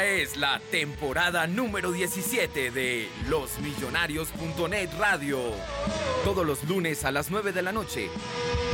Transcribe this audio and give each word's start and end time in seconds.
Es 0.00 0.36
la 0.36 0.60
temporada 0.70 1.48
número 1.48 1.90
17 1.90 2.70
de 2.70 3.08
losmillonarios.net 3.28 4.90
Radio. 4.96 5.40
Todos 6.24 6.46
los 6.46 6.62
lunes 6.64 7.04
a 7.04 7.10
las 7.10 7.32
9 7.32 7.52
de 7.52 7.62
la 7.62 7.72
noche. 7.72 8.08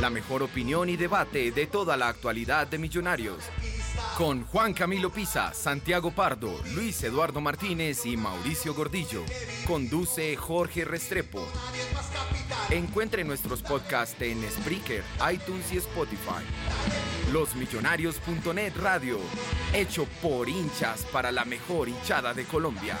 La 0.01 0.11
mejor 0.11 0.43
opinión 0.43 0.87
y 0.87 0.97
debate 0.97 1.51
de 1.51 1.65
toda 1.65 1.97
la 1.97 2.09
actualidad 2.09 2.67
de 2.67 2.77
Millonarios. 2.77 3.43
Con 4.17 4.45
Juan 4.45 4.73
Camilo 4.73 5.09
Pisa, 5.09 5.53
Santiago 5.53 6.11
Pardo, 6.11 6.61
Luis 6.75 7.03
Eduardo 7.03 7.41
Martínez 7.41 8.05
y 8.05 8.17
Mauricio 8.17 8.75
Gordillo. 8.75 9.23
Conduce 9.65 10.35
Jorge 10.35 10.85
Restrepo. 10.85 11.43
Encuentre 12.69 13.23
nuestros 13.23 13.63
podcasts 13.63 14.21
en 14.21 14.43
Spreaker, 14.51 15.03
iTunes 15.31 15.71
y 15.73 15.77
Spotify. 15.77 16.43
Losmillonarios.net 17.31 18.73
Radio, 18.77 19.19
hecho 19.73 20.05
por 20.21 20.47
hinchas 20.47 21.03
para 21.11 21.31
la 21.31 21.43
mejor 21.43 21.89
hinchada 21.89 22.33
de 22.33 22.45
Colombia. 22.45 22.97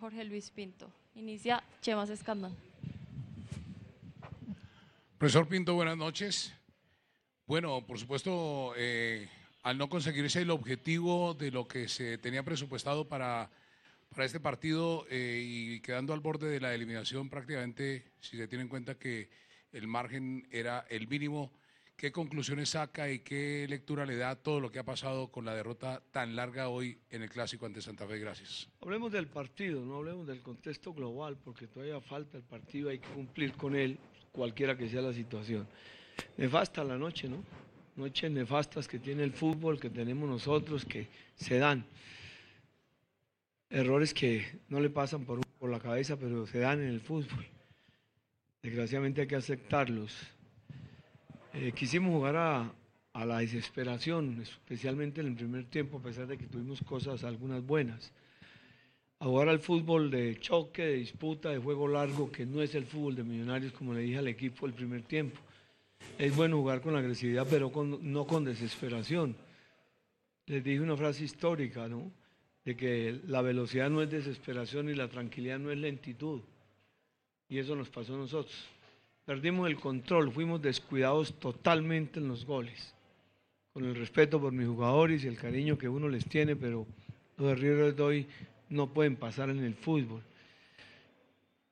Jorge 0.00 0.24
Luis 0.24 0.50
Pinto. 0.50 0.90
Inicia 1.14 1.62
Chemas 1.80 2.10
Escandón. 2.10 2.54
Profesor 5.16 5.46
Pinto, 5.46 5.74
buenas 5.74 5.96
noches. 5.96 6.52
Bueno, 7.46 7.86
por 7.86 7.98
supuesto, 7.98 8.74
eh, 8.76 9.28
al 9.62 9.78
no 9.78 9.88
conseguirse 9.88 10.42
el 10.42 10.50
objetivo 10.50 11.34
de 11.34 11.50
lo 11.52 11.68
que 11.68 11.88
se 11.88 12.18
tenía 12.18 12.42
presupuestado 12.42 13.08
para, 13.08 13.48
para 14.14 14.26
este 14.26 14.40
partido 14.40 15.06
eh, 15.10 15.42
y 15.44 15.80
quedando 15.80 16.12
al 16.12 16.20
borde 16.20 16.48
de 16.48 16.60
la 16.60 16.72
eliminación 16.72 17.28
prácticamente, 17.28 18.12
si 18.20 18.36
se 18.36 18.46
tiene 18.46 18.62
en 18.62 18.68
cuenta 18.68 18.96
que 18.96 19.28
el 19.72 19.88
margen 19.88 20.46
era 20.52 20.86
el 20.88 21.08
mínimo, 21.08 21.52
¿qué 21.96 22.12
conclusiones 22.12 22.70
saca 22.70 23.10
y 23.10 23.18
qué 23.18 23.66
lectura 23.68 24.06
le 24.06 24.16
da 24.16 24.36
todo 24.36 24.60
lo 24.60 24.70
que 24.70 24.78
ha 24.78 24.84
pasado 24.84 25.32
con 25.32 25.44
la 25.44 25.54
derrota 25.54 26.00
tan 26.12 26.36
larga 26.36 26.68
hoy 26.68 26.96
en 27.10 27.22
el 27.22 27.28
Clásico 27.28 27.66
ante 27.66 27.82
Santa 27.82 28.06
Fe? 28.06 28.18
Gracias. 28.20 28.68
Hablemos 28.80 29.10
del 29.10 29.26
partido, 29.26 29.84
no 29.84 29.96
hablemos 29.96 30.28
del 30.28 30.42
contexto 30.42 30.94
global, 30.94 31.36
porque 31.44 31.66
todavía 31.66 32.00
falta 32.00 32.36
el 32.36 32.44
partido, 32.44 32.90
hay 32.90 33.00
que 33.00 33.08
cumplir 33.08 33.54
con 33.54 33.74
él, 33.74 33.98
cualquiera 34.30 34.76
que 34.76 34.88
sea 34.88 35.02
la 35.02 35.12
situación. 35.12 35.66
Nefasta 36.36 36.84
la 36.84 36.96
noche, 36.96 37.28
¿no? 37.28 37.42
Noches 37.96 38.30
nefastas 38.30 38.86
que 38.86 39.00
tiene 39.00 39.24
el 39.24 39.32
fútbol, 39.32 39.80
que 39.80 39.90
tenemos 39.90 40.28
nosotros, 40.28 40.84
que 40.84 41.08
se 41.34 41.58
dan. 41.58 41.84
Errores 43.74 44.14
que 44.14 44.60
no 44.68 44.78
le 44.80 44.88
pasan 44.88 45.24
por, 45.24 45.40
la 45.68 45.80
cabeza, 45.80 46.18
pero 46.18 46.46
se 46.46 46.58
dan 46.58 46.80
en 46.80 46.88
el 46.88 47.00
fútbol. 47.00 47.44
Desgraciadamente 48.62 49.22
hay 49.22 49.26
que 49.26 49.36
aceptarlos. 49.36 50.14
Eh, 51.54 51.72
quisimos 51.72 52.12
jugar 52.12 52.36
a, 52.36 52.72
la 53.24 53.38
desesperación, 53.38 54.40
especialmente 54.42 55.20
en 55.20 55.28
el 55.28 55.34
primer 55.34 55.64
tiempo, 55.64 55.98
a 55.98 56.02
pesar 56.02 56.26
de 56.26 56.36
que 56.36 56.46
tuvimos 56.46 56.82
cosas, 56.82 57.24
algunas 57.24 57.64
buenas. 57.64 58.12
A 59.20 59.24
jugar 59.24 59.48
al 59.48 59.60
fútbol 59.60 60.10
de 60.10 60.38
choque, 60.38 60.82
de 60.82 60.94
disputa, 60.96 61.48
de 61.48 61.58
juego 61.58 61.88
largo, 61.88 62.30
que 62.30 62.44
no 62.44 62.60
es 62.60 62.74
el 62.74 62.84
fútbol 62.84 63.16
de 63.16 63.24
Millonarios, 63.24 63.72
como 63.72 63.94
le 63.94 64.00
dije 64.00 64.18
al 64.18 64.28
equipo 64.28 64.66
el 64.66 64.74
primer 64.74 65.02
tiempo. 65.02 65.40
Es 66.18 66.36
bueno 66.36 66.58
jugar 66.58 66.82
con 66.82 66.94
agresividad, 66.94 67.46
pero 67.48 67.72
no 68.02 68.26
con 68.26 68.44
desesperación. 68.44 69.34
Les 70.46 70.62
dije 70.62 70.80
una 70.80 70.96
frase 70.96 71.24
histórica, 71.24 71.88
¿no? 71.88 72.12
De 72.64 72.76
que 72.76 73.20
la 73.26 73.42
velocidad 73.42 73.90
no 73.90 74.02
es 74.02 74.10
desesperación 74.10 74.88
y 74.88 74.94
la 74.94 75.08
tranquilidad 75.08 75.58
no 75.58 75.70
es 75.70 75.78
lentitud. 75.78 76.40
Y 77.48 77.58
eso 77.58 77.76
nos 77.76 77.90
pasó 77.90 78.14
a 78.14 78.18
nosotros. 78.18 78.54
Perdimos 79.24 79.68
el 79.68 79.76
control, 79.76 80.32
fuimos 80.32 80.60
descuidados 80.60 81.38
totalmente 81.38 82.20
en 82.20 82.28
los 82.28 82.44
goles. 82.44 82.94
Con 83.72 83.84
el 83.84 83.94
respeto 83.94 84.40
por 84.40 84.52
mis 84.52 84.66
jugadores 84.66 85.24
y 85.24 85.28
el 85.28 85.36
cariño 85.36 85.78
que 85.78 85.88
uno 85.88 86.08
les 86.08 86.26
tiene, 86.26 86.56
pero 86.56 86.86
los 87.36 87.52
errores 87.52 87.96
de 87.96 88.02
hoy 88.02 88.26
no 88.68 88.92
pueden 88.92 89.16
pasar 89.16 89.50
en 89.50 89.58
el 89.64 89.74
fútbol. 89.74 90.22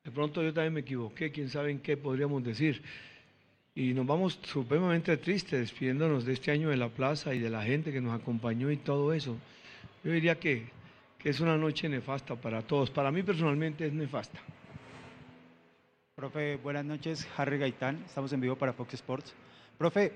De 0.05 0.11
pronto 0.11 0.43
yo 0.43 0.53
también 0.53 0.73
me 0.73 0.81
equivoqué, 0.81 1.31
quién 1.31 1.49
sabe 1.49 1.71
en 1.71 1.79
qué 1.79 1.97
podríamos 1.97 2.43
decir. 2.43 2.83
Y 3.75 3.95
nos 3.95 4.06
vamos 4.06 4.38
supremamente 4.43 5.17
tristes 5.17 5.61
despidiéndonos 5.61 6.25
de 6.25 6.33
este 6.33 6.50
año 6.50 6.71
de 6.71 6.77
la 6.77 6.88
plaza 6.88 7.35
y 7.35 7.38
de 7.38 7.50
la 7.50 7.62
gente 7.62 7.93
que 7.93 8.00
nos 8.00 8.19
acompañó 8.19 8.71
y 8.71 8.77
todo 8.77 9.12
eso. 9.12 9.38
Yo 10.05 10.12
diría 10.12 10.38
que, 10.38 10.67
que 11.23 11.31
es 11.31 11.41
una 11.41 11.57
noche 11.57 11.89
nefasta 11.89 12.35
para 12.37 12.63
todos. 12.63 12.91
Para 12.91 13.11
mí 13.13 13.23
personalmente 13.23 13.87
es 13.87 13.93
nefasta. 13.93 14.41
Profe, 16.17 16.57
buenas 16.57 16.85
noches. 16.85 17.27
Harry 17.37 17.59
Gaitán, 17.59 18.03
estamos 18.07 18.33
en 18.33 18.41
vivo 18.41 18.57
para 18.57 18.73
Fox 18.73 18.95
Sports. 18.95 19.33
Profe, 19.79 20.13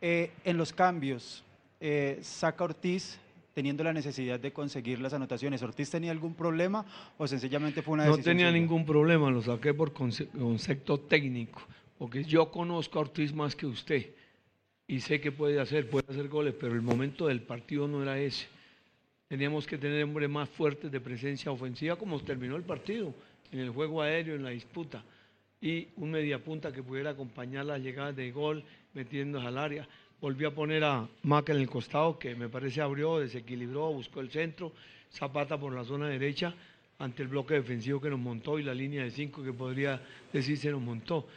eh, 0.00 0.30
en 0.44 0.56
los 0.56 0.72
cambios, 0.72 1.42
eh, 1.80 2.18
saca 2.22 2.64
Ortiz 2.64 3.18
teniendo 3.54 3.82
la 3.82 3.92
necesidad 3.92 4.38
de 4.38 4.52
conseguir 4.52 5.00
las 5.00 5.12
anotaciones. 5.12 5.62
¿Ortiz 5.62 5.90
tenía 5.90 6.12
algún 6.12 6.34
problema 6.34 6.84
o 7.18 7.26
sencillamente 7.26 7.82
fue 7.82 7.94
una 7.94 8.04
No 8.04 8.12
decisión 8.12 8.36
tenía 8.36 8.48
suya? 8.50 8.60
ningún 8.60 8.86
problema, 8.86 9.30
lo 9.30 9.42
saqué 9.42 9.74
por 9.74 9.92
conce- 9.92 10.28
concepto 10.28 11.00
técnico, 11.00 11.60
porque 11.98 12.22
yo 12.24 12.50
conozco 12.50 12.98
a 12.98 13.02
Ortiz 13.02 13.34
más 13.34 13.56
que 13.56 13.66
usted 13.66 14.10
y 14.86 15.00
sé 15.00 15.20
que 15.20 15.32
puede 15.32 15.60
hacer, 15.60 15.90
puede 15.90 16.06
hacer 16.10 16.28
goles, 16.28 16.54
pero 16.58 16.74
el 16.74 16.82
momento 16.82 17.26
del 17.26 17.40
partido 17.42 17.88
no 17.88 18.02
era 18.02 18.18
ese. 18.18 18.46
Teníamos 19.30 19.64
que 19.64 19.78
tener 19.78 20.02
hombres 20.02 20.28
más 20.28 20.48
fuertes 20.48 20.90
de 20.90 21.00
presencia 21.00 21.52
ofensiva, 21.52 21.94
como 21.94 22.18
terminó 22.18 22.56
el 22.56 22.64
partido, 22.64 23.14
en 23.52 23.60
el 23.60 23.70
juego 23.70 24.02
aéreo, 24.02 24.34
en 24.34 24.42
la 24.42 24.50
disputa, 24.50 25.04
y 25.60 25.86
un 25.98 26.10
mediapunta 26.10 26.72
que 26.72 26.82
pudiera 26.82 27.10
acompañar 27.10 27.64
las 27.64 27.80
llegadas 27.80 28.16
de 28.16 28.32
gol, 28.32 28.64
metiéndose 28.92 29.46
al 29.46 29.56
área. 29.56 29.86
Volvió 30.20 30.48
a 30.48 30.50
poner 30.50 30.82
a 30.82 31.08
Maca 31.22 31.52
en 31.52 31.60
el 31.60 31.70
costado, 31.70 32.18
que 32.18 32.34
me 32.34 32.48
parece 32.48 32.80
abrió, 32.80 33.20
desequilibró, 33.20 33.92
buscó 33.92 34.18
el 34.18 34.32
centro, 34.32 34.72
Zapata 35.12 35.56
por 35.56 35.72
la 35.72 35.84
zona 35.84 36.08
derecha, 36.08 36.52
ante 36.98 37.22
el 37.22 37.28
bloque 37.28 37.54
defensivo 37.54 38.00
que 38.00 38.10
nos 38.10 38.18
montó 38.18 38.58
y 38.58 38.64
la 38.64 38.74
línea 38.74 39.04
de 39.04 39.12
cinco 39.12 39.44
que 39.44 39.52
podría 39.52 40.02
decir 40.32 40.58
se 40.58 40.72
nos 40.72 40.80
montó. 40.80 41.28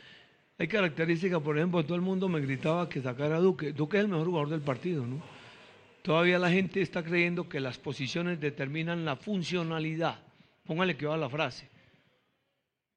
Hay 0.57 0.68
características, 0.68 1.44
por 1.44 1.60
ejemplo, 1.60 1.84
todo 1.84 1.96
el 1.96 2.01
mundo 2.01 2.28
me 2.28 2.42
gritaba 2.42 2.89
que 2.89 3.04
sacara 3.04 3.36
a 3.36 3.39
Duque. 3.39 3.72
Duque 3.72 3.98
es 3.98 4.04
el 4.04 4.10
mejor 4.10 4.25
jugador 4.25 4.50
del 4.50 4.62
partido, 4.62 5.06
¿no? 5.06 5.43
Todavía 6.03 6.38
la 6.38 6.51
gente 6.51 6.81
está 6.81 7.01
creyendo 7.01 7.47
que 7.47 7.61
las 7.61 7.77
posiciones 7.77 8.38
determinan 8.38 9.05
la 9.05 9.15
funcionalidad. 9.15 10.19
Póngale 10.65 10.97
que 10.97 11.05
va 11.05 11.15
la 11.15 11.29
frase. 11.29 11.69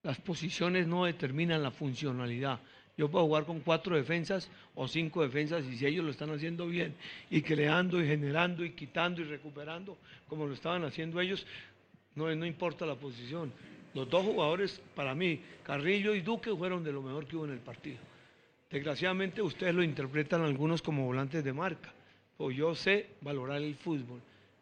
Las 0.02 0.18
posiciones 0.18 0.88
no 0.88 1.04
determinan 1.04 1.62
la 1.62 1.70
funcionalidad. 1.70 2.58
Yo 2.96 3.08
puedo 3.08 3.26
jugar 3.26 3.44
con 3.44 3.60
cuatro 3.60 3.94
defensas 3.94 4.50
o 4.74 4.88
cinco 4.88 5.22
defensas 5.22 5.64
y 5.66 5.76
si 5.76 5.86
ellos 5.86 6.04
lo 6.04 6.10
están 6.10 6.30
haciendo 6.30 6.66
bien 6.66 6.94
y 7.30 7.42
creando 7.42 8.02
y 8.02 8.08
generando 8.08 8.64
y 8.64 8.70
quitando 8.70 9.20
y 9.20 9.24
recuperando 9.24 9.96
como 10.26 10.44
lo 10.46 10.54
estaban 10.54 10.82
haciendo 10.84 11.20
ellos, 11.20 11.46
no, 12.16 12.34
no 12.34 12.44
importa 12.44 12.86
la 12.86 12.96
posición. 12.96 13.52
Los 13.94 14.10
dos 14.10 14.24
jugadores, 14.24 14.80
para 14.96 15.14
mí, 15.14 15.40
Carrillo 15.62 16.12
y 16.12 16.22
Duque, 16.22 16.50
fueron 16.56 16.82
de 16.82 16.90
lo 16.90 17.02
mejor 17.02 17.26
que 17.26 17.36
hubo 17.36 17.44
en 17.44 17.52
el 17.52 17.60
partido. 17.60 17.98
Desgraciadamente 18.68 19.42
ustedes 19.42 19.74
lo 19.74 19.84
interpretan 19.84 20.42
algunos 20.42 20.82
como 20.82 21.04
volantes 21.04 21.44
de 21.44 21.52
marca. 21.52 21.95
O 22.38 22.50
yo 22.50 22.74
sé 22.74 23.10
valorar 23.20 23.62
el 23.62 23.74
fútbol. 23.74 24.20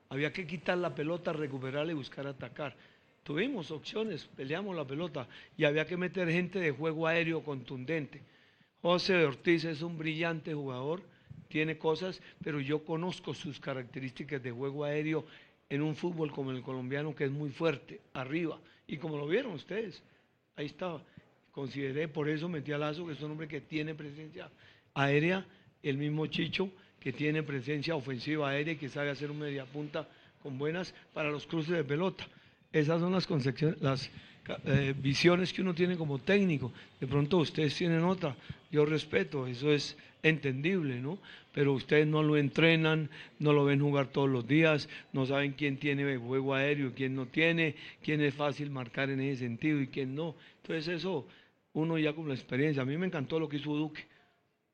Había 0.09 0.32
que 0.32 0.47
quitar 0.47 0.79
la 0.79 0.94
pelota, 0.94 1.32
recuperarla 1.32 1.93
y 1.93 1.97
buscar 1.97 2.26
atacar. 2.26 2.76
Tuvimos 3.25 3.71
opciones, 3.71 4.26
peleamos 4.37 4.76
la 4.76 4.87
pelota 4.87 5.26
y 5.56 5.65
había 5.65 5.87
que 5.87 5.97
meter 5.97 6.31
gente 6.31 6.59
de 6.59 6.71
juego 6.71 7.06
aéreo 7.06 7.43
contundente. 7.43 8.21
José 8.82 9.25
Ortiz 9.25 9.65
es 9.65 9.81
un 9.81 9.97
brillante 9.97 10.53
jugador, 10.53 11.03
tiene 11.49 11.79
cosas, 11.79 12.21
pero 12.43 12.61
yo 12.61 12.85
conozco 12.85 13.32
sus 13.32 13.59
características 13.59 14.43
de 14.43 14.50
juego 14.50 14.85
aéreo 14.85 15.25
en 15.70 15.82
un 15.82 15.97
fútbol 15.97 16.31
como 16.31 16.50
el 16.50 16.62
colombiano 16.62 17.15
que 17.15 17.25
es 17.25 17.31
muy 17.31 17.50
fuerte, 17.50 18.00
arriba. 18.12 18.61
Y 18.87 18.99
como 18.99 19.17
lo 19.17 19.27
vieron 19.27 19.53
ustedes, 19.53 20.03
ahí 20.56 20.67
estaba. 20.67 21.03
Consideré, 21.50 22.09
por 22.09 22.29
eso 22.29 22.49
metí 22.49 22.73
a 22.73 22.79
Lazo, 22.79 23.06
que 23.06 23.12
es 23.12 23.20
un 23.23 23.31
hombre 23.31 23.49
que 23.49 23.61
tiene 23.61 23.94
presencia 23.94 24.50
aérea, 24.93 25.47
el 25.82 25.97
mismo 25.97 26.27
Chicho, 26.27 26.69
que 27.05 27.12
tiene 27.12 27.43
presencia 27.43 27.95
ofensiva 27.95 28.49
aérea 28.49 28.73
y 28.73 28.77
que 28.79 28.89
sabe 28.89 29.11
hacer 29.11 29.31
un 29.31 29.39
mediapunta 29.39 30.09
con 30.43 30.56
buenas 30.56 30.95
para 31.12 31.31
los 31.31 31.47
cruces 31.47 31.77
de 31.77 31.85
pelota. 31.85 32.27
Esas 32.73 32.99
son 32.99 33.12
las, 33.12 33.29
las 33.83 34.11
eh, 34.65 34.95
visiones 34.97 35.53
que 35.53 35.61
uno 35.61 35.75
tiene 35.75 35.99
como 35.99 36.19
técnico. 36.19 36.73
De 36.99 37.06
pronto 37.06 37.37
ustedes 37.37 37.75
tienen 37.75 38.03
otra. 38.05 38.35
Yo 38.71 38.87
respeto, 38.87 39.47
eso 39.47 39.71
es 39.71 39.99
entendible, 40.23 40.99
¿no? 40.99 41.19
Pero 41.53 41.75
ustedes 41.75 42.06
no 42.06 42.23
lo 42.23 42.39
entrenan, 42.39 43.11
no 43.39 43.53
lo 43.53 43.67
ven 43.67 43.81
jugar 43.81 44.06
todos 44.06 44.31
los 44.31 44.49
días, 44.49 44.89
no 45.12 45.27
saben 45.27 45.53
quién 45.53 45.77
tiene 45.77 46.17
juego 46.17 46.55
aéreo 46.55 46.95
quién 46.97 47.15
no 47.15 47.27
tiene, 47.27 47.75
quién 48.03 48.23
es 48.23 48.33
fácil 48.33 48.71
marcar 48.71 49.11
en 49.11 49.21
ese 49.21 49.41
sentido 49.41 49.79
y 49.79 49.89
quién 49.89 50.15
no. 50.15 50.37
Entonces 50.62 50.89
eso, 50.89 51.27
uno 51.75 51.99
ya 51.99 52.15
con 52.15 52.29
la 52.29 52.35
experiencia. 52.35 52.83
A 52.83 52.87
mí 52.87 52.97
me 52.97 53.06
encantó 53.06 53.39
lo 53.39 53.47
que 53.47 53.59
hizo 53.59 53.77
Duque 53.77 54.14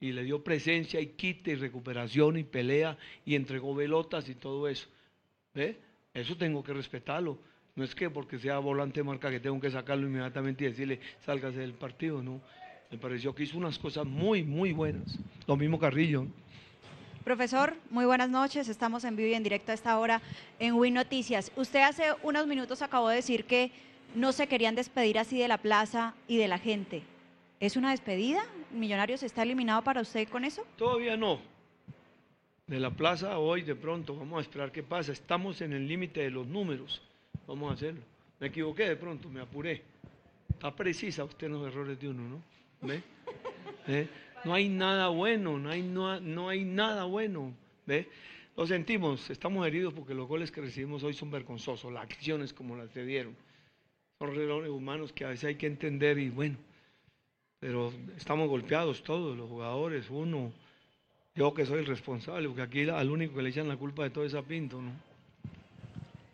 y 0.00 0.12
le 0.12 0.24
dio 0.24 0.42
presencia 0.42 1.00
y 1.00 1.08
quite 1.08 1.52
y 1.52 1.54
recuperación 1.56 2.38
y 2.38 2.44
pelea 2.44 2.96
y 3.24 3.34
entregó 3.34 3.74
velotas 3.74 4.28
y 4.28 4.34
todo 4.34 4.66
eso. 4.66 4.88
¿Ve? 5.54 5.78
Eso 6.14 6.36
tengo 6.36 6.64
que 6.64 6.72
respetarlo. 6.72 7.38
No 7.76 7.84
es 7.84 7.94
que 7.94 8.10
porque 8.10 8.38
sea 8.38 8.58
volante 8.58 9.02
marca 9.02 9.30
que 9.30 9.40
tengo 9.40 9.60
que 9.60 9.70
sacarlo 9.70 10.06
inmediatamente 10.06 10.64
y 10.64 10.68
decirle 10.68 11.00
sálgase 11.24 11.58
del 11.58 11.74
partido, 11.74 12.22
no. 12.22 12.40
Me 12.90 12.98
pareció 12.98 13.34
que 13.34 13.44
hizo 13.44 13.56
unas 13.56 13.78
cosas 13.78 14.04
muy, 14.04 14.42
muy 14.42 14.72
buenas. 14.72 15.18
Lo 15.46 15.56
mismo 15.56 15.78
Carrillo. 15.78 16.26
Profesor, 17.22 17.76
muy 17.90 18.06
buenas 18.06 18.30
noches. 18.30 18.68
Estamos 18.68 19.04
en 19.04 19.14
vivo 19.14 19.28
y 19.28 19.34
en 19.34 19.42
directo 19.42 19.70
a 19.70 19.74
esta 19.74 19.98
hora 19.98 20.20
en 20.58 20.74
Win 20.74 20.94
Noticias. 20.94 21.52
Usted 21.54 21.82
hace 21.82 22.04
unos 22.22 22.46
minutos 22.46 22.82
acabó 22.82 23.10
de 23.10 23.16
decir 23.16 23.44
que 23.44 23.70
no 24.14 24.32
se 24.32 24.48
querían 24.48 24.74
despedir 24.74 25.18
así 25.18 25.38
de 25.38 25.46
la 25.46 25.58
plaza 25.58 26.14
y 26.26 26.38
de 26.38 26.48
la 26.48 26.58
gente. 26.58 27.02
¿Es 27.60 27.76
una 27.76 27.90
despedida? 27.90 28.42
¿Millonarios 28.72 29.22
está 29.22 29.42
eliminado 29.42 29.82
para 29.82 30.00
usted 30.00 30.28
con 30.28 30.44
eso? 30.44 30.64
Todavía 30.76 31.16
no. 31.16 31.40
De 32.66 32.78
la 32.78 32.90
plaza 32.90 33.38
hoy 33.38 33.62
de 33.62 33.74
pronto, 33.74 34.14
vamos 34.14 34.38
a 34.38 34.42
esperar 34.42 34.70
qué 34.70 34.82
pasa. 34.82 35.12
Estamos 35.12 35.60
en 35.60 35.72
el 35.72 35.88
límite 35.88 36.20
de 36.20 36.30
los 36.30 36.46
números. 36.46 37.02
Vamos 37.46 37.70
a 37.70 37.74
hacerlo. 37.74 38.02
Me 38.38 38.46
equivoqué 38.46 38.88
de 38.88 38.96
pronto, 38.96 39.28
me 39.28 39.40
apuré. 39.40 39.82
Está 40.50 40.74
precisa 40.74 41.24
usted 41.24 41.48
en 41.48 41.54
los 41.54 41.66
errores 41.66 41.98
de 41.98 42.08
uno, 42.08 42.22
¿no? 42.28 42.42
¿Ve? 42.86 43.02
No 44.44 44.54
hay 44.54 44.68
nada 44.68 45.08
bueno, 45.08 45.58
no 45.58 45.68
hay, 45.68 45.82
no, 45.82 46.20
no 46.20 46.48
hay 46.48 46.64
nada 46.64 47.04
bueno. 47.04 47.52
¿Ve? 47.86 48.08
Lo 48.56 48.66
sentimos, 48.66 49.30
estamos 49.30 49.66
heridos 49.66 49.92
porque 49.92 50.14
los 50.14 50.28
goles 50.28 50.50
que 50.50 50.60
recibimos 50.60 51.02
hoy 51.02 51.14
son 51.14 51.30
vergonzosos, 51.30 51.92
las 51.92 52.04
acciones 52.04 52.52
como 52.52 52.76
las 52.76 52.90
se 52.90 53.04
dieron. 53.04 53.34
Son 54.18 54.34
errores 54.34 54.70
humanos 54.70 55.12
que 55.12 55.24
a 55.24 55.28
veces 55.28 55.44
hay 55.44 55.54
que 55.56 55.66
entender 55.66 56.18
y 56.18 56.30
bueno, 56.30 56.56
pero 57.60 57.92
estamos 58.16 58.48
golpeados 58.48 59.02
todos, 59.02 59.36
los 59.36 59.48
jugadores, 59.48 60.06
uno, 60.08 60.50
yo 61.34 61.52
que 61.54 61.66
soy 61.66 61.80
el 61.80 61.86
responsable, 61.86 62.48
porque 62.48 62.62
aquí 62.62 62.88
al 62.88 63.10
único 63.10 63.36
que 63.36 63.42
le 63.42 63.50
echan 63.50 63.68
la 63.68 63.76
culpa 63.76 64.02
de 64.02 64.10
todo 64.10 64.24
es 64.24 64.34
a 64.34 64.42
Pinto, 64.42 64.80
¿no? 64.80 64.90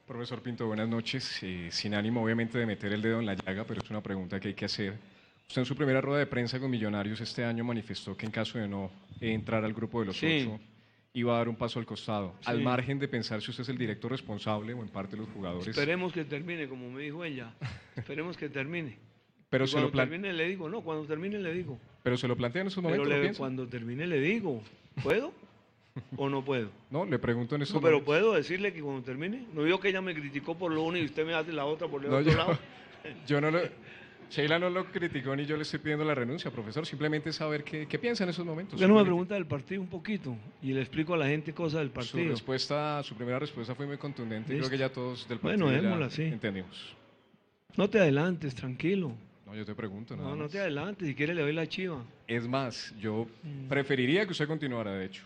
Profesor 0.07 0.41
Pinto, 0.41 0.69
buenas 0.69 0.89
noches. 0.89 1.41
Eh, 1.43 1.69
sin 1.73 1.93
ánimo, 1.95 2.23
obviamente, 2.23 2.57
de 2.59 2.65
meter 2.65 2.93
el 2.93 3.03
dedo 3.03 3.19
en 3.19 3.27
la 3.27 3.35
llaga, 3.35 3.65
pero 3.65 3.83
es 3.83 3.91
una 3.91 4.01
pregunta 4.01 4.39
que 4.39 4.49
hay 4.49 4.55
que 4.55 4.65
hacer. 4.67 4.97
Usted 5.49 5.63
en 5.63 5.67
su 5.67 5.75
primera 5.75 6.01
rueda 6.01 6.21
de 6.21 6.27
prensa 6.27 6.61
con 6.61 6.71
Millonarios 6.71 7.21
este 7.21 7.45
año 7.45 7.65
manifestó 7.65 8.17
que 8.17 8.25
en 8.25 8.31
caso 8.33 8.59
de 8.59 8.69
no 8.69 8.91
entrar 9.21 9.65
al 9.65 9.75
grupo 9.75 10.01
de 10.01 10.07
los 10.07 10.17
Sí. 10.17 10.47
ocho, 10.47 10.61
iba 11.13 11.35
a 11.35 11.39
dar 11.39 11.49
un 11.49 11.57
paso 11.57 11.81
al 11.81 11.87
costado. 11.87 12.35
Al 12.45 12.63
margen 12.63 13.01
de 13.01 13.09
pensar 13.09 13.43
si 13.43 13.51
usted 13.51 13.63
es 13.63 13.69
el 13.69 13.79
director 13.79 14.11
responsable 14.13 14.75
o 14.75 14.83
en 14.83 14.89
parte 14.89 15.17
los 15.17 15.29
jugadores. 15.31 15.67
Esperemos 15.69 16.13
que 16.13 16.25
termine, 16.25 16.69
como 16.69 16.89
me 16.89 17.03
dijo 17.03 17.25
ella, 17.25 17.53
esperemos 17.97 18.37
que 18.37 18.49
termine. 18.49 18.97
Pero, 19.49 19.65
Y 19.65 19.69
se 19.69 19.73
cuando 19.75 19.91
lo 19.91 19.97
termine 19.97 20.33
le 20.33 20.49
digo, 20.49 20.69
no, 20.69 20.81
cuando 20.83 21.05
termine 21.07 21.39
le 21.39 21.53
digo. 21.53 21.79
pero 22.03 22.17
se 22.17 22.27
lo 22.29 22.37
plantea 22.37 22.63
en 22.63 22.69
esos 22.69 22.83
Pero 22.85 23.05
momentos, 23.05 23.39
cuando 23.39 23.67
termine 23.67 24.07
le 24.07 24.21
digo, 24.21 24.63
¿puedo? 25.03 25.33
¿O 26.17 26.29
no 26.29 26.45
puedo? 26.45 26.71
No, 26.91 27.07
le 27.07 27.19
pregunto 27.19 27.55
en 27.57 27.63
eso. 27.63 27.75
No, 27.75 27.81
pero 27.81 28.05
puedo 28.05 28.35
decirle 28.35 28.73
que 28.73 28.83
cuando 28.83 29.03
termine. 29.03 29.47
No 29.55 29.65
digo 29.65 29.81
que 29.81 29.89
ella 29.89 30.03
me 30.03 30.15
criticó 30.15 30.55
por 30.59 30.71
lo 30.73 30.83
uno 30.83 30.99
y 30.99 31.05
usted 31.07 31.25
me 31.25 31.33
hace 31.35 31.53
la 31.53 31.65
otra 31.65 31.89
por 31.89 32.05
el 32.05 32.11
No, 32.11 32.19
otro 32.19 32.31
yo- 32.33 32.37
lado. 32.39 32.59
Yo 33.27 33.41
no 33.41 33.51
lo. 33.51 33.61
Sheila 34.29 34.59
no 34.59 34.69
lo 34.69 34.87
criticó 34.87 35.37
ni 35.37 35.47
yo 35.47 35.57
le 35.57 35.63
estoy 35.63 35.79
pidiendo 35.79 36.05
la 36.05 36.13
renuncia, 36.13 36.51
profesor. 36.51 36.85
Simplemente 36.85 37.33
saber 37.33 37.63
qué, 37.63 37.87
qué 37.87 37.97
piensa 37.97 38.25
en 38.25 38.31
esos 38.31 38.45
momentos. 38.45 38.73
¿Por 38.73 38.81
qué 38.81 38.89
no 38.93 38.97
me 38.99 39.05
pregunta 39.05 39.35
del 39.37 39.47
partido 39.47 39.81
un 39.81 39.87
poquito? 39.87 40.37
Y 40.61 40.73
le 40.73 40.81
explico 40.81 41.15
a 41.15 41.17
la 41.17 41.29
gente 41.29 41.53
cosas 41.55 41.79
del 41.79 41.89
Su 41.91 41.95
partido. 41.95 42.31
respuesta, 42.33 43.01
su 43.05 43.15
primera 43.15 43.39
respuesta 43.39 43.77
fue 43.77 43.87
muy 43.87 43.97
contundente. 43.97 44.53
Listo. 44.53 44.67
Creo 44.69 44.71
que 44.79 44.79
ya 44.85 44.93
todos 44.93 45.29
del 45.29 45.39
Bueno, 45.39 45.67
partido 45.67 45.99
ya 46.01 46.05
así. 46.07 46.23
entendimos. 46.25 46.97
No 47.77 47.89
te 47.89 48.01
adelantes, 48.01 48.57
tranquilo. 48.57 49.13
No, 49.47 49.55
yo 49.55 49.65
te 49.65 49.75
pregunto. 49.75 50.17
Nada 50.17 50.31
No, 50.31 50.37
no 50.37 50.43
más. 50.45 50.53
te 50.53 50.61
adelantes. 50.61 51.07
Si 51.07 51.15
quiere 51.15 51.35
le 51.35 51.43
doy 51.43 51.53
la 51.53 51.67
chiva. 51.69 52.05
Es 52.27 52.47
más, 52.49 52.93
yo 53.01 53.27
Mm. 53.43 53.69
preferiría 53.69 54.25
que 54.27 54.33
usted 54.33 54.47
continuara, 54.47 54.93
de 54.93 55.07
hecho. 55.07 55.23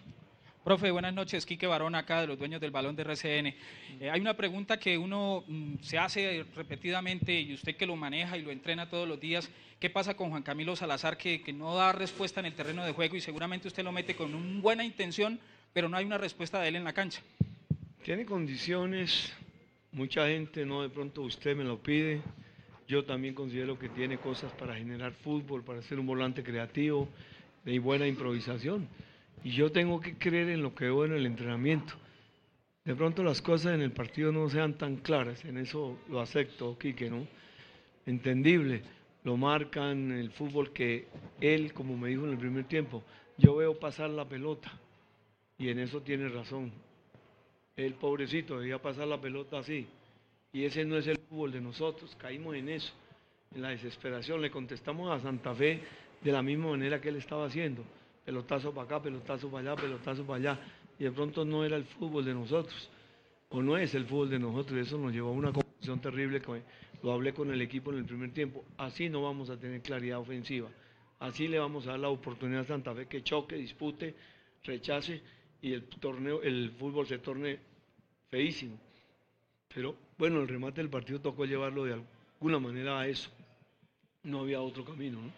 Profe, 0.62 0.90
buenas 0.90 1.14
noches. 1.14 1.46
Quique 1.46 1.66
Barón 1.66 1.94
acá 1.94 2.20
de 2.20 2.26
los 2.26 2.38
dueños 2.38 2.60
del 2.60 2.70
balón 2.70 2.94
de 2.94 3.02
RCN. 3.02 3.54
Eh, 3.98 4.10
hay 4.10 4.20
una 4.20 4.34
pregunta 4.36 4.78
que 4.78 4.98
uno 4.98 5.42
mm, 5.48 5.76
se 5.80 5.96
hace 5.96 6.44
repetidamente 6.54 7.32
y 7.40 7.54
usted 7.54 7.76
que 7.76 7.86
lo 7.86 7.96
maneja 7.96 8.36
y 8.36 8.42
lo 8.42 8.50
entrena 8.50 8.90
todos 8.90 9.08
los 9.08 9.18
días. 9.18 9.48
¿Qué 9.78 9.88
pasa 9.88 10.14
con 10.14 10.28
Juan 10.28 10.42
Camilo 10.42 10.76
Salazar 10.76 11.16
que, 11.16 11.40
que 11.40 11.54
no 11.54 11.74
da 11.74 11.92
respuesta 11.92 12.40
en 12.40 12.46
el 12.46 12.52
terreno 12.52 12.84
de 12.84 12.92
juego 12.92 13.16
y 13.16 13.22
seguramente 13.22 13.68
usted 13.68 13.82
lo 13.82 13.90
mete 13.90 14.14
con 14.14 14.34
una 14.34 14.60
buena 14.60 14.84
intención, 14.84 15.40
pero 15.72 15.88
no 15.88 15.96
hay 15.96 16.04
una 16.04 16.18
respuesta 16.18 16.60
de 16.60 16.68
él 16.68 16.76
en 16.76 16.84
la 16.84 16.92
cancha? 16.92 17.22
Tiene 18.04 18.26
condiciones, 18.26 19.32
mucha 19.92 20.26
gente, 20.28 20.66
no 20.66 20.82
de 20.82 20.90
pronto 20.90 21.22
usted 21.22 21.56
me 21.56 21.64
lo 21.64 21.78
pide. 21.78 22.20
Yo 22.90 23.04
también 23.04 23.34
considero 23.34 23.78
que 23.78 23.88
tiene 23.88 24.18
cosas 24.18 24.50
para 24.54 24.74
generar 24.74 25.12
fútbol, 25.12 25.62
para 25.62 25.80
ser 25.80 26.00
un 26.00 26.08
volante 26.08 26.42
creativo 26.42 27.08
de 27.64 27.78
buena 27.78 28.04
improvisación. 28.04 28.88
Y 29.44 29.52
yo 29.52 29.70
tengo 29.70 30.00
que 30.00 30.18
creer 30.18 30.48
en 30.48 30.60
lo 30.60 30.74
que 30.74 30.86
veo 30.86 31.04
en 31.04 31.12
el 31.12 31.24
entrenamiento. 31.24 31.94
De 32.84 32.96
pronto 32.96 33.22
las 33.22 33.40
cosas 33.40 33.74
en 33.74 33.82
el 33.82 33.92
partido 33.92 34.32
no 34.32 34.50
sean 34.50 34.74
tan 34.74 34.96
claras, 34.96 35.44
en 35.44 35.58
eso 35.58 36.00
lo 36.08 36.20
acepto, 36.20 36.76
Quique, 36.78 37.08
¿no? 37.08 37.28
Entendible, 38.06 38.82
lo 39.22 39.36
marcan 39.36 40.10
el 40.10 40.32
fútbol 40.32 40.72
que 40.72 41.06
él, 41.40 41.72
como 41.72 41.96
me 41.96 42.08
dijo 42.08 42.24
en 42.24 42.32
el 42.32 42.38
primer 42.38 42.64
tiempo, 42.64 43.04
yo 43.38 43.54
veo 43.54 43.78
pasar 43.78 44.10
la 44.10 44.28
pelota 44.28 44.72
y 45.58 45.68
en 45.68 45.78
eso 45.78 46.02
tiene 46.02 46.28
razón. 46.28 46.72
El 47.76 47.94
pobrecito 47.94 48.58
debía 48.58 48.82
pasar 48.82 49.06
la 49.06 49.20
pelota 49.20 49.60
así. 49.60 49.86
Y 50.52 50.64
ese 50.64 50.84
no 50.84 50.96
es 50.96 51.06
el 51.06 51.18
fútbol 51.18 51.52
de 51.52 51.60
nosotros. 51.60 52.16
Caímos 52.16 52.56
en 52.56 52.68
eso, 52.68 52.92
en 53.54 53.62
la 53.62 53.70
desesperación. 53.70 54.40
Le 54.40 54.50
contestamos 54.50 55.10
a 55.10 55.20
Santa 55.20 55.54
Fe 55.54 55.80
de 56.20 56.32
la 56.32 56.42
misma 56.42 56.70
manera 56.70 57.00
que 57.00 57.08
él 57.08 57.16
estaba 57.16 57.46
haciendo. 57.46 57.84
Pelotazo 58.24 58.72
para 58.72 58.86
acá, 58.86 59.02
pelotazo 59.02 59.48
para 59.50 59.72
allá, 59.72 59.82
pelotazo 59.82 60.24
para 60.24 60.36
allá. 60.38 60.60
Y 60.98 61.04
de 61.04 61.12
pronto 61.12 61.44
no 61.44 61.64
era 61.64 61.76
el 61.76 61.84
fútbol 61.84 62.24
de 62.24 62.34
nosotros. 62.34 62.90
O 63.50 63.62
no 63.62 63.76
es 63.76 63.94
el 63.94 64.06
fútbol 64.06 64.30
de 64.30 64.38
nosotros. 64.38 64.78
Eso 64.78 64.98
nos 64.98 65.12
llevó 65.12 65.30
a 65.30 65.32
una 65.32 65.52
confusión 65.52 66.00
terrible. 66.00 66.40
Que 66.40 66.62
lo 67.02 67.12
hablé 67.12 67.32
con 67.32 67.50
el 67.50 67.60
equipo 67.62 67.92
en 67.92 67.98
el 67.98 68.04
primer 68.04 68.32
tiempo. 68.32 68.64
Así 68.76 69.08
no 69.08 69.22
vamos 69.22 69.50
a 69.50 69.58
tener 69.58 69.80
claridad 69.82 70.18
ofensiva. 70.18 70.68
Así 71.20 71.48
le 71.48 71.58
vamos 71.58 71.86
a 71.86 71.90
dar 71.90 72.00
la 72.00 72.08
oportunidad 72.08 72.62
a 72.62 72.64
Santa 72.64 72.94
Fe 72.94 73.06
que 73.06 73.22
choque, 73.22 73.56
dispute, 73.56 74.14
rechace 74.64 75.20
y 75.60 75.72
el 75.72 75.84
torneo, 75.84 76.42
el 76.42 76.70
fútbol 76.78 77.06
se 77.06 77.18
torne 77.18 77.58
feísimo. 78.30 78.78
Pero 79.74 79.96
bueno, 80.18 80.40
el 80.40 80.48
remate 80.48 80.80
del 80.80 80.90
partido 80.90 81.20
tocó 81.20 81.44
llevarlo 81.44 81.84
de 81.84 81.94
alguna 81.94 82.58
manera 82.58 83.00
a 83.00 83.06
eso. 83.06 83.30
No 84.22 84.40
había 84.40 84.60
otro 84.60 84.84
camino, 84.84 85.20
¿no? 85.22 85.30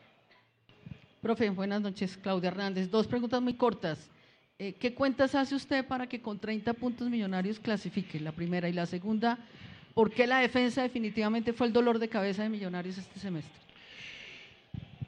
Profe, 1.21 1.51
buenas 1.51 1.81
noches, 1.81 2.17
Claudia 2.17 2.49
Hernández. 2.49 2.91
Dos 2.91 3.07
preguntas 3.07 3.41
muy 3.41 3.55
cortas. 3.55 4.11
Eh, 4.59 4.73
¿Qué 4.75 4.95
cuentas 4.95 5.35
hace 5.35 5.55
usted 5.55 5.87
para 5.87 6.09
que 6.09 6.21
con 6.21 6.39
30 6.39 6.73
puntos 6.75 7.09
millonarios 7.09 7.59
clasifique? 7.61 8.19
La 8.19 8.33
primera. 8.33 8.69
Y 8.69 8.73
la 8.73 8.87
segunda, 8.87 9.39
¿por 9.95 10.11
qué 10.11 10.27
la 10.27 10.41
defensa 10.41 10.83
definitivamente 10.83 11.53
fue 11.53 11.69
el 11.69 11.73
dolor 11.73 11.99
de 11.99 12.09
cabeza 12.09 12.43
de 12.43 12.49
millonarios 12.49 12.99
este 12.99 13.21
semestre? 13.21 13.53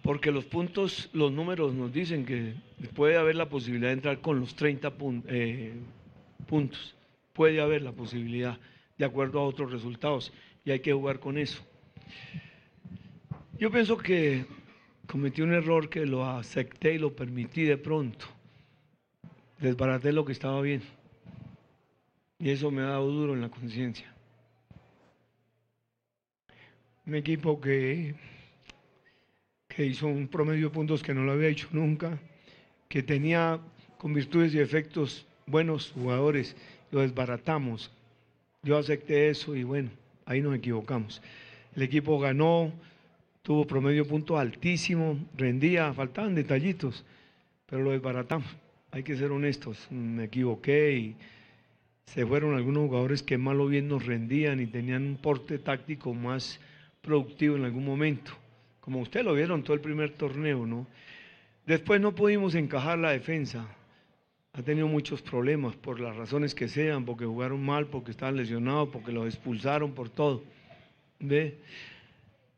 Porque 0.03 0.31
los 0.31 0.45
puntos, 0.45 1.09
los 1.15 1.33
números 1.33 1.73
nos 1.75 1.93
dicen 1.93 2.27
que 2.27 2.55
puede 2.95 3.17
haber 3.17 3.35
la 3.37 3.49
posibilidad 3.49 3.89
de 3.89 3.95
entrar 3.95 4.21
con 4.21 4.39
los 4.39 4.55
30 4.55 4.97
pun- 4.97 5.25
eh, 5.29 5.73
puntos. 6.47 6.95
Puede 7.33 7.61
haber 7.61 7.83
la 7.83 7.93
posibilidad, 7.93 8.59
de 8.99 9.05
acuerdo 9.05 9.41
a 9.41 9.47
otros 9.47 9.73
resultados, 9.73 10.33
y 10.65 10.71
hay 10.71 10.81
que 10.81 10.93
jugar 10.93 11.21
con 11.21 11.39
eso. 11.39 11.63
Yo 13.59 13.71
pienso 13.71 13.97
que 13.97 14.47
cometí 15.07 15.43
un 15.43 15.53
error 15.53 15.89
que 15.89 16.07
lo 16.07 16.25
acepté 16.25 16.95
y 16.95 16.99
lo 16.99 17.15
permití 17.15 17.65
de 17.65 17.77
pronto. 17.77 18.27
Desbaraté 19.59 20.13
lo 20.13 20.25
que 20.25 20.33
estaba 20.33 20.61
bien. 20.61 20.83
Y 22.39 22.51
eso 22.51 22.71
me 22.71 22.83
ha 22.83 22.87
dado 22.87 23.11
duro 23.11 23.35
en 23.35 23.41
la 23.41 23.49
conciencia. 23.49 24.13
Un 27.07 27.15
equipo 27.15 27.61
que 27.61 28.15
que 29.75 29.85
hizo 29.85 30.07
un 30.07 30.29
promedio 30.29 30.69
de 30.69 30.75
puntos 30.75 31.03
que 31.03 31.15
no 31.15 31.25
lo 31.25 31.33
había 31.33 31.49
hecho 31.49 31.69
nunca, 31.73 32.19
que 32.89 33.03
tenía 33.03 33.59
con 33.99 34.15
virtudes 34.15 34.55
y 34.55 34.61
efectos 34.61 35.27
buenos 35.47 35.91
jugadores, 35.93 36.57
lo 36.93 37.01
desbaratamos. 37.01 37.91
Yo 38.65 38.79
acepté 38.79 39.29
eso 39.29 39.55
y 39.55 39.63
bueno, 39.63 39.91
ahí 40.27 40.41
nos 40.41 40.55
equivocamos. 40.55 41.23
El 41.77 41.83
equipo 41.83 42.19
ganó, 42.19 42.73
tuvo 43.43 43.67
promedio 43.67 44.07
puntos 44.07 44.39
altísimo, 44.39 45.19
rendía, 45.37 45.93
faltaban 45.93 46.35
detallitos, 46.35 47.05
pero 47.67 47.83
lo 47.83 47.91
desbaratamos. 47.91 48.49
Hay 48.91 49.03
que 49.03 49.17
ser 49.17 49.31
honestos, 49.33 49.87
me 49.91 50.25
equivoqué 50.25 50.93
y 50.93 51.17
se 52.07 52.25
fueron 52.25 52.55
algunos 52.55 52.87
jugadores 52.87 53.23
que 53.23 53.39
mal 53.39 53.61
o 53.61 53.67
bien 53.67 53.89
nos 53.89 54.07
rendían 54.07 54.61
y 54.61 54.67
tenían 54.67 55.03
un 55.03 55.17
porte 55.17 55.59
táctico 55.59 56.15
más 56.15 56.61
productivo 57.03 57.57
en 57.57 57.65
algún 57.65 57.85
momento 57.85 58.33
como 58.85 59.01
ustedes 59.01 59.25
lo 59.25 59.33
vieron 59.33 59.63
todo 59.63 59.73
el 59.73 59.81
primer 59.81 60.11
torneo, 60.11 60.67
¿no? 60.67 60.87
Después 61.65 62.03
no 62.03 62.15
pudimos 62.15 62.55
encajar 62.55 62.99
la 62.99 63.13
defensa. 63.13 63.67
Ha 64.57 64.63
tenido 64.63 64.87
muchos 64.87 65.21
problemas 65.21 65.75
por 65.75 65.99
las 65.99 66.15
razones 66.15 66.55
que 66.55 66.69
sean, 66.69 67.05
porque 67.05 67.27
jugaron 67.27 67.65
mal, 67.65 67.89
porque 67.89 68.13
estaban 68.13 68.37
lesionados, 68.37 68.89
porque 68.91 69.11
los 69.11 69.27
expulsaron, 69.27 69.93
por 69.93 70.09
todo. 70.09 70.45
¿Ve? 71.19 71.59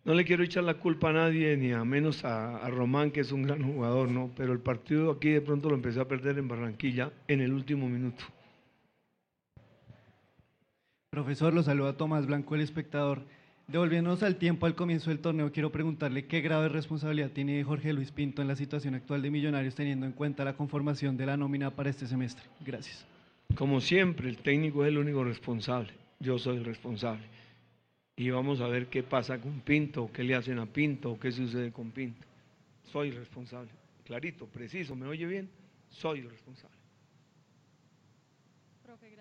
No 0.04 0.12
le 0.12 0.26
quiero 0.26 0.44
echar 0.44 0.62
la 0.62 0.74
culpa 0.74 1.08
a 1.08 1.14
nadie, 1.14 1.56
ni 1.56 1.72
a 1.72 1.84
menos 1.84 2.22
a, 2.24 2.68
Román, 2.68 3.10
que 3.10 3.20
es 3.20 3.32
un 3.32 3.44
gran 3.44 3.62
jugador, 3.62 4.10
¿no? 4.10 4.30
Pero 4.36 4.52
el 4.52 4.60
partido 4.60 5.10
aquí 5.10 5.30
de 5.30 5.40
pronto 5.40 5.70
lo 5.70 5.74
empecé 5.74 5.98
a 5.98 6.06
perder 6.06 6.38
en 6.38 6.48
Barranquilla 6.48 7.12
en 7.28 7.40
el 7.40 7.54
último 7.54 7.88
minuto. 7.88 8.24
Profesor, 11.10 11.54
lo 11.54 11.62
saluda 11.62 11.96
Tomás 11.96 12.26
Blanco, 12.26 12.54
el 12.54 12.60
espectador. 12.60 13.22
Devolviéndonos 13.68 14.23
al 14.23 14.37
tiempo 14.37 14.66
al 14.66 14.76
comienzo 14.76 15.11
del 15.11 15.18
torneo, 15.18 15.50
quiero 15.50 15.73
preguntarle 15.73 16.26
qué 16.26 16.40
grado 16.40 16.62
de 16.62 16.68
responsabilidad 16.68 17.30
tiene 17.30 17.64
Jorge 17.64 17.92
Luis 17.92 18.12
Pinto 18.12 18.40
en 18.40 18.46
la 18.46 18.54
situación 18.54 18.94
actual 18.94 19.23
de 19.23 19.30
Millonarios, 19.30 19.75
teniendo 19.75 20.06
en 20.06 20.12
cuenta 20.12 20.44
la 20.44 20.56
conformación 20.56 21.16
de 21.16 21.26
la 21.26 21.37
nómina 21.37 21.73
para 21.73 21.90
este 21.90 22.06
semestre. 22.06 22.44
Gracias. 22.64 23.04
Como 23.56 23.80
siempre, 23.80 24.28
el 24.28 24.38
técnico 24.38 24.85
es 24.85 24.90
el 24.90 24.99
único 24.99 25.25
responsable. 25.25 25.92
Yo 26.20 26.38
soy 26.38 26.58
el 26.58 26.64
responsable. 26.64 27.25
Y 28.16 28.30
vamos 28.30 28.61
a 28.61 28.68
ver 28.68 28.87
qué 28.87 29.02
pasa 29.02 29.38
con 29.38 29.61
Pinto, 29.61 30.11
qué 30.12 30.23
le 30.23 30.37
hacen 30.37 30.61
a 30.61 30.66
Pinto, 30.66 31.18
qué 31.18 31.32
sucede 31.32 31.73
con 31.73 31.90
Pinto. 31.90 32.25
Soy 32.85 33.08
el 33.08 33.16
responsable. 33.16 33.70
Clarito, 34.04 34.46
preciso, 34.46 34.94
¿me 34.94 35.08
oye 35.08 35.26
bien? 35.26 35.50
Soy 35.90 36.20
el 36.20 36.30
responsable. 36.30 36.76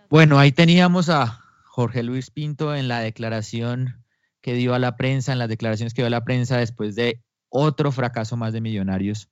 Bueno, 0.08 0.38
ahí 0.38 0.52
teníamos 0.52 1.10
a 1.10 1.42
Jorge 1.64 2.04
Luis 2.04 2.30
Pinto 2.30 2.75
en 2.75 2.88
la 2.88 3.00
declaración 3.00 4.05
que 4.46 4.54
dio 4.54 4.75
a 4.75 4.80
la 4.80 4.96
prensa, 4.96 5.34
en 5.34 5.40
las 5.40 5.50
declaraciones 5.50 5.96
que 5.96 6.04
dio 6.04 6.06
a 6.08 6.12
la 6.12 6.24
prensa 6.24 6.60
después 6.60 6.94
de 6.94 7.20
otro 7.50 7.92
fracaso 7.92 8.38
más 8.38 8.54
de 8.54 8.62
Millonarios, 8.62 9.28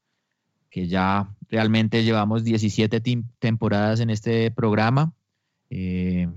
que 0.71 0.87
ya 0.87 1.29
realmente 1.49 2.03
llevamos 2.03 2.43
17 2.43 2.99
tim- 2.99 3.27
temporadas 3.37 3.99
en 3.99 4.09
este 4.09 4.49
programa. 4.49 5.13
eh, 5.69 6.27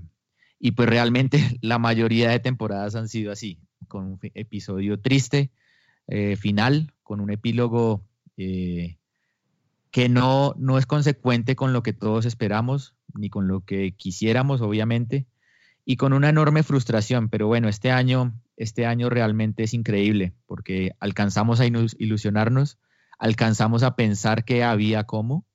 y 0.59 0.71
pues 0.73 0.87
realmente 0.87 1.39
la 1.61 1.79
mayoría 1.79 2.29
de 2.29 2.39
temporadas 2.39 2.93
han 2.93 3.09
sido 3.09 3.31
así, 3.31 3.57
con 3.87 4.05
un 4.05 4.19
episodio 4.35 4.99
triste, 4.99 5.49
eh, 6.07 6.35
final, 6.35 6.93
con 7.01 7.19
un 7.19 7.31
epílogo 7.31 8.03
eh, 8.37 8.97
que 9.89 10.07
no, 10.07 10.53
no 10.59 10.77
es 10.77 10.85
consecuente 10.85 11.55
con 11.55 11.73
lo 11.73 11.81
que 11.81 11.93
todos 11.93 12.25
esperamos, 12.25 12.93
ni 13.15 13.31
con 13.31 13.47
lo 13.47 13.61
que 13.61 13.93
quisiéramos, 13.93 14.61
obviamente, 14.61 15.25
y 15.83 15.95
con 15.95 16.13
una 16.13 16.29
enorme 16.29 16.61
frustración. 16.61 17.29
Pero 17.29 17.47
bueno, 17.47 17.69
este 17.69 17.89
año, 17.89 18.33
este 18.57 18.85
año 18.85 19.09
realmente 19.09 19.63
es 19.63 19.73
increíble, 19.73 20.33
porque 20.45 20.91
alcanzamos 20.99 21.59
a 21.61 21.65
ilus- 21.65 21.95
ilusionarnos, 21.99 22.77
alcanzamos 23.19 23.83
a 23.83 23.95
pensar 23.95 24.43
que 24.43 24.63
había 24.63 25.05
cómo, 25.05 25.45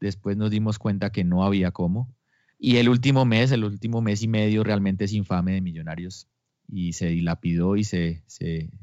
después 0.00 0.36
nos 0.36 0.50
dimos 0.50 0.78
cuenta 0.78 1.10
que 1.10 1.24
no 1.24 1.44
había 1.44 1.72
cómo. 1.72 2.14
Y 2.58 2.76
el 2.76 2.88
último 2.88 3.24
mes, 3.24 3.50
el 3.52 3.64
último 3.64 4.02
mes 4.02 4.22
y 4.22 4.28
medio 4.28 4.62
realmente 4.62 5.06
es 5.06 5.12
infame 5.12 5.52
de 5.52 5.60
Millonarios 5.62 6.28
y 6.68 6.92
se 6.92 7.08
dilapidó 7.08 7.76
y 7.76 7.84
se, 7.84 8.22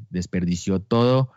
desperdició 0.10 0.82
todo 0.82 1.32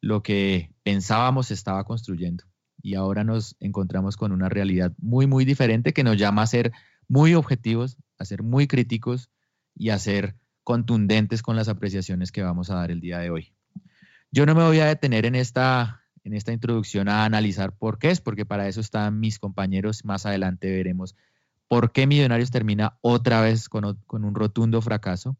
lo 0.00 0.22
que 0.22 0.74
pensábamos 0.82 1.50
estaba 1.50 1.84
construyendo. 1.84 2.44
y 2.82 2.94
ahora 2.96 3.22
nos 3.22 3.56
encontramos 3.60 4.16
con 4.16 4.32
una 4.32 4.48
realidad 4.48 4.92
muy, 4.98 5.26
muy 5.28 5.44
diferente 5.44 5.92
que 5.92 6.02
nos 6.02 6.16
llama 6.16 6.42
a 6.42 6.46
ser 6.48 6.72
muy 7.08 7.34
objetivos, 7.34 7.96
a 8.18 8.24
ser 8.24 8.42
muy 8.42 8.66
críticos 8.66 9.30
y 9.76 9.90
a 9.90 9.98
ser 9.98 10.34
contundentes 10.64 11.42
con 11.42 11.56
las 11.56 11.68
apreciaciones 11.68 12.32
que 12.32 12.42
vamos 12.42 12.70
a 12.70 12.76
dar 12.76 12.90
el 12.90 13.00
día 13.00 13.18
de 13.18 13.30
hoy. 13.30 13.52
Yo 14.30 14.46
no 14.46 14.54
me 14.54 14.62
voy 14.62 14.80
a 14.80 14.86
detener 14.86 15.26
en 15.26 15.34
esta, 15.34 16.04
en 16.24 16.32
esta 16.32 16.52
introducción 16.52 17.08
a 17.08 17.24
analizar 17.24 17.76
por 17.76 17.98
qué 17.98 18.10
es, 18.10 18.20
porque 18.20 18.46
para 18.46 18.68
eso 18.68 18.80
están 18.80 19.20
mis 19.20 19.38
compañeros. 19.38 20.04
Más 20.04 20.24
adelante 20.24 20.70
veremos 20.70 21.14
por 21.68 21.92
qué 21.92 22.06
Millonarios 22.06 22.50
termina 22.50 22.98
otra 23.00 23.40
vez 23.40 23.68
con, 23.68 23.84
un 23.84 24.34
rotundo 24.34 24.80
fracaso. 24.80 25.36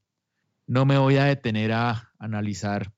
No 0.67 0.85
me 0.85 0.99
voy 0.99 1.17
a 1.17 1.25
detener 1.25 1.73
a 1.73 2.11
analizar 2.19 2.93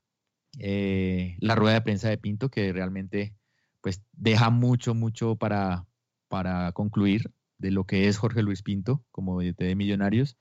eh, 0.59 1.37
la 1.39 1.55
rueda 1.55 1.75
de 1.75 1.81
prensa 1.81 2.09
de 2.09 2.17
Pinto, 2.17 2.49
que 2.49 2.71
realmente 2.71 3.35
pues 3.81 4.01
deja 4.13 4.49
mucho, 4.49 4.95
mucho 4.95 5.35
para, 5.35 5.85
para 6.27 6.71
concluir 6.71 7.31
de 7.57 7.71
lo 7.71 7.85
que 7.85 8.07
es 8.07 8.17
Jorge 8.17 8.41
Luis 8.41 8.63
Pinto 8.63 9.03
como 9.11 9.39
de 9.39 9.75
Millonarios. 9.75 10.37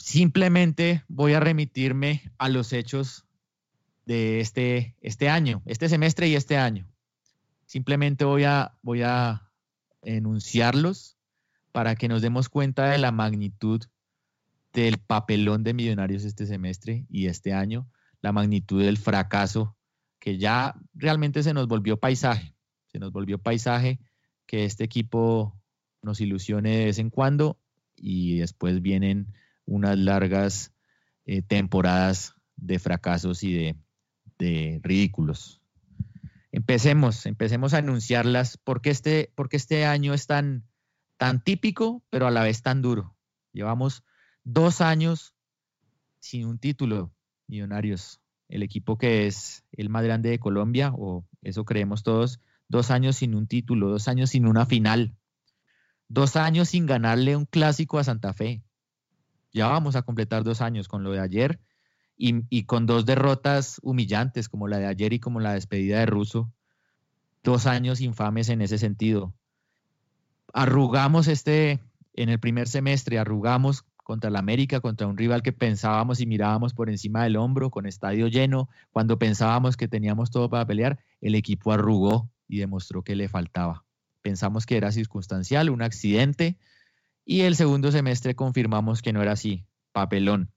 Simplemente 0.00 1.04
voy 1.08 1.34
a 1.34 1.40
remitirme 1.40 2.32
a 2.38 2.48
los 2.48 2.72
hechos 2.72 3.26
de 4.06 4.40
este, 4.40 4.96
este 5.02 5.28
año, 5.28 5.62
este 5.66 5.90
semestre 5.90 6.26
y 6.26 6.34
este 6.34 6.56
año. 6.56 6.88
Simplemente 7.66 8.24
voy 8.24 8.44
a, 8.44 8.78
voy 8.80 9.02
a 9.02 9.52
enunciarlos 10.00 11.18
para 11.70 11.96
que 11.96 12.08
nos 12.08 12.22
demos 12.22 12.48
cuenta 12.48 12.88
de 12.88 12.96
la 12.96 13.12
magnitud 13.12 13.82
del 14.72 14.96
papelón 14.96 15.64
de 15.64 15.74
Millonarios 15.74 16.24
este 16.24 16.46
semestre 16.46 17.04
y 17.10 17.26
este 17.26 17.52
año, 17.52 17.86
la 18.22 18.32
magnitud 18.32 18.82
del 18.82 18.96
fracaso 18.96 19.76
que 20.18 20.38
ya 20.38 20.74
realmente 20.94 21.42
se 21.42 21.52
nos 21.52 21.68
volvió 21.68 21.98
paisaje, 21.98 22.54
se 22.86 22.98
nos 22.98 23.12
volvió 23.12 23.36
paisaje 23.36 24.00
que 24.46 24.64
este 24.64 24.82
equipo 24.82 25.60
nos 26.00 26.22
ilusione 26.22 26.78
de 26.78 26.84
vez 26.86 26.98
en 26.98 27.10
cuando 27.10 27.60
y 27.96 28.38
después 28.38 28.80
vienen 28.80 29.34
unas 29.66 29.98
largas 29.98 30.72
eh, 31.26 31.42
temporadas 31.42 32.34
de 32.56 32.78
fracasos 32.78 33.42
y 33.42 33.54
de, 33.54 33.76
de, 34.38 34.80
ridículos. 34.82 35.62
Empecemos, 36.52 37.26
empecemos 37.26 37.74
a 37.74 37.78
anunciarlas 37.78 38.58
porque 38.58 38.90
este, 38.90 39.32
porque 39.34 39.56
este 39.56 39.86
año 39.86 40.14
es 40.14 40.26
tan, 40.26 40.64
tan 41.16 41.42
típico, 41.42 42.02
pero 42.10 42.26
a 42.26 42.30
la 42.30 42.42
vez 42.42 42.62
tan 42.62 42.82
duro. 42.82 43.16
Llevamos 43.52 44.04
dos 44.42 44.80
años 44.80 45.34
sin 46.18 46.46
un 46.46 46.58
título, 46.58 47.12
millonarios. 47.46 48.20
El 48.48 48.62
equipo 48.62 48.98
que 48.98 49.26
es 49.26 49.64
el 49.72 49.88
más 49.88 50.02
grande 50.02 50.30
de 50.30 50.40
Colombia, 50.40 50.92
o 50.96 51.24
eso 51.42 51.64
creemos 51.64 52.02
todos, 52.02 52.40
dos 52.68 52.90
años 52.90 53.16
sin 53.16 53.34
un 53.34 53.46
título, 53.46 53.88
dos 53.88 54.08
años 54.08 54.30
sin 54.30 54.46
una 54.46 54.66
final, 54.66 55.16
dos 56.08 56.36
años 56.36 56.68
sin 56.70 56.86
ganarle 56.86 57.36
un 57.36 57.46
clásico 57.46 57.98
a 57.98 58.04
Santa 58.04 58.32
Fe. 58.32 58.62
Ya 59.52 59.68
vamos 59.68 59.96
a 59.96 60.02
completar 60.02 60.44
dos 60.44 60.60
años 60.60 60.88
con 60.88 61.02
lo 61.02 61.12
de 61.12 61.20
ayer 61.20 61.60
y, 62.16 62.64
con 62.64 62.86
dos 62.86 63.06
derrotas 63.06 63.80
humillantes 63.82 64.48
como 64.48 64.68
la 64.68 64.78
de 64.78 64.86
ayer 64.86 65.12
y 65.14 65.20
como 65.20 65.40
la 65.40 65.54
despedida 65.54 66.00
de 66.00 66.06
Russo. 66.06 66.52
Dos 67.42 67.66
años 67.66 68.00
infames 68.00 68.50
en 68.50 68.60
ese 68.60 68.76
sentido. 68.76 69.34
Arrugamos 70.52 71.28
este, 71.28 71.80
en 72.14 72.28
el 72.28 72.38
primer 72.38 72.68
semestre, 72.68 73.18
arrugamos 73.18 73.84
contra 74.04 74.28
el 74.28 74.36
América, 74.36 74.80
contra 74.80 75.06
un 75.06 75.16
rival 75.16 75.42
que 75.42 75.52
pensábamos 75.52 76.20
y 76.20 76.26
mirábamos 76.26 76.74
por 76.74 76.90
encima 76.90 77.22
del 77.22 77.36
hombro, 77.36 77.70
con 77.70 77.86
estadio 77.86 78.26
lleno, 78.26 78.68
cuando 78.90 79.18
pensábamos 79.18 79.76
que 79.76 79.88
teníamos 79.88 80.30
todo 80.30 80.50
para 80.50 80.66
pelear, 80.66 80.98
el 81.20 81.34
equipo 81.34 81.72
arrugó 81.72 82.28
y 82.48 82.58
demostró 82.58 83.02
que 83.02 83.14
le 83.14 83.28
faltaba. 83.28 83.84
Pensamos 84.20 84.66
que 84.66 84.76
era 84.76 84.92
circunstancial, 84.92 85.70
un 85.70 85.80
accidente, 85.80 86.58
y 87.24 87.42
el 87.42 87.56
segundo 87.56 87.92
semestre 87.92 88.34
confirmamos 88.34 89.02
que 89.02 89.12
no 89.12 89.22
era 89.22 89.32
así, 89.32 89.66
papelón. 89.92 90.52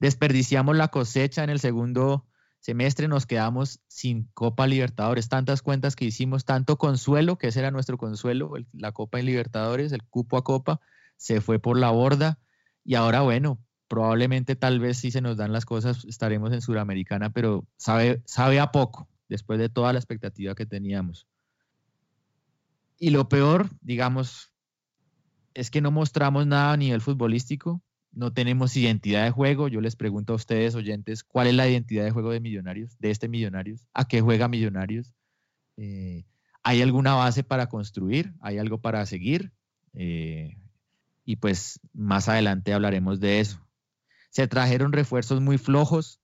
Desperdiciamos 0.00 0.76
la 0.76 0.88
cosecha 0.88 1.44
en 1.44 1.50
el 1.50 1.60
segundo 1.60 2.26
semestre, 2.60 3.08
nos 3.08 3.26
quedamos 3.26 3.80
sin 3.88 4.24
Copa 4.32 4.66
Libertadores, 4.66 5.28
tantas 5.28 5.60
cuentas 5.60 5.96
que 5.96 6.06
hicimos, 6.06 6.44
tanto 6.44 6.78
consuelo, 6.78 7.36
que 7.36 7.48
ese 7.48 7.60
era 7.60 7.70
nuestro 7.70 7.98
consuelo, 7.98 8.54
la 8.72 8.92
Copa 8.92 9.18
Libertadores, 9.18 9.92
el 9.92 10.02
cupo 10.02 10.38
a 10.38 10.44
Copa, 10.44 10.80
se 11.16 11.40
fue 11.40 11.58
por 11.58 11.78
la 11.78 11.90
borda 11.90 12.38
y 12.84 12.94
ahora 12.94 13.20
bueno, 13.20 13.58
probablemente 13.88 14.56
tal 14.56 14.80
vez 14.80 14.98
si 14.98 15.10
se 15.10 15.20
nos 15.20 15.36
dan 15.36 15.52
las 15.52 15.66
cosas 15.66 16.04
estaremos 16.06 16.52
en 16.52 16.62
Suramericana, 16.62 17.30
pero 17.30 17.66
sabe, 17.76 18.22
sabe 18.24 18.60
a 18.60 18.72
poco 18.72 19.08
después 19.28 19.58
de 19.58 19.68
toda 19.68 19.92
la 19.92 19.98
expectativa 19.98 20.54
que 20.54 20.66
teníamos. 20.66 21.26
Y 22.98 23.10
lo 23.10 23.28
peor, 23.28 23.68
digamos, 23.80 24.53
es 25.54 25.70
que 25.70 25.80
no 25.80 25.90
mostramos 25.90 26.46
nada 26.46 26.72
a 26.72 26.76
nivel 26.76 27.00
futbolístico, 27.00 27.82
no 28.12 28.32
tenemos 28.32 28.76
identidad 28.76 29.24
de 29.24 29.30
juego. 29.30 29.68
Yo 29.68 29.80
les 29.80 29.96
pregunto 29.96 30.32
a 30.32 30.36
ustedes, 30.36 30.74
oyentes, 30.74 31.24
¿cuál 31.24 31.48
es 31.48 31.54
la 31.54 31.68
identidad 31.68 32.04
de 32.04 32.10
juego 32.10 32.30
de 32.30 32.40
Millonarios, 32.40 32.98
de 32.98 33.10
este 33.10 33.28
Millonarios? 33.28 33.86
¿A 33.92 34.06
qué 34.06 34.20
juega 34.20 34.48
Millonarios? 34.48 35.12
Eh, 35.76 36.24
¿Hay 36.62 36.80
alguna 36.82 37.14
base 37.14 37.42
para 37.42 37.68
construir? 37.68 38.32
¿Hay 38.40 38.58
algo 38.58 38.78
para 38.78 39.04
seguir? 39.06 39.52
Eh, 39.94 40.56
y 41.24 41.36
pues 41.36 41.80
más 41.92 42.28
adelante 42.28 42.72
hablaremos 42.72 43.20
de 43.20 43.40
eso. 43.40 43.60
Se 44.30 44.46
trajeron 44.48 44.92
refuerzos 44.92 45.40
muy 45.40 45.58
flojos 45.58 46.20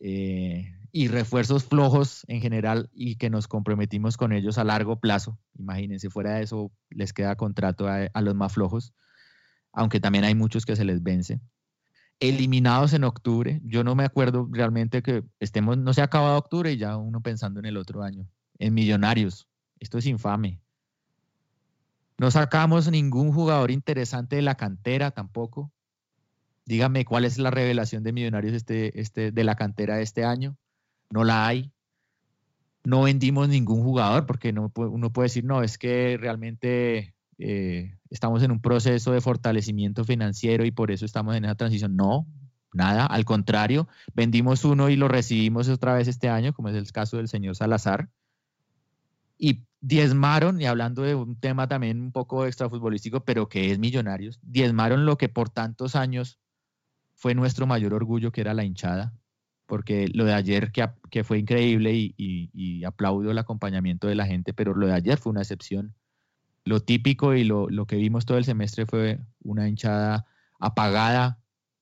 eh, 0.00 0.74
y 0.96 1.08
refuerzos 1.08 1.64
flojos 1.64 2.24
en 2.28 2.40
general 2.40 2.88
y 2.94 3.16
que 3.16 3.28
nos 3.28 3.48
comprometimos 3.48 4.16
con 4.16 4.32
ellos 4.32 4.58
a 4.58 4.64
largo 4.64 5.00
plazo. 5.00 5.36
Imagínense, 5.58 6.08
fuera 6.08 6.34
de 6.34 6.44
eso 6.44 6.70
les 6.88 7.12
queda 7.12 7.34
contrato 7.34 7.88
a, 7.88 8.20
los 8.20 8.36
más 8.36 8.52
flojos, 8.52 8.94
aunque 9.72 9.98
también 9.98 10.22
hay 10.22 10.36
muchos 10.36 10.64
que 10.64 10.76
se 10.76 10.84
les 10.84 11.02
vence. 11.02 11.40
Eliminados 12.20 12.92
en 12.92 13.02
octubre, 13.02 13.60
yo 13.64 13.82
no 13.82 13.96
me 13.96 14.04
acuerdo 14.04 14.48
realmente 14.52 15.02
que 15.02 15.24
estemos, 15.40 15.76
no 15.76 15.92
se 15.94 16.00
ha 16.00 16.04
acabado 16.04 16.38
octubre 16.38 16.70
y 16.70 16.76
ya 16.76 16.96
uno 16.96 17.20
pensando 17.20 17.58
en 17.58 17.66
el 17.66 17.76
otro 17.76 18.04
año. 18.04 18.28
En 18.60 18.72
millonarios, 18.72 19.48
esto 19.80 19.98
es 19.98 20.06
infame. 20.06 20.60
No 22.18 22.30
sacamos 22.30 22.88
ningún 22.88 23.32
jugador 23.32 23.72
interesante 23.72 24.36
de 24.36 24.42
la 24.42 24.54
cantera 24.54 25.10
tampoco. 25.10 25.72
Dígame 26.66 27.04
cuál 27.04 27.24
es 27.24 27.36
la 27.36 27.50
revelación 27.50 28.04
de 28.04 28.12
Millonarios 28.12 28.54
este, 28.54 29.00
este, 29.00 29.32
de 29.32 29.42
la 29.42 29.56
cantera 29.56 29.96
de 29.96 30.04
este 30.04 30.24
año. 30.24 30.56
No 31.10 31.24
la 31.24 31.46
hay. 31.46 31.72
No 32.84 33.02
vendimos 33.02 33.48
ningún 33.48 33.82
jugador 33.82 34.26
porque 34.26 34.52
no, 34.52 34.70
uno 34.74 35.12
puede 35.12 35.26
decir, 35.26 35.44
no, 35.44 35.62
es 35.62 35.78
que 35.78 36.18
realmente 36.18 37.14
eh, 37.38 37.96
estamos 38.10 38.42
en 38.42 38.50
un 38.50 38.60
proceso 38.60 39.12
de 39.12 39.20
fortalecimiento 39.20 40.04
financiero 40.04 40.64
y 40.64 40.70
por 40.70 40.90
eso 40.90 41.04
estamos 41.04 41.34
en 41.36 41.44
esa 41.44 41.54
transición. 41.54 41.96
No, 41.96 42.26
nada, 42.72 43.06
al 43.06 43.24
contrario, 43.24 43.88
vendimos 44.14 44.64
uno 44.64 44.90
y 44.90 44.96
lo 44.96 45.08
recibimos 45.08 45.68
otra 45.68 45.94
vez 45.94 46.08
este 46.08 46.28
año, 46.28 46.52
como 46.52 46.68
es 46.68 46.76
el 46.76 46.92
caso 46.92 47.16
del 47.16 47.28
señor 47.28 47.56
Salazar. 47.56 48.10
Y 49.38 49.64
diezmaron, 49.80 50.60
y 50.60 50.66
hablando 50.66 51.02
de 51.02 51.14
un 51.14 51.36
tema 51.36 51.68
también 51.68 52.00
un 52.00 52.12
poco 52.12 52.46
extrafutbolístico, 52.46 53.24
pero 53.24 53.48
que 53.48 53.70
es 53.70 53.78
Millonarios, 53.78 54.38
diezmaron 54.42 55.06
lo 55.06 55.16
que 55.16 55.28
por 55.28 55.50
tantos 55.50 55.96
años 55.96 56.38
fue 57.14 57.34
nuestro 57.34 57.66
mayor 57.66 57.94
orgullo, 57.94 58.32
que 58.32 58.40
era 58.40 58.54
la 58.54 58.64
hinchada, 58.64 59.12
porque 59.66 60.08
lo 60.12 60.24
de 60.24 60.34
ayer 60.34 60.72
que, 60.72 60.88
que 61.10 61.24
fue 61.24 61.38
increíble 61.38 61.94
y, 61.94 62.14
y, 62.16 62.84
aplaudo 62.84 63.30
el 63.30 63.38
acompañamiento 63.38 64.06
de 64.06 64.14
la 64.14 64.26
gente, 64.26 64.52
pero 64.52 64.74
lo 64.74 64.86
de 64.86 64.94
ayer 64.94 65.18
fue 65.18 65.30
una 65.30 65.42
excepción. 65.42 65.94
Lo 66.64 66.80
típico 66.80 67.34
y 67.34 67.44
lo, 67.44 67.68
lo 67.68 67.86
que 67.86 67.96
vimos 67.96 68.26
todo 68.26 68.38
el 68.38 68.44
semestre 68.44 68.86
fue 68.86 69.20
una 69.42 69.68
hinchada 69.68 70.26
apagada, 70.58 71.38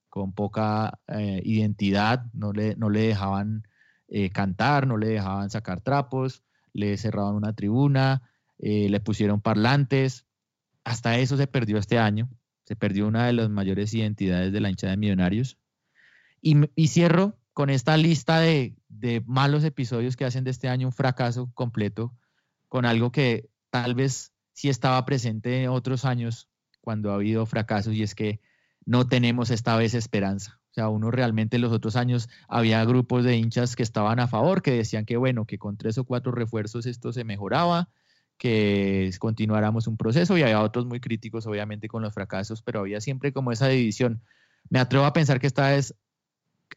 con 0.09 0.31
poca 0.31 0.99
eh, 1.07 1.41
identidad, 1.43 2.25
no 2.33 2.53
le, 2.53 2.75
no 2.75 2.91
le 2.91 3.01
dejaban 3.01 3.67
eh, 4.07 4.29
cantar, 4.29 4.85
no 4.85 4.95
le 4.97 5.07
dejaban 5.07 5.49
sacar 5.49 5.81
trapos, 5.81 6.43
le 6.71 6.97
cerraban 6.97 7.33
una 7.33 7.53
tribuna, 7.53 8.21
eh, 8.59 8.89
le 8.89 8.99
pusieron 8.99 9.41
parlantes. 9.41 10.27
Hasta 10.83 11.17
eso 11.17 11.35
se 11.35 11.47
perdió 11.47 11.79
este 11.79 11.97
año. 11.97 12.29
Se 12.63 12.75
perdió 12.75 13.07
una 13.07 13.25
de 13.25 13.33
las 13.33 13.49
mayores 13.49 13.91
identidades 13.95 14.53
de 14.53 14.61
la 14.61 14.69
hinchada 14.69 14.91
de 14.91 14.97
Millonarios. 14.97 15.57
Y, 16.41 16.69
y 16.75 16.89
cierro 16.89 17.39
con 17.53 17.69
esta 17.69 17.97
lista 17.97 18.39
de, 18.39 18.75
de, 18.89 19.21
malos 19.25 19.63
episodios 19.63 20.17
que 20.17 20.25
hacen 20.25 20.43
de 20.43 20.51
este 20.51 20.69
año 20.69 20.87
un 20.87 20.93
fracaso 20.93 21.51
completo, 21.53 22.13
con 22.67 22.85
algo 22.85 23.11
que 23.11 23.49
tal 23.69 23.95
vez 23.95 24.33
sí 24.53 24.69
estaba 24.69 25.05
presente 25.05 25.63
en 25.63 25.69
otros 25.69 26.05
años 26.05 26.49
cuando 26.81 27.11
ha 27.11 27.15
habido 27.15 27.45
fracasos, 27.45 27.93
y 27.93 28.03
es 28.03 28.15
que 28.15 28.41
no 28.85 29.07
tenemos 29.07 29.51
esta 29.51 29.77
vez 29.77 29.93
esperanza. 29.93 30.59
O 30.71 30.73
sea, 30.73 30.89
uno 30.89 31.11
realmente 31.11 31.57
en 31.57 31.61
los 31.61 31.71
otros 31.71 31.95
años 31.95 32.29
había 32.47 32.83
grupos 32.83 33.23
de 33.23 33.37
hinchas 33.37 33.75
que 33.75 33.83
estaban 33.83 34.19
a 34.19 34.27
favor, 34.27 34.63
que 34.63 34.71
decían 34.71 35.05
que 35.05 35.17
bueno, 35.17 35.45
que 35.45 35.59
con 35.59 35.77
tres 35.77 35.99
o 35.99 36.03
cuatro 36.03 36.31
refuerzos 36.31 36.87
esto 36.87 37.13
se 37.13 37.23
mejoraba, 37.23 37.89
que 38.37 39.11
continuáramos 39.19 39.85
un 39.85 39.97
proceso 39.97 40.35
y 40.35 40.41
había 40.41 40.61
otros 40.61 40.87
muy 40.87 40.99
críticos 40.99 41.45
obviamente 41.45 41.87
con 41.87 42.01
los 42.01 42.13
fracasos, 42.13 42.63
pero 42.63 42.79
había 42.79 43.01
siempre 43.01 43.31
como 43.31 43.51
esa 43.51 43.67
división. 43.67 44.23
Me 44.69 44.79
atrevo 44.79 45.05
a 45.05 45.13
pensar 45.13 45.39
que 45.39 45.47
esta 45.47 45.69
vez 45.69 45.93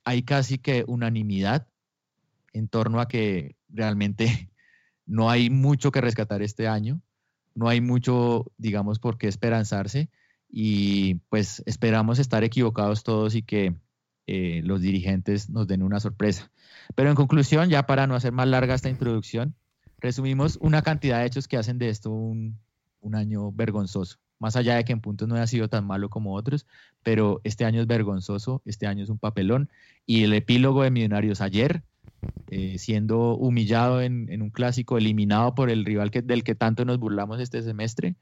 hay 0.04 0.22
casi 0.22 0.58
que 0.58 0.84
unanimidad 0.86 1.66
en 2.52 2.68
torno 2.68 3.00
a 3.00 3.08
que 3.08 3.56
realmente 3.68 4.50
no 5.06 5.30
hay 5.30 5.50
mucho 5.50 5.90
que 5.90 6.00
rescatar 6.00 6.42
este 6.42 6.68
año, 6.68 7.00
no 7.54 7.68
hay 7.68 7.80
mucho, 7.80 8.46
digamos, 8.58 8.98
por 8.98 9.18
qué 9.18 9.28
esperanzarse 9.28 10.10
y 10.48 11.16
pues 11.28 11.62
esperamos 11.66 12.18
estar 12.18 12.44
equivocados 12.44 13.02
todos 13.02 13.34
y 13.34 13.42
que 13.42 13.74
eh, 14.26 14.60
los 14.64 14.80
dirigentes 14.80 15.50
nos 15.50 15.66
den 15.66 15.82
una 15.82 16.00
sorpresa. 16.00 16.50
Pero 16.94 17.10
en 17.10 17.16
conclusión, 17.16 17.68
ya 17.68 17.86
para 17.86 18.06
no 18.06 18.14
hacer 18.14 18.32
más 18.32 18.48
larga 18.48 18.74
esta 18.74 18.90
introducción, 18.90 19.54
resumimos 19.98 20.58
una 20.60 20.82
cantidad 20.82 21.20
de 21.20 21.26
hechos 21.26 21.48
que 21.48 21.56
hacen 21.56 21.78
de 21.78 21.88
esto 21.88 22.10
un, 22.10 22.58
un 23.00 23.14
año 23.14 23.52
vergonzoso. 23.52 24.18
Más 24.38 24.56
allá 24.56 24.76
de 24.76 24.84
que 24.84 24.92
en 24.92 25.00
puntos 25.00 25.28
no 25.28 25.34
haya 25.34 25.46
sido 25.46 25.68
tan 25.68 25.86
malo 25.86 26.10
como 26.10 26.34
otros, 26.34 26.66
pero 27.02 27.40
este 27.44 27.64
año 27.64 27.80
es 27.80 27.86
vergonzoso, 27.86 28.62
este 28.64 28.86
año 28.86 29.02
es 29.02 29.08
un 29.08 29.18
papelón. 29.18 29.70
Y 30.04 30.24
el 30.24 30.34
epílogo 30.34 30.82
de 30.82 30.90
Millonarios 30.90 31.40
ayer, 31.40 31.82
eh, 32.48 32.78
siendo 32.78 33.36
humillado 33.36 34.02
en, 34.02 34.42
un 34.42 34.50
clásico, 34.50 34.98
eliminado 34.98 35.54
por 35.54 35.70
el 35.70 35.84
rival 35.84 36.10
que, 36.10 36.22
del 36.22 36.44
que 36.44 36.54
tanto 36.54 36.84
nos 36.84 36.98
burlamos 36.98 37.40
este 37.40 37.62
semestre, 37.62 38.16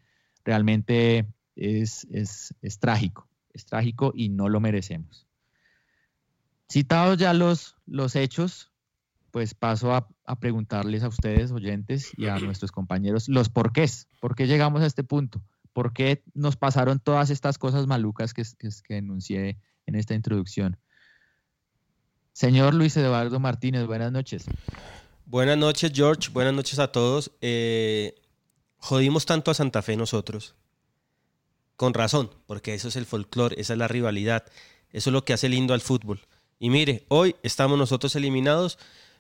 realmente 0.45 1.27
es, 1.57 2.07
es, 2.11 2.55
es 2.63 2.79
trágico, 2.79 3.29
es 3.53 3.67
trágico 3.67 4.13
y 4.15 4.29
no 4.29 4.49
lo 4.49 4.61
merecemos. 4.61 5.27
Citados 6.71 7.19
ya 7.19 7.35
los, 7.35 7.77
los 7.87 8.17
hechos, 8.17 8.71
pues 9.31 9.55
paso 9.55 9.93
a, 9.93 10.09
a, 10.25 10.39
preguntarles 10.39 11.03
a 11.03 11.09
ustedes, 11.09 11.51
oyentes, 11.51 12.13
y 12.17 12.27
a 12.27 12.39
nuestros 12.39 12.73
compañeros 12.73 13.29
los 13.29 13.49
porqués. 13.49 14.09
¿Por 14.21 14.35
qué 14.35 14.47
llegamos 14.47 14.83
a 14.83 14.87
este 14.87 15.03
punto? 15.03 15.43
¿Por 15.75 15.93
qué 15.93 16.23
nos 16.33 16.57
pasaron 16.57 17.01
todas 17.01 17.29
estas 17.29 17.59
cosas 17.59 17.87
malucas 17.87 18.33
que, 18.33 18.45
que, 18.59 18.71
que 18.83 18.97
enuncié 18.97 19.59
en 19.85 19.97
esta 19.97 20.15
introducción? 20.15 20.79
Señor 22.33 22.75
Luis 22.75 22.97
Eduardo 22.97 23.39
Martínez, 23.39 23.87
buenas 23.87 24.11
noches. 24.11 24.47
Buenas 25.27 25.59
noches, 25.59 25.93
George. 25.95 26.31
Buenas 26.33 26.55
noches 26.55 26.79
a 26.79 26.93
todos. 26.93 27.33
Eh, 27.41 28.15
jodimos 28.77 29.27
tanto 29.27 29.51
a 29.51 29.55
Santa 29.55 29.83
Fe 29.83 29.97
nosotros. 29.97 30.55
Con 31.77 31.93
razón, 31.93 32.31
porque 32.47 32.75
eso 32.75 32.89
es 32.89 32.97
el 32.97 33.05
folclore, 33.05 33.61
esa 33.61 33.73
es 33.73 33.79
la 33.79 33.89
rivalidad. 33.89 34.45
Eso 34.91 35.11
es 35.11 35.13
lo 35.13 35.25
que 35.25 35.33
hace 35.33 35.49
lindo 35.49 35.75
al 35.75 35.81
fútbol. 35.81 36.21
Y 36.61 36.71
mire, 36.71 37.05
hoy 37.09 37.35
estamos 37.43 37.79
nosotros 37.79 38.15
eliminados 38.15 38.79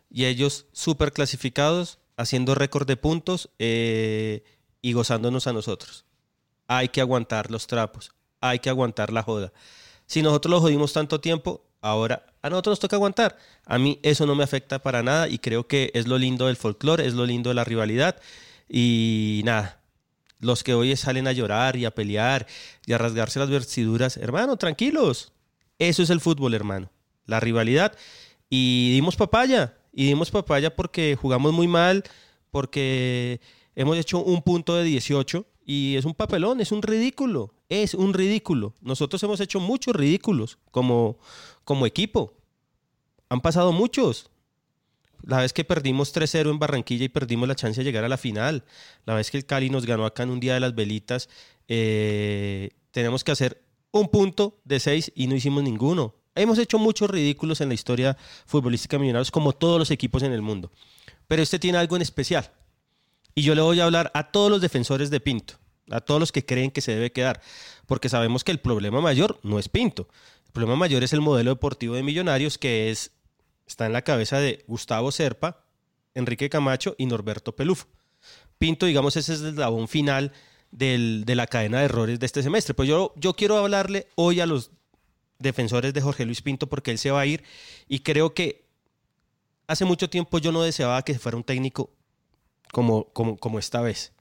y 0.08 0.26
ellos 0.26 0.66
súper 0.72 1.12
clasificados, 1.12 1.98
haciendo 2.16 2.54
récord 2.54 2.86
de 2.86 2.96
puntos 2.96 3.50
eh, 3.58 4.44
y 4.82 4.92
gozándonos 4.92 5.48
a 5.48 5.52
nosotros. 5.52 6.04
Hay 6.66 6.88
que 6.88 7.00
aguantar 7.00 7.50
los 7.50 7.66
trapos, 7.66 8.12
hay 8.40 8.58
que 8.58 8.70
aguantar 8.70 9.12
la 9.12 9.22
joda. 9.22 9.52
Si 10.06 10.22
nosotros 10.22 10.50
lo 10.50 10.60
jodimos 10.60 10.92
tanto 10.92 11.20
tiempo, 11.20 11.64
ahora 11.80 12.26
a 12.42 12.50
nosotros 12.50 12.72
nos 12.72 12.80
toca 12.80 12.96
aguantar. 12.96 13.38
A 13.64 13.78
mí 13.78 13.98
eso 14.02 14.26
no 14.26 14.34
me 14.34 14.44
afecta 14.44 14.78
para 14.78 15.02
nada 15.02 15.28
y 15.28 15.38
creo 15.38 15.66
que 15.66 15.90
es 15.94 16.06
lo 16.06 16.18
lindo 16.18 16.46
del 16.46 16.56
folclore, 16.56 17.06
es 17.06 17.14
lo 17.14 17.26
lindo 17.26 17.50
de 17.50 17.54
la 17.54 17.64
rivalidad. 17.64 18.20
Y 18.68 19.42
nada, 19.44 19.80
los 20.40 20.62
que 20.62 20.74
hoy 20.74 20.94
salen 20.96 21.26
a 21.26 21.32
llorar 21.32 21.76
y 21.76 21.84
a 21.84 21.94
pelear 21.94 22.46
y 22.86 22.92
a 22.92 22.98
rasgarse 22.98 23.38
las 23.38 23.48
vestiduras, 23.48 24.16
hermano, 24.16 24.56
tranquilos. 24.56 25.32
Eso 25.78 26.02
es 26.02 26.10
el 26.10 26.20
fútbol, 26.20 26.54
hermano. 26.54 26.90
La 27.26 27.40
rivalidad. 27.40 27.96
Y 28.50 28.92
dimos 28.92 29.16
papaya, 29.16 29.74
y 29.92 30.06
dimos 30.06 30.30
papaya 30.30 30.74
porque 30.74 31.16
jugamos 31.20 31.52
muy 31.52 31.66
mal, 31.66 32.04
porque 32.50 33.40
hemos 33.74 33.96
hecho 33.96 34.18
un 34.18 34.42
punto 34.42 34.74
de 34.76 34.84
18 34.84 35.46
y 35.64 35.96
es 35.96 36.04
un 36.04 36.14
papelón, 36.14 36.60
es 36.60 36.72
un 36.72 36.82
ridículo, 36.82 37.54
es 37.68 37.94
un 37.94 38.12
ridículo. 38.14 38.74
Nosotros 38.80 39.22
hemos 39.22 39.40
hecho 39.40 39.60
muchos 39.60 39.94
ridículos 39.94 40.58
como, 40.70 41.18
como 41.64 41.86
equipo. 41.86 42.34
Han 43.28 43.40
pasado 43.40 43.72
muchos. 43.72 44.30
La 45.22 45.38
vez 45.38 45.54
que 45.54 45.64
perdimos 45.64 46.14
3-0 46.14 46.50
en 46.50 46.58
Barranquilla 46.58 47.04
y 47.06 47.08
perdimos 47.08 47.48
la 47.48 47.54
chance 47.54 47.80
de 47.80 47.84
llegar 47.84 48.04
a 48.04 48.08
la 48.08 48.18
final. 48.18 48.64
La 49.06 49.14
vez 49.14 49.30
que 49.30 49.38
el 49.38 49.46
Cali 49.46 49.70
nos 49.70 49.86
ganó 49.86 50.04
acá 50.04 50.22
en 50.22 50.30
un 50.30 50.40
día 50.40 50.54
de 50.54 50.60
las 50.60 50.74
velitas. 50.74 51.30
Eh, 51.66 52.70
tenemos 52.90 53.24
que 53.24 53.32
hacer 53.32 53.64
un 53.90 54.08
punto 54.08 54.58
de 54.64 54.80
6 54.80 55.12
y 55.14 55.26
no 55.26 55.34
hicimos 55.34 55.62
ninguno. 55.62 56.14
Hemos 56.34 56.58
hecho 56.58 56.78
muchos 56.78 57.08
ridículos 57.08 57.60
en 57.60 57.68
la 57.68 57.74
historia 57.74 58.16
futbolística 58.44 58.98
Millonarios, 58.98 59.30
como 59.30 59.52
todos 59.52 59.78
los 59.78 59.90
equipos 59.90 60.22
en 60.24 60.32
el 60.32 60.42
mundo. 60.42 60.70
Pero 61.26 61.42
este 61.42 61.58
tiene 61.58 61.78
algo 61.78 61.96
en 61.96 62.02
especial. 62.02 62.50
Y 63.34 63.42
yo 63.42 63.54
le 63.54 63.62
voy 63.62 63.80
a 63.80 63.84
hablar 63.84 64.10
a 64.14 64.30
todos 64.30 64.50
los 64.50 64.60
defensores 64.60 65.10
de 65.10 65.20
Pinto, 65.20 65.54
a 65.90 66.00
todos 66.00 66.20
los 66.20 66.32
que 66.32 66.44
creen 66.44 66.70
que 66.70 66.80
se 66.80 66.94
debe 66.94 67.12
quedar, 67.12 67.40
porque 67.86 68.08
sabemos 68.08 68.44
que 68.44 68.52
el 68.52 68.60
problema 68.60 69.00
mayor 69.00 69.40
no 69.42 69.58
es 69.58 69.68
Pinto. 69.68 70.08
El 70.46 70.52
problema 70.52 70.76
mayor 70.76 71.02
es 71.02 71.12
el 71.12 71.20
modelo 71.20 71.50
deportivo 71.50 71.94
de 71.94 72.02
Millonarios, 72.02 72.58
que 72.58 72.90
es, 72.90 73.10
está 73.66 73.86
en 73.86 73.92
la 73.92 74.02
cabeza 74.02 74.38
de 74.38 74.64
Gustavo 74.68 75.10
Serpa, 75.10 75.64
Enrique 76.14 76.48
Camacho 76.48 76.94
y 76.96 77.06
Norberto 77.06 77.56
Pelufo. 77.56 77.86
Pinto, 78.58 78.86
digamos, 78.86 79.16
ese 79.16 79.34
es 79.34 79.40
el 79.40 79.48
eslabón 79.48 79.88
final 79.88 80.32
del, 80.70 81.24
de 81.24 81.34
la 81.34 81.48
cadena 81.48 81.80
de 81.80 81.86
errores 81.86 82.20
de 82.20 82.26
este 82.26 82.42
semestre. 82.42 82.74
Pues 82.74 82.88
yo, 82.88 83.12
yo 83.16 83.34
quiero 83.34 83.58
hablarle 83.58 84.06
hoy 84.14 84.40
a 84.40 84.46
los 84.46 84.70
defensores 85.38 85.92
de 85.92 86.00
Jorge 86.00 86.24
Luis 86.24 86.40
Pinto 86.40 86.68
porque 86.68 86.92
él 86.92 86.98
se 86.98 87.10
va 87.10 87.20
a 87.20 87.26
ir 87.26 87.42
y 87.88 88.00
creo 88.00 88.32
que 88.32 88.64
hace 89.66 89.84
mucho 89.84 90.08
tiempo 90.08 90.38
yo 90.38 90.52
no 90.52 90.62
deseaba 90.62 91.02
que 91.02 91.18
fuera 91.18 91.36
un 91.36 91.44
técnico 91.44 91.90
como, 92.74 93.04
como, 93.12 93.58
esta 93.60 93.80
vez. 93.80 94.12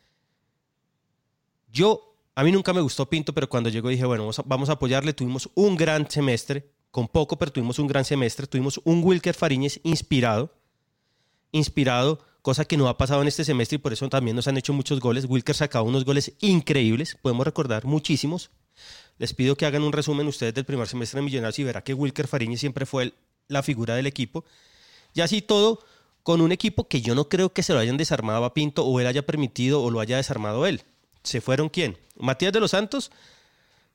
Yo, 1.72 2.16
a 2.36 2.44
mí 2.44 2.52
nunca 2.52 2.72
me 2.72 2.82
gustó 2.82 3.10
Pinto, 3.10 3.34
pero 3.34 3.50
cuando 3.50 3.70
llegó 3.72 3.90
dije, 3.90 4.06
bueno, 4.06 4.24
vamos 4.24 4.38
a, 4.38 4.44
vamos 4.46 4.70
a 4.70 4.74
apoyarle, 4.74 5.14
tuvimos 5.14 5.50
un 5.56 5.76
gran 5.76 6.10
semestre, 6.10 6.70
con 6.92 7.08
poco, 7.08 7.40
pero 7.40 7.52
tuvimos 7.52 7.80
un 7.80 7.88
gran 7.88 8.06
semestre, 8.06 8.46
tuvimos 8.46 8.80
un 8.84 9.04
Wilker 9.04 9.34
Fariñez 9.34 9.80
inspirado, 9.82 10.54
inspirado, 11.52 12.20
cosa 12.44 12.66
que 12.66 12.78
no 12.78 12.88
ha 12.88 12.96
pasado 12.96 13.24
en 13.24 13.28
este 13.28 13.44
semestre 13.44 13.78
y 13.78 13.80
por 13.80 13.92
eso 13.92 14.08
también 14.08 14.36
nos 14.36 14.48
han 14.48 14.58
hecho 14.58 14.72
muchos 14.72 15.00
goles. 15.00 15.26
Wilker 15.26 15.56
sacaba 15.56 15.84
unos 15.84 16.06
goles 16.06 16.34
increíbles, 16.40 17.18
podemos 17.20 17.48
recordar 17.48 17.86
muchísimos, 17.86 18.52
les 19.18 19.34
pido 19.34 19.56
que 19.56 19.66
hagan 19.66 19.82
un 19.82 19.94
resumen 19.94 20.28
ustedes 20.28 20.54
del 20.54 20.66
primer 20.66 20.88
semestre 20.88 21.20
de 21.20 21.26
Millonarios 21.26 21.58
y 21.58 21.64
verá 21.64 21.84
que 21.84 21.96
Wilker 21.96 22.28
Fariñez 22.28 22.60
siempre 22.60 22.86
fue 22.86 23.14
la 23.48 23.64
figura 23.64 23.96
del 23.96 24.06
equipo. 24.06 24.46
Y 25.16 25.22
así 25.22 25.42
todo, 25.42 25.80
con 26.24 26.42
un 26.42 26.52
equipo 26.52 26.88
que 26.88 27.02
yo 27.02 27.16
no 27.16 27.30
creo 27.30 27.54
que 27.54 27.64
se 27.64 27.74
lo 27.74 27.80
hayan 27.80 27.98
desarmado 27.98 28.46
a 28.46 28.54
Pinto 28.54 28.86
o 28.86 29.00
él 29.00 29.08
haya 29.08 29.26
permitido 29.26 29.82
o 29.84 29.92
lo 29.92 30.00
haya 30.00 30.18
desarmado 30.18 30.66
él. 30.66 30.84
¿Se 31.22 31.42
fueron 31.42 31.70
quién? 31.70 31.98
Matías 32.18 32.54
de 32.54 32.60
los 32.60 32.72
Santos, 32.72 33.12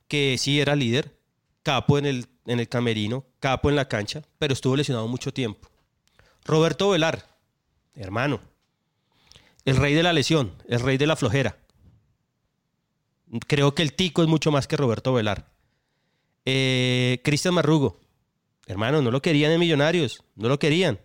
que 0.06 0.36
sí 0.38 0.60
era 0.60 0.76
líder, 0.76 1.16
capo 1.62 1.98
en 1.98 2.06
el, 2.06 2.26
en 2.46 2.60
el 2.60 2.68
camerino, 2.68 3.24
capo 3.40 3.70
en 3.70 3.76
la 3.76 3.88
cancha, 3.88 4.22
pero 4.38 4.52
estuvo 4.52 4.76
lesionado 4.76 5.08
mucho 5.08 5.32
tiempo. 5.32 5.68
Roberto 6.44 6.90
Velar, 6.90 7.26
hermano, 7.94 8.40
el 9.64 9.76
rey 9.76 9.94
de 9.94 10.02
la 10.02 10.12
lesión, 10.12 10.52
el 10.68 10.80
rey 10.80 10.96
de 10.96 11.06
la 11.06 11.16
flojera. 11.16 11.58
Creo 13.46 13.74
que 13.74 13.82
el 13.82 13.92
Tico 13.92 14.22
es 14.22 14.28
mucho 14.28 14.50
más 14.50 14.66
que 14.66 14.76
Roberto 14.76 15.12
Velar. 15.12 15.50
Eh, 16.46 17.20
Cristian 17.22 17.52
Marrugo. 17.52 18.00
Hermano, 18.66 19.02
no 19.02 19.10
lo 19.10 19.20
querían 19.20 19.52
en 19.52 19.60
Millonarios. 19.60 20.24
No 20.34 20.48
lo 20.48 20.58
querían. 20.58 20.98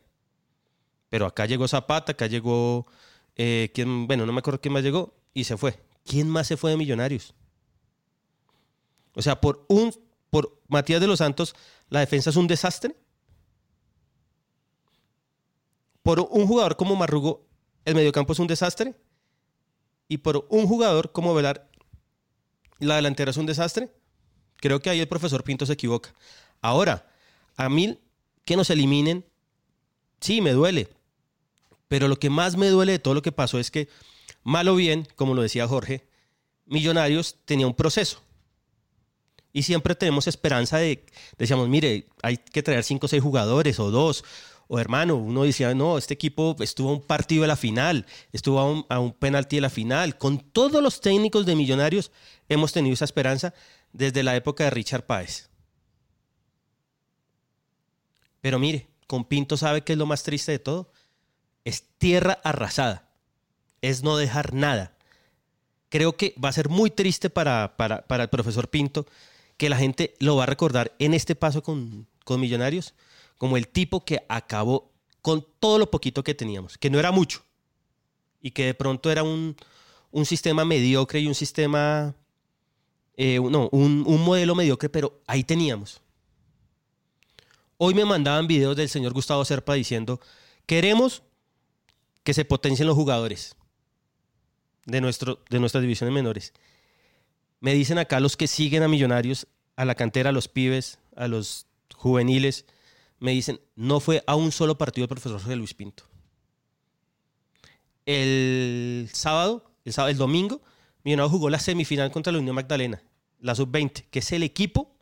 Pero 1.14 1.28
acá 1.28 1.46
llegó 1.46 1.68
Zapata, 1.68 2.14
acá 2.14 2.26
llegó. 2.26 2.88
Eh, 3.36 3.70
¿quién? 3.76 4.08
Bueno, 4.08 4.26
no 4.26 4.34
me 4.34 4.40
acuerdo 4.40 4.60
quién 4.60 4.74
más 4.74 4.82
llegó. 4.82 5.14
Y 5.36 5.44
se 5.44 5.58
fue. 5.58 5.80
¿Quién 6.04 6.28
más 6.28 6.48
se 6.48 6.58
fue 6.58 6.72
de 6.72 6.78
Millonarios? 6.78 7.36
O 9.14 9.22
sea, 9.22 9.40
por 9.40 9.64
un. 9.70 9.94
Por 10.32 10.60
Matías 10.70 11.00
de 11.00 11.06
los 11.06 11.20
Santos, 11.20 11.56
la 11.90 12.00
defensa 12.00 12.32
es 12.32 12.36
un 12.36 12.48
desastre. 12.48 12.96
Por 16.02 16.20
un 16.20 16.48
jugador 16.48 16.78
como 16.78 16.96
Marrugo, 16.96 17.46
el 17.86 17.94
mediocampo 17.94 18.34
es 18.34 18.40
un 18.40 18.48
desastre. 18.48 18.96
Y 20.08 20.18
por 20.18 20.48
un 20.50 20.66
jugador 20.66 21.12
como 21.12 21.36
Velar, 21.36 21.70
la 22.80 22.96
delantera 22.96 23.30
es 23.30 23.38
un 23.38 23.46
desastre. 23.46 23.94
Creo 24.56 24.80
que 24.80 24.90
ahí 24.90 25.00
el 25.00 25.08
profesor 25.08 25.44
Pinto 25.44 25.68
se 25.68 25.74
equivoca. 25.74 26.12
Ahora, 26.60 27.08
a 27.56 27.70
mí 27.70 28.00
que 28.46 28.58
nos 28.58 28.72
eliminen, 28.72 29.24
sí, 30.20 30.42
me 30.42 30.54
duele. 30.54 30.90
Pero 31.94 32.08
lo 32.08 32.18
que 32.18 32.32
más 32.32 32.58
me 32.58 32.70
duele 32.70 32.94
de 32.94 32.98
todo 32.98 33.14
lo 33.14 33.22
que 33.22 33.32
pasó 33.32 33.60
es 33.60 33.70
que, 33.70 33.88
mal 34.42 34.68
o 34.68 34.76
bien, 34.76 35.08
como 35.16 35.36
lo 35.36 35.44
decía 35.44 35.68
Jorge, 35.68 36.08
Millonarios 36.66 37.38
tenía 37.46 37.68
un 37.68 37.76
proceso. 37.76 38.20
Y 39.52 39.62
siempre 39.62 39.94
tenemos 39.94 40.26
esperanza 40.26 40.80
de, 40.80 41.06
decíamos, 41.38 41.70
mire, 41.70 42.08
hay 42.24 42.38
que 42.38 42.64
traer 42.64 42.84
cinco 42.84 43.06
o 43.06 43.10
seis 43.10 43.22
jugadores 43.22 43.80
o 43.80 43.92
dos. 43.92 44.26
O 44.68 44.80
hermano, 44.80 45.18
uno 45.18 45.44
decía, 45.44 45.76
no, 45.76 46.00
este 46.00 46.16
equipo 46.16 46.56
estuvo 46.62 46.90
a 46.90 46.94
un 46.94 47.02
partido 47.04 47.44
de 47.44 47.50
la 47.50 47.56
final, 47.56 48.08
estuvo 48.32 48.60
a 48.60 48.66
un, 48.66 48.88
a 48.90 49.00
un 49.00 49.14
penalti 49.14 49.58
de 49.58 49.62
la 49.62 49.70
final. 49.70 50.18
Con 50.18 50.40
todos 50.40 50.82
los 50.82 51.00
técnicos 51.00 51.46
de 51.46 51.56
Millonarios 51.56 52.12
hemos 52.50 52.74
tenido 52.74 52.96
esa 52.96 53.06
esperanza 53.06 53.54
desde 53.92 54.24
la 54.24 54.36
época 54.36 54.64
de 54.64 54.72
Richard 54.72 55.06
Páez. 55.06 55.52
Pero 58.42 58.58
mire, 58.58 58.88
con 59.06 59.26
Pinto 59.26 59.58
sabe 59.58 59.84
que 59.84 59.94
es 59.94 60.00
lo 60.00 60.08
más 60.08 60.24
triste 60.24 60.54
de 60.54 60.58
todo. 60.58 60.93
Es 61.66 61.84
tierra 61.98 62.40
arrasada. 62.44 63.10
Es 63.82 64.04
no 64.04 64.18
dejar 64.18 64.54
nada. 64.54 64.96
Creo 65.90 66.18
que 66.18 66.36
va 66.44 66.50
a 66.50 66.54
ser 66.54 66.70
muy 66.70 66.90
triste 66.90 67.30
para, 67.30 67.76
para, 67.78 68.08
para 68.08 68.24
el 68.24 68.30
profesor 68.30 68.70
Pinto 68.70 69.06
que 69.58 69.70
la 69.70 69.78
gente 69.78 70.16
lo 70.20 70.36
va 70.36 70.44
a 70.44 70.48
recordar 70.48 70.94
en 71.00 71.14
este 71.14 71.36
paso 71.36 71.62
con, 71.62 72.08
con 72.26 72.40
Millonarios 72.40 72.94
como 73.38 73.58
el 73.58 73.68
tipo 73.68 74.06
que 74.06 74.26
acabó 74.30 74.92
con 75.22 75.46
todo 75.60 75.78
lo 75.80 75.92
poquito 75.92 76.24
que 76.24 76.34
teníamos, 76.34 76.78
que 76.78 76.90
no 76.90 77.00
era 77.00 77.12
mucho. 77.12 77.44
y 78.42 78.52
que 78.52 78.66
de 78.66 78.74
pronto 78.74 79.10
era 79.10 79.24
un, 79.24 79.56
un 80.12 80.26
sistema 80.26 80.66
mediocre 80.66 81.20
y 81.22 81.28
un 81.28 81.34
sistema, 81.34 82.14
eh, 83.18 83.40
no, 83.40 83.70
un, 83.72 84.04
un 84.06 84.22
modelo 84.24 84.54
mediocre, 84.54 84.90
pero 84.90 85.22
ahí 85.26 85.44
teníamos. 85.44 86.02
Hoy 87.78 87.94
me 87.94 88.06
mandaban 88.06 88.48
videos 88.48 88.76
del 88.76 88.90
señor 88.90 89.14
Gustavo 89.14 89.44
Serpa 89.46 89.74
diciendo, 89.74 90.20
queremos 90.66 91.24
que 92.24 92.34
se 92.34 92.46
potencien 92.46 92.88
los 92.88 92.96
jugadores 92.96 93.56
de, 94.86 95.02
nuestro, 95.02 95.40
de 95.50 95.60
nuestras 95.60 95.82
divisiones 95.82 96.14
menores. 96.14 96.54
Me 97.60 97.74
dicen 97.74 97.98
acá 97.98 98.20
los 98.20 98.38
que 98.38 98.48
siguen 98.48 98.84
a 98.84 98.88
Millonarios, 98.88 99.48
a 99.76 99.86
la 99.86 99.96
cantera, 99.96 100.30
a 100.30 100.34
los 100.34 100.48
pibes, 100.48 101.00
a 101.16 101.28
los 101.28 101.68
juveniles, 101.96 102.66
me 103.20 103.32
dicen, 103.32 103.60
no 103.76 104.00
fue 104.00 104.24
a 104.28 104.36
un 104.36 104.52
solo 104.52 104.78
partido 104.78 105.06
el 105.06 105.10
profesor 105.10 105.40
José 105.40 105.56
Luis 105.56 105.74
Pinto. 105.74 106.04
El 108.06 109.10
sábado, 109.14 109.72
el, 109.86 109.94
sábado, 109.94 110.12
el 110.12 110.18
domingo, 110.18 110.62
Millonarios 111.04 111.32
jugó 111.32 111.50
la 111.50 111.60
semifinal 111.60 112.12
contra 112.12 112.34
la 112.34 112.40
Unión 112.40 112.56
Magdalena, 112.56 113.02
la 113.40 113.56
sub-20, 113.56 114.06
que 114.10 114.20
es 114.20 114.32
el 114.32 114.44
equipo 114.44 114.94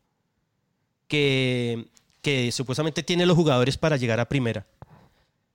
que, 1.07 1.88
que 2.21 2.51
supuestamente 2.51 3.03
tiene 3.03 3.25
los 3.25 3.36
jugadores 3.36 3.77
para 3.77 3.97
llegar 3.97 4.19
a 4.19 4.29
primera. 4.29 4.67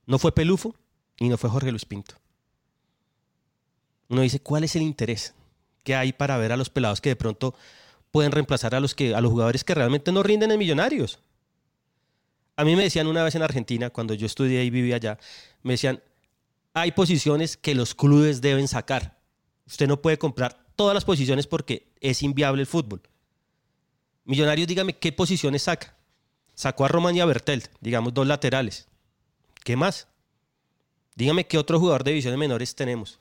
No 0.06 0.18
fue 0.18 0.32
Pelufo 0.32 0.74
y 1.18 1.28
no 1.28 1.36
fue 1.36 1.50
Jorge 1.50 1.70
Luis 1.70 1.84
Pinto. 1.84 2.14
Uno 4.08 4.22
dice, 4.22 4.40
¿cuál 4.40 4.64
es 4.64 4.76
el 4.76 4.82
interés 4.82 5.34
que 5.82 5.94
hay 5.94 6.12
para 6.12 6.36
ver 6.36 6.52
a 6.52 6.56
los 6.56 6.70
pelados 6.70 7.00
que 7.00 7.10
de 7.10 7.16
pronto 7.16 7.54
pueden 8.10 8.32
reemplazar 8.32 8.74
a 8.74 8.80
los, 8.80 8.94
que, 8.94 9.14
a 9.14 9.20
los 9.20 9.30
jugadores 9.30 9.64
que 9.64 9.74
realmente 9.74 10.12
no 10.12 10.22
rinden 10.22 10.50
en 10.50 10.58
millonarios? 10.58 11.18
A 12.56 12.64
mí 12.64 12.74
me 12.76 12.84
decían 12.84 13.06
una 13.06 13.22
vez 13.22 13.34
en 13.34 13.42
Argentina, 13.42 13.90
cuando 13.90 14.14
yo 14.14 14.26
estudié 14.26 14.64
y 14.64 14.70
vivía 14.70 14.96
allá, 14.96 15.18
me 15.62 15.74
decían, 15.74 16.02
hay 16.72 16.92
posiciones 16.92 17.56
que 17.56 17.74
los 17.74 17.94
clubes 17.94 18.40
deben 18.40 18.68
sacar. 18.68 19.18
Usted 19.66 19.88
no 19.88 20.00
puede 20.00 20.18
comprar 20.18 20.64
todas 20.76 20.94
las 20.94 21.04
posiciones 21.04 21.46
porque 21.46 21.88
es 22.00 22.22
inviable 22.22 22.60
el 22.60 22.66
fútbol. 22.66 23.02
Millonarios, 24.24 24.68
dígame 24.68 24.96
qué 24.96 25.12
posiciones 25.12 25.62
saca. 25.62 25.96
Sacó 26.54 26.84
a 26.84 26.88
Román 26.88 27.16
y 27.16 27.20
a 27.20 27.26
Bertel, 27.26 27.64
digamos 27.80 28.14
dos 28.14 28.26
laterales. 28.26 28.88
¿Qué 29.64 29.76
más? 29.76 30.08
Dígame 31.16 31.46
qué 31.46 31.58
otro 31.58 31.80
jugador 31.80 32.04
de 32.04 32.12
divisiones 32.12 32.38
menores 32.38 32.74
tenemos. 32.74 33.18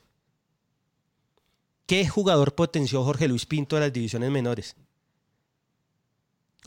¿Qué 1.87 2.07
jugador 2.07 2.53
potenció 2.53 3.03
Jorge 3.03 3.27
Luis 3.27 3.45
Pinto 3.45 3.77
de 3.77 3.83
las 3.83 3.93
divisiones 3.93 4.29
menores? 4.31 4.75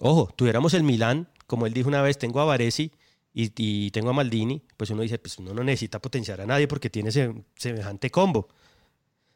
Ojo, 0.01 0.33
tuviéramos 0.35 0.75
el 0.75 0.85
Milán, 0.85 1.29
como 1.47 1.67
él 1.67 1.75
dijo 1.75 1.89
una 1.89 2.03
vez, 2.03 2.19
tengo 2.19 2.41
a 2.41 2.45
Varesi 2.45 2.93
y, 3.35 3.53
y 3.57 3.91
tengo 3.91 4.11
a 4.11 4.13
Maldini, 4.15 4.63
pues 4.77 4.91
uno 4.91 5.03
dice, 5.03 5.19
pues 5.19 5.39
uno 5.39 5.53
no 5.53 5.63
necesita 5.63 6.01
potenciar 6.01 6.41
a 6.41 6.47
nadie 6.47 6.67
porque 6.67 6.89
tiene 6.89 7.11
semejante 7.57 8.11
combo. 8.11 8.49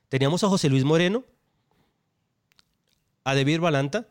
Teníamos 0.09 0.42
a 0.44 0.48
José 0.48 0.70
Luis 0.70 0.85
Moreno, 0.85 1.24
a 3.24 3.35
David 3.35 3.61
Balanta, 3.61 4.09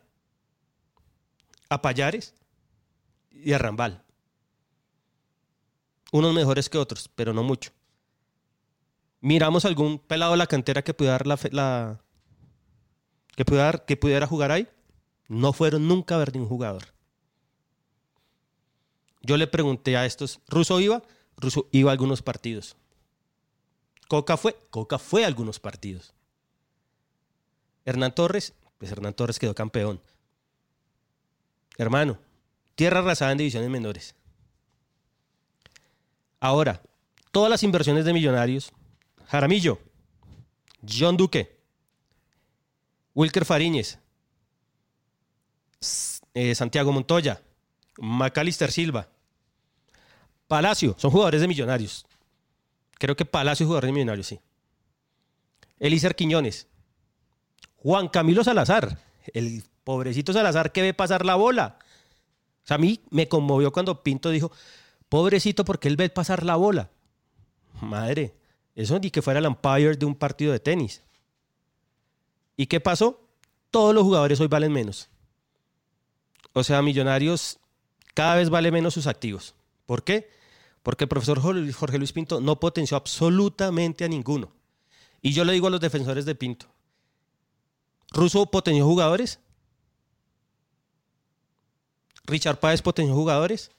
a 1.70 1.82
Payares 1.82 2.36
y 3.32 3.54
a 3.54 3.58
Rambal. 3.58 4.04
Unos 6.12 6.34
mejores 6.34 6.70
que 6.70 6.78
otros, 6.78 7.10
pero 7.16 7.34
no 7.34 7.44
mucho. 7.44 7.72
Miramos 9.22 9.66
algún 9.66 10.00
pelado 10.00 10.32
de 10.32 10.38
la 10.38 10.48
cantera 10.48 10.84
que 10.84 10.94
pudiera 10.94 11.18
dar 11.18 11.28
la, 11.28 11.40
la 11.52 12.02
que 13.36 13.46
pudiera, 13.46 13.86
que 13.86 13.98
pudiera 13.98 14.28
jugar 14.28 14.52
ahí. 14.52 14.68
No 15.28 15.54
fueron 15.54 15.88
nunca 15.88 16.16
a 16.16 16.18
ver 16.18 16.34
ningún 16.34 16.50
jugador. 16.50 16.84
Yo 19.22 19.38
le 19.38 19.48
pregunté 19.48 19.96
a 19.96 20.06
estos, 20.06 20.42
¿Ruso 20.48 20.80
iba? 20.80 21.04
Ruso 21.38 21.68
iba 21.72 21.92
a 21.92 21.94
algunos 21.94 22.22
partidos. 22.22 22.76
Coca 24.08 24.36
fue, 24.36 24.58
Coca 24.70 25.00
fue 25.00 25.24
a 25.24 25.28
algunos 25.28 25.60
partidos. 25.60 26.14
Hernán 27.86 28.14
Torres, 28.14 28.54
pues 28.78 28.92
Hernán 28.92 29.14
Torres 29.14 29.40
quedó 29.40 29.56
campeón. 29.56 30.02
Hermano, 31.78 32.20
tierra 32.76 33.00
arrasada 33.00 33.32
en 33.32 33.38
divisiones 33.38 33.70
menores. 33.70 34.16
Ahora, 36.42 36.82
todas 37.32 37.52
las 37.52 37.62
inversiones 37.62 38.04
de 38.04 38.14
millonarios, 38.14 38.74
Jaramillo, 39.28 39.78
John 40.86 41.16
Duque, 41.16 41.60
Wilker 43.14 43.46
Fariñez, 43.46 44.00
eh, 46.34 46.56
Santiago 46.56 46.92
Montoya, 46.92 47.44
Macalister 48.00 48.72
Silva, 48.72 49.08
Palacio, 50.48 50.96
son 50.98 51.12
jugadores 51.12 51.42
de 51.42 51.48
millonarios. 51.48 52.08
Creo 52.98 53.16
que 53.16 53.26
Palacio 53.26 53.64
es 53.64 53.68
jugador 53.68 53.86
de 53.86 53.92
millonarios, 53.92 54.26
sí. 54.26 54.40
Elícer 55.80 56.16
Quiñones, 56.16 56.68
Juan 57.78 58.08
Camilo 58.08 58.44
Salazar, 58.44 58.98
el 59.32 59.64
pobrecito 59.84 60.34
Salazar 60.34 60.72
que 60.72 60.82
ve 60.82 60.96
pasar 60.96 61.24
la 61.24 61.36
bola. 61.36 61.78
O 62.64 62.68
sea, 62.68 62.76
a 62.76 62.80
mí 62.80 63.00
me 63.12 63.28
conmovió 63.28 63.72
cuando 63.72 64.02
Pinto 64.02 64.32
dijo, 64.32 64.52
pobrecito 65.12 65.66
porque 65.66 65.90
él 65.90 65.98
ve 65.98 66.10
pasar 66.10 66.46
la 66.46 66.56
bola. 66.56 66.90
Madre, 67.82 68.34
eso 68.76 68.98
ni 68.98 69.12
que 69.12 69.22
fuera 69.22 69.42
el 69.42 69.46
umpire 69.46 69.98
de 69.98 70.06
un 70.06 70.16
partido 70.16 70.54
de 70.54 70.62
tenis. 70.62 71.04
¿Y 72.56 72.68
qué 72.68 72.80
pasó? 72.80 73.20
Todos 73.72 73.94
los 73.94 74.04
jugadores 74.04 74.40
hoy 74.40 74.48
valen 74.48 74.72
menos. 74.72 75.10
O 76.54 76.64
sea, 76.64 76.82
Millonarios 76.82 77.60
cada 78.14 78.36
vez 78.36 78.50
vale 78.50 78.72
menos 78.72 78.94
sus 78.94 79.06
activos. 79.06 79.54
¿Por 79.86 80.06
qué? 80.06 80.30
Porque 80.82 81.04
el 81.04 81.10
profesor 81.10 81.42
Jorge 81.42 81.98
Luis 81.98 82.14
Pinto 82.14 82.40
no 82.40 82.62
potenció 82.62 82.96
absolutamente 82.96 84.06
a 84.06 84.08
ninguno. 84.08 84.54
Y 85.22 85.34
yo 85.34 85.44
le 85.44 85.52
digo 85.52 85.68
a 85.68 85.72
los 85.72 85.82
defensores 85.82 86.24
de 86.24 86.36
Pinto, 86.36 86.68
¿Russo 88.12 88.46
potenció 88.46 88.86
jugadores? 88.86 89.42
¿Richard 92.24 92.62
Páez 92.62 92.82
potenció 92.82 93.14
jugadores? 93.14 93.72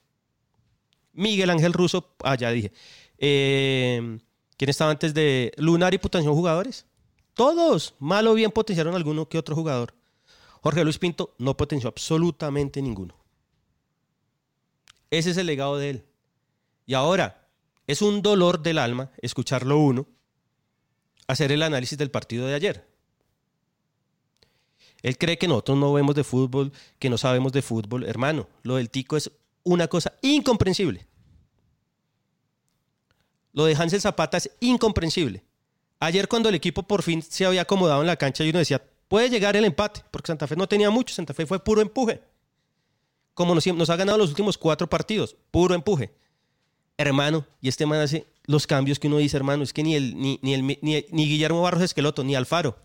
Miguel 1.13 1.51
Ángel 1.51 1.73
Russo, 1.73 2.15
ah, 2.23 2.37
ya 2.37 2.51
dije. 2.51 2.73
Eh, 3.19 4.19
¿Quién 4.57 4.69
estaba 4.69 4.91
antes 4.91 5.15
de 5.15 5.53
Lunari 5.57 5.99
potenció 5.99 6.35
jugadores? 6.35 6.87
Todos, 7.35 7.95
mal 7.99 8.27
o 8.27 8.35
bien 8.35 8.51
potenciaron 8.51 8.95
alguno 8.95 9.29
que 9.29 9.39
otro 9.39 9.55
jugador. 9.55 9.95
Jorge 10.61 10.85
Luis 10.85 10.99
Pinto 10.99 11.35
no 11.39 11.57
potenció 11.57 11.89
absolutamente 11.89 12.81
ninguno. 12.81 13.17
Ese 15.11 15.31
es 15.31 15.37
el 15.37 15.47
legado 15.47 15.77
de 15.79 15.91
él. 15.91 16.05
Y 16.87 16.95
ahora, 16.95 17.49
es 17.87 18.03
un 18.03 18.23
dolor 18.23 18.63
del 18.63 18.79
alma 18.79 19.11
escucharlo 19.21 19.79
uno 19.79 20.07
hacer 21.27 21.53
el 21.53 21.63
análisis 21.63 21.99
del 21.99 22.11
partido 22.11 22.47
de 22.47 22.55
ayer. 22.55 22.87
Él 25.03 25.19
cree 25.19 25.37
que 25.37 25.49
nosotros 25.49 25.79
no 25.79 25.93
vemos 25.93 26.15
de 26.15 26.23
fútbol, 26.23 26.73
que 26.99 27.11
no 27.11 27.19
sabemos 27.19 27.53
de 27.53 27.63
fútbol. 27.63 28.05
Hermano, 28.05 28.49
lo 28.63 28.77
del 28.77 28.89
tico 28.89 29.17
es 29.17 29.33
una 29.65 29.89
cosa 29.89 30.15
incomprensible. 30.23 31.07
Lo 33.53 33.65
de 33.65 33.75
Hansel 33.75 34.01
Zapata 34.01 34.39
es 34.39 34.51
incomprensible. 34.61 35.45
Ayer 36.01 36.27
cuando 36.27 36.49
el 36.49 36.55
equipo 36.55 36.83
por 36.83 37.03
fin 37.03 37.23
se 37.23 37.45
había 37.45 37.63
acomodado 37.63 38.01
en 38.01 38.07
la 38.07 38.17
cancha 38.17 38.45
y 38.45 38.51
uno 38.51 38.59
decía, 38.59 38.83
puede 39.09 39.31
llegar 39.31 39.57
el 39.57 39.65
empate, 39.65 40.03
porque 40.11 40.29
Santa 40.29 40.47
Fe 40.47 40.57
no 40.57 40.67
tenía 40.67 40.91
mucho, 40.91 41.15
Santa 41.15 41.35
Fe 41.35 41.47
fue 41.47 41.63
puro 41.63 41.81
empuje. 41.81 42.23
Como 43.35 43.55
nos, 43.55 43.91
ha 43.91 43.97
ganado 43.97 44.19
los 44.19 44.31
últimos 44.31 44.59
cuatro 44.59 44.89
partidos, 44.89 45.37
puro 45.51 45.75
empuje. 45.75 46.13
Hermano, 46.99 47.47
y 47.61 47.69
este 47.69 47.87
man 47.87 48.01
hace 48.01 48.27
los 48.45 48.67
cambios 48.67 48.99
que 48.99 49.07
uno 49.07 49.19
dice, 49.19 49.37
hermano, 49.37 49.63
es 49.63 49.73
que 49.73 49.83
ni, 49.83 49.95
el, 49.95 50.19
ni, 50.19 50.39
ni, 50.43 50.55
el, 50.55 50.63
ni 50.63 51.27
Guillermo 51.27 51.63
Barros 51.63 51.83
Esqueloto, 51.83 52.25
ni 52.25 52.35
Alfaro. 52.35 52.79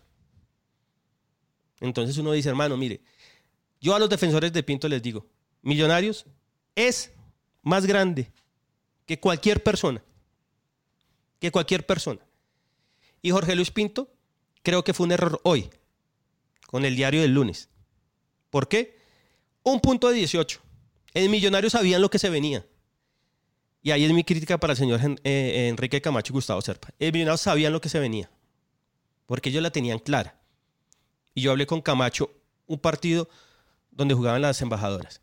Entonces 1.80 2.18
uno 2.18 2.32
dice, 2.32 2.50
hermano, 2.50 2.78
mire, 2.78 3.02
yo 3.82 3.96
a 3.96 4.00
los 4.00 4.10
defensores 4.10 4.54
de 4.54 4.64
Pinto 4.64 4.88
les 4.88 5.02
digo, 5.02 5.26
Millonarios 5.62 6.26
es 6.78 7.12
más 7.64 7.86
grande 7.86 8.32
que 9.06 9.20
cualquier 9.20 9.62
persona. 9.64 10.02
Que 11.40 11.52
cualquier 11.52 11.86
persona. 11.86 12.22
Y 13.22 13.32
Jorge 13.32 13.56
Luis 13.56 13.72
Pinto, 13.72 14.10
creo 14.62 14.84
que 14.84 14.94
fue 14.94 15.08
un 15.08 15.12
error 15.12 15.42
hoy, 15.44 15.70
con 16.68 16.86
el 16.86 16.96
diario 16.96 17.22
del 17.22 17.34
lunes. 17.34 17.70
¿Por 18.52 18.68
qué? 18.68 18.98
Un 19.64 19.82
punto 19.82 20.08
de 20.08 20.16
18. 20.16 20.62
En 21.14 21.32
Millonarios 21.32 21.74
sabían 21.74 22.02
lo 22.02 22.10
que 22.10 22.20
se 22.20 22.30
venía. 22.30 22.66
Y 23.82 23.92
ahí 23.92 24.06
es 24.06 24.14
mi 24.14 24.24
crítica 24.24 24.60
para 24.60 24.74
el 24.74 24.78
señor 24.78 25.00
eh, 25.24 25.68
Enrique 25.70 26.00
Camacho 26.00 26.32
y 26.32 26.36
Gustavo 26.36 26.62
Serpa. 26.62 26.90
En 27.00 27.12
Millonarios 27.12 27.42
sabían 27.42 27.74
lo 27.74 27.82
que 27.82 27.90
se 27.90 28.00
venía. 28.00 28.30
Porque 29.26 29.50
ellos 29.50 29.64
la 29.64 29.72
tenían 29.72 30.00
clara. 30.00 30.40
Y 31.34 31.42
yo 31.42 31.52
hablé 31.52 31.66
con 31.66 31.82
Camacho 31.82 32.32
un 32.68 32.80
partido 32.80 33.28
donde 33.92 34.14
jugaban 34.14 34.42
las 34.42 34.62
embajadoras. 34.62 35.22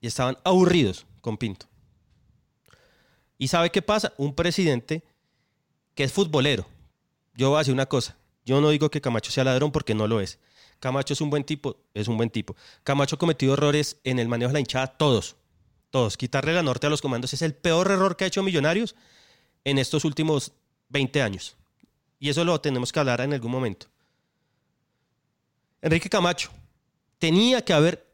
Y 0.00 0.06
estaban 0.06 0.38
aburridos 0.44 1.06
con 1.20 1.36
Pinto. 1.36 1.66
¿Y 3.36 3.48
sabe 3.48 3.70
qué 3.70 3.82
pasa? 3.82 4.12
Un 4.16 4.34
presidente 4.34 5.02
que 5.94 6.04
es 6.04 6.12
futbolero. 6.12 6.66
Yo 7.34 7.50
voy 7.50 7.56
a 7.56 7.58
decir 7.60 7.74
una 7.74 7.86
cosa. 7.86 8.16
Yo 8.44 8.60
no 8.60 8.70
digo 8.70 8.90
que 8.90 9.00
Camacho 9.00 9.30
sea 9.30 9.44
ladrón 9.44 9.70
porque 9.70 9.94
no 9.94 10.06
lo 10.06 10.20
es. 10.20 10.38
Camacho 10.80 11.12
es 11.12 11.20
un 11.20 11.30
buen 11.30 11.44
tipo, 11.44 11.76
es 11.94 12.08
un 12.08 12.16
buen 12.16 12.30
tipo. 12.30 12.56
Camacho 12.82 13.16
ha 13.16 13.18
cometido 13.18 13.54
errores 13.54 13.98
en 14.04 14.18
el 14.18 14.28
manejo 14.28 14.48
de 14.48 14.54
la 14.54 14.60
hinchada, 14.60 14.86
todos. 14.86 15.36
Todos. 15.90 16.16
Quitarle 16.16 16.52
la 16.52 16.62
norte 16.62 16.86
a 16.86 16.90
los 16.90 17.02
comandos 17.02 17.32
es 17.32 17.42
el 17.42 17.54
peor 17.54 17.90
error 17.90 18.16
que 18.16 18.24
ha 18.24 18.28
hecho 18.28 18.42
Millonarios 18.42 18.94
en 19.64 19.78
estos 19.78 20.04
últimos 20.04 20.52
20 20.88 21.22
años. 21.22 21.56
Y 22.18 22.28
eso 22.28 22.44
lo 22.44 22.60
tenemos 22.60 22.92
que 22.92 23.00
hablar 23.00 23.20
en 23.20 23.32
algún 23.32 23.52
momento. 23.52 23.86
Enrique 25.80 26.08
Camacho 26.08 26.50
tenía 27.18 27.64
que 27.64 27.72
haber 27.72 28.06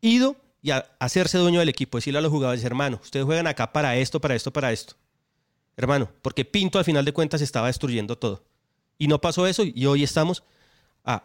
ido 0.00 0.36
y 0.66 0.72
a 0.72 0.84
hacerse 0.98 1.38
dueño 1.38 1.60
del 1.60 1.68
equipo, 1.68 1.96
decirle 1.96 2.18
a 2.18 2.22
los 2.22 2.32
jugadores, 2.32 2.64
hermano, 2.64 2.98
ustedes 3.00 3.24
juegan 3.24 3.46
acá 3.46 3.72
para 3.72 3.96
esto, 3.96 4.20
para 4.20 4.34
esto, 4.34 4.52
para 4.52 4.72
esto. 4.72 4.94
Hermano, 5.76 6.10
porque 6.22 6.44
Pinto 6.44 6.80
al 6.80 6.84
final 6.84 7.04
de 7.04 7.12
cuentas 7.12 7.40
estaba 7.40 7.68
destruyendo 7.68 8.18
todo. 8.18 8.42
Y 8.98 9.06
no 9.06 9.20
pasó 9.20 9.46
eso 9.46 9.62
y 9.62 9.86
hoy 9.86 10.02
estamos 10.02 10.42
a 11.04 11.22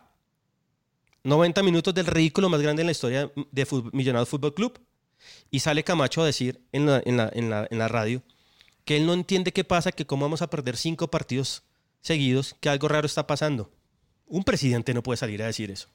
90 1.24 1.64
minutos 1.64 1.92
del 1.96 2.06
ridículo 2.06 2.50
más 2.50 2.62
grande 2.62 2.84
en 2.84 2.86
la 2.86 2.92
historia 2.92 3.32
de 3.52 3.68
Millonarios 3.94 4.30
Fútbol 4.30 4.54
Club. 4.54 4.80
Y 5.50 5.62
sale 5.62 5.84
Camacho 5.84 6.22
a 6.22 6.28
decir 6.28 6.62
en 6.72 6.86
la, 6.86 7.02
en, 7.04 7.18
la, 7.18 7.32
en, 7.34 7.50
la, 7.50 7.68
en 7.72 7.80
la 7.80 7.88
radio 7.88 8.22
que 8.86 8.98
él 8.98 9.08
no 9.08 9.14
entiende 9.16 9.54
qué 9.54 9.64
pasa, 9.64 9.92
que 9.92 10.06
cómo 10.06 10.26
vamos 10.26 10.44
a 10.44 10.52
perder 10.52 10.78
cinco 10.78 11.10
partidos 11.10 11.64
seguidos, 12.02 12.56
que 12.60 12.70
algo 12.70 12.88
raro 12.88 13.08
está 13.08 13.26
pasando. 13.26 13.72
Un 14.28 14.44
presidente 14.44 14.94
no 14.94 15.02
puede 15.02 15.18
salir 15.18 15.42
a 15.42 15.48
decir 15.48 15.72
eso. 15.72 15.88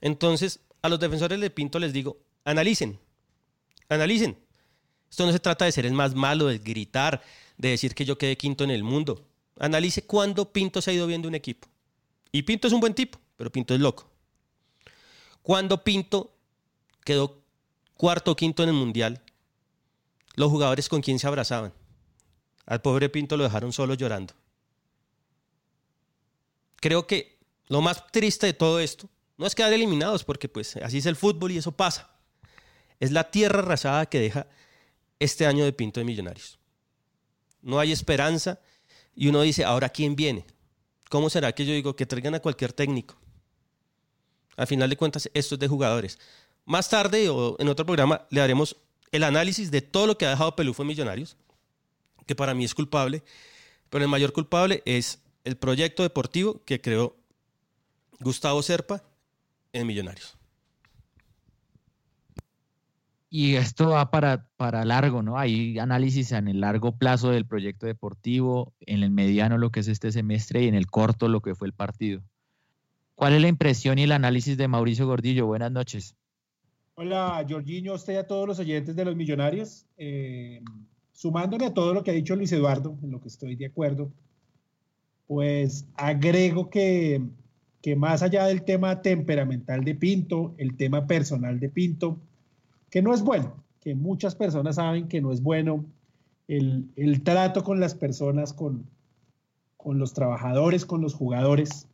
Entonces, 0.00 0.60
a 0.82 0.88
los 0.88 1.00
defensores 1.00 1.40
de 1.40 1.50
Pinto 1.50 1.78
les 1.78 1.92
digo, 1.92 2.18
analicen, 2.44 2.98
analicen. 3.88 4.38
Esto 5.10 5.26
no 5.26 5.32
se 5.32 5.40
trata 5.40 5.64
de 5.64 5.72
ser 5.72 5.86
el 5.86 5.92
más 5.92 6.14
malo, 6.14 6.46
de 6.46 6.58
gritar, 6.58 7.22
de 7.56 7.70
decir 7.70 7.94
que 7.94 8.04
yo 8.04 8.18
quedé 8.18 8.36
quinto 8.36 8.64
en 8.64 8.70
el 8.70 8.84
mundo. 8.84 9.26
Analice 9.58 10.02
cuándo 10.02 10.52
Pinto 10.52 10.82
se 10.82 10.90
ha 10.90 10.94
ido 10.94 11.06
viendo 11.06 11.28
un 11.28 11.34
equipo. 11.34 11.68
Y 12.30 12.42
Pinto 12.42 12.68
es 12.68 12.74
un 12.74 12.80
buen 12.80 12.94
tipo, 12.94 13.18
pero 13.36 13.50
Pinto 13.50 13.74
es 13.74 13.80
loco. 13.80 14.10
Cuando 15.42 15.82
Pinto 15.82 16.34
quedó 17.04 17.42
cuarto 17.94 18.32
o 18.32 18.36
quinto 18.36 18.62
en 18.62 18.68
el 18.68 18.74
Mundial, 18.74 19.22
los 20.34 20.50
jugadores 20.50 20.88
con 20.88 21.00
quién 21.00 21.18
se 21.18 21.26
abrazaban. 21.26 21.72
Al 22.66 22.82
pobre 22.82 23.08
Pinto 23.08 23.36
lo 23.36 23.44
dejaron 23.44 23.72
solo 23.72 23.94
llorando. 23.94 24.34
Creo 26.76 27.06
que 27.06 27.38
lo 27.66 27.80
más 27.80 28.06
triste 28.12 28.46
de 28.46 28.52
todo 28.52 28.78
esto 28.78 29.08
no 29.38 29.46
es 29.46 29.54
quedar 29.54 29.72
eliminados, 29.72 30.24
porque 30.24 30.48
pues 30.48 30.76
así 30.76 30.98
es 30.98 31.06
el 31.06 31.16
fútbol 31.16 31.52
y 31.52 31.58
eso 31.58 31.72
pasa. 31.72 32.10
Es 33.00 33.12
la 33.12 33.30
tierra 33.30 33.60
arrasada 33.60 34.06
que 34.06 34.18
deja 34.18 34.48
este 35.20 35.46
año 35.46 35.64
de 35.64 35.72
Pinto 35.72 36.00
de 36.00 36.04
Millonarios. 36.04 36.58
No 37.62 37.78
hay 37.78 37.92
esperanza 37.92 38.60
y 39.14 39.28
uno 39.28 39.42
dice, 39.42 39.64
ahora 39.64 39.88
quién 39.88 40.16
viene. 40.16 40.44
¿Cómo 41.08 41.30
será 41.30 41.52
que 41.52 41.64
yo 41.64 41.72
digo 41.72 41.94
que 41.94 42.04
traigan 42.04 42.34
a 42.34 42.40
cualquier 42.40 42.72
técnico? 42.72 43.16
Al 44.56 44.66
final 44.66 44.90
de 44.90 44.96
cuentas, 44.96 45.30
esto 45.32 45.54
es 45.54 45.58
de 45.60 45.68
jugadores. 45.68 46.18
Más 46.64 46.88
tarde 46.90 47.28
o 47.28 47.56
en 47.60 47.68
otro 47.68 47.86
programa 47.86 48.26
le 48.30 48.40
haremos 48.40 48.76
el 49.12 49.22
análisis 49.22 49.70
de 49.70 49.82
todo 49.82 50.08
lo 50.08 50.18
que 50.18 50.26
ha 50.26 50.30
dejado 50.30 50.56
Pelufo 50.56 50.82
en 50.82 50.88
Millonarios, 50.88 51.36
que 52.26 52.34
para 52.34 52.54
mí 52.54 52.64
es 52.64 52.74
culpable, 52.74 53.22
pero 53.88 54.02
el 54.02 54.10
mayor 54.10 54.32
culpable 54.32 54.82
es 54.84 55.20
el 55.44 55.56
proyecto 55.56 56.02
deportivo 56.02 56.60
que 56.64 56.80
creó 56.80 57.16
Gustavo 58.18 58.62
Serpa 58.62 59.04
en 59.72 59.86
Millonarios. 59.86 60.36
Y 63.30 63.56
esto 63.56 63.90
va 63.90 64.10
para, 64.10 64.48
para 64.56 64.86
largo, 64.86 65.22
¿no? 65.22 65.38
Hay 65.38 65.78
análisis 65.78 66.32
en 66.32 66.48
el 66.48 66.60
largo 66.60 66.96
plazo 66.96 67.30
del 67.30 67.46
proyecto 67.46 67.86
deportivo, 67.86 68.72
en 68.80 69.02
el 69.02 69.10
mediano 69.10 69.58
lo 69.58 69.70
que 69.70 69.80
es 69.80 69.88
este 69.88 70.12
semestre 70.12 70.62
y 70.62 70.68
en 70.68 70.74
el 70.74 70.86
corto 70.86 71.28
lo 71.28 71.42
que 71.42 71.54
fue 71.54 71.68
el 71.68 71.74
partido. 71.74 72.22
¿Cuál 73.14 73.34
es 73.34 73.42
la 73.42 73.48
impresión 73.48 73.98
y 73.98 74.04
el 74.04 74.12
análisis 74.12 74.56
de 74.56 74.68
Mauricio 74.68 75.06
Gordillo? 75.06 75.46
Buenas 75.46 75.72
noches. 75.72 76.14
Hola, 76.94 77.44
Jorginho, 77.48 77.94
usted 77.94 78.14
y 78.14 78.16
a 78.16 78.26
todos 78.26 78.48
los 78.48 78.58
oyentes 78.58 78.96
de 78.96 79.04
los 79.04 79.14
millonarios. 79.14 79.86
Eh, 79.98 80.62
sumándole 81.12 81.66
a 81.66 81.74
todo 81.74 81.92
lo 81.94 82.02
que 82.02 82.12
ha 82.12 82.14
dicho 82.14 82.34
Luis 82.34 82.52
Eduardo, 82.52 82.96
en 83.02 83.10
lo 83.10 83.20
que 83.20 83.28
estoy 83.28 83.56
de 83.56 83.66
acuerdo, 83.66 84.10
pues 85.26 85.84
agrego 85.96 86.70
que, 86.70 87.20
que 87.82 87.96
más 87.96 88.22
allá 88.22 88.46
del 88.46 88.62
tema 88.62 89.02
temperamental 89.02 89.84
de 89.84 89.94
Pinto, 89.94 90.54
el 90.58 90.76
tema 90.76 91.06
personal 91.06 91.60
de 91.60 91.68
Pinto, 91.68 92.18
que 92.90 93.02
no 93.02 93.14
es 93.14 93.22
bueno, 93.22 93.62
que 93.80 93.94
muchas 93.94 94.34
personas 94.34 94.76
saben 94.76 95.08
que 95.08 95.20
no 95.20 95.32
es 95.32 95.42
bueno 95.42 95.84
el, 96.48 96.88
el 96.96 97.22
trato 97.22 97.62
con 97.62 97.78
las 97.78 97.94
personas, 97.94 98.52
con, 98.52 98.86
con, 99.76 99.98
los 99.98 100.14
trabajadores, 100.14 100.86
con 100.86 101.02
los 101.02 101.14
jugadores, 101.14 101.86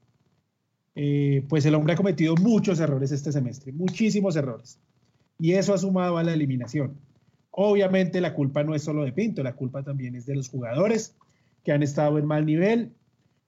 eh, 0.94 1.44
pues 1.48 1.66
el 1.66 1.74
hombre 1.74 1.94
ha 1.94 1.96
cometido 1.96 2.36
muchos 2.36 2.78
errores 2.80 3.12
este 3.12 3.32
semestre, 3.32 3.72
muchísimos 3.72 4.36
errores. 4.36 4.78
Y 5.38 5.52
eso 5.52 5.74
ha 5.74 5.78
sumado 5.78 6.16
a 6.16 6.22
la 6.22 6.32
eliminación. 6.32 6.96
Obviamente 7.50 8.20
la 8.20 8.34
culpa 8.34 8.62
no 8.62 8.74
es 8.74 8.82
solo 8.82 9.04
de 9.04 9.12
Pinto, 9.12 9.42
la 9.42 9.54
culpa 9.54 9.82
también 9.82 10.14
es 10.14 10.26
de 10.26 10.36
los 10.36 10.48
jugadores 10.48 11.16
que 11.64 11.72
han 11.72 11.82
estado 11.82 12.18
en 12.18 12.26
mal 12.26 12.46
nivel, 12.46 12.92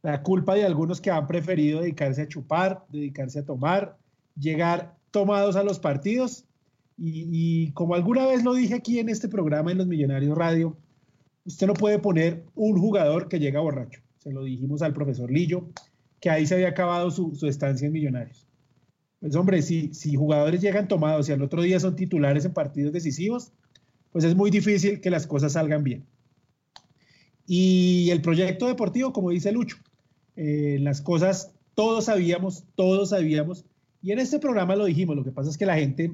la 0.07 0.23
culpa 0.23 0.55
de 0.55 0.64
algunos 0.64 1.01
que 1.01 1.11
han 1.11 1.27
preferido 1.27 1.81
dedicarse 1.81 2.23
a 2.23 2.29
chupar, 2.29 2.85
dedicarse 2.90 3.40
a 3.40 3.45
tomar, 3.45 3.99
llegar 4.38 4.95
tomados 5.11 5.57
a 5.57 5.64
los 5.64 5.81
partidos 5.81 6.45
y, 6.97 7.73
como 7.73 7.97
alguna 7.97 8.25
vez 8.25 8.45
lo 8.45 8.55
dije 8.55 8.75
aquí 8.75 9.01
en 9.01 9.09
este 9.09 9.29
programa 9.29 9.73
en 9.73 9.79
Los 9.79 9.88
Millonarios 9.88 10.38
Radio, 10.38 10.77
usted 11.45 11.66
no 11.66 11.75
puede 11.75 11.99
poner 11.99 12.45
un 12.55 12.79
jugador 12.79 13.27
que 13.27 13.40
llega 13.40 13.59
borracho. 13.59 14.01
Se 14.19 14.31
lo 14.31 14.45
dijimos 14.45 14.81
al 14.81 14.95
profesor 14.95 15.29
Lillo, 15.29 15.71
que 16.21 16.31
ahí 16.31 16.47
se 16.47 16.55
había 16.55 16.69
acabado 16.69 17.11
su, 17.11 17.37
estancia 17.42 17.88
en 17.88 17.92
Millonarios. 17.92 18.47
Pues 19.19 19.35
hombre, 19.35 19.61
si, 19.61 19.92
si 19.92 20.14
jugadores 20.14 20.61
llegan 20.61 20.87
tomados 20.87 21.29
y 21.29 21.33
al 21.33 21.42
otro 21.42 21.62
día 21.62 21.81
son 21.81 21.97
titulares 21.97 22.45
en 22.45 22.53
partidos 22.53 22.92
decisivos, 22.92 23.51
pues 24.12 24.25
es 24.25 24.37
muy 24.37 24.53
difícil 24.53 25.01
que 25.01 25.11
las 25.11 25.27
cosas 25.27 25.55
salgan 25.55 25.83
bien. 25.83 26.07
Y 27.45 28.09
el 28.11 28.23
proyecto 28.23 28.69
deportivo, 28.69 29.12
como 29.12 29.31
dice 29.31 29.51
Lucho, 29.51 29.79
eh, 30.37 30.79
las 30.81 31.01
cosas 31.01 31.53
todos 31.75 32.07
sabíamos, 32.07 32.64
todos 32.75 33.11
sabíamos, 33.11 33.64
y 34.03 34.12
en 34.12 34.18
este 34.18 34.38
programa 34.38 34.77
lo 34.77 34.85
dijimos, 34.85 35.16
lo 35.16 35.25
que 35.25 35.33
pasa 35.33 35.51
es 35.51 35.59
que 35.59 35.66
la 35.66 35.77
gente 35.77 36.12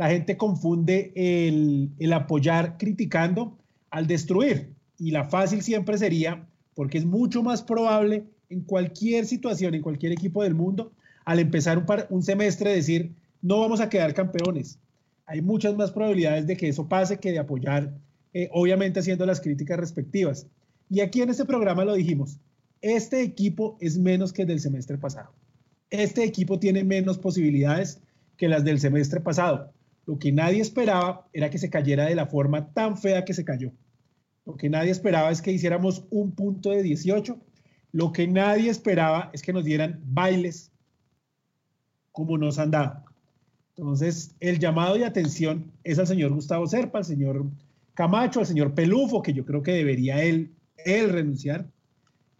la 0.00 0.08
gente 0.08 0.38
confunde 0.38 1.12
el, 1.14 2.12
apoyar 2.14 2.78
criticando 2.78 3.58
al 3.90 4.06
destruir. 4.06 4.72
Y 4.96 5.10
la 5.10 5.24
fácil 5.24 5.60
siempre 5.60 5.98
sería, 5.98 6.48
porque 6.74 6.96
es 6.96 7.04
mucho 7.04 7.42
más 7.42 7.62
probable 7.62 8.24
en 8.48 8.62
cualquier 8.62 9.26
situación, 9.26 9.74
en 9.74 9.82
cualquier 9.82 10.12
equipo 10.12 10.42
del 10.42 10.54
mundo, 10.54 10.92
al 11.26 11.38
empezar 11.38 11.76
un, 11.76 11.84
un 12.08 12.22
semestre 12.22 12.74
decir, 12.74 13.12
no 13.42 13.60
vamos 13.60 13.82
a 13.82 13.90
quedar 13.90 14.14
campeones. 14.14 14.78
Hay 15.26 15.42
muchas 15.42 15.76
más 15.76 15.90
probabilidades 15.90 16.46
de 16.46 16.56
que 16.56 16.68
eso 16.68 16.88
pase 16.88 17.18
que 17.18 17.32
de 17.32 17.38
apoyar, 17.38 17.92
eh, 18.32 18.48
obviamente 18.52 19.00
haciendo 19.00 19.26
las 19.26 19.42
críticas 19.42 19.78
respectivas. 19.78 20.46
Y 20.88 21.00
aquí 21.00 21.20
en 21.20 21.28
este 21.28 21.44
programa 21.44 21.84
lo 21.84 21.92
dijimos, 21.92 22.40
este 22.82 23.22
equipo 23.22 23.76
es 23.80 23.98
menos 23.98 24.32
que 24.32 24.42
el 24.42 24.48
del 24.48 24.60
semestre 24.60 24.98
pasado. 24.98 25.32
Este 25.90 26.24
equipo 26.24 26.58
tiene 26.58 26.84
menos 26.84 27.18
posibilidades 27.18 28.00
que 28.36 28.48
las 28.48 28.64
del 28.64 28.80
semestre 28.80 29.20
pasado. 29.20 29.72
Lo 30.06 30.18
que 30.18 30.32
nadie 30.32 30.60
esperaba 30.60 31.28
era 31.32 31.50
que 31.50 31.58
se 31.58 31.70
cayera 31.70 32.06
de 32.06 32.14
la 32.14 32.26
forma 32.26 32.72
tan 32.72 32.96
fea 32.96 33.24
que 33.24 33.34
se 33.34 33.44
cayó. 33.44 33.72
Lo 34.46 34.56
que 34.56 34.70
nadie 34.70 34.90
esperaba 34.90 35.30
es 35.30 35.42
que 35.42 35.52
hiciéramos 35.52 36.04
un 36.10 36.32
punto 36.32 36.70
de 36.70 36.82
18. 36.82 37.38
Lo 37.92 38.12
que 38.12 38.26
nadie 38.26 38.70
esperaba 38.70 39.30
es 39.32 39.42
que 39.42 39.52
nos 39.52 39.64
dieran 39.64 40.00
bailes 40.04 40.72
como 42.12 42.38
nos 42.38 42.58
han 42.58 42.70
dado. 42.70 43.04
Entonces, 43.76 44.34
el 44.40 44.58
llamado 44.58 44.94
de 44.94 45.04
atención 45.04 45.72
es 45.84 45.98
al 45.98 46.06
señor 46.06 46.32
Gustavo 46.32 46.66
Serpa, 46.66 46.98
al 46.98 47.04
señor 47.04 47.46
Camacho, 47.94 48.40
al 48.40 48.46
señor 48.46 48.74
Pelufo, 48.74 49.22
que 49.22 49.32
yo 49.32 49.44
creo 49.44 49.62
que 49.62 49.72
debería 49.72 50.22
él, 50.22 50.52
él 50.84 51.10
renunciar 51.10 51.66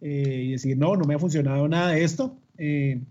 eh, 0.01 0.43
y 0.47 0.51
decir, 0.51 0.77
no, 0.77 0.95
no 0.95 1.05
me 1.05 1.15
ha 1.15 1.19
funcionado 1.19 1.67
nada 1.67 1.91
de 1.91 2.03
esto. 2.03 2.37
Eh, 2.57 3.01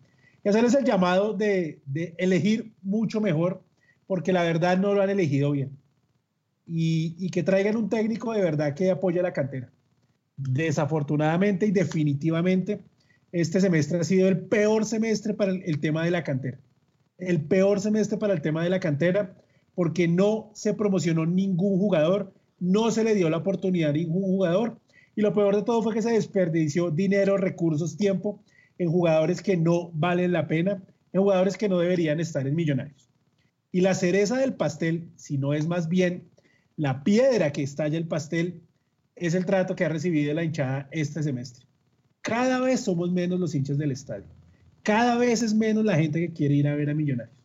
y 0.42 0.48
hacerles 0.48 0.74
el 0.74 0.85
llamado 0.85 1.35
de, 1.35 1.81
elegir 2.18 2.72
mucho 2.83 3.20
mejor 3.20 3.62
porque 4.07 4.33
la 4.33 4.42
verdad 4.42 4.79
no 4.79 4.94
lo 4.94 5.03
han 5.03 5.11
elegido 5.11 5.53
bien. 5.53 5.79
Y, 6.66 7.31
que 7.31 7.42
traigan 7.42 7.76
un 7.76 7.88
técnico 7.88 8.33
de 8.33 8.42
verdad 8.42 8.74
que 8.74 8.90
apoye 8.90 9.22
la 9.22 9.33
cantera. 9.33 9.72
Desafortunadamente 10.37 11.66
y 11.66 11.70
definitivamente, 11.70 12.81
este 13.33 13.61
semestre 13.61 13.98
ha 13.98 14.05
sido 14.05 14.28
el 14.28 14.38
peor 14.38 14.84
semestre 14.84 15.34
para 15.34 15.53
el, 15.53 15.80
tema 15.80 16.05
de 16.05 16.11
la 16.11 16.24
cantera. 16.24 16.59
El 17.18 17.43
peor 17.43 17.80
semestre 17.80 18.18
para 18.18 18.34
el 18.34 18.41
tema 18.41 18.64
de 18.64 18.70
la 18.70 18.80
cantera, 18.80 19.36
porque 19.74 20.09
no 20.09 20.51
se 20.55 20.74
promocionó 20.74 21.26
ningún 21.26 21.78
jugador, 21.78 22.32
no 22.59 22.91
se 22.91 23.05
le 23.05 23.14
dio 23.14 23.30
la 23.30 23.38
oportunidad 23.38 23.91
a 23.91 23.95
ningún 23.95 24.22
jugador. 24.22 24.80
Y 25.16 25.22
lo 25.22 25.34
peor 25.34 25.56
de 25.56 25.62
todo 25.62 25.82
fue 25.82 25.94
que 25.94 26.02
se 26.02 26.12
desperdició 26.12 26.90
dinero, 26.90 27.36
recursos, 27.36 27.96
tiempo 27.96 28.42
en 28.78 28.90
jugadores 28.90 29.42
que 29.42 29.56
no 29.56 29.90
valen 29.92 30.32
la 30.32 30.46
pena, 30.46 30.82
en 31.12 31.20
jugadores 31.20 31.56
que 31.56 31.68
no 31.68 31.78
deberían 31.78 32.20
estar 32.20 32.46
en 32.46 32.54
millonarios. 32.54 33.11
Y 33.72 33.82
la 33.82 33.94
cereza 33.94 34.36
del 34.36 34.54
pastel, 34.54 35.11
si 35.16 35.38
no 35.38 35.54
es 35.54 35.66
más 35.66 35.88
bien 35.88 36.28
la 36.76 37.04
piedra 37.04 37.52
que 37.52 37.62
estalla 37.62 37.98
el 37.98 38.08
pastel, 38.08 38.62
es 39.16 39.34
el 39.34 39.44
trato 39.44 39.76
que 39.76 39.84
ha 39.84 39.88
recibido 39.88 40.32
la 40.32 40.44
hinchada 40.44 40.88
este 40.90 41.22
semestre. 41.22 41.66
Cada 42.22 42.61
vez 42.61 42.80
somos 42.80 43.12
menos 43.12 43.38
los 43.38 43.54
hinchas 43.54 43.78
del 43.78 43.92
estadio. 43.92 44.26
Cada 44.82 45.18
vez 45.18 45.42
es 45.42 45.54
menos 45.54 45.84
la 45.84 45.96
gente 45.96 46.20
que 46.20 46.32
quiere 46.32 46.54
ir 46.54 46.68
a 46.68 46.74
ver 46.74 46.90
a 46.90 46.94
Millonarios. 46.94 47.36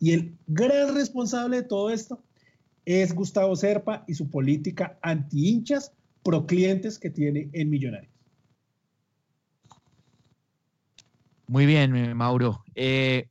Y 0.00 0.12
el 0.12 0.36
gran 0.46 0.94
responsable 0.94 1.58
de 1.58 1.62
todo 1.62 1.90
esto 1.90 2.22
es 2.84 3.14
Gustavo 3.14 3.54
Serpa 3.54 4.04
y 4.06 4.14
su 4.14 4.28
política 4.28 4.98
anti 5.02 5.62
hinchas 6.18 6.22
proclientes 6.22 6.98
que 6.98 7.10
tiene 7.10 7.50
en 7.52 7.70
Millonarios. 7.70 8.12
Muy 11.46 11.64
bien, 11.64 12.16
Mauro. 12.16 12.62
Eh, 12.74 13.30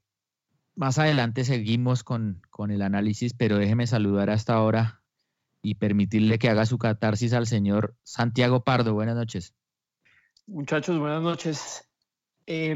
más 0.76 0.98
adelante 0.98 1.44
seguimos 1.44 2.04
con, 2.04 2.42
con, 2.50 2.72
el 2.72 2.82
análisis, 2.82 3.34
pero 3.34 3.58
déjeme 3.58 3.86
saludar 3.86 4.30
hasta 4.30 4.56
ahora 4.56 5.02
y 5.62 5.76
permitirle 5.76 6.40
que 6.40 6.50
haga 6.50 6.66
su 6.66 6.78
catarsis 6.78 7.34
al 7.34 7.46
señor 7.46 7.96
Santiago 8.04 8.64
Pardo. 8.64 8.94
Buenas 8.94 9.16
noches. 9.16 9.54
Muchachos, 10.48 10.98
buenas 10.98 11.22
noches. 11.22 11.84
Eh, 12.48 12.76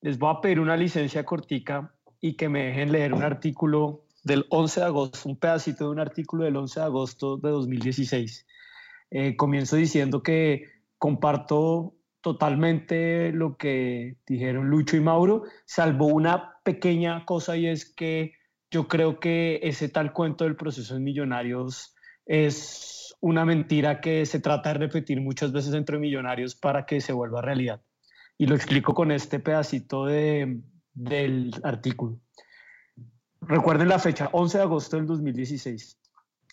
les 0.00 0.18
voy 0.18 0.34
a 0.34 0.40
pedir 0.40 0.60
una 0.60 0.76
licencia 0.76 1.24
cortica 1.24 1.94
y 2.20 2.34
que 2.34 2.48
me 2.48 2.66
dejen 2.66 2.92
leer 2.92 3.14
un 3.14 3.22
artículo 3.22 4.04
del 4.22 4.46
11 4.50 4.80
de 4.80 4.86
agosto, 4.86 5.28
un 5.28 5.36
pedacito 5.36 5.84
de 5.84 5.90
un 5.90 6.00
artículo 6.00 6.44
del 6.44 6.56
11 6.56 6.80
de 6.80 6.86
agosto 6.86 7.36
de 7.36 7.50
2016. 7.50 8.46
Eh, 9.10 9.36
comienzo 9.36 9.76
diciendo 9.76 10.22
que 10.22 10.66
comparto 10.98 11.94
totalmente 12.20 13.32
lo 13.32 13.56
que 13.56 14.16
dijeron 14.26 14.68
Lucho 14.68 14.96
y 14.96 15.00
Mauro, 15.00 15.44
salvo 15.64 16.06
una 16.06 16.56
pequeña 16.62 17.24
cosa 17.24 17.56
y 17.56 17.66
es 17.66 17.86
que 17.86 18.32
yo 18.70 18.88
creo 18.88 19.18
que 19.18 19.60
ese 19.62 19.88
tal 19.88 20.12
cuento 20.12 20.44
del 20.44 20.56
proceso 20.56 20.94
de 20.94 21.00
millonarios 21.00 21.94
es 22.26 23.16
una 23.20 23.44
mentira 23.44 24.00
que 24.00 24.26
se 24.26 24.40
trata 24.40 24.72
de 24.72 24.78
repetir 24.78 25.20
muchas 25.20 25.52
veces 25.52 25.74
entre 25.74 25.98
millonarios 25.98 26.54
para 26.54 26.84
que 26.84 27.00
se 27.00 27.12
vuelva 27.12 27.40
realidad. 27.40 27.80
Y 28.36 28.46
lo 28.46 28.54
explico 28.54 28.94
con 28.94 29.10
este 29.10 29.40
pedacito 29.40 30.04
de, 30.04 30.60
del 30.92 31.50
artículo. 31.64 32.20
Recuerden 33.40 33.88
la 33.88 33.98
fecha, 33.98 34.28
11 34.32 34.58
de 34.58 34.64
agosto 34.64 34.96
del 34.96 35.06
2016. 35.06 35.98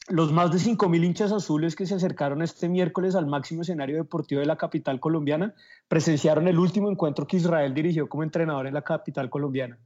Los 0.08 0.32
más 0.32 0.52
de 0.52 0.60
5.000 0.60 1.04
hinchas 1.04 1.32
azules 1.32 1.76
que 1.76 1.88
se 1.88 1.96
acercaron 1.96 2.44
este 2.44 2.70
miércoles 2.70 3.16
al 3.16 3.26
máximo 3.26 3.64
escenario 3.64 3.98
deportivo 3.98 4.40
de 4.40 4.46
la 4.46 4.56
capital 4.56 5.00
colombiana 5.00 5.56
presenciaron 5.88 6.48
el 6.48 6.60
último 6.60 6.92
encuentro 6.92 7.26
que 7.26 7.38
Israel 7.38 7.74
dirigió 7.74 8.08
como 8.08 8.22
entrenador 8.22 8.68
en 8.68 8.76
la 8.76 8.84
capital 8.84 9.32
colombiana. 9.32 9.80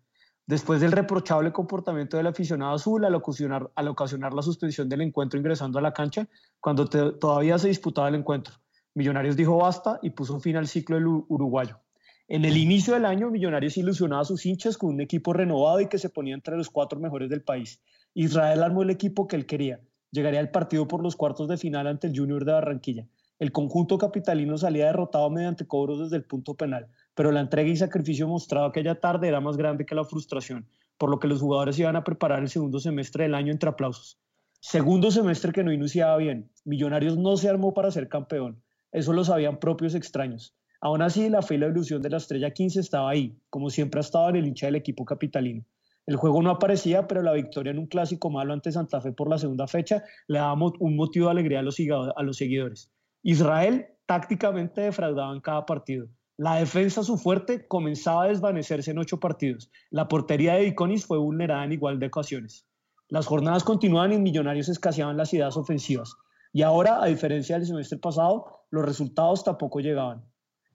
Después 0.46 0.82
del 0.82 0.92
reprochable 0.92 1.54
comportamiento 1.54 2.18
del 2.18 2.28
aficionado 2.28 2.74
azul 2.74 3.06
al 3.06 3.16
ocasionar, 3.16 4.34
la 4.34 4.42
suspensión 4.42 4.90
del 4.90 5.02
encuentro 5.02 5.40
ingresando 5.40 5.80
a 5.80 5.82
la 5.82 5.94
cancha, 5.94 6.28
cuando 6.60 6.86
todavía 6.88 7.58
se 7.58 7.70
disputaba 7.70 8.10
el 8.10 8.16
encuentro, 8.16 8.56
Millonarios 8.96 9.38
dijo 9.38 9.56
basta 9.56 10.00
y 10.02 10.10
puso 10.10 10.42
fin 10.42 10.58
al 10.58 10.68
ciclo 10.68 10.98
del 10.98 11.08
uruguayo. 11.08 11.80
En 12.28 12.44
el 12.44 12.58
inicio 12.58 12.94
del 12.94 13.06
año, 13.06 13.30
Millonarios 13.30 13.78
ilusionaba 13.78 14.24
a 14.24 14.26
sus 14.26 14.46
hinchas 14.46 14.78
con 14.78 14.90
un 14.90 15.00
equipo 15.00 15.32
renovado 15.32 15.80
y 15.80 15.88
que 15.88 15.98
se 15.98 16.10
ponía 16.10 16.34
entre 16.34 16.58
los 16.58 16.70
cuatro 16.70 17.00
mejores 17.00 17.30
del 17.30 17.42
país. 17.42 17.82
Israel 18.14 18.64
armó 18.64 18.84
el 18.84 18.90
equipo 18.90 19.26
que 19.26 19.38
él 19.38 19.46
quería. 19.46 19.80
Llegaría 20.12 20.40
al 20.40 20.52
partido 20.52 20.88
por 20.88 21.04
los 21.04 21.16
cuartos 21.16 21.48
de 21.48 21.58
final 21.58 21.88
ante 21.88 22.08
el 22.08 22.18
Junior 22.18 22.44
de 22.46 22.54
Barranquilla. 22.54 23.08
El 23.38 23.52
conjunto 23.52 23.98
capitalino 23.98 24.58
salía 24.58 24.88
derrotado 24.88 25.30
mediante 25.30 25.68
cobros 25.68 26.00
desde 26.00 26.18
el 26.18 26.24
punto 26.24 26.56
penal, 26.56 26.88
pero 27.16 27.32
la 27.32 27.40
entrega 27.40 27.70
y 27.70 27.78
sacrificio 27.78 28.28
mostrado 28.28 28.66
aquella 28.66 29.00
tarde 29.00 29.28
era 29.28 29.40
más 29.40 29.56
grande 29.56 29.86
que 29.86 29.96
la 29.96 30.04
frustración, 30.04 30.66
por 30.98 31.10
lo 31.10 31.20
que 31.20 31.28
los 31.28 31.40
jugadores 31.40 31.80
iban 31.80 31.96
a 31.96 32.04
preparar 32.04 32.40
el 32.40 32.50
segundo 32.50 32.80
semestre 32.80 33.24
del 33.24 33.36
año 33.36 33.52
entre 33.52 33.70
aplausos. 33.70 34.18
Segundo 34.60 35.10
semestre 35.10 35.54
que 35.54 35.64
no 35.64 35.72
iniciaba 35.72 36.18
bien. 36.18 36.50
Millonarios 36.66 37.18
no 37.18 37.38
se 37.38 37.48
armó 37.48 37.74
para 37.74 37.92
ser 37.92 38.10
campeón. 38.10 38.62
Eso 38.92 39.14
lo 39.14 39.24
sabían 39.24 39.60
propios 39.60 39.96
extraños. 39.96 40.54
Aún 40.82 41.02
así, 41.02 41.30
la 41.30 41.42
fe 41.42 41.56
y 41.56 41.58
la 41.60 41.68
ilusión 41.68 42.02
de 42.02 42.10
la 42.10 42.18
estrella 42.18 42.52
15 42.52 42.80
estaba 42.80 43.10
ahí, 43.10 43.38
como 43.50 43.70
siempre 43.70 44.00
ha 44.00 44.02
estado 44.02 44.30
en 44.30 44.38
el 44.38 44.48
hincha 44.48 44.66
del 44.66 44.76
equipo 44.76 45.06
capitalino. 45.06 45.64
El 46.06 46.16
juego 46.16 46.42
no 46.42 46.50
aparecía, 46.50 47.08
pero 47.08 47.22
la 47.22 47.34
victoria 47.34 47.72
en 47.72 47.80
un 47.80 47.88
clásico 47.88 48.30
malo 48.30 48.54
ante 48.54 48.72
Santa 48.72 49.00
Fe 49.00 49.12
por 49.12 49.30
la 49.30 49.38
segunda 49.38 49.68
fecha 49.68 50.04
le 50.28 50.40
daba 50.40 50.54
un 50.80 50.96
motivo 50.96 51.26
de 51.26 51.32
alegría 51.32 51.60
a 51.60 51.64
los, 51.64 51.78
a 52.16 52.24
los 52.24 52.38
seguidores. 52.38 52.92
Israel 53.22 53.88
tácticamente 54.06 54.82
defraudaba 54.82 55.34
en 55.34 55.42
cada 55.42 55.66
partido. 55.66 56.08
La 56.38 56.56
defensa, 56.56 57.04
su 57.04 57.18
fuerte, 57.18 57.68
comenzaba 57.68 58.24
a 58.24 58.28
desvanecerse 58.30 58.92
en 58.92 58.98
ocho 58.98 59.20
partidos. 59.20 59.70
La 59.92 60.08
portería 60.08 60.54
de 60.54 60.68
Iconis 60.68 61.06
fue 61.06 61.18
vulnerada 61.18 61.66
en 61.66 61.74
igual 61.74 62.00
de 62.00 62.08
ocasiones. 62.08 62.66
Las 63.10 63.26
jornadas 63.26 63.64
continuaban 63.64 64.14
y 64.14 64.20
Millonarios 64.20 64.70
escaseaban 64.70 65.18
las 65.18 65.34
ideas 65.34 65.58
ofensivas. 65.58 66.16
Y 66.54 66.62
ahora, 66.62 67.04
a 67.04 67.08
diferencia 67.08 67.58
del 67.58 67.68
semestre 67.68 67.98
pasado, 67.98 68.66
los 68.72 68.86
resultados 68.86 69.44
tampoco 69.44 69.80
llegaban. 69.80 70.24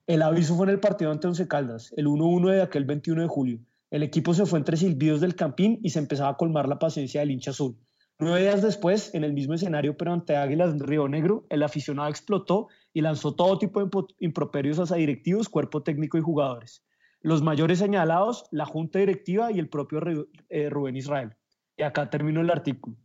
El 0.05 0.21
aviso 0.21 0.55
fue 0.55 0.67
en 0.67 0.73
el 0.73 0.79
partido 0.79 1.11
ante 1.11 1.27
Once 1.27 1.47
Caldas, 1.47 1.91
el 1.97 2.05
1-1 2.05 2.51
de 2.51 2.61
aquel 2.61 2.85
21 2.85 3.23
de 3.23 3.27
julio. 3.27 3.59
El 3.95 4.03
equipo 4.03 4.33
se 4.33 4.45
fue 4.45 4.59
entre 4.59 4.75
silbidos 4.75 5.21
del 5.21 5.37
campín 5.37 5.79
y 5.81 5.91
se 5.91 5.99
empezaba 5.99 6.31
a 6.31 6.35
colmar 6.35 6.67
la 6.67 6.79
paciencia 6.79 7.21
del 7.21 7.31
hincha 7.31 7.51
azul. 7.51 7.77
Nueve 8.19 8.41
días 8.41 8.61
después, 8.61 9.15
en 9.15 9.23
el 9.23 9.31
mismo 9.31 9.53
escenario, 9.53 9.95
pero 9.95 10.11
ante 10.11 10.35
Águilas 10.35 10.77
Río 10.79 11.07
Negro, 11.07 11.45
el 11.49 11.63
aficionado 11.63 12.09
explotó 12.09 12.67
y 12.91 12.99
lanzó 12.99 13.35
todo 13.35 13.57
tipo 13.57 13.81
de 13.81 13.89
improperios 14.19 14.81
hacia 14.81 14.97
directivos, 14.97 15.47
cuerpo 15.47 15.81
técnico 15.81 16.17
y 16.17 16.21
jugadores. 16.21 16.83
Los 17.21 17.41
mayores 17.41 17.79
señalados, 17.79 18.49
la 18.51 18.65
junta 18.65 18.99
directiva 18.99 19.53
y 19.53 19.59
el 19.59 19.69
propio 19.69 20.01
eh, 20.49 20.69
Rubén 20.69 20.97
Israel. 20.97 21.33
Y 21.77 21.83
acá 21.83 22.09
termino 22.09 22.41
el 22.41 22.49
artículo. 22.49 22.97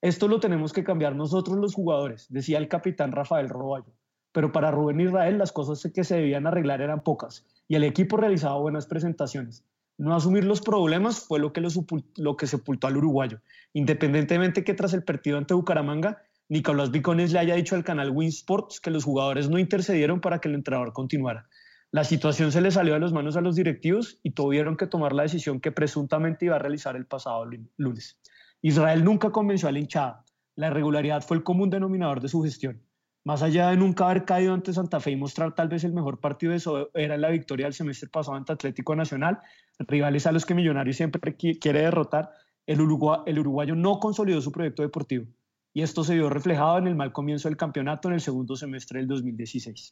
Esto 0.00 0.26
lo 0.26 0.40
tenemos 0.40 0.72
que 0.72 0.82
cambiar 0.82 1.14
nosotros 1.14 1.56
los 1.56 1.72
jugadores, 1.72 2.26
decía 2.30 2.58
el 2.58 2.66
capitán 2.66 3.12
Rafael 3.12 3.48
Roballo 3.48 3.94
pero 4.32 4.50
para 4.50 4.70
Rubén 4.70 5.00
Israel 5.00 5.38
las 5.38 5.52
cosas 5.52 5.90
que 5.92 6.04
se 6.04 6.16
debían 6.16 6.46
arreglar 6.46 6.80
eran 6.80 7.02
pocas 7.02 7.46
y 7.68 7.76
el 7.76 7.84
equipo 7.84 8.16
realizaba 8.16 8.58
buenas 8.58 8.86
presentaciones. 8.86 9.64
No 10.02 10.16
asumir 10.16 10.42
los 10.42 10.60
problemas 10.60 11.20
fue 11.20 11.38
lo 11.38 11.52
que, 11.52 11.60
lo, 11.60 11.70
sepultó 11.70 12.88
al 12.88 12.96
uruguayo, 12.96 13.38
independientemente 13.72 14.64
que 14.64 14.74
tras 14.74 14.94
el 14.94 15.04
partido 15.04 15.38
ante 15.38 15.54
Bucaramanga, 15.54 16.20
Nicolás 16.48 16.90
Vicones 16.90 17.32
le 17.32 17.38
haya 17.38 17.54
dicho 17.54 17.76
al 17.76 17.84
canal 17.84 18.10
Win 18.10 18.30
Sports 18.30 18.80
que 18.80 18.90
los 18.90 19.04
jugadores 19.04 19.48
no 19.48 19.60
intercedieron 19.60 20.20
para 20.20 20.40
que 20.40 20.48
el 20.48 20.56
entrenador 20.56 20.92
continuara. 20.92 21.48
La 21.92 22.02
situación 22.02 22.50
se 22.50 22.60
le 22.60 22.72
salió 22.72 22.94
de 22.94 22.98
las 22.98 23.12
manos 23.12 23.36
a 23.36 23.40
los 23.42 23.54
directivos 23.54 24.18
y 24.24 24.32
tuvieron 24.32 24.76
que 24.76 24.88
tomar 24.88 25.12
la 25.12 25.22
decisión 25.22 25.60
que 25.60 25.70
presuntamente 25.70 26.46
iba 26.46 26.56
a 26.56 26.58
realizar 26.58 26.96
el 26.96 27.06
pasado 27.06 27.48
lunes. 27.76 28.18
Israel 28.60 29.04
nunca 29.04 29.30
convenció 29.30 29.68
a 29.68 29.72
la 29.72 29.78
hinchada. 29.78 30.24
La 30.56 30.66
irregularidad 30.66 31.22
fue 31.22 31.36
el 31.36 31.44
común 31.44 31.70
denominador 31.70 32.20
de 32.20 32.28
su 32.28 32.42
gestión. 32.42 32.82
Más 33.24 33.42
allá 33.42 33.70
de 33.70 33.76
nunca 33.76 34.04
haber 34.04 34.24
caído 34.24 34.52
ante 34.52 34.72
Santa 34.72 34.98
Fe 34.98 35.12
y 35.12 35.16
mostrar 35.16 35.54
tal 35.54 35.68
vez 35.68 35.84
el 35.84 35.92
mejor 35.92 36.18
partido 36.18 36.50
de 36.50 36.56
eso 36.56 36.90
era 36.94 37.16
la 37.16 37.30
victoria 37.30 37.66
del 37.66 37.74
semestre 37.74 38.08
pasado 38.08 38.36
ante 38.36 38.52
Atlético 38.52 38.96
Nacional, 38.96 39.38
rivales 39.78 40.26
a 40.26 40.32
los 40.32 40.44
que 40.44 40.54
Millonarios 40.54 40.96
siempre 40.96 41.36
quiere 41.36 41.82
derrotar, 41.82 42.30
el, 42.66 42.80
uruguayo 42.80 43.76
no 43.76 44.00
consolidó 44.00 44.40
su 44.40 44.50
proyecto 44.50 44.82
deportivo 44.82 45.26
y 45.72 45.82
esto 45.82 46.04
se 46.04 46.14
vio 46.14 46.30
reflejado 46.30 46.78
en 46.78 46.88
el 46.88 46.94
mal 46.94 47.12
comienzo 47.12 47.48
del 47.48 47.56
campeonato 47.56 48.08
en 48.08 48.14
el 48.14 48.20
segundo 48.20 48.56
semestre 48.56 48.98
del 48.98 49.08
2016. 49.08 49.90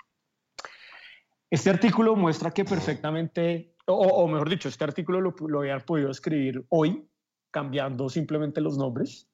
Este 1.50 1.70
artículo 1.70 2.16
muestra 2.16 2.50
que 2.50 2.64
perfectamente, 2.64 3.74
o, 3.86 4.28
mejor 4.28 4.48
dicho, 4.48 4.68
este 4.68 4.84
artículo 4.84 5.20
lo, 5.20 5.34
lo 5.48 5.60
había 5.60 5.78
podido 5.78 6.10
escribir 6.10 6.64
hoy, 6.68 7.08
cambiando 7.50 8.08
simplemente 8.08 8.60
los 8.60 8.76
nombres, 8.76 9.29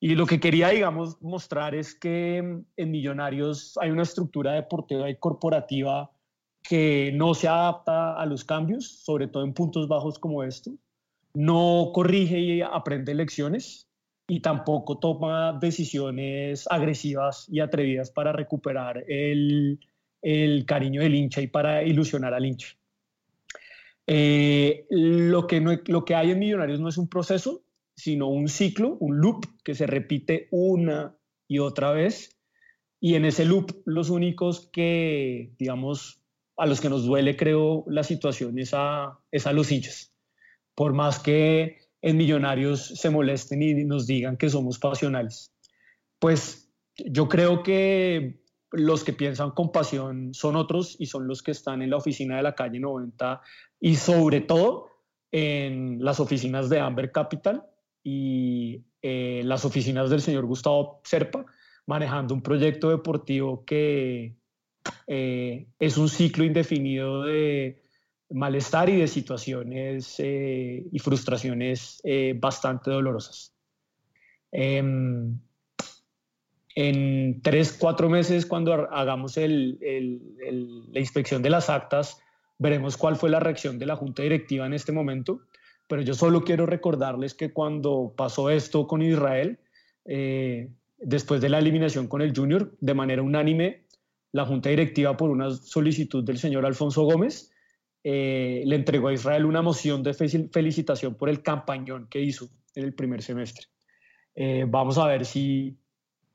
y 0.00 0.14
lo 0.14 0.24
que 0.26 0.40
quería, 0.40 0.70
digamos, 0.70 1.20
mostrar 1.20 1.74
es 1.74 1.94
que 1.94 2.38
en 2.38 2.90
Millonarios 2.90 3.76
hay 3.80 3.90
una 3.90 4.02
estructura 4.02 4.52
deportiva 4.52 5.10
y 5.10 5.16
corporativa 5.16 6.10
que 6.62 7.12
no 7.14 7.34
se 7.34 7.48
adapta 7.48 8.14
a 8.14 8.24
los 8.24 8.44
cambios, 8.44 8.86
sobre 8.86 9.28
todo 9.28 9.44
en 9.44 9.52
puntos 9.52 9.88
bajos 9.88 10.18
como 10.18 10.42
esto, 10.42 10.72
no 11.34 11.90
corrige 11.92 12.38
y 12.38 12.62
aprende 12.62 13.14
lecciones 13.14 13.88
y 14.26 14.40
tampoco 14.40 14.98
toma 14.98 15.58
decisiones 15.60 16.66
agresivas 16.70 17.46
y 17.50 17.60
atrevidas 17.60 18.10
para 18.10 18.32
recuperar 18.32 19.04
el, 19.06 19.80
el 20.22 20.64
cariño 20.64 21.02
del 21.02 21.14
hincha 21.14 21.42
y 21.42 21.46
para 21.46 21.82
ilusionar 21.82 22.32
al 22.32 22.46
hincha. 22.46 22.68
Eh, 24.06 24.86
lo, 24.88 25.46
que 25.46 25.60
no, 25.60 25.72
lo 25.86 26.04
que 26.04 26.14
hay 26.14 26.30
en 26.30 26.38
Millonarios 26.38 26.80
no 26.80 26.88
es 26.88 26.96
un 26.96 27.08
proceso, 27.08 27.62
sino 28.00 28.28
un 28.28 28.48
ciclo, 28.48 28.96
un 29.00 29.18
loop 29.18 29.46
que 29.62 29.74
se 29.74 29.86
repite 29.86 30.48
una 30.50 31.14
y 31.46 31.58
otra 31.58 31.92
vez. 31.92 32.38
Y 32.98 33.14
en 33.14 33.24
ese 33.24 33.44
loop 33.44 33.82
los 33.84 34.10
únicos 34.10 34.68
que, 34.72 35.52
digamos, 35.58 36.22
a 36.56 36.66
los 36.66 36.80
que 36.80 36.88
nos 36.88 37.04
duele, 37.04 37.36
creo, 37.36 37.84
la 37.88 38.02
situación 38.02 38.58
es 38.58 38.72
a, 38.74 39.04
a 39.44 39.52
los 39.52 39.70
hinchas. 39.70 40.14
Por 40.74 40.92
más 40.92 41.18
que 41.18 41.78
en 42.02 42.16
Millonarios 42.16 42.86
se 42.86 43.10
molesten 43.10 43.62
y 43.62 43.84
nos 43.84 44.06
digan 44.06 44.36
que 44.36 44.48
somos 44.48 44.78
pasionales. 44.78 45.52
Pues 46.18 46.70
yo 46.96 47.28
creo 47.28 47.62
que 47.62 48.42
los 48.72 49.04
que 49.04 49.12
piensan 49.12 49.50
con 49.50 49.72
pasión 49.72 50.32
son 50.32 50.56
otros 50.56 50.96
y 50.98 51.06
son 51.06 51.26
los 51.26 51.42
que 51.42 51.50
están 51.50 51.82
en 51.82 51.90
la 51.90 51.96
oficina 51.96 52.36
de 52.36 52.42
la 52.42 52.54
calle 52.54 52.78
90 52.78 53.40
y 53.80 53.96
sobre 53.96 54.40
todo 54.40 54.88
en 55.32 56.02
las 56.04 56.20
oficinas 56.20 56.68
de 56.68 56.80
Amber 56.80 57.12
Capital, 57.12 57.64
y 58.02 58.84
eh, 59.02 59.42
las 59.44 59.64
oficinas 59.64 60.10
del 60.10 60.20
señor 60.20 60.46
Gustavo 60.46 61.00
Serpa, 61.04 61.44
manejando 61.86 62.34
un 62.34 62.42
proyecto 62.42 62.90
deportivo 62.90 63.64
que 63.64 64.36
eh, 65.06 65.66
es 65.78 65.98
un 65.98 66.08
ciclo 66.08 66.44
indefinido 66.44 67.24
de 67.24 67.82
malestar 68.30 68.88
y 68.88 68.96
de 68.96 69.08
situaciones 69.08 70.16
eh, 70.18 70.86
y 70.90 70.98
frustraciones 70.98 72.02
bastante 72.36 72.90
dolorosas. 72.90 73.54
Em, 74.52 75.38
en 76.76 77.42
tres, 77.42 77.76
cuatro 77.78 78.08
meses, 78.08 78.46
cuando 78.46 78.72
hagamos 78.92 79.36
el, 79.36 79.78
la 80.92 81.00
inspección 81.00 81.42
de 81.42 81.50
las 81.50 81.68
actas, 81.68 82.18
veremos 82.58 82.96
cuál 82.96 83.16
fue 83.16 83.30
la 83.30 83.40
reacción 83.40 83.78
de 83.78 83.86
la 83.86 83.96
Junta 83.96 84.22
Directiva 84.22 84.66
en 84.66 84.74
este 84.74 84.92
momento. 84.92 85.40
Pero 85.90 86.02
yo 86.02 86.14
solo 86.14 86.44
quiero 86.44 86.66
recordarles 86.66 87.34
que 87.34 87.52
cuando 87.52 88.14
pasó 88.16 88.48
esto 88.48 88.86
con 88.86 89.02
Israel, 89.02 89.58
eh, 90.04 90.68
después 90.98 91.40
de 91.40 91.48
la 91.48 91.58
eliminación 91.58 92.06
con 92.06 92.22
el 92.22 92.32
Junior, 92.32 92.76
de 92.80 92.94
manera 92.94 93.22
unánime, 93.22 93.86
la 94.30 94.46
Junta 94.46 94.70
Directiva, 94.70 95.16
por 95.16 95.30
una 95.30 95.50
solicitud 95.50 96.22
del 96.22 96.38
señor 96.38 96.64
Alfonso 96.64 97.02
Gómez, 97.02 97.50
eh, 98.04 98.62
le 98.66 98.76
entregó 98.76 99.08
a 99.08 99.14
Israel 99.14 99.44
una 99.44 99.62
moción 99.62 100.04
de 100.04 100.14
felicitación 100.14 101.16
por 101.16 101.28
el 101.28 101.42
campañón 101.42 102.06
que 102.08 102.20
hizo 102.20 102.48
en 102.76 102.84
el 102.84 102.94
primer 102.94 103.20
semestre. 103.20 103.66
Eh, 104.36 104.66
vamos 104.68 104.96
a 104.96 105.08
ver 105.08 105.26
si 105.26 105.76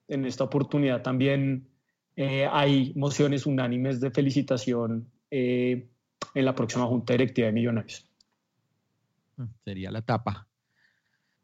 en 0.09 0.25
esta 0.25 0.43
oportunidad 0.43 1.01
también 1.01 1.69
eh, 2.17 2.45
hay 2.51 2.91
mociones 2.97 3.45
unánimes 3.45 4.01
de 4.01 4.11
felicitación 4.11 5.09
en 5.31 5.89
la 6.33 6.55
próxima 6.55 6.87
Junta 6.87 7.13
Directiva 7.13 7.47
de 7.47 7.53
Millonarios. 7.53 8.05
Sería 9.63 9.91
la 9.91 10.01
tapa. 10.01 10.47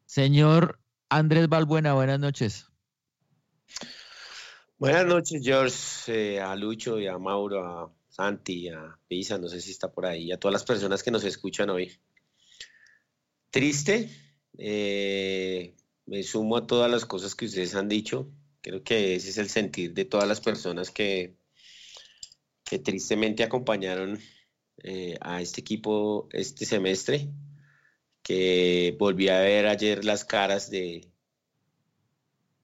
Señor 0.05 0.79
Andrés 1.09 1.47
Balbuena, 1.47 1.93
buenas 1.93 2.19
noches. 2.19 2.67
Buenas 4.77 5.05
noches, 5.05 5.41
George, 5.43 6.39
a 6.39 6.55
Lucho 6.55 6.99
y 6.99 7.07
a 7.07 7.17
Mauro, 7.17 7.65
a 7.65 7.93
Santi, 8.09 8.69
a 8.69 8.97
Pisa, 9.07 9.37
no 9.37 9.47
sé 9.47 9.61
si 9.61 9.71
está 9.71 9.91
por 9.91 10.05
ahí, 10.05 10.31
a 10.31 10.39
todas 10.39 10.53
las 10.53 10.63
personas 10.63 11.03
que 11.03 11.11
nos 11.11 11.23
escuchan 11.23 11.69
hoy. 11.69 11.91
Triste, 13.51 14.09
eh, 14.57 15.75
me 16.05 16.23
sumo 16.23 16.57
a 16.57 16.65
todas 16.65 16.89
las 16.89 17.05
cosas 17.05 17.35
que 17.35 17.45
ustedes 17.45 17.75
han 17.75 17.89
dicho. 17.89 18.31
Creo 18.61 18.83
que 18.83 19.15
ese 19.15 19.29
es 19.29 19.37
el 19.37 19.49
sentir 19.49 19.93
de 19.93 20.05
todas 20.05 20.27
las 20.27 20.41
personas 20.41 20.89
que, 20.89 21.35
que 22.63 22.79
tristemente 22.79 23.43
acompañaron 23.43 24.19
eh, 24.83 25.15
a 25.21 25.41
este 25.41 25.61
equipo 25.61 26.27
este 26.31 26.65
semestre, 26.65 27.29
que 28.23 28.95
volví 28.99 29.29
a 29.29 29.39
ver 29.39 29.67
ayer 29.67 30.05
las 30.05 30.25
caras 30.25 30.69
de, 30.69 31.11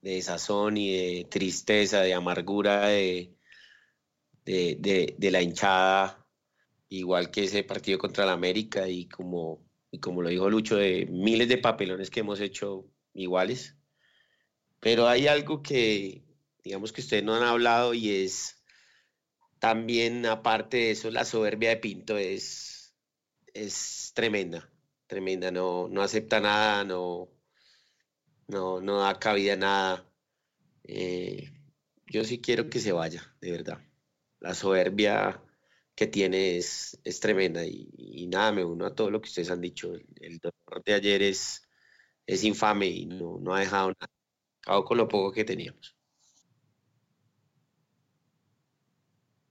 de 0.02 0.10
desazón 0.12 0.76
y 0.76 0.92
de 0.92 1.24
tristeza, 1.28 2.00
de 2.02 2.14
amargura 2.14 2.88
de, 2.88 3.34
de, 4.44 5.30
la 5.30 5.42
hinchada, 5.42 6.26
igual 6.88 7.30
que 7.30 7.44
ese 7.44 7.64
partido 7.64 7.98
contra 7.98 8.24
el 8.24 8.30
América 8.30 8.88
y 8.88 9.06
como, 9.08 9.66
y 9.90 9.98
como 9.98 10.22
lo 10.22 10.28
dijo 10.30 10.48
Lucho, 10.48 10.76
de 10.76 11.06
miles 11.10 11.48
de 11.48 11.58
papelones 11.58 12.10
que 12.10 12.20
hemos 12.20 12.40
hecho 12.40 12.86
iguales. 13.12 13.76
Pero 14.80 15.08
hay 15.08 15.26
algo 15.26 15.62
que, 15.62 16.24
digamos 16.62 16.92
que 16.92 17.00
ustedes 17.00 17.24
no 17.24 17.34
han 17.34 17.42
hablado 17.42 17.94
y 17.94 18.10
es 18.10 18.62
también, 19.58 20.24
aparte 20.24 20.76
de 20.76 20.90
eso, 20.92 21.10
la 21.10 21.24
soberbia 21.24 21.70
de 21.70 21.76
Pinto 21.78 22.16
es, 22.16 22.94
es 23.52 24.12
tremenda, 24.14 24.70
tremenda, 25.08 25.50
no, 25.50 25.88
no 25.88 26.02
acepta 26.02 26.40
nada, 26.40 26.84
no, 26.84 27.28
no, 28.46 28.80
no 28.80 29.00
da 29.00 29.18
cabida 29.18 29.54
a 29.54 29.56
nada. 29.56 30.12
Eh, 30.84 31.52
yo 32.06 32.24
sí 32.24 32.40
quiero 32.40 32.70
que 32.70 32.80
se 32.80 32.92
vaya, 32.92 33.34
de 33.40 33.50
verdad 33.52 33.80
la 34.40 34.54
soberbia 34.54 35.42
que 35.94 36.06
tiene 36.06 36.56
es, 36.56 36.98
es 37.04 37.20
tremenda 37.20 37.64
y, 37.64 38.26
nada, 38.30 38.52
me 38.52 38.64
uno 38.64 38.86
a 38.86 38.94
todo 38.94 39.10
lo 39.10 39.20
que 39.20 39.28
ustedes 39.28 39.50
han 39.50 39.60
dicho. 39.60 39.94
El, 40.20 40.38
dolor 40.38 40.84
de 40.84 40.94
ayer 40.94 41.22
es, 41.22 41.68
es 42.26 42.44
infame 42.44 42.86
y 42.86 43.06
no, 43.06 43.38
no 43.40 43.54
ha 43.54 43.60
dejado 43.60 43.88
nada. 43.88 44.12
Acabó 44.62 44.84
con 44.84 44.98
lo 44.98 45.08
poco 45.08 45.32
que 45.32 45.44
teníamos. 45.44 45.96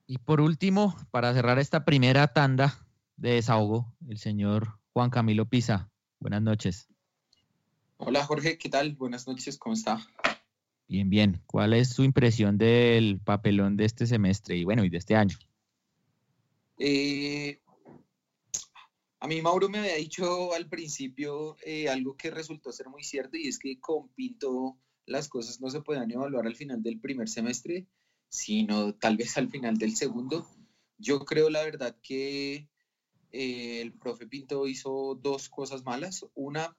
Y 0.05 0.19
por 0.19 0.39
último, 0.39 0.95
para 1.11 1.33
cerrar 1.33 1.59
esta 1.59 1.83
primera 1.83 2.29
tanda 2.29 2.87
de 3.17 3.31
desahogo, 3.31 3.93
el 4.07 4.17
señor 4.17 4.79
Juan 4.97 5.11
Camilo 5.11 5.47
Pisa. 5.47 5.91
Buenas 6.19 6.41
noches. 6.41 6.87
Hola 7.97 8.25
Jorge, 8.25 8.57
¿qué 8.57 8.67
tal? 8.67 8.95
Buenas 8.95 9.27
noches, 9.27 9.55
¿cómo 9.59 9.75
está? 9.75 10.03
Bien, 10.87 11.07
bien. 11.07 11.43
¿Cuál 11.45 11.73
es 11.73 11.89
su 11.89 12.03
impresión 12.03 12.57
del 12.57 13.19
papelón 13.19 13.77
de 13.77 13.85
este 13.85 14.07
semestre 14.07 14.57
y 14.57 14.63
bueno, 14.63 14.83
y 14.83 14.89
de 14.89 14.97
este 14.97 15.15
año? 15.15 15.37
Eh, 16.79 17.61
a 19.19 19.27
mí 19.27 19.39
Mauro 19.39 19.69
me 19.69 19.77
había 19.77 19.97
dicho 19.97 20.55
al 20.55 20.67
principio 20.67 21.57
eh, 21.63 21.89
algo 21.89 22.17
que 22.17 22.31
resultó 22.31 22.71
ser 22.71 22.89
muy 22.89 23.03
cierto 23.03 23.37
y 23.37 23.49
es 23.49 23.59
que 23.59 23.79
con 23.79 24.09
Pinto 24.15 24.79
las 25.05 25.29
cosas 25.29 25.61
no 25.61 25.69
se 25.69 25.81
pueden 25.81 26.09
evaluar 26.09 26.47
al 26.47 26.55
final 26.55 26.81
del 26.81 26.99
primer 26.99 27.29
semestre, 27.29 27.85
sino 28.29 28.95
tal 28.95 29.15
vez 29.15 29.37
al 29.37 29.47
final 29.47 29.77
del 29.77 29.95
segundo. 29.95 30.47
Yo 30.97 31.23
creo 31.23 31.51
la 31.51 31.61
verdad 31.61 31.95
que 32.01 32.67
eh, 33.37 33.81
el 33.81 33.93
profe 33.93 34.27
Pinto 34.27 34.67
hizo 34.67 35.15
dos 35.21 35.49
cosas 35.49 35.83
malas. 35.83 36.25
Una, 36.33 36.75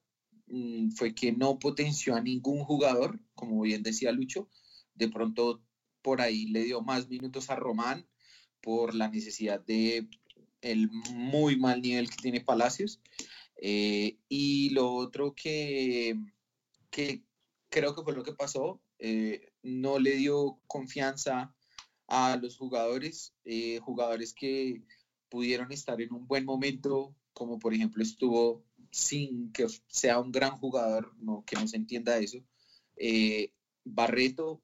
Mm, 0.48 0.90
fue 0.92 1.14
que 1.14 1.32
no 1.32 1.58
potenció 1.58 2.14
a 2.16 2.22
ningún 2.22 2.64
jugador, 2.64 3.20
como 3.34 3.60
bien 3.62 3.82
decía 3.82 4.12
Lucho, 4.12 4.48
de 4.94 5.08
pronto 5.08 5.62
por 6.02 6.20
ahí 6.20 6.46
le 6.46 6.64
dio 6.64 6.80
más 6.80 7.08
minutos 7.08 7.50
a 7.50 7.56
Román 7.56 8.08
por 8.62 8.94
la 8.94 9.08
necesidad 9.08 9.60
de 9.60 10.08
el 10.62 10.90
muy 11.14 11.56
mal 11.56 11.82
nivel 11.82 12.10
que 12.10 12.16
tiene 12.16 12.40
Palacios. 12.40 13.00
Eh, 13.56 14.18
y 14.28 14.70
lo 14.70 14.92
otro 14.94 15.34
que, 15.34 16.16
que, 16.90 17.22
creo 17.70 17.94
que 17.94 18.02
fue 18.02 18.14
lo 18.14 18.24
que 18.24 18.32
pasó, 18.32 18.80
eh, 18.98 19.52
no 19.62 19.98
le 19.98 20.16
dio 20.16 20.60
confianza 20.66 21.54
a 22.08 22.36
los 22.36 22.56
jugadores, 22.56 23.34
jugadores 23.82 24.32
que 24.32 24.82
pudieron 25.28 25.72
estar 25.72 26.00
en 26.00 26.12
un 26.12 26.26
buen 26.26 26.44
momento, 26.44 27.14
como 27.32 27.58
por 27.58 27.74
ejemplo 27.74 28.02
estuvo 28.02 28.64
sin 28.90 29.52
que 29.52 29.66
sea 29.86 30.18
un 30.18 30.32
gran 30.32 30.56
jugador, 30.56 31.14
no, 31.18 31.44
que 31.44 31.56
no 31.56 31.66
se 31.68 31.76
entienda 31.76 32.18
eso. 32.18 32.38
Eh, 32.96 33.52
Barreto 33.84 34.62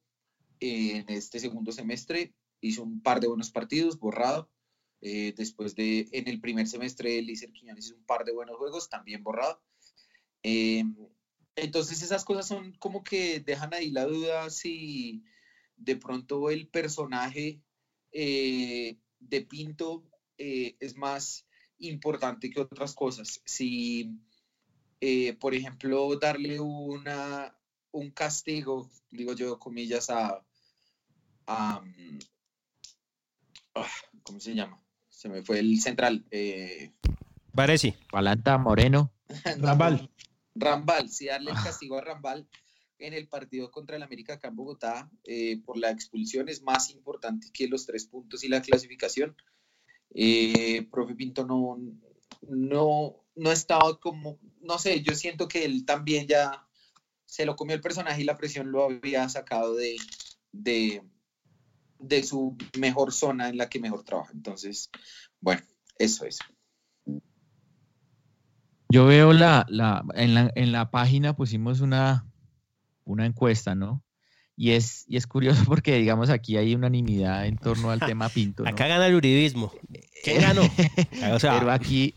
en 0.61 1.09
este 1.09 1.41
segundo 1.41 1.73
semestre 1.73 2.35
hizo 2.61 2.83
un 2.83 3.03
par 3.03 3.21
de 3.21 3.29
buenos 3.29 3.51
partidos, 3.51 3.99
borrado. 3.99 4.51
Eh, 5.01 5.35
después 5.37 5.75
de, 5.75 6.09
en 6.13 6.29
el 6.29 6.41
primer 6.41 6.67
semestre, 6.67 7.21
Lícer 7.21 7.53
Quiñones 7.53 7.87
hizo 7.87 7.97
un 7.97 8.07
par 8.07 8.25
de 8.25 8.33
buenos 8.33 8.57
juegos, 8.57 8.89
también 8.89 9.23
borrado. 9.23 9.63
Eh, 10.43 10.85
entonces 11.57 12.03
esas 12.03 12.25
cosas 12.25 12.49
son 12.49 12.73
como 12.79 13.05
que 13.05 13.41
dejan 13.41 13.75
ahí 13.75 13.91
la 13.91 14.05
duda 14.07 14.51
si 14.51 15.23
de 15.77 15.97
pronto 15.97 16.51
el 16.51 16.69
personaje 16.69 17.61
de 18.13 19.41
Pinto 19.49 20.05
es 20.39 20.97
más 20.97 21.47
importante 21.79 22.51
que 22.51 22.61
otras 22.61 22.95
cosas. 22.95 23.41
Si, 23.45 24.19
eh, 25.01 25.35
por 25.35 25.55
ejemplo, 25.55 26.17
darle 26.19 26.61
una, 26.61 27.57
un 27.93 28.11
castigo, 28.11 28.91
digo 29.11 29.35
yo, 29.35 29.59
comillas, 29.59 30.11
a, 30.11 30.45
mm, 31.47 32.19
ah, 33.75 33.91
¿cómo 34.23 34.41
se 34.41 34.55
llama? 34.55 34.83
Se 35.09 35.29
me 35.29 35.43
fue 35.43 35.59
el 35.61 35.81
central. 35.81 36.25
Eh. 36.31 36.93
Palanta 38.11 38.59
Moreno. 38.59 39.13
Rambal. 39.59 40.11
Rambal, 40.55 41.09
si 41.11 41.27
darle 41.27 41.51
el 41.51 41.57
castigo 41.57 41.99
a 41.99 42.01
Rambal 42.01 42.49
en 42.99 43.13
el 43.13 43.27
partido 43.27 43.71
contra 43.71 43.97
el 43.97 44.03
América 44.03 44.35
acá 44.35 44.49
en 44.49 44.57
Bogotá 44.57 45.11
eh, 45.25 45.61
por 45.65 45.77
la 45.77 45.91
expulsión 45.91 46.49
es 46.49 46.63
más 46.63 46.91
importante 46.91 47.49
que 47.53 47.67
los 47.67 47.87
tres 47.87 48.07
puntos 48.07 48.45
y 48.45 48.49
la 48.49 48.63
clasificación. 48.63 49.37
Eh, 50.15 50.87
profe 50.93 51.15
Pinto 51.15 51.45
no, 51.45 51.77
no, 52.49 53.17
no 53.35 53.53
estaba 53.53 53.99
como, 53.99 54.39
no 54.61 54.79
sé, 54.79 55.03
yo 55.03 55.15
siento 55.15 55.49
que 55.49 55.65
él 55.65 55.85
también 55.85 56.29
ya 56.29 56.67
se 57.27 57.45
lo 57.45 57.57
comió 57.57 57.75
el 57.75 57.83
personaje 57.83 58.23
y 58.23 58.25
la 58.25 58.37
presión 58.37 58.71
lo 58.71 58.85
había 58.85 59.29
sacado 59.29 59.75
de, 59.75 59.97
de, 60.53 61.03
de 61.99 62.23
su 62.23 62.57
mejor 62.79 63.13
zona 63.13 63.49
en 63.49 63.57
la 63.57 63.69
que 63.69 63.81
mejor 63.81 64.05
trabaja. 64.05 64.31
Entonces, 64.33 64.89
bueno, 65.41 65.63
eso 65.99 66.25
es. 66.27 66.39
Yo 68.89 69.07
veo 69.07 69.33
la, 69.33 69.67
la, 69.69 70.05
en, 70.15 70.35
la, 70.35 70.53
en 70.55 70.71
la 70.71 70.93
página 70.93 71.35
pusimos 71.35 71.81
una, 71.81 72.31
una 73.05 73.27
encuesta, 73.27 73.75
¿no? 73.75 74.04
Y 74.57 74.73
es, 74.73 75.05
y 75.09 75.17
es 75.17 75.27
curioso 75.27 75.63
porque, 75.67 75.97
digamos, 75.97 76.31
aquí 76.31 76.57
hay 76.57 76.75
unanimidad 76.75 77.47
en 77.47 77.57
torno 77.57 77.91
al 77.91 78.01
tema 78.01 78.29
Pinto. 78.29 78.67
Acá 78.67 78.87
gana 78.87 79.07
el 79.07 79.15
uribismo. 79.15 79.73
¿Qué 80.23 80.39
ganó? 80.39 80.63
Pero 81.41 81.71
aquí, 81.71 82.15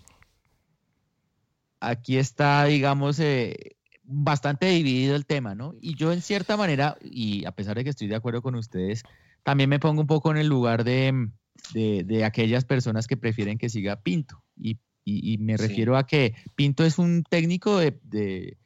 aquí 1.79 2.17
está, 2.17 2.65
digamos, 2.65 3.19
eh, 3.19 3.75
bastante 4.03 4.67
dividido 4.67 5.15
el 5.15 5.25
tema, 5.25 5.55
¿no? 5.55 5.75
Y 5.81 5.95
yo 5.95 6.11
en 6.13 6.21
cierta 6.21 6.57
manera, 6.57 6.97
y 7.01 7.45
a 7.45 7.51
pesar 7.51 7.75
de 7.75 7.83
que 7.83 7.89
estoy 7.89 8.07
de 8.07 8.15
acuerdo 8.15 8.41
con 8.41 8.55
ustedes, 8.55 9.03
también 9.43 9.69
me 9.69 9.79
pongo 9.79 10.01
un 10.01 10.07
poco 10.07 10.31
en 10.31 10.37
el 10.37 10.47
lugar 10.47 10.83
de, 10.83 11.29
de, 11.73 12.23
aquellas 12.23 12.65
personas 12.65 13.07
que 13.07 13.17
prefieren 13.17 13.57
que 13.57 13.69
siga 13.69 14.01
Pinto. 14.01 14.43
Y, 14.55 14.77
y, 15.03 15.37
me 15.37 15.55
refiero 15.55 15.97
a 15.97 16.05
que 16.05 16.35
Pinto 16.55 16.83
es 16.83 16.99
un 16.99 17.23
técnico 17.23 17.77
de 17.77 18.57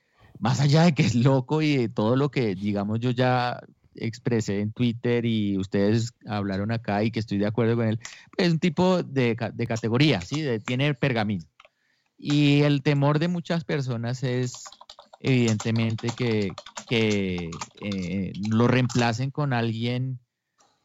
más 0.41 0.61
allá 0.61 0.83
de 0.85 0.95
que 0.95 1.03
es 1.03 1.15
loco 1.15 1.63
y 1.63 1.77
de 1.77 1.89
todo 1.89 2.17
lo 2.17 2.31
que, 2.31 2.55
digamos, 2.55 2.99
yo 3.01 3.11
ya 3.11 3.61
expresé 3.95 4.61
en 4.61 4.73
Twitter 4.73 5.25
y 5.25 5.57
ustedes 5.59 6.13
hablaron 6.27 6.71
acá 6.73 7.03
y 7.03 7.11
que 7.11 7.19
estoy 7.21 7.39
de 7.39 7.47
acuerdo 7.47 7.77
con 7.77 7.87
él, 7.87 7.99
es 8.37 8.51
un 8.51 8.59
tipo 8.59 9.03
de, 9.03 9.37
de 9.55 9.67
categoría, 9.67 10.23
¿sí? 10.25 10.41
De- 10.41 10.59
tiene 10.61 10.95
pergamino. 10.95 11.45
Y 12.17 12.61
el 12.63 12.83
temor 12.83 13.19
de 13.19 13.27
muchas 13.27 13.65
personas 13.65 14.23
es 14.23 14.77
evidentemente 15.19 16.13
que, 16.13 16.59
que 16.85 17.67
eh, 17.73 18.33
lo 18.37 18.67
reemplacen 18.67 19.31
con 19.31 19.53
alguien, 19.53 20.19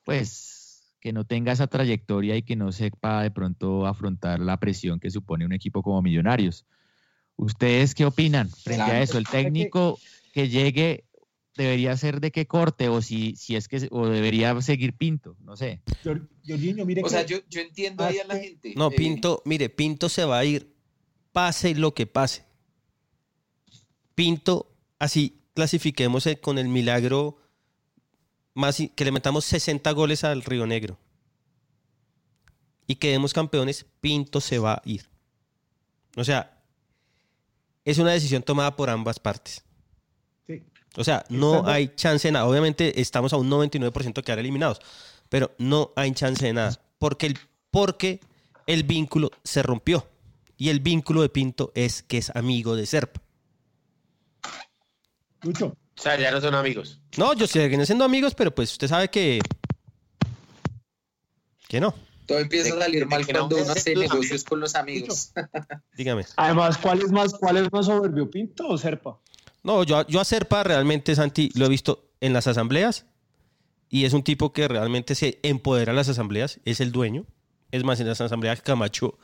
pues, 0.05 0.95
que 1.01 1.13
no 1.13 1.25
tenga 1.27 1.53
esa 1.53 1.67
trayectoria 1.69 2.37
y 2.37 2.43
que 2.43 2.57
no 2.57 2.73
sepa 2.73 3.23
de 3.23 3.31
pronto 3.31 3.87
afrontar 3.87 4.41
la 4.41 4.59
presión 4.61 5.01
que 5.01 5.11
supone 5.11 5.47
un 5.47 5.53
equipo 5.53 5.83
como 5.83 6.03
Millonarios. 6.03 6.67
¿Ustedes 7.37 7.95
qué 7.95 8.05
opinan 8.05 8.51
frente 8.51 8.83
a 8.83 9.03
eso? 9.03 9.19
¿El 9.19 9.27
técnico 9.27 9.99
que 10.33 10.49
llegue 10.49 11.05
debería 11.55 11.97
ser 11.97 12.21
de 12.21 12.31
qué 12.31 12.47
corte 12.47 12.89
o 12.89 13.03
si, 13.03 13.37
si 13.37 13.57
es 13.57 13.69
que 13.69 13.89
o 13.91 14.09
debería 14.09 14.61
seguir 14.63 14.95
Pinto? 14.95 15.37
No 15.41 15.57
sé. 15.57 15.83
Jorginho, 16.03 16.87
mire 16.87 17.03
O 17.03 17.05
que 17.05 17.11
sea, 17.11 17.27
yo, 17.27 17.39
yo 17.49 17.61
entiendo 17.61 18.05
ahí 18.05 18.19
a 18.19 18.25
la 18.25 18.37
gente. 18.39 18.73
No, 18.77 18.91
eh, 18.91 18.95
Pinto, 18.97 19.43
mire, 19.45 19.69
Pinto 19.69 20.09
se 20.09 20.25
va 20.25 20.39
a 20.39 20.45
ir, 20.45 20.75
pase 21.33 21.75
lo 21.75 21.93
que 21.95 22.07
pase. 22.07 22.45
Pinto, 24.15 24.75
así 24.99 25.43
clasifiquemos 25.55 26.29
con 26.41 26.59
el 26.59 26.69
milagro 26.69 27.39
más 28.55 28.83
que 28.95 29.05
le 29.05 29.13
metamos 29.13 29.45
60 29.45 29.91
goles 29.93 30.25
al 30.25 30.43
Río 30.43 30.67
Negro 30.67 30.99
y 32.87 32.97
quedemos 32.97 33.33
campeones, 33.33 33.87
Pinto 34.01 34.41
se 34.41 34.59
va 34.59 34.75
a 34.75 34.83
ir. 34.85 35.09
O 36.17 36.25
sea, 36.25 36.56
es 37.87 37.99
una 37.99 38.11
decisión 38.11 38.43
tomada 38.43 38.77
por 38.77 38.91
ambas 38.91 39.19
partes. 39.21 39.63
Sí. 40.47 40.63
O 40.97 41.05
sea, 41.05 41.25
no 41.31 41.67
hay 41.67 41.93
chance 41.95 42.29
de 42.29 42.33
nada. 42.33 42.47
Obviamente 42.47 43.01
estamos 43.01 43.33
a 43.33 43.37
un 43.37 43.49
99% 43.49 44.13
de 44.13 44.23
quedar 44.23 44.41
eliminados, 44.41 44.81
pero 45.29 45.53
no 45.59 45.93
hay 45.97 46.13
chance 46.13 46.45
de 46.45 46.53
nada. 46.53 46.79
Porque 46.99 47.27
el, 47.27 47.39
porque 47.71 48.21
el 48.67 48.83
vínculo 48.83 49.31
se 49.45 49.63
rompió. 49.63 50.07
Y 50.59 50.71
el 50.71 50.81
vínculo 50.81 51.23
de 51.23 51.29
Pinto 51.29 51.71
es 51.75 52.03
que 52.03 52.19
es 52.19 52.35
amigo 52.35 52.75
de 52.75 52.87
Serpa. 52.87 53.23
Lucho. 55.43 55.67
O 55.99 56.03
sea, 56.03 56.19
ya 56.19 56.31
no 56.31 56.41
son 56.41 56.55
amigos. 56.55 56.99
No, 57.17 57.35
yo 57.35 57.47
seguiré 57.47 57.87
siendo 57.87 58.05
amigos, 58.05 58.35
pero 58.35 58.55
pues 58.55 58.73
usted 58.73 58.89
sabe 58.89 59.09
que. 59.09 59.39
Que 61.69 61.81
no. 61.81 61.95
Todo 62.27 62.39
empieza 62.39 62.75
a 62.75 62.79
salir 62.81 63.07
mal 63.07 63.21
no 63.23 63.27
cuando 63.27 63.57
uno 63.57 63.73
hace 63.73 63.95
negocios 63.95 64.45
con 64.45 64.61
los 64.61 64.75
amigos. 64.75 65.33
Dígame. 65.97 66.25
Además, 66.37 66.77
¿cuál 66.79 67.01
es 67.03 67.11
más, 67.11 67.33
cuál 67.35 67.57
es 67.59 67.73
más 67.73 67.87
soberbio, 67.87 68.29
Pinto 68.31 68.67
o 68.69 68.77
Serpa? 68.79 69.19
No, 69.63 69.83
yo, 69.85 69.99
a- 69.99 70.07
yo 70.07 70.21
a 70.21 70.25
Serpa 70.25 70.63
realmente, 70.65 71.15
Santi, 71.15 71.51
lo 71.55 71.67
he 71.67 71.69
visto 71.69 72.09
en 72.21 72.33
las 72.33 72.47
asambleas 72.47 73.07
y 73.89 74.05
es 74.05 74.13
un 74.13 74.23
tipo 74.23 74.53
que 74.53 74.67
realmente 74.69 75.15
se 75.15 75.39
empodera 75.43 75.93
en 75.93 75.97
las 75.97 76.09
asambleas, 76.09 76.61
es 76.65 76.81
el 76.81 76.93
dueño. 76.93 77.25
Es 77.73 77.83
más, 77.85 77.99
en 78.01 78.07
las 78.09 78.21
asambleas 78.21 78.61
Camacho 78.63 79.19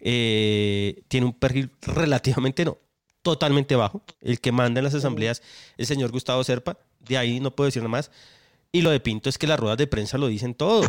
eh, 0.00 1.02
tiene 1.08 1.26
un 1.26 1.32
perfil 1.32 1.70
relativamente, 1.82 2.64
no, 2.64 2.78
totalmente 3.22 3.74
bajo. 3.76 4.02
El 4.20 4.40
que 4.40 4.52
manda 4.52 4.80
en 4.80 4.84
las 4.84 4.94
asambleas, 4.94 5.42
el 5.76 5.86
señor 5.86 6.10
Gustavo 6.12 6.44
Serpa, 6.44 6.78
de 7.00 7.18
ahí 7.18 7.40
no 7.40 7.54
puedo 7.54 7.66
decir 7.66 7.82
nada 7.82 7.90
más. 7.90 8.10
Y 8.72 8.82
lo 8.82 8.90
de 8.90 9.00
Pinto 9.00 9.28
es 9.30 9.38
que 9.38 9.46
las 9.46 9.58
ruedas 9.58 9.78
de 9.78 9.86
prensa 9.86 10.18
lo 10.18 10.26
dicen 10.26 10.54
todo. 10.54 10.82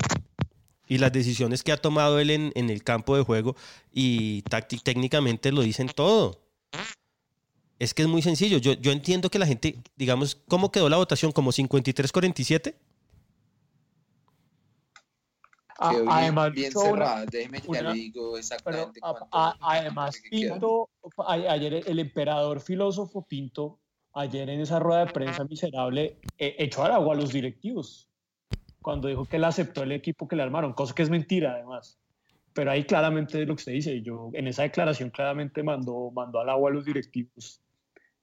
Y 0.88 0.98
las 1.00 1.12
decisiones 1.12 1.64
que 1.64 1.72
ha 1.72 1.78
tomado 1.78 2.20
él 2.20 2.30
en, 2.30 2.52
en 2.56 2.70
el 2.70 2.84
campo 2.84 3.18
de 3.18 3.24
juego 3.24 3.56
y 3.92 4.42
técnicamente 4.84 5.52
lo 5.52 5.62
dicen 5.62 5.88
todo. 5.94 6.40
Es 7.80 7.94
que 7.94 8.04
es 8.04 8.08
muy 8.08 8.22
sencillo. 8.22 8.58
Yo, 8.58 8.74
yo 8.74 8.92
entiendo 8.92 9.30
que 9.30 9.38
la 9.38 9.46
gente, 9.46 9.78
digamos, 9.98 10.36
¿cómo 10.48 10.72
quedó 10.72 10.90
la 10.90 10.98
votación? 10.98 11.32
¿Como 11.32 11.52
53-47? 11.52 12.74
A- 15.80 15.92
Quedó 15.92 16.02
bien- 16.06 16.12
además, 16.14 16.52
bien 16.54 16.72
cerrada. 16.72 17.26
Déjeme 17.26 17.62
ya 17.62 17.68
una- 17.70 17.82
le 17.94 17.94
digo 17.94 18.38
exactamente 18.38 19.00
a- 19.04 19.12
cuánto. 19.12 19.28
a- 19.32 19.58
además, 19.62 20.20
que. 20.20 20.30
Pinto, 20.30 20.90
a- 21.18 21.34
ayer 21.34 21.84
el 21.86 22.00
emperador 22.00 22.62
filósofo 22.62 23.22
Pinto, 23.28 23.80
ayer 24.14 24.50
en 24.50 24.62
esa 24.62 24.80
rueda 24.80 25.06
de 25.06 25.12
prensa 25.14 25.44
miserable, 25.44 26.18
eh, 26.40 26.56
echó 26.58 26.84
al 26.84 26.94
agua 26.94 27.14
a 27.14 27.18
los 27.18 27.32
directivos 27.32 28.07
cuando 28.82 29.08
dijo 29.08 29.26
que 29.26 29.38
él 29.38 29.44
aceptó 29.44 29.84
el 29.84 29.92
equipo 29.92 30.28
que 30.28 30.36
le 30.36 30.44
armaron, 30.44 30.74
cosa 30.74 30.94
que 30.94 31.04
es 31.04 31.10
mentira 31.10 31.54
además. 31.54 31.98
Pero 32.54 32.72
ahí 32.72 32.86
claramente 32.86 33.42
es 33.42 33.48
lo 33.48 33.56
que 33.56 33.62
usted 33.62 33.74
dice, 33.74 34.02
yo 34.02 34.32
en 34.34 34.48
esa 34.48 34.64
declaración 34.64 35.10
claramente 35.10 35.62
mandó, 35.62 36.12
mandó 36.12 36.40
al 36.40 36.50
agua 36.50 36.72
a 36.72 36.74
los 36.74 36.86
directivos. 36.86 37.62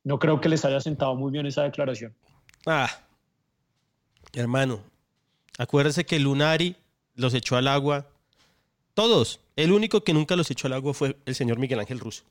No 0.03 0.19
creo 0.19 0.41
que 0.41 0.49
les 0.49 0.65
haya 0.65 0.81
sentado 0.81 1.15
muy 1.15 1.31
bien 1.31 1.47
esa 1.47 1.63
declaración. 1.63 2.15
Ah, 2.67 2.91
hermano, 4.33 4.81
acuérdese 5.59 6.05
que 6.05 6.19
Lunari 6.19 6.77
los 7.15 7.35
echó 7.35 7.57
al 7.57 7.69
agua. 7.69 8.07
Todos. 8.95 9.41
El 9.57 9.73
único 9.73 10.03
que 10.03 10.15
nunca 10.15 10.37
los 10.37 10.51
echó 10.51 10.67
al 10.67 10.73
agua 10.75 10.95
fue 10.95 11.17
el 11.27 11.35
señor 11.35 11.59
Miguel 11.59 11.81
Ángel 11.81 12.01
Russo. 12.01 12.25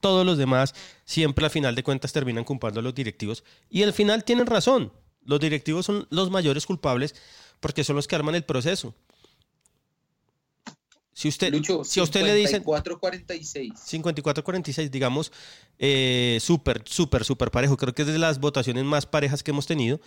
Todos 0.00 0.24
los 0.24 0.38
demás 0.38 0.74
siempre 1.04 1.46
a 1.46 1.50
final 1.50 1.74
de 1.74 1.82
cuentas 1.82 2.12
terminan 2.12 2.44
culpando 2.44 2.80
a 2.80 2.82
los 2.82 2.94
directivos. 2.94 3.44
Y 3.68 3.82
al 3.82 3.92
final 3.92 4.24
tienen 4.24 4.46
razón. 4.46 4.92
Los 5.30 5.40
directivos 5.40 5.86
son 5.86 6.06
los 6.10 6.30
mayores 6.30 6.66
culpables 6.66 7.14
porque 7.60 7.84
son 7.84 7.96
los 7.96 8.08
que 8.08 8.16
arman 8.16 8.34
el 8.34 8.44
proceso. 8.44 8.94
Si 11.12 11.28
usted, 11.28 11.52
Lucho, 11.52 11.84
si 11.84 12.00
a 12.00 12.02
usted 12.02 12.22
le 12.24 12.34
dicen 12.34 12.64
54-46. 12.64 13.74
54-46, 13.74 14.90
digamos, 14.90 15.30
eh, 15.78 16.38
súper, 16.40 16.82
súper, 16.86 17.24
súper 17.24 17.50
parejo. 17.50 17.76
Creo 17.76 17.94
que 17.94 18.02
es 18.02 18.08
de 18.08 18.18
las 18.18 18.40
votaciones 18.40 18.84
más 18.84 19.06
parejas 19.06 19.42
que 19.42 19.50
hemos 19.50 19.66
tenido. 19.66 19.96
Un 19.96 20.02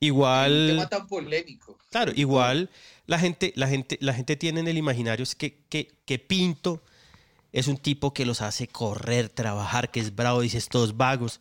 Igual, 0.00 0.66
tema 0.68 0.88
tan 0.88 1.06
polémico. 1.06 1.78
claro, 1.90 2.12
igual 2.14 2.68
la 3.06 3.18
gente, 3.18 3.52
la 3.56 3.68
gente, 3.68 3.96
la 4.02 4.12
gente 4.12 4.36
tiene 4.36 4.60
en 4.60 4.68
el 4.68 4.76
imaginario 4.76 5.22
es 5.22 5.34
que, 5.34 5.62
que, 5.70 5.94
que 6.04 6.18
Pinto 6.18 6.82
es 7.52 7.66
un 7.68 7.78
tipo 7.78 8.12
que 8.12 8.26
los 8.26 8.42
hace 8.42 8.68
correr, 8.68 9.30
trabajar, 9.30 9.90
que 9.90 10.00
es 10.00 10.14
bravo, 10.14 10.42
dice 10.42 10.58
estos 10.58 10.98
vagos. 10.98 11.40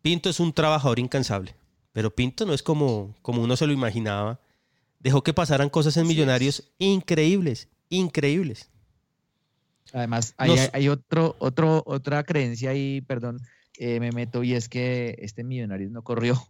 Pinto 0.00 0.30
es 0.30 0.40
un 0.40 0.54
trabajador 0.54 0.98
incansable, 0.98 1.54
pero 1.92 2.14
Pinto 2.14 2.46
no 2.46 2.52
es 2.54 2.62
como, 2.62 3.16
como 3.22 3.42
uno 3.42 3.56
se 3.56 3.66
lo 3.66 3.72
imaginaba. 3.72 4.40
Dejó 4.98 5.22
que 5.22 5.32
pasaran 5.34 5.70
cosas 5.70 5.96
en 5.96 6.06
Millonarios 6.06 6.70
increíbles, 6.78 7.68
increíbles. 7.88 8.70
Además, 9.92 10.34
hay, 10.36 10.50
Nos- 10.50 10.70
hay 10.72 10.88
otro, 10.88 11.36
otro, 11.38 11.82
otra 11.86 12.22
creencia 12.24 12.70
ahí, 12.70 13.00
perdón, 13.00 13.40
eh, 13.78 13.98
me 13.98 14.12
meto, 14.12 14.42
y 14.44 14.54
es 14.54 14.68
que 14.68 15.16
este 15.20 15.42
Millonarios 15.42 15.90
no 15.90 16.02
corrió, 16.02 16.40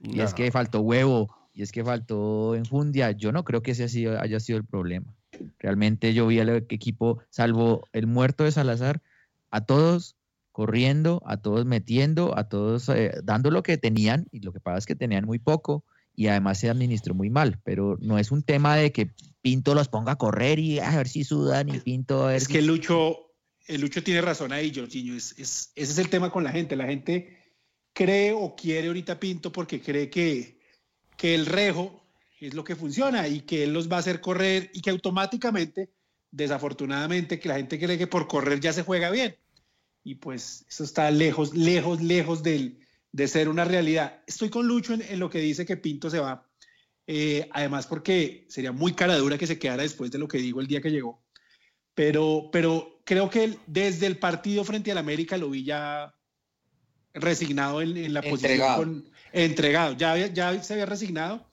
y 0.00 0.20
es 0.20 0.34
que 0.34 0.50
faltó 0.50 0.80
huevo, 0.80 1.34
y 1.52 1.62
es 1.62 1.72
que 1.72 1.84
faltó 1.84 2.54
enjundia. 2.54 3.10
Yo 3.10 3.32
no 3.32 3.44
creo 3.44 3.62
que 3.62 3.72
ese 3.72 4.08
haya 4.18 4.40
sido 4.40 4.58
el 4.58 4.64
problema. 4.64 5.14
Realmente 5.58 6.14
yo 6.14 6.26
vi 6.26 6.38
al 6.40 6.48
equipo, 6.70 7.18
salvo 7.30 7.88
el 7.92 8.06
muerto 8.06 8.44
de 8.44 8.52
Salazar, 8.52 9.02
a 9.50 9.62
todos 9.64 10.15
corriendo, 10.56 11.22
a 11.26 11.36
todos 11.36 11.66
metiendo, 11.66 12.34
a 12.38 12.48
todos 12.48 12.88
eh, 12.88 13.12
dando 13.22 13.50
lo 13.50 13.62
que 13.62 13.76
tenían, 13.76 14.26
y 14.32 14.40
lo 14.40 14.54
que 14.54 14.60
pasa 14.60 14.78
es 14.78 14.86
que 14.86 14.94
tenían 14.96 15.26
muy 15.26 15.38
poco, 15.38 15.84
y 16.14 16.28
además 16.28 16.58
se 16.58 16.70
administró 16.70 17.12
muy 17.14 17.28
mal, 17.28 17.60
pero 17.62 17.98
no 18.00 18.18
es 18.18 18.30
un 18.30 18.42
tema 18.42 18.74
de 18.74 18.90
que 18.90 19.10
Pinto 19.42 19.74
los 19.74 19.88
ponga 19.88 20.12
a 20.12 20.16
correr 20.16 20.58
y 20.58 20.78
a 20.78 20.96
ver 20.96 21.08
si 21.08 21.24
sudan 21.24 21.68
y 21.68 21.78
Pinto 21.80 22.24
a 22.24 22.28
ver 22.28 22.36
Es 22.36 22.44
si- 22.44 22.54
que 22.54 22.60
el 22.60 22.66
Lucho, 22.68 23.18
el 23.66 23.82
Lucho 23.82 24.02
tiene 24.02 24.22
razón 24.22 24.50
ahí, 24.50 24.72
Jorginho. 24.74 25.14
Es, 25.14 25.32
es- 25.38 25.72
ese 25.74 25.92
es 25.92 25.98
el 25.98 26.08
tema 26.08 26.30
con 26.30 26.42
la 26.42 26.52
gente. 26.52 26.74
La 26.74 26.86
gente 26.86 27.36
cree 27.92 28.32
o 28.32 28.56
quiere 28.56 28.86
ahorita 28.86 29.20
Pinto 29.20 29.52
porque 29.52 29.82
cree 29.82 30.08
que, 30.08 30.58
que 31.18 31.34
el 31.34 31.44
rejo 31.44 32.02
es 32.40 32.54
lo 32.54 32.64
que 32.64 32.76
funciona 32.76 33.28
y 33.28 33.40
que 33.42 33.64
él 33.64 33.74
los 33.74 33.92
va 33.92 33.96
a 33.96 34.00
hacer 34.00 34.22
correr 34.22 34.70
y 34.72 34.80
que 34.80 34.88
automáticamente, 34.88 35.90
desafortunadamente, 36.30 37.38
que 37.38 37.48
la 37.50 37.56
gente 37.56 37.78
cree 37.78 37.98
que 37.98 38.06
por 38.06 38.26
correr 38.26 38.58
ya 38.58 38.72
se 38.72 38.84
juega 38.84 39.10
bien. 39.10 39.36
Y 40.06 40.14
pues 40.14 40.64
eso 40.68 40.84
está 40.84 41.10
lejos, 41.10 41.52
lejos, 41.52 42.00
lejos 42.00 42.44
del, 42.44 42.78
de 43.10 43.26
ser 43.26 43.48
una 43.48 43.64
realidad. 43.64 44.22
Estoy 44.28 44.50
con 44.50 44.68
Lucho 44.68 44.94
en, 44.94 45.02
en 45.02 45.18
lo 45.18 45.28
que 45.28 45.40
dice 45.40 45.66
que 45.66 45.76
Pinto 45.76 46.10
se 46.10 46.20
va. 46.20 46.48
Eh, 47.08 47.48
además, 47.52 47.88
porque 47.88 48.46
sería 48.48 48.70
muy 48.70 48.92
cara 48.92 49.16
dura 49.16 49.36
que 49.36 49.48
se 49.48 49.58
quedara 49.58 49.82
después 49.82 50.12
de 50.12 50.18
lo 50.18 50.28
que 50.28 50.38
digo 50.38 50.60
el 50.60 50.68
día 50.68 50.80
que 50.80 50.92
llegó. 50.92 51.24
Pero, 51.96 52.50
pero 52.52 53.00
creo 53.04 53.28
que 53.30 53.58
desde 53.66 54.06
el 54.06 54.16
partido 54.18 54.62
frente 54.62 54.92
al 54.92 54.98
América 54.98 55.36
lo 55.38 55.50
vi 55.50 55.64
ya 55.64 56.14
resignado 57.12 57.82
en, 57.82 57.96
en 57.96 58.14
la 58.14 58.20
Entregado. 58.20 58.76
posición. 58.76 59.02
Con, 59.02 59.12
entregado, 59.32 59.96
ya, 59.96 60.12
había- 60.12 60.28
ya 60.32 60.62
se 60.62 60.74
había 60.74 60.86
resignado. 60.86 61.50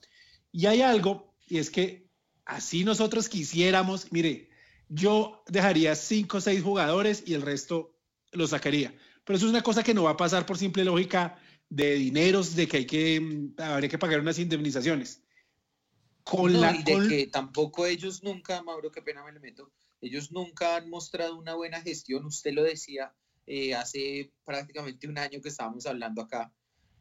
Y 0.52 0.66
hay 0.66 0.80
algo, 0.82 1.34
y 1.48 1.58
es 1.58 1.70
que 1.70 2.06
así 2.44 2.84
nosotros 2.84 3.28
quisiéramos, 3.28 4.12
mire, 4.12 4.48
yo 4.88 5.42
dejaría 5.48 5.96
cinco 5.96 6.36
o 6.36 6.40
seis 6.40 6.62
jugadores 6.62 7.24
y 7.26 7.34
el 7.34 7.42
resto 7.42 7.93
lo 8.34 8.46
sacaría. 8.46 8.94
Pero 9.24 9.36
eso 9.36 9.46
es 9.46 9.50
una 9.50 9.62
cosa 9.62 9.82
que 9.82 9.94
no 9.94 10.04
va 10.04 10.10
a 10.10 10.16
pasar 10.16 10.44
por 10.44 10.58
simple 10.58 10.84
lógica 10.84 11.38
de 11.68 11.94
dineros, 11.94 12.54
de 12.54 12.68
que 12.68 12.76
hay 12.78 12.86
que, 12.86 13.20
mm, 13.20 13.60
habría 13.60 13.88
que 13.88 13.98
pagar 13.98 14.20
unas 14.20 14.38
indemnizaciones. 14.38 15.22
Con 16.22 16.52
No, 16.52 16.60
la, 16.60 16.74
y 16.74 16.82
de 16.82 16.92
con- 16.92 17.08
que 17.08 17.26
tampoco 17.26 17.86
ellos 17.86 18.22
nunca, 18.22 18.62
Mauro, 18.62 18.90
qué 18.90 19.02
pena 19.02 19.24
me 19.24 19.32
le 19.32 19.40
meto, 19.40 19.72
ellos 20.00 20.32
nunca 20.32 20.76
han 20.76 20.88
mostrado 20.90 21.36
una 21.36 21.54
buena 21.54 21.80
gestión. 21.80 22.24
Usted 22.26 22.52
lo 22.52 22.62
decía 22.62 23.14
eh, 23.46 23.74
hace 23.74 24.32
prácticamente 24.44 25.06
un 25.06 25.18
año 25.18 25.40
que 25.42 25.50
estábamos 25.50 25.84
hablando 25.86 26.22
acá. 26.22 26.50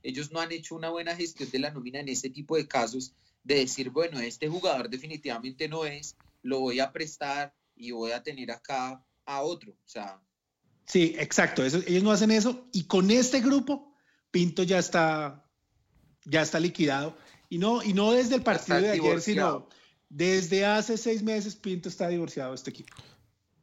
ellos 0.02 0.32
no 0.34 0.42
han 0.42 0.52
hecho 0.52 0.76
una 0.76 0.90
buena 0.90 1.16
gestión 1.16 1.50
de 1.50 1.60
la 1.60 1.72
nómina 1.72 2.02
en 2.02 2.10
este 2.10 2.30
tipo 2.30 2.58
de 2.58 2.68
casos, 2.68 3.16
de 3.44 3.56
decir, 3.56 3.90
bueno, 3.92 4.20
este 4.20 4.50
jugador 4.50 4.90
definitivamente 4.90 5.70
no 5.70 5.86
es, 5.86 6.18
lo 6.42 6.60
voy 6.60 6.82
a 6.82 6.92
prestar 6.92 7.56
y 7.76 7.92
voy 7.92 8.12
a 8.12 8.22
tener 8.22 8.52
acá 8.52 9.02
a 9.26 9.42
otro. 9.44 9.72
O 9.72 9.88
sea, 9.88 10.22
Sí, 10.86 11.16
exacto. 11.18 11.64
Eso, 11.64 11.80
ellos 11.88 12.04
no 12.04 12.12
hacen 12.12 12.32
eso. 12.32 12.68
Y 12.74 12.84
con 12.86 13.10
este 13.12 13.40
grupo, 13.42 13.94
Pinto 14.32 14.64
ya 14.64 14.80
está, 14.80 15.46
ya 16.26 16.42
está 16.42 16.60
liquidado. 16.60 17.16
Y 17.50 17.58
no, 17.58 17.84
y 17.84 17.94
no 17.94 18.12
desde 18.12 18.36
el 18.36 18.44
partido 18.44 18.80
de 18.82 18.90
ayer, 18.90 19.02
divorciado. 19.02 19.68
sino 19.70 19.84
desde 20.10 20.66
hace 20.66 20.98
seis 20.98 21.24
meses, 21.24 21.56
Pinto 21.56 21.90
está 21.90 22.08
divorciado 22.08 22.50
de 22.52 22.56
este 22.56 22.70
equipo. 22.72 22.96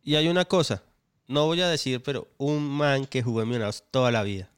Y 0.03 0.14
hay 0.14 0.29
una 0.29 0.45
cosa, 0.45 0.83
no 1.29 1.47
voy 1.47 1.61
a 1.61 1.68
decir, 1.68 2.03
pero 2.03 2.29
un 2.39 2.66
man 2.68 3.05
que 3.07 3.23
jugó 3.23 3.43
en 3.43 3.49
Millonarios 3.49 3.85
toda 3.91 4.11
la 4.11 4.23
vida 4.23 4.51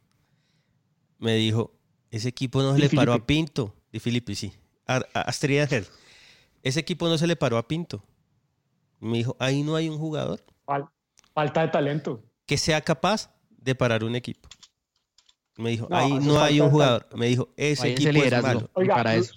me 1.18 1.34
dijo, 1.36 1.72
ese 2.10 2.28
equipo 2.28 2.62
no 2.62 2.70
se 2.74 2.76
Di 2.76 2.82
le 2.88 2.90
paró 2.90 3.12
a. 3.14 3.26
Pinto. 3.26 3.74
Di 3.92 4.00
Filippi, 4.00 4.34
sí. 4.34 4.52
A- 4.86 5.02
a- 5.14 5.20
Astrid 5.22 5.60
Ángel. 5.60 5.86
Ese 6.62 6.80
equipo 6.80 7.08
no 7.08 7.16
se 7.18 7.26
le 7.26 7.36
paró 7.36 7.58
a 7.58 7.66
Pinto. 7.68 8.04
Me 9.00 9.18
dijo, 9.18 9.36
ahí 9.38 9.62
no 9.62 9.74
hay 9.76 9.88
un 9.88 9.98
jugador 9.98 10.44
Fal- 10.66 10.88
falta 11.34 11.62
de 11.62 11.68
talento. 11.68 12.22
Que 12.52 12.58
sea 12.58 12.82
capaz 12.82 13.30
de 13.48 13.74
parar 13.74 14.04
un 14.04 14.14
equipo. 14.14 14.46
Me 15.56 15.70
dijo, 15.70 15.86
No, 15.88 15.96
ahí 15.96 16.12
no 16.20 16.38
hay 16.38 16.60
un 16.60 16.68
jugador. 16.70 17.06
Me 17.16 17.26
dijo, 17.26 17.48
ese 17.56 17.86
hay 17.86 17.92
ese 17.94 18.02
equipo 18.02 18.08
es 18.10 18.14
liderazgo. 18.14 18.46
malo. 18.46 18.70
Oiga, 18.74 18.94
para 18.96 19.14
eso. 19.14 19.34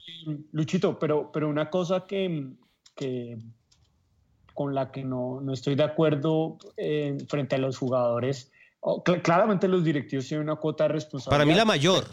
Luchito, 0.51 0.99
pero, 0.99 1.31
pero 1.31 1.47
una 1.47 1.69
cosa 1.69 2.05
que, 2.05 2.51
que 2.93 3.37
con 4.53 4.75
la 4.75 4.91
que 4.91 5.05
no, 5.05 5.39
no 5.39 5.53
estoy 5.53 5.75
de 5.75 5.83
acuerdo 5.83 6.57
eh, 6.75 7.17
frente 7.29 7.55
a 7.55 7.57
los 7.57 7.77
jugadores, 7.77 8.51
oh, 8.81 9.01
cl- 9.01 9.21
claramente 9.21 9.69
los 9.69 9.85
directivos 9.85 10.27
tienen 10.27 10.47
una 10.49 10.57
cuota 10.57 10.83
de 10.83 10.89
responsabilidad. 10.89 11.37
Para 11.37 11.45
mí 11.49 11.53
la 11.55 11.63
mayor. 11.63 12.03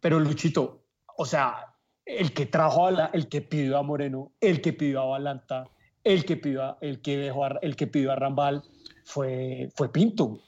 Pero 0.00 0.18
Luchito, 0.18 0.82
o 1.14 1.26
sea, 1.26 1.74
el 2.06 2.32
que 2.32 2.46
trajo 2.46 2.86
a 2.86 2.90
la, 2.90 3.06
el 3.12 3.28
que 3.28 3.42
pidió 3.42 3.76
a 3.76 3.82
Moreno, 3.82 4.32
el 4.40 4.62
que 4.62 4.72
pidió 4.72 5.02
a 5.02 5.04
Balanta, 5.04 5.68
el 6.04 6.24
que 6.24 6.38
pidió 6.38 6.62
a, 6.62 6.78
el 6.80 7.02
que 7.02 7.18
dejó 7.18 7.44
a- 7.44 7.58
el 7.60 7.76
que 7.76 7.86
pidió 7.86 8.12
a 8.12 8.16
Rambal 8.16 8.62
fue, 9.04 9.70
fue 9.74 9.90
Pinto. 9.92 10.40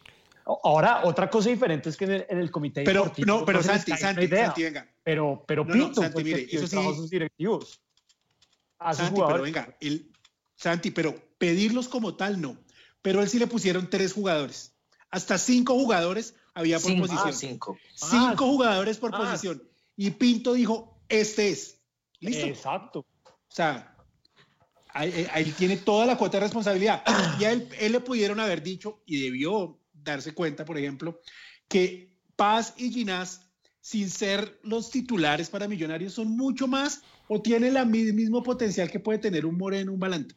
Ahora, 0.64 1.02
otra 1.04 1.30
cosa 1.30 1.50
diferente 1.50 1.88
es 1.88 1.96
que 1.96 2.04
en 2.04 2.10
el, 2.12 2.26
en 2.28 2.38
el 2.38 2.50
comité 2.50 2.82
Pero, 2.82 3.02
deportivo 3.04 3.26
no, 3.26 3.44
pero 3.44 3.58
les 3.58 3.66
Santi, 3.66 3.92
Santi, 3.96 4.24
idea. 4.24 4.46
Santi, 4.46 4.62
venga. 4.64 4.88
Pero, 5.04 5.44
pero 5.46 5.64
No, 5.64 5.74
no, 5.74 5.84
Pinto 5.86 6.02
Santi, 6.02 6.18
el 6.18 6.24
mire, 6.24 6.48
eso 6.50 6.80
a 6.80 6.94
sus 6.94 7.10
directivos. 7.10 7.80
A 8.78 8.92
sus 8.94 9.04
Santi, 9.06 9.20
pero 9.26 9.42
venga, 9.42 9.76
él, 9.80 10.10
Santi, 10.56 10.90
pero 10.90 11.14
pedirlos 11.38 11.88
como 11.88 12.16
tal 12.16 12.40
no. 12.40 12.56
Pero 13.02 13.22
él 13.22 13.28
sí 13.28 13.38
le 13.38 13.46
pusieron 13.46 13.88
tres 13.88 14.12
jugadores. 14.12 14.74
Hasta 15.10 15.38
cinco 15.38 15.74
jugadores 15.74 16.34
había 16.54 16.78
por 16.78 16.90
Cinco. 16.90 17.02
posición. 17.02 17.28
Ah, 17.28 17.32
cinco. 17.32 17.78
Cinco 17.94 18.44
Ah, 18.44 18.48
jugadores 18.48 18.98
por 18.98 19.14
ah. 19.14 19.18
posición. 19.18 19.62
Y 19.96 20.10
Pinto 20.12 20.54
dijo, 20.54 21.00
este 21.08 21.50
es. 21.50 21.80
¿Listo? 22.20 22.46
Exacto. 22.46 23.00
O 23.00 23.54
sea, 23.54 23.91
ahí, 24.94 25.12
ahí- 25.12 25.26
ahí 25.32 25.44
tiene 25.52 25.76
toda 25.76 26.06
la 26.06 26.16
cuota 26.16 26.38
de 26.38 26.44
responsabilidad. 26.44 27.02
Y 27.40 27.44
a 27.44 27.52
él, 27.52 27.68
él 27.78 27.92
le 27.92 28.00
pudieron 28.00 28.40
haber 28.40 28.62
dicho, 28.62 29.02
y 29.06 29.20
debió 29.22 29.78
darse 29.92 30.32
cuenta, 30.34 30.64
por 30.64 30.78
ejemplo, 30.78 31.20
que 31.68 32.12
Paz 32.36 32.74
y 32.76 32.90
Ginás, 32.90 33.50
sin 33.80 34.08
ser 34.10 34.58
los 34.62 34.90
titulares 34.90 35.50
para 35.50 35.66
Millonarios, 35.68 36.12
son 36.14 36.36
mucho 36.36 36.66
más 36.68 37.02
o 37.28 37.40
tienen 37.42 37.76
el 37.76 37.86
mismo 37.86 38.42
potencial 38.42 38.90
que 38.90 39.00
puede 39.00 39.18
tener 39.18 39.44
un 39.46 39.56
Moreno, 39.58 39.92
un 39.92 40.00
Balanta. 40.00 40.34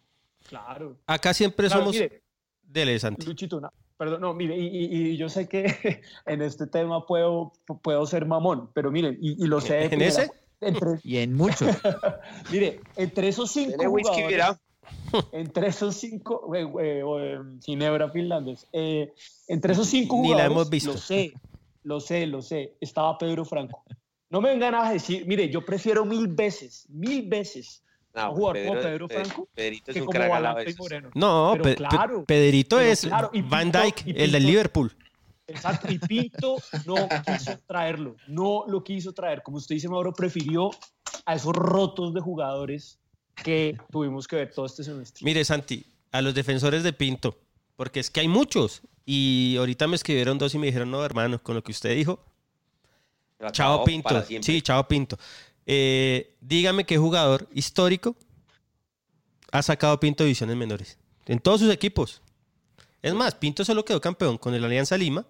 Claro. 0.47 0.99
Acá 1.07 1.33
siempre 1.33 1.67
Claro, 1.67 1.81
somos... 1.83 1.95
mire, 1.95 2.23
Dele, 2.63 2.99
Santi. 2.99 3.25
Luchito, 3.25 3.61
no, 3.61 3.71
perdón, 3.97 4.21
no, 4.21 4.33
mire, 4.33 4.57
y, 4.57 4.65
y- 4.67 5.07
y 5.11 5.17
yo 5.17 5.29
sé 5.29 5.47
que 5.47 5.63
en 6.25 6.41
este 6.41 6.67
tema 6.67 7.05
puedo, 7.05 7.53
puedo 7.81 8.05
ser 8.05 8.25
mamón, 8.25 8.71
pero 8.73 8.91
miren, 8.91 9.17
y, 9.21 9.43
y 9.43 9.47
lo 9.47 9.61
sé. 9.61 9.85
¿En 9.85 10.01
ese? 10.01 10.29
Entre, 10.65 10.99
Y 11.03 11.17
en 11.17 11.33
muchos. 11.33 11.69
mire, 12.51 12.81
entre 12.95 13.27
esos 13.29 13.51
cinco 13.51 13.83
jugadores, 13.85 14.45
entre 15.31 15.67
esos 15.67 15.95
cinco, 15.95 16.53
eh, 16.55 16.67
eh, 16.81 17.03
o, 17.03 17.19
eh, 17.19 17.39
Ginebra 17.63 18.09
finlandés, 18.11 18.67
eh, 18.73 19.13
entre 19.47 19.73
esos 19.73 19.87
cinco 19.87 20.15
Ni 20.17 20.29
la 20.29 20.47
jugadores, 20.47 20.51
hemos 20.51 20.69
visto. 20.69 20.91
lo 20.91 20.97
sé, 20.97 21.33
lo 21.83 21.99
sé, 21.99 22.25
lo 22.27 22.41
sé, 22.41 22.75
estaba 22.81 23.17
Pedro 23.17 23.45
Franco. 23.45 23.83
No 24.29 24.41
me 24.41 24.49
vengan 24.49 24.75
a 24.75 24.91
decir, 24.91 25.25
mire, 25.27 25.49
yo 25.49 25.63
prefiero 25.63 26.03
mil 26.03 26.27
veces, 26.27 26.85
mil 26.89 27.27
veces 27.29 27.83
No, 28.13 28.33
jugar 28.33 28.57
como 28.57 28.73
Pedro- 28.73 28.81
Pedro 28.81 29.07
Pe- 29.07 29.13
Franco 29.15 29.47
Pedrito 29.53 29.91
es 29.91 29.95
que 29.95 30.01
un 30.01 30.07
como. 30.07 30.17
Moreno. 30.77 31.09
No, 31.13 31.49
Pero 31.53 31.63
Pe- 31.63 31.75
claro, 31.75 32.25
Pedrito 32.25 32.77
pero 32.77 32.89
es 32.91 33.01
claro, 33.01 33.31
Van 33.49 33.71
Dyke, 33.71 34.03
el 34.07 34.31
del 34.31 34.45
Liverpool. 34.45 34.91
Exacto, 35.47 35.91
y 35.91 35.99
Pinto 35.99 36.57
no 36.85 36.95
quiso 37.25 37.57
traerlo, 37.67 38.15
no 38.27 38.65
lo 38.67 38.83
quiso 38.83 39.13
traer. 39.13 39.43
Como 39.43 39.57
usted 39.57 39.75
dice, 39.75 39.87
Mauro, 39.87 40.13
prefirió 40.13 40.71
a 41.25 41.35
esos 41.35 41.53
rotos 41.53 42.13
de 42.13 42.21
jugadores 42.21 42.99
que 43.35 43.77
tuvimos 43.91 44.27
que 44.27 44.37
ver 44.37 44.53
todo 44.53 44.65
este 44.65 44.83
semestre. 44.83 45.23
Mire, 45.23 45.45
Santi, 45.45 45.85
a 46.11 46.21
los 46.21 46.33
defensores 46.33 46.83
de 46.83 46.93
Pinto, 46.93 47.37
porque 47.75 47.99
es 47.99 48.09
que 48.09 48.21
hay 48.21 48.27
muchos. 48.27 48.81
Y 49.05 49.55
ahorita 49.59 49.87
me 49.87 49.95
escribieron 49.95 50.37
dos 50.39 50.55
y 50.55 50.57
me 50.57 50.65
dijeron, 50.65 50.89
no, 50.89 51.05
hermano, 51.05 51.41
con 51.41 51.55
lo 51.55 51.63
que 51.63 51.71
usted 51.71 51.95
dijo, 51.95 52.19
chao 53.51 53.83
Pinto. 53.83 54.23
Sí, 54.41 54.61
chao 54.61 54.87
Pinto. 54.87 55.17
Eh, 55.67 56.35
dígame 56.41 56.85
qué 56.85 56.97
jugador 56.97 57.47
histórico 57.53 58.15
ha 59.51 59.61
sacado 59.61 59.99
Pinto 59.99 60.23
de 60.23 60.27
divisiones 60.27 60.55
menores. 60.55 60.97
En 61.25 61.39
todos 61.39 61.61
sus 61.61 61.71
equipos. 61.71 62.21
Es 63.05 63.13
más, 63.13 63.35
Pinto 63.35 63.63
solo 63.63 63.85
quedó 63.85 64.01
campeón 64.01 64.37
con 64.39 64.53
el 64.55 64.63
Alianza 64.65 64.97
Lima 64.97 65.27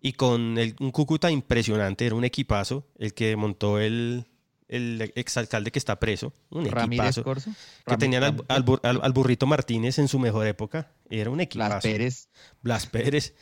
y 0.00 0.12
con 0.14 0.56
el- 0.56 0.74
un 0.80 0.90
Cúcuta 0.90 1.30
impresionante. 1.30 2.06
Era 2.06 2.14
un 2.14 2.24
equipazo 2.24 2.86
el 2.98 3.12
que 3.12 3.36
montó 3.36 3.78
el, 3.78 4.24
el 4.68 5.12
exalcalde 5.14 5.70
que 5.70 5.78
está 5.78 6.00
preso. 6.00 6.32
Un 6.50 6.64
Ramírez 6.70 7.06
equipazo. 7.08 7.22
Corso. 7.24 7.50
Que 7.86 7.94
Ram- 7.94 7.98
tenían 7.98 8.24
al, 8.24 8.36
Ram- 8.38 8.44
al 8.48 8.64
bur- 8.64 8.80
al- 8.82 9.00
al 9.02 9.12
burrito 9.12 9.46
Martínez 9.46 9.98
en 9.98 10.08
su 10.08 10.18
mejor 10.18 10.46
época. 10.46 10.90
Era 11.10 11.28
un 11.30 11.40
equipazo. 11.40 11.68
Blas 11.70 11.82
Pérez, 11.82 12.28
Blas 12.62 12.86
Pérez. 12.86 13.34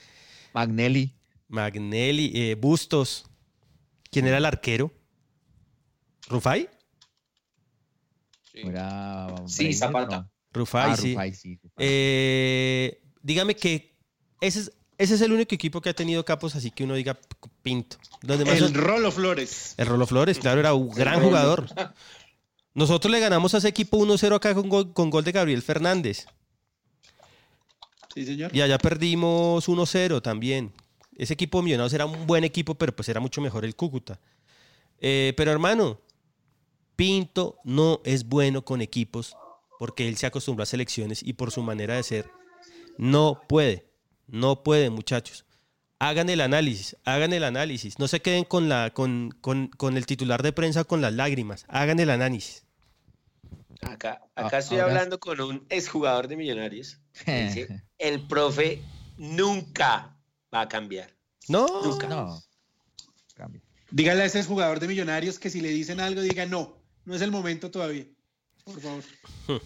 Magnelli. 0.53 1.15
Magnelli, 1.49 2.33
eh, 2.35 2.55
Bustos. 2.57 3.27
¿Quién 4.11 4.27
era 4.27 4.39
el 4.39 4.45
arquero? 4.47 4.93
¿Rufai? 6.29 6.69
Era 8.53 9.35
Sí, 9.47 9.59
Breiner, 9.65 9.75
Zapata. 9.79 10.17
¿no? 10.23 10.31
Rufai, 10.57 10.91
Ah, 10.93 10.97
sí. 10.97 11.11
Rufai, 11.13 11.35
sí. 11.35 11.59
Eh, 11.79 13.01
dígame 13.23 13.55
que 13.55 13.95
ese 14.41 14.61
es, 14.61 14.73
ese 14.99 15.15
es 15.15 15.21
el 15.21 15.33
único 15.33 15.55
equipo 15.55 15.81
que 15.81 15.91
ha 15.91 15.95
tenido 15.95 16.25
capos 16.25 16.57
así 16.57 16.71
que 16.71 16.85
uno 16.85 16.95
diga 16.95 17.17
pinto. 17.63 17.97
Donde 18.23 18.45
más 18.45 18.57
El 18.59 18.75
Rolo 18.75 19.13
Flores. 19.13 19.75
el 19.77 19.87
Rolo 19.87 20.07
Flores, 20.07 20.39
claro, 20.39 20.61
era 20.61 20.75
un 20.75 20.89
gran 20.91 21.15
Rolo. 21.17 21.27
jugador. 21.27 21.67
Nosotros 22.75 23.11
le 23.11 23.21
ganamos 23.21 23.55
a 23.55 23.59
ese 23.59 23.69
equipo 23.69 23.99
1-0 23.99 24.35
acá 24.37 24.55
con 24.55 24.69
gol, 24.69 24.93
con 24.93 25.09
gol 25.11 25.25
de 25.25 25.33
Gabriel 25.33 25.63
Fernández. 25.63 26.27
Sí, 28.15 28.25
señor. 28.25 28.55
Y 28.55 28.61
allá 28.63 28.79
perdimos 28.79 29.69
1-0 29.69 30.23
también. 30.23 30.73
Ese 31.17 31.35
equipo 31.35 31.59
de 31.59 31.65
Millonarios 31.65 31.93
era 31.95 32.07
un 32.07 32.27
buen 32.27 32.45
equipo, 32.45 32.75
pero 32.75 32.95
pues 32.95 33.09
era 33.09 33.21
mucho 33.21 33.41
mejor 33.41 33.65
el 33.65 33.75
Cúcuta. 33.77 34.21
Eh, 35.01 35.33
pero 35.37 35.51
hermano, 35.53 36.01
Pinto 36.97 37.59
no 37.65 38.01
es 38.05 38.27
bueno 38.27 38.65
con 38.65 38.81
equipos 38.81 39.35
porque 39.79 40.09
él 40.09 40.17
se 40.17 40.27
acostumbró 40.27 40.63
a 40.63 40.67
selecciones 40.67 41.23
y 41.23 41.35
por 41.35 41.51
su 41.51 41.63
manera 41.63 41.95
de 41.97 42.03
ser 42.03 42.31
no 42.99 43.41
puede. 43.49 43.91
No 44.27 44.63
puede, 44.63 44.91
muchachos. 44.91 45.45
Hagan 45.99 46.29
el 46.29 46.41
análisis, 46.41 46.97
hagan 47.05 47.33
el 47.33 47.45
análisis. 47.45 47.99
No 47.99 48.09
se 48.09 48.21
queden 48.21 48.45
con, 48.45 48.69
la, 48.69 48.91
con, 48.93 49.31
con- 49.41 49.69
con 49.69 49.97
el 49.97 50.05
titular 50.07 50.43
de 50.43 50.53
prensa 50.53 50.85
con 50.85 51.01
las 51.01 51.13
lágrimas. 51.15 51.65
Hagan 51.69 52.01
el 52.01 52.11
análisis. 52.11 52.65
Acá, 53.83 54.21
Ah, 54.35 54.47
acá 54.47 54.59
estoy 54.59 54.79
ahora- 54.79 54.93
hablando 54.95 55.21
con 55.21 55.41
un 55.41 55.67
exjugador 55.71 56.29
de 56.29 56.37
Millonarios. 56.37 56.99
que 57.25 57.45
dice, 57.45 57.83
el 57.99 58.27
profe 58.27 58.83
nunca 59.17 60.17
va 60.53 60.63
a 60.63 60.69
cambiar. 60.69 61.15
No, 61.49 61.67
Nunca. 61.85 62.09
No. 62.09 62.43
Cambia. 63.35 63.63
Dígale 63.91 64.23
a 64.23 64.27
ese 64.27 64.43
jugador 64.43 64.81
de 64.81 64.89
Millonarios 64.89 65.39
que 65.39 65.51
si 65.51 65.61
le 65.61 65.69
dicen 65.69 66.01
algo, 66.01 66.21
diga 66.21 66.47
no, 66.47 66.83
no 67.05 67.15
es 67.15 67.23
el 67.23 67.31
momento 67.31 67.71
todavía. 67.71 68.07
Por 68.67 68.81
favor. 68.81 69.03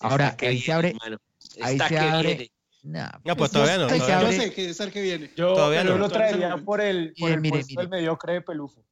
Ahora, 0.00 0.36
que 0.36 0.48
ahí 0.48 0.60
se 0.60 0.72
abre. 0.72 0.88
hermano. 0.90 1.18
Ahí 1.62 1.72
Está 1.74 1.88
se 1.88 1.94
que 1.94 2.00
abre. 2.00 2.28
viene. 2.34 2.50
Nah, 2.82 3.10
No, 3.24 3.36
pues 3.36 3.50
todavía 3.50 3.78
no. 3.78 3.84
ahí 3.86 3.92
se 4.00 4.06
todavía 4.06 4.26
no. 4.26 4.32
Yo 4.32 4.40
sé 4.42 4.52
que 4.52 4.68
es 4.70 4.80
el 4.80 4.92
que 4.92 5.00
viene. 5.02 5.30
Yo, 5.36 5.54
Todavía 5.54 5.84
no. 5.84 5.90
yo 5.92 5.98
lo 5.98 6.08
traería 6.10 6.48
no. 6.50 6.64
por 6.64 6.80
el, 6.82 7.14
por 7.18 7.28
Mire, 7.28 7.34
el 7.34 7.40
mire, 7.40 7.52
puesto 7.54 7.70
mire. 7.70 7.80
del 7.82 7.88
mediocre 7.88 8.32
de 8.34 8.40
Pelufo. 8.42 8.84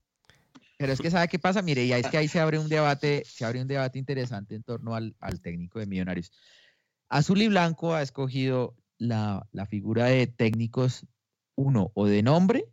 Pero 0.79 0.93
es 0.95 1.01
que 1.01 1.11
sabe 1.11 1.29
qué 1.29 1.39
pasa, 1.39 1.61
mire, 1.63 1.85
y 1.85 1.93
ahí 1.93 2.01
es 2.01 2.09
que 2.09 2.17
ahí 2.17 2.27
se 2.29 2.41
abre 2.41 2.59
un 2.59 2.69
debate, 2.69 3.23
se 3.27 3.45
abre 3.45 3.61
un 3.61 3.69
debate 3.69 3.99
interesante 3.99 4.55
en 4.55 4.63
torno 4.63 4.95
al, 4.95 5.15
al 5.21 5.41
técnico 5.41 5.79
de 5.79 5.87
Millonarios. 5.87 6.33
Azul 7.09 7.43
y 7.43 7.49
Blanco 7.49 7.95
ha 7.95 8.03
escogido 8.03 8.75
la, 8.99 9.47
la 9.53 9.67
figura 9.67 10.07
de 10.07 10.27
técnicos, 10.27 11.05
uno, 11.55 11.91
o 11.95 12.07
de 12.07 12.23
nombre 12.23 12.65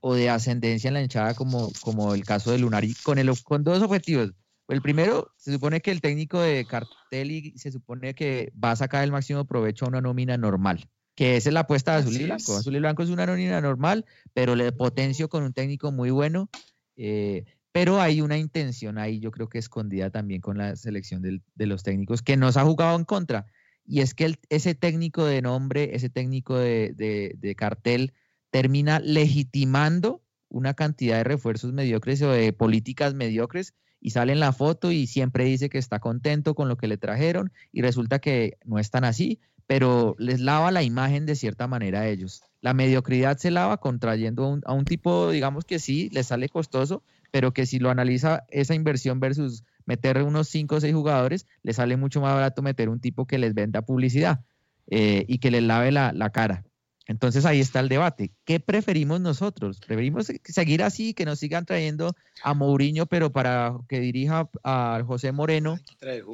o 0.00 0.14
de 0.14 0.28
ascendencia 0.28 0.86
en 0.88 0.94
la 0.94 1.02
hinchada, 1.02 1.34
como, 1.34 1.72
como 1.80 2.14
el 2.14 2.24
caso 2.24 2.52
de 2.52 2.58
Lunari, 2.58 2.94
con, 3.02 3.18
el, 3.18 3.30
con 3.42 3.64
dos 3.64 3.82
objetivos. 3.82 4.32
El 4.68 4.82
primero, 4.82 5.32
se 5.36 5.52
supone 5.52 5.80
que 5.80 5.90
el 5.92 6.00
técnico 6.00 6.40
de 6.40 6.66
Cartelli 6.66 7.52
se 7.56 7.70
supone 7.70 8.14
que 8.14 8.52
va 8.62 8.72
a 8.72 8.76
sacar 8.76 9.04
el 9.04 9.12
máximo 9.12 9.44
provecho 9.44 9.84
a 9.84 9.88
una 9.88 10.00
nómina 10.00 10.36
normal, 10.36 10.88
que 11.14 11.36
esa 11.36 11.50
es 11.50 11.52
la 11.54 11.60
apuesta 11.60 11.92
de 11.92 11.98
Azul 12.00 12.16
y 12.20 12.24
Blanco. 12.24 12.52
es. 12.54 12.58
Azul 12.60 12.74
y 12.74 12.80
Blanco 12.80 13.02
es 13.04 13.10
una 13.10 13.26
nómina 13.26 13.60
normal, 13.60 14.04
pero 14.34 14.56
le 14.56 14.72
potencio 14.72 15.28
con 15.28 15.44
un 15.44 15.52
técnico 15.52 15.92
muy 15.92 16.10
bueno. 16.10 16.50
eh, 16.98 17.44
pero 17.72 18.00
hay 18.00 18.22
una 18.22 18.38
intención 18.38 18.96
ahí, 18.96 19.20
yo 19.20 19.30
creo 19.30 19.50
que 19.50 19.58
escondida 19.58 20.08
también 20.08 20.40
con 20.40 20.56
la 20.56 20.76
selección 20.76 21.20
del- 21.20 21.42
de 21.54 21.66
los 21.66 21.82
técnicos, 21.82 22.22
que 22.22 22.38
nos 22.38 22.56
ha 22.56 22.64
jugado 22.64 22.96
en 22.98 23.04
contra. 23.04 23.44
Y 23.84 24.00
es 24.00 24.14
que 24.14 24.24
el- 24.24 24.38
ese 24.48 24.74
técnico 24.74 25.26
de 25.26 25.42
nombre, 25.42 25.94
ese 25.94 26.08
técnico 26.08 26.56
de, 26.56 26.94
de- 26.96 27.34
de 27.36 27.54
cartel, 27.54 28.14
termina 28.50 28.98
legitimando 28.98 30.22
una 30.48 30.72
cantidad 30.72 31.18
de 31.18 31.24
refuerzos 31.24 31.74
mediocres 31.74 32.22
o 32.22 32.30
de 32.32 32.52
políticas 32.54 33.12
mediocres 33.12 33.74
y 34.00 34.10
sale 34.10 34.32
en 34.32 34.40
la 34.40 34.52
foto 34.52 34.92
y 34.92 35.06
siempre 35.06 35.44
dice 35.44 35.68
que 35.68 35.78
está 35.78 35.98
contento 35.98 36.54
con 36.54 36.68
lo 36.68 36.76
que 36.76 36.88
le 36.88 36.98
trajeron 36.98 37.52
y 37.72 37.82
resulta 37.82 38.18
que 38.18 38.58
no 38.64 38.78
es 38.78 38.90
tan 38.90 39.04
así, 39.04 39.40
pero 39.66 40.14
les 40.18 40.40
lava 40.40 40.70
la 40.70 40.82
imagen 40.82 41.26
de 41.26 41.34
cierta 41.34 41.66
manera 41.66 42.00
a 42.00 42.08
ellos. 42.08 42.42
La 42.60 42.74
mediocridad 42.74 43.36
se 43.38 43.50
lava 43.50 43.78
contrayendo 43.78 44.60
a 44.64 44.72
un, 44.72 44.84
tipo, 44.84 45.30
digamos 45.30 45.64
que 45.64 45.78
sí, 45.78 46.08
le 46.12 46.22
sale 46.22 46.48
costoso, 46.48 47.02
pero 47.30 47.52
que 47.52 47.66
si 47.66 47.78
lo 47.78 47.90
analiza 47.90 48.44
esa 48.48 48.74
inversión 48.74 49.20
versus 49.20 49.64
meter 49.84 50.22
unos 50.22 50.48
5 50.48 50.76
o 50.76 50.80
6 50.80 50.94
jugadores, 50.94 51.46
le 51.62 51.72
sale 51.72 51.96
mucho 51.96 52.20
más 52.20 52.34
barato 52.34 52.62
meter 52.62 52.88
un 52.88 53.00
tipo 53.00 53.26
que 53.26 53.38
les 53.38 53.54
venda 53.54 53.82
publicidad 53.82 54.40
eh, 54.88 55.24
y 55.28 55.38
que 55.38 55.50
les 55.50 55.62
lave 55.62 55.92
la, 55.92 56.12
la 56.12 56.30
cara. 56.30 56.64
Entonces 57.06 57.44
ahí 57.44 57.60
está 57.60 57.80
el 57.80 57.88
debate. 57.88 58.32
¿Qué 58.44 58.58
preferimos 58.60 59.20
nosotros? 59.20 59.80
¿Preferimos 59.86 60.26
se- 60.26 60.40
seguir 60.44 60.82
así, 60.82 61.14
que 61.14 61.24
nos 61.24 61.38
sigan 61.38 61.64
trayendo 61.64 62.14
a 62.42 62.52
Mourinho, 62.54 63.06
pero 63.06 63.30
para 63.30 63.76
que 63.88 64.00
dirija 64.00 64.48
a 64.64 65.02
José 65.06 65.32
Moreno? 65.32 65.78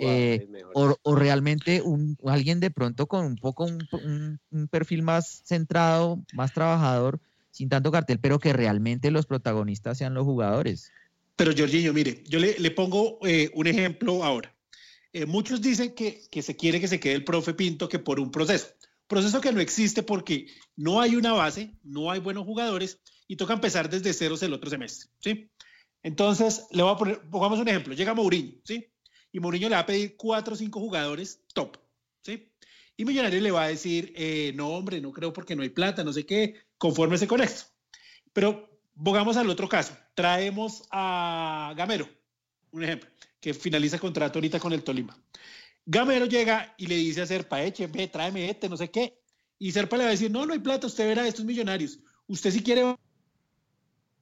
eh, 0.00 0.48
o, 0.74 0.96
o 1.02 1.14
realmente 1.14 1.82
un, 1.82 2.16
alguien 2.26 2.58
de 2.60 2.70
pronto 2.70 3.06
con 3.06 3.26
un 3.26 3.36
poco 3.36 3.64
un, 3.64 3.86
un- 3.92 4.40
un 4.50 4.68
perfil 4.68 5.02
más 5.02 5.42
centrado, 5.44 6.22
más 6.32 6.52
trabajador, 6.52 7.20
sin 7.50 7.68
tanto 7.68 7.92
cartel, 7.92 8.18
pero 8.18 8.38
que 8.38 8.54
realmente 8.54 9.10
los 9.10 9.26
protagonistas 9.26 9.98
sean 9.98 10.14
los 10.14 10.24
jugadores. 10.24 10.90
Pero 11.36 11.52
Jorginho, 11.56 11.92
mire, 11.92 12.22
yo 12.26 12.38
le, 12.38 12.58
le 12.58 12.70
pongo 12.70 13.18
eh, 13.26 13.50
un 13.54 13.66
ejemplo 13.66 14.24
ahora. 14.24 14.54
Eh, 15.12 15.26
muchos 15.26 15.60
dicen 15.60 15.94
que, 15.94 16.22
que 16.30 16.40
se 16.40 16.56
quiere 16.56 16.80
que 16.80 16.88
se 16.88 16.98
quede 16.98 17.12
el 17.14 17.24
profe 17.24 17.52
Pinto 17.52 17.88
que 17.88 17.98
por 17.98 18.18
un 18.18 18.30
proceso. 18.30 18.68
Proceso 19.12 19.42
que 19.42 19.52
no 19.52 19.60
existe 19.60 20.02
porque 20.02 20.46
no 20.74 20.98
hay 20.98 21.16
una 21.16 21.34
base, 21.34 21.76
no 21.82 22.10
hay 22.10 22.18
buenos 22.18 22.46
jugadores 22.46 22.98
y 23.28 23.36
toca 23.36 23.52
empezar 23.52 23.90
desde 23.90 24.14
ceros 24.14 24.42
el 24.42 24.54
otro 24.54 24.70
semestre, 24.70 25.10
¿sí? 25.18 25.50
Entonces, 26.02 26.64
le 26.70 26.82
voy 26.82 26.94
a 26.94 26.96
poner, 26.96 27.20
pongamos 27.28 27.58
un 27.58 27.68
ejemplo, 27.68 27.92
llega 27.92 28.14
Mourinho, 28.14 28.54
¿sí? 28.64 28.90
Y 29.30 29.38
Mourinho 29.38 29.68
le 29.68 29.74
va 29.74 29.82
a 29.82 29.86
pedir 29.86 30.16
cuatro 30.16 30.54
o 30.54 30.56
cinco 30.56 30.80
jugadores 30.80 31.44
top, 31.52 31.76
¿sí? 32.22 32.50
Y 32.96 33.04
Millonarios 33.04 33.42
le 33.42 33.50
va 33.50 33.64
a 33.64 33.68
decir, 33.68 34.14
eh, 34.16 34.54
no, 34.54 34.70
hombre, 34.70 34.98
no 35.02 35.12
creo 35.12 35.30
porque 35.30 35.54
no 35.54 35.62
hay 35.62 35.68
plata, 35.68 36.02
no 36.02 36.14
sé 36.14 36.24
qué, 36.24 36.54
confórmese 36.78 37.26
con 37.26 37.42
esto. 37.42 37.64
Pero 38.32 38.80
pongamos 38.96 39.36
al 39.36 39.50
otro 39.50 39.68
caso, 39.68 39.94
traemos 40.14 40.84
a 40.90 41.74
Gamero, 41.76 42.08
un 42.70 42.82
ejemplo, 42.82 43.10
que 43.38 43.52
finaliza 43.52 43.98
contrato 43.98 44.38
ahorita 44.38 44.58
con 44.58 44.72
el 44.72 44.82
Tolima. 44.82 45.22
Gamero 45.84 46.26
llega 46.26 46.74
y 46.78 46.86
le 46.86 46.96
dice 46.96 47.22
a 47.22 47.26
Serpa, 47.26 47.62
eche, 47.62 47.86
ve, 47.86 48.08
tráeme 48.08 48.48
este, 48.48 48.68
no 48.68 48.76
sé 48.76 48.90
qué. 48.90 49.18
Y 49.58 49.72
Serpa 49.72 49.96
le 49.96 50.04
va 50.04 50.08
a 50.08 50.12
decir, 50.12 50.30
no, 50.30 50.46
no 50.46 50.52
hay 50.52 50.58
plata, 50.58 50.86
usted 50.86 51.06
verá 51.06 51.26
estos 51.26 51.44
millonarios. 51.44 51.98
Usted 52.26 52.50
si 52.50 52.62
quiere, 52.62 52.96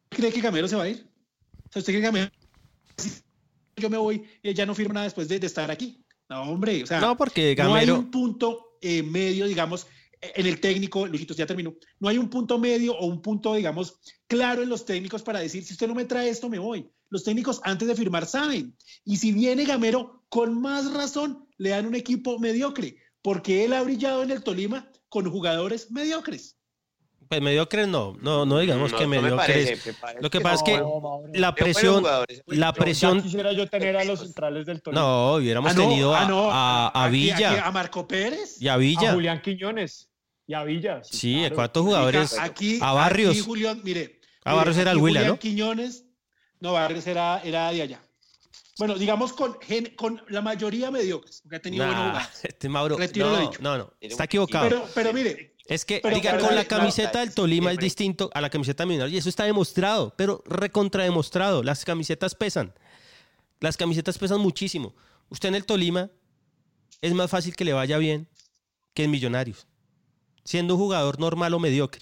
¿cree 0.09 0.33
que 0.33 0.41
Gamero 0.41 0.69
se 0.69 0.77
va 0.77 0.85
a 0.85 0.89
ir? 0.89 1.07
O 1.69 1.73
sea, 1.73 1.81
¿usted 1.81 1.93
cree 1.93 2.01
que 2.01 2.07
Gamero, 2.07 2.31
yo 3.77 3.91
me 3.91 3.97
voy 3.99 4.25
y 4.43 4.53
ya 4.55 4.67
no 4.67 4.75
firmo 4.75 4.95
nada 4.95 5.05
después 5.05 5.29
de, 5.29 5.39
de 5.39 5.47
estar 5.47 5.71
aquí? 5.71 6.05
No, 6.29 6.43
hombre, 6.43 6.83
o 6.83 6.87
sea, 6.87 7.01
No, 7.01 7.17
porque 7.17 7.55
no 7.57 7.75
hay 7.75 7.87
Gamero- 7.87 7.99
un 7.99 8.11
punto 8.11 8.77
eh, 8.81 9.03
medio, 9.03 9.47
digamos, 9.47 9.87
en 10.21 10.47
el 10.47 10.61
técnico, 10.61 11.07
Luchito, 11.07 11.35
ya 11.35 11.47
terminó, 11.47 11.75
no 11.99 12.09
hay 12.09 12.19
un 12.19 12.29
punto 12.29 12.59
medio 12.59 12.95
o 12.95 13.07
un 13.07 13.23
punto, 13.23 13.55
digamos, 13.55 13.99
claro 14.27 14.63
en 14.63 14.69
los 14.69 14.85
técnicos 14.85 15.23
para 15.23 15.41
decir, 15.41 15.65
si 15.65 15.73
usted 15.73 15.89
no 15.89 15.95
me 15.95 16.05
trae 16.05 16.29
esto, 16.29 16.49
me 16.49 16.59
voy. 16.59 16.91
Los 17.11 17.25
técnicos 17.25 17.61
antes 17.65 17.87
de 17.89 17.95
firmar 17.95 18.25
saben. 18.27 18.77
Y 19.05 19.17
si 19.19 19.33
viene 19.33 19.65
Gamero, 19.65 20.25
con 20.29 20.61
más 20.61 20.93
razón 20.93 21.47
le 21.59 21.71
dan 21.71 21.87
un 21.87 21.95
equipo 21.97 22.39
mediocre, 22.39 22.97
porque 23.21 23.65
él 23.65 23.73
ha 23.75 23.83
brillado 23.83 24.23
en 24.23 24.31
el 24.31 24.43
Tolima 24.43 24.91
con 25.09 25.29
jugadores 25.31 25.91
mediocres. 25.91 26.57
Pues 27.29 27.41
mediocres 27.43 27.87
no, 27.87 28.17
no, 28.21 28.45
no 28.45 28.59
digamos 28.59 28.91
No, 28.91 28.99
que 28.99 29.05
no 29.05 29.11
me 29.11 29.21
mediocres. 29.23 29.47
parece, 29.47 29.91
me 29.93 29.95
parece 29.99 30.23
Lo 30.23 30.31
que 30.31 30.39
que 30.39 30.43
pasa 30.43 30.55
es 30.57 30.63
que 30.63 31.39
la 31.39 31.55
presión, 31.55 32.03
la 32.47 32.67
Ya 32.67 32.73
presión, 32.73 33.23
quisiera 33.23 33.53
yo 33.53 33.69
tener 33.69 33.97
a 33.97 34.05
los 34.05 34.21
centrales 34.21 34.67
del 34.67 34.83
Tolima. 34.83 35.01
no, 35.01 35.35
hubiéramos 35.35 35.71
Ah, 35.71 35.75
no, 35.75 35.83
tenido 35.89 36.15
a, 36.15 36.21
ah, 36.23 36.27
a- 36.95 37.03
a 37.03 37.05
aquí- 37.07 37.31
aquí 37.31 37.43
Villa 37.45 37.67
a 37.67 37.71
Marco 37.71 38.09
Pérez. 38.09 38.61
y 38.61 38.67
a 38.69 38.77
Villa. 38.77 39.11
A 39.11 39.15
Julián 39.15 39.43
Quiñones 39.43 40.09
y 40.47 40.55
a 40.55 40.65
Villa. 40.65 41.03
sí, 41.05 41.17
Sí, 41.19 41.37
claro. 41.41 41.55
¿cuántos 41.55 41.85
jugadores? 41.85 42.37
Aquí, 42.39 42.79
a 42.83 42.93
Barrios. 42.95 43.31
aquí, 43.37 43.41
Julián, 43.41 43.81
mire. 43.85 44.21
A 44.45 44.55
Barrios 44.55 44.79
era 44.79 44.91
el 44.91 44.99
Huila, 44.99 45.21
Julián 45.21 45.33
¿no? 45.35 45.39
Quiñones, 45.39 46.07
no, 46.61 46.73
Barrios 46.73 47.07
era, 47.07 47.41
era 47.43 47.71
de 47.71 47.83
allá. 47.83 48.01
Bueno, 48.79 48.95
digamos 48.97 49.33
con, 49.35 49.61
gen- 49.61 49.95
con 49.95 50.23
la 50.29 50.41
mayoría 50.41 50.91
mediocres, 50.91 51.41
porque 51.43 51.57
ha 51.57 51.61
tenido 51.61 51.85
buenos 51.85 52.03
Nah, 52.03 52.11
jugadores. 52.13 52.45
este 52.45 52.69
Mauro, 52.69 52.97
Retiro 52.97 53.29
lo 53.31 53.37
no, 53.37 53.41
dicho. 53.51 53.63
no, 53.63 53.79
no, 53.79 53.93
está 54.01 54.25
equivocado. 54.25 54.69
Pero, 54.69 54.89
pero 54.95 55.13
mire, 55.13 55.55
Es 55.67 55.85
que, 55.85 56.01
Pero- 56.03 56.15
diga, 56.17 56.33
pero 56.33 56.47
con 56.47 56.55
la 56.57 56.65
camiseta 56.65 57.19
no, 57.19 57.25
del 57.27 57.35
Tolima 57.35 57.71
es 57.73 57.79
distinto 57.79 58.31
a 58.35 58.41
la 58.41 58.49
camiseta 58.51 58.87
Millonarios 58.87 59.15
y 59.15 59.19
eso 59.19 59.29
está 59.29 59.45
demostrado, 59.45 60.15
pero 60.17 60.43
recontrademostrado. 60.47 61.63
Las 61.63 61.85
camisetas 61.85 62.35
pesan. 62.35 62.73
Las 63.61 63.77
camisetas 63.77 64.17
pesan 64.19 64.41
muchísimo. 64.41 64.95
Usted 65.29 65.51
en 65.51 65.55
el 65.57 65.67
Tolima 65.67 66.11
es 67.03 67.13
más 67.13 67.31
fácil 67.31 67.55
que 67.55 67.65
le 67.65 67.73
vaya 67.75 67.99
bien 67.99 68.29
que 68.95 69.05
en 69.05 69.11
Millonarios, 69.11 69.67
siendo 70.45 70.75
un 70.75 70.81
jugador 70.81 71.21
normal 71.21 71.53
o 71.55 71.59
mediocre. 71.61 72.01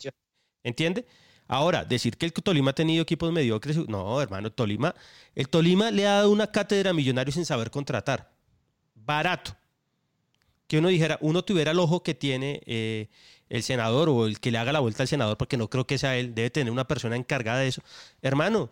¿Entiende? 0.62 1.06
Ahora, 1.48 1.84
decir 1.84 2.16
que 2.18 2.26
el 2.26 2.32
Tolima 2.32 2.70
ha 2.72 2.74
tenido 2.74 3.02
equipos 3.02 3.32
mediocres, 3.32 3.76
no, 3.88 4.20
hermano, 4.20 4.52
Tolima, 4.52 4.94
el 5.34 5.48
Tolima 5.48 5.90
le 5.90 6.06
ha 6.06 6.12
dado 6.16 6.30
una 6.30 6.46
cátedra 6.52 6.90
a 6.90 6.92
Millonarios 6.92 7.34
sin 7.34 7.46
saber 7.46 7.70
contratar. 7.70 8.30
Barato 8.94 9.56
que 10.66 10.76
uno 10.78 10.88
dijera, 10.88 11.16
uno 11.22 11.42
tuviera 11.42 11.70
el 11.70 11.78
ojo 11.78 12.02
que 12.02 12.14
tiene 12.14 12.60
eh, 12.66 13.08
el 13.48 13.62
senador 13.62 14.10
o 14.10 14.26
el 14.26 14.38
que 14.38 14.50
le 14.50 14.58
haga 14.58 14.70
la 14.70 14.80
vuelta 14.80 15.02
al 15.02 15.08
senador, 15.08 15.38
porque 15.38 15.56
no 15.56 15.70
creo 15.70 15.86
que 15.86 15.96
sea 15.96 16.14
él, 16.18 16.34
debe 16.34 16.50
tener 16.50 16.70
una 16.70 16.86
persona 16.86 17.16
encargada 17.16 17.60
de 17.60 17.68
eso. 17.68 17.82
Hermano, 18.20 18.68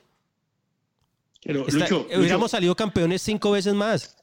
pero, 1.42 1.66
está- 1.66 1.78
Lucho, 1.78 2.06
hubiéramos 2.08 2.42
Lucho, 2.42 2.48
salido 2.48 2.76
campeones 2.76 3.22
cinco 3.22 3.52
veces 3.52 3.72
más. 3.72 4.14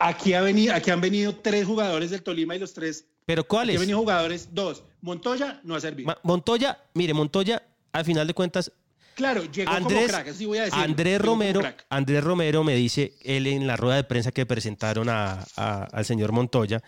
aquí, 0.00 0.34
ha 0.34 0.40
venido, 0.40 0.74
aquí 0.74 0.90
han 0.90 1.00
venido 1.00 1.36
tres 1.36 1.64
jugadores 1.64 2.10
del 2.10 2.24
Tolima 2.24 2.56
y 2.56 2.58
los 2.58 2.72
tres. 2.72 3.04
¿Pero 3.24 3.42
Aquí 3.42 3.48
cuáles? 3.48 3.76
han 3.76 3.80
venido 3.82 3.98
jugadores, 3.98 4.48
dos. 4.52 4.82
Montoya 5.00 5.60
no 5.62 5.76
ha 5.76 5.80
servido. 5.80 6.08
Ma- 6.08 6.18
Montoya, 6.24 6.76
mire, 6.94 7.14
Montoya, 7.14 7.62
al 7.96 8.04
final 8.04 8.26
de 8.26 8.34
cuentas, 8.34 8.72
Claro, 9.14 9.44
llegó 9.50 9.70
como 9.72 9.88
Andrés, 9.88 10.08
crack, 10.08 10.28
así 10.28 10.44
voy 10.44 10.58
a 10.58 10.64
decir. 10.64 10.78
Andrés 10.78 11.20
Romero, 11.22 11.62
Andrés 11.88 12.22
Romero 12.22 12.62
me 12.64 12.74
dice, 12.76 13.14
él 13.22 13.46
en 13.46 13.66
la 13.66 13.74
rueda 13.76 13.96
de 13.96 14.04
prensa 14.04 14.30
que 14.30 14.44
presentaron 14.44 15.08
a- 15.08 15.46
a- 15.56 15.84
al 15.84 16.04
señor 16.04 16.32
Montoya, 16.32 16.82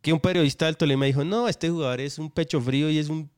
que 0.00 0.14
un 0.14 0.20
periodista 0.20 0.64
del 0.64 0.78
Tolima 0.78 1.04
dijo, 1.04 1.22
no, 1.22 1.48
este 1.48 1.68
jugador 1.68 2.00
es 2.00 2.18
un 2.18 2.30
pecho 2.30 2.62
frío 2.62 2.88
y 2.88 2.96
es 2.98 3.10
un 3.10 3.30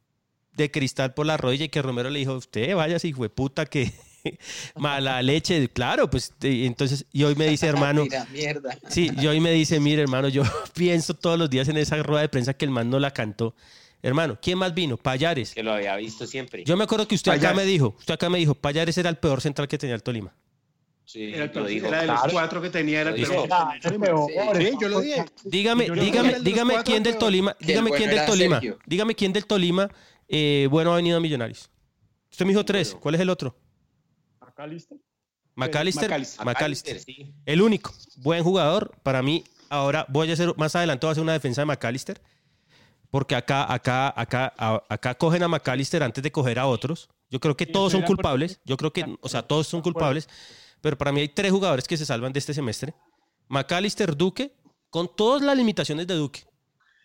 de 0.57 0.70
cristal 0.70 1.14
por 1.14 1.26
la 1.26 1.36
rodilla 1.36 1.64
y 1.64 1.68
que 1.68 1.82
Romero 1.82 2.11
le 2.11 2.20
dijo, 2.20 2.34
usted 2.36 2.76
vaya 2.76 2.98
si 3.00 3.12
fue 3.12 3.28
puta 3.28 3.66
que 3.66 3.90
mala 4.76 5.20
leche, 5.22 5.68
claro, 5.70 6.09
pues 6.09 6.32
entonces, 6.42 7.07
y 7.12 7.24
hoy 7.24 7.34
me 7.34 7.48
dice, 7.48 7.66
hermano, 7.66 8.05
Mira, 8.09 8.24
mierda. 8.30 8.78
sí, 8.88 9.11
y 9.20 9.26
hoy 9.26 9.40
me 9.40 9.50
dice, 9.50 9.80
mire, 9.80 10.03
hermano, 10.03 10.28
yo 10.28 10.42
pienso 10.74 11.14
todos 11.14 11.38
los 11.38 11.50
días 11.50 11.66
en 11.68 11.76
esa 11.76 12.00
rueda 12.05 12.22
de 12.22 12.28
prensa 12.28 12.55
que 12.55 12.64
el 12.64 12.70
man 12.70 12.88
no 12.88 13.00
la 13.00 13.11
cantó. 13.12 13.55
Hermano, 14.03 14.36
¿quién 14.42 14.59
más 14.59 14.74
vino? 14.74 14.96
Payares. 14.96 15.55
Que 15.55 15.62
lo 15.62 15.72
había 15.72 15.94
visto 15.96 16.26
siempre. 16.26 16.64
Yo 16.64 16.76
me 16.76 16.84
acuerdo 16.84 17.07
que 17.07 17.14
usted 17.14 17.30
acá 17.32 17.55
me 17.55 17.64
dijo, 17.64 17.94
usted 17.98 18.14
acá 18.14 18.28
me 18.28 18.38
dijo, 18.38 18.55
Payares 18.55 18.98
era 18.98 19.09
el 19.09 19.16
peor 19.16 19.40
central 19.40 19.68
que 19.68 19.78
tenía 19.78 19.94
el 19.94 20.03
Tolima. 20.03 20.34
Sí, 21.05 21.32
Era, 21.32 21.44
el 21.44 21.48
lo 21.48 21.53
peor, 21.53 21.66
dijo. 21.68 21.86
era 21.86 22.00
de 22.00 22.07
los 22.07 22.16
Claro. 22.16 22.32
cuatro 22.32 22.62
que 22.62 22.70
tenía, 22.70 23.00
era 23.03 23.11
el 23.11 23.24
peor. 23.26 23.48
yo 24.80 24.88
lo 24.88 25.00
dije. 25.00 25.24
Dígame, 25.44 25.88
dígame, 25.90 26.40
dígame 26.40 26.74
quién 26.84 27.03
del. 27.03 27.16
Tolima, 27.18 27.57
dígame 27.61 27.90
bueno 27.90 27.96
quién 28.05 28.11
del 28.16 28.26
Tolima, 28.26 28.61
dígame 28.86 29.14
quién 29.14 29.32
del 29.32 29.46
Tolima, 29.46 29.88
eh, 30.28 30.66
bueno 30.70 30.92
ha 30.92 30.96
venido 30.96 31.16
a 31.16 31.20
Millonarios. 31.20 31.70
Usted 32.30 32.44
me 32.44 32.53
dijo 32.53 32.64
tres, 32.64 32.96
¿cuál 32.98 33.14
es 33.14 33.20
el 33.20 33.30
otro? 33.30 33.57
McAllister. 34.40 34.98
McAllister. 35.55 36.09
McAllister. 36.09 36.46
McAllister. 36.46 37.00
sí. 37.00 37.32
El 37.46 37.61
único, 37.62 37.92
buen 38.16 38.42
jugador, 38.42 38.92
para 39.03 39.22
mí, 39.22 39.44
ahora 39.68 40.07
voy 40.09 40.30
a 40.30 40.32
hacer, 40.32 40.55
más 40.57 40.74
adelante 40.76 41.05
voy 41.07 41.11
a 41.11 41.12
hacer 41.12 41.22
una 41.22 41.32
defensa 41.34 41.61
de 41.62 41.66
McAllister, 41.66 42.20
porque 43.12 43.36
acá, 43.36 43.70
acá, 43.72 44.12
acá, 44.16 44.52
a- 44.56 44.82
acá 44.88 45.14
cogen 45.14 45.42
a 45.42 45.48
McAllister 45.48 46.02
antes 46.02 46.24
de 46.24 46.32
coger 46.32 46.58
a 46.58 46.66
otros. 46.66 47.08
Yo 47.30 47.38
creo 47.40 47.56
que 47.56 47.66
todos 47.66 47.92
son 47.92 48.02
culpables, 48.02 48.58
yo 48.64 48.76
creo 48.76 48.92
que, 48.92 49.04
o 49.20 49.28
sea, 49.28 49.42
todos 49.42 49.66
son 49.68 49.82
culpables, 49.82 50.28
pero 50.80 50.96
para 50.98 51.12
mí 51.12 51.20
hay 51.20 51.28
tres 51.28 51.52
jugadores 51.52 51.86
que 51.86 51.96
se 51.96 52.04
salvan 52.06 52.32
de 52.32 52.38
este 52.40 52.52
semestre. 52.54 52.94
McAllister, 53.48 54.16
Duque, 54.16 54.54
con 54.90 55.14
todas 55.14 55.42
las 55.42 55.56
limitaciones 55.56 56.06
de 56.06 56.14
Duque, 56.14 56.40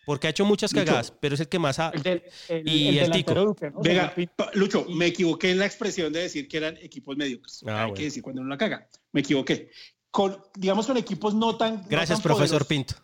porque 0.06 0.26
ha 0.26 0.30
hecho 0.30 0.44
muchas 0.46 0.72
Lucho. 0.72 0.84
cagadas, 0.86 1.12
pero 1.20 1.34
es 1.34 1.40
el 1.40 1.48
que 1.48 1.58
más 1.58 1.78
ha... 1.78 1.90
El, 1.90 2.02
del, 2.02 2.22
el, 2.48 2.68
Y 2.68 2.98
el 2.98 3.04
el 3.06 3.10
Tico. 3.10 3.34
Duque, 3.34 3.70
¿no? 3.70 3.80
Venga, 3.82 4.14
Lucho, 4.54 4.86
me 4.88 5.06
equivoqué 5.06 5.50
en 5.50 5.58
la 5.58 5.66
expresión 5.66 6.10
de 6.12 6.20
decir 6.22 6.48
que 6.48 6.56
eran 6.56 6.76
equipos 6.78 7.16
mediocres. 7.16 7.62
Ah, 7.66 7.70
Hay 7.70 7.74
bueno. 7.82 7.94
que 7.94 8.04
decir 8.04 8.22
cuando 8.22 8.40
uno 8.40 8.48
la 8.50 8.56
caga. 8.58 8.88
Me 9.12 9.20
equivoqué. 9.20 9.70
Con, 10.10 10.42
digamos 10.54 10.86
con 10.86 10.96
equipos 10.96 11.34
no 11.34 11.56
tan. 11.56 11.82
no 11.82 11.86
Gracias, 11.88 12.18
tan 12.18 12.22
profesor 12.22 12.64
poderosos. 12.64 12.66
Pinto. 12.68 12.94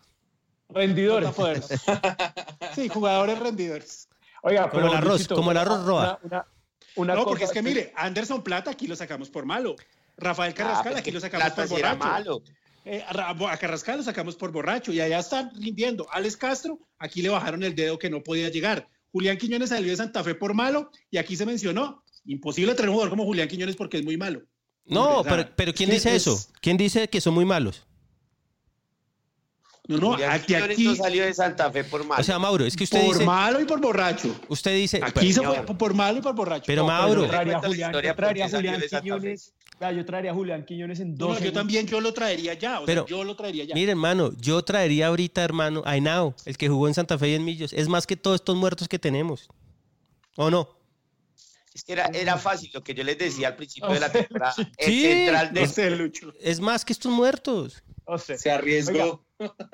Rendidores. 0.69 1.31
sí, 2.75 2.89
jugadores 2.89 3.39
rendidores. 3.39 4.09
Oiga, 4.41 4.69
Como 4.69 4.87
el 4.87 4.93
arroz, 4.95 5.27
como 5.27 5.51
el 5.51 5.57
arroz 5.57 5.85
roa. 5.85 6.19
no, 6.95 7.23
porque 7.25 7.45
es 7.45 7.51
que 7.51 7.61
mire, 7.61 7.93
Anderson 7.95 8.43
Plata 8.43 8.71
aquí 8.71 8.87
lo 8.87 8.95
sacamos 8.95 9.29
por 9.29 9.45
malo. 9.45 9.75
Rafael 10.17 10.53
Carrascal 10.53 10.83
pero 10.85 10.97
aquí 10.99 11.11
lo 11.11 11.19
sacamos 11.19 11.47
Plata 11.47 11.61
por 11.63 11.77
borracho. 11.77 11.97
malo. 11.97 12.41
Eh, 12.85 13.03
a 13.07 13.13
Ra- 13.13 13.51
a 13.51 13.57
Carrascal 13.57 13.97
lo 13.97 14.03
sacamos 14.03 14.35
por 14.35 14.51
borracho 14.51 14.91
y 14.93 15.01
allá 15.01 15.19
están 15.19 15.51
rindiendo. 15.55 16.07
Alex 16.11 16.37
Castro, 16.37 16.79
aquí 16.99 17.21
le 17.21 17.29
bajaron 17.29 17.63
el 17.63 17.73
dedo 17.75 17.97
que 17.97 18.09
no 18.09 18.21
podía 18.21 18.49
llegar. 18.49 18.87
Julián 19.11 19.37
Quiñones 19.37 19.69
salió 19.69 19.89
de 19.89 19.97
Santa 19.97 20.23
Fe 20.23 20.35
por 20.35 20.53
malo 20.53 20.91
y 21.09 21.17
aquí 21.17 21.35
se 21.35 21.45
mencionó. 21.45 22.03
Imposible 22.25 22.73
tener 22.75 22.89
un 22.89 22.95
jugador 22.95 23.09
como 23.11 23.25
Julián 23.25 23.47
Quiñones 23.47 23.75
porque 23.75 23.97
es 23.97 24.05
muy 24.05 24.17
malo. 24.17 24.41
No, 24.85 25.23
pero, 25.23 25.49
pero 25.55 25.73
¿quién 25.73 25.89
dice 25.89 26.15
es- 26.15 26.27
eso? 26.27 26.39
¿Quién 26.61 26.77
dice 26.77 27.07
que 27.09 27.19
son 27.21 27.33
muy 27.33 27.45
malos? 27.45 27.85
No, 29.87 29.97
no, 29.97 30.11
Julián 30.13 30.31
aquí, 30.31 30.45
Quiñones 30.47 30.71
aquí 30.71 30.83
no 30.85 30.95
salió 30.95 31.23
de 31.25 31.33
Santa 31.33 31.71
Fe 31.71 31.83
por 31.83 32.03
malo. 32.05 32.19
O 32.21 32.23
sea, 32.23 32.39
Mauro, 32.39 32.65
es 32.65 32.75
que 32.75 32.85
usted 32.85 33.01
por 33.05 33.13
dice. 33.13 33.25
malo 33.25 33.61
y 33.61 33.65
por 33.65 33.79
borracho. 33.79 34.35
Usted 34.47 34.73
dice. 34.75 34.99
Aquí 35.03 35.31
se 35.31 35.41
pero- 35.41 35.63
fue 35.65 35.77
por 35.77 35.93
malo 35.93 36.17
y 36.19 36.21
por 36.21 36.33
borracho. 36.33 36.63
Pero 36.65 36.81
No, 36.81 36.87
Mauro. 36.87 37.21
Yo 37.23 37.27
traería 37.29 37.57
a 37.57 37.61
Julián, 37.61 37.93
yo 37.93 38.15
traería 38.15 38.45
a 38.45 38.49
por. 38.49 39.01
Quiñones. 39.01 39.53
Yo 39.79 40.05
traería 40.05 40.31
a 40.31 40.33
Julián 40.33 40.63
Quiñones 40.65 40.99
en 41.01 41.15
dos 41.17 41.37
no, 41.39 41.45
yo 41.45 41.51
también 41.51 41.85
yo 41.85 41.99
lo 42.01 42.13
traería 42.13 42.53
ya. 42.53 42.79
O 42.79 42.85
Pero- 42.85 43.05
sea, 43.05 43.09
yo 43.17 43.23
lo 43.23 43.35
traería 43.35 43.65
ya. 43.65 43.75
Mire, 43.75 43.91
hermano, 43.91 44.31
yo 44.39 44.63
traería 44.63 45.07
ahorita, 45.07 45.43
hermano, 45.43 45.83
a 45.85 45.97
Henao, 45.97 46.33
el 46.45 46.57
que 46.57 46.69
jugó 46.69 46.87
en 46.87 46.93
Santa 46.93 47.17
Fe 47.19 47.29
y 47.29 47.33
en 47.35 47.43
Millos. 47.45 47.73
Es 47.73 47.87
más 47.87 48.07
que 48.07 48.15
todos 48.15 48.35
estos 48.35 48.55
muertos 48.55 48.87
que 48.87 48.97
tenemos. 48.99 49.49
¿O 50.37 50.49
no? 50.49 50.69
Es 51.73 51.83
que 51.83 51.91
era, 51.91 52.05
era 52.13 52.37
fácil 52.37 52.71
lo 52.73 52.81
que 52.83 52.93
yo 52.93 53.03
les 53.03 53.17
decía 53.17 53.49
al 53.49 53.55
principio 53.57 53.89
de 53.89 53.99
la 53.99 54.09
temporada. 54.11 54.55
El 54.77 54.85
Sí, 54.93 55.01
central 55.01 55.53
de 55.53 56.11
Es 56.41 56.59
más 56.61 56.85
que 56.85 56.93
estos 56.93 57.11
muertos. 57.11 57.83
O 58.05 58.17
sea, 58.17 58.37
se 58.37 58.49
arriesgó. 58.51 58.91
oiga, 59.03 59.19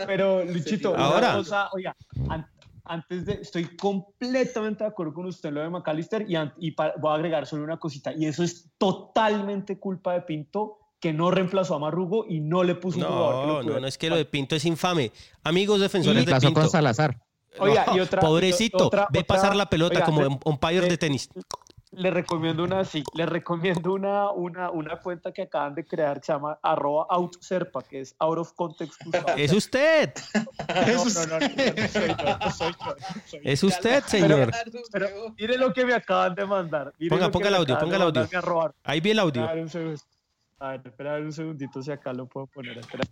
pero 0.05 0.43
Luchito, 0.45 0.91
una 0.91 1.05
Ahora. 1.05 1.36
cosa, 1.36 1.70
oiga, 1.74 1.95
an- 2.30 2.47
antes 2.86 3.26
de, 3.26 3.34
estoy 3.34 3.76
completamente 3.78 4.84
de 4.84 4.89
acuerdo 4.89 5.14
con 5.14 5.26
usted 5.28 5.49
en 5.49 5.55
lo 5.55 5.62
de 5.62 5.70
McAllister 5.70 6.26
y, 6.30 6.36
y 6.59 6.72
pa- 6.72 6.93
voy 6.99 7.12
a 7.12 7.16
agregar 7.16 7.45
solo 7.45 7.64
una 7.64 7.78
cosita, 7.78 8.14
y 8.18 8.26
eso 8.26 8.43
es 8.43 8.70
totalmente 8.78 9.80
culpa 9.80 10.14
de 10.14 10.22
Pinto, 10.22 10.78
que 10.99 11.14
no 11.14 11.32
reemplazó 11.32 11.76
a 11.76 11.80
Marrugo 11.80 12.26
y 12.28 12.41
no 12.41 12.64
le 12.64 12.76
puso 12.76 12.99
un 12.99 13.05
jugador 13.05 13.32
que 13.34 13.39
lo 13.41 13.47
No, 13.47 13.53
no, 13.53 13.62
pudiera- 13.64 13.80
no, 13.82 13.88
es 13.88 13.97
que 13.97 14.09
lo 14.09 14.16
de 14.18 14.26
Pinto 14.26 14.55
es 14.55 14.66
infame. 14.66 15.12
Amigos 15.43 15.80
defensores 15.80 16.26
de 16.26 16.32
pasó 16.32 16.47
Pinto. 16.47 16.62
con 16.62 16.70
Salazar. 16.70 17.20
Oiga, 17.59 17.86
No, 17.88 17.97
y 17.97 17.99
otra- 17.99 18.22
pobrecito, 18.22 18.78
y 18.78 18.88
otra- 18.88 19.07
ve 19.12 19.20
otra- 19.20 19.36
pasar 19.36 19.55
la 19.55 19.66
pelota 19.70 19.95
oiga, 19.95 20.05
como 20.05 20.22
un 20.22 20.39
umpire 20.45 20.88
de 20.88 20.97
tenis. 20.97 21.30
Le 21.94 22.10
recomiendo 22.10 22.64
una, 22.64 22.86
sí, 22.86 23.04
le 23.14 23.26
recomiendo 23.26 23.94
una, 23.94 24.32
una, 24.32 24.72
una 24.72 24.96
cuenta 24.98 25.34
que 25.34 25.42
acaban 25.42 25.76
de 25.76 25.86
crear 25.86 26.22
que 26.22 26.28
se 26.28 26.32
llama 26.32 26.58
arroba 26.62 27.06
outserpa, 27.10 27.82
que 27.82 28.00
es 28.00 28.16
out 28.20 28.38
of 28.38 28.54
context. 28.54 29.02
Es 29.36 29.52
usted. 29.52 30.14
No, 30.34 31.06
no, 31.06 31.26
no, 31.28 31.39
no, 31.39 31.50
no 31.76 31.88
soy 31.89 32.08
yo, 32.08 32.38
no 32.39 32.52
soy 32.52 32.72
yo, 32.72 32.96
no 32.96 33.22
soy 33.28 33.39
yo. 33.44 33.50
Es 33.50 33.64
usted, 33.64 34.04
señor. 34.06 34.52
Pero 34.92 35.08
mire 35.38 35.58
lo 35.58 35.74
que 35.74 35.86
me 35.86 35.94
acaban 35.94 36.34
de 36.34 36.46
mandar. 36.46 36.94
mire 36.98 37.10
Ponga, 37.10 37.30
ponga 37.30 37.50
el 37.50 37.56
audio, 37.56 37.78
ponga 37.78 37.98
el 37.98 38.02
audio. 38.04 38.30
Ahí 38.84 39.02
vi 39.02 39.12
el 39.12 39.20
audio. 39.20 39.44
A 39.44 39.54
ver, 39.54 39.64
un 39.64 39.70
segundo. 39.70 40.02
A 40.60 40.70
ver, 40.70 40.82
espera 40.86 41.12
a 41.12 41.14
ver 41.16 41.24
un 41.24 41.34
segundito 41.34 41.82
si 41.82 41.92
acá 41.92 42.14
lo 42.14 42.26
puedo 42.26 42.48
poner. 42.48 42.78
Espera. 42.78 43.04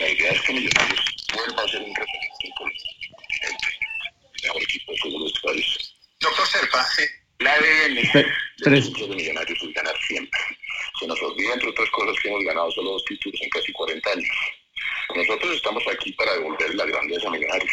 La 0.00 0.08
idea 0.08 0.32
es 0.32 0.42
que 0.42 0.52
Millonarios 0.52 1.00
vuelva 1.34 1.62
a 1.62 1.68
ser 1.68 1.80
un 1.82 1.94
referente 1.94 2.48
mejor 4.42 4.62
equipo 4.62 4.92
de 4.92 4.98
fútbol 4.98 5.22
de 5.22 5.28
este 5.28 5.40
país. 5.40 5.94
Doctor 6.20 6.46
Serpa, 6.46 6.86
el 7.38 7.46
ADN 7.46 7.94
de 7.94 8.70
de 8.70 9.16
Millonarios 9.16 9.62
es 9.62 9.74
ganar 9.74 9.96
siempre. 10.06 10.40
Se 11.00 11.06
nos 11.06 11.20
olvida, 11.22 11.54
entre 11.54 11.70
otras 11.70 11.90
cosas, 11.90 12.16
que 12.22 12.28
hemos 12.28 12.44
ganado 12.44 12.70
solo 12.72 12.92
dos 12.92 13.04
títulos 13.04 13.40
en 13.42 13.50
casi 13.50 13.72
40 13.72 14.10
años. 14.10 14.28
Nosotros 15.16 15.56
estamos 15.56 15.82
aquí 15.92 16.12
para 16.12 16.34
devolver 16.34 16.74
la 16.74 16.86
grandeza 16.86 17.28
a 17.28 17.30
Millonarios. 17.30 17.72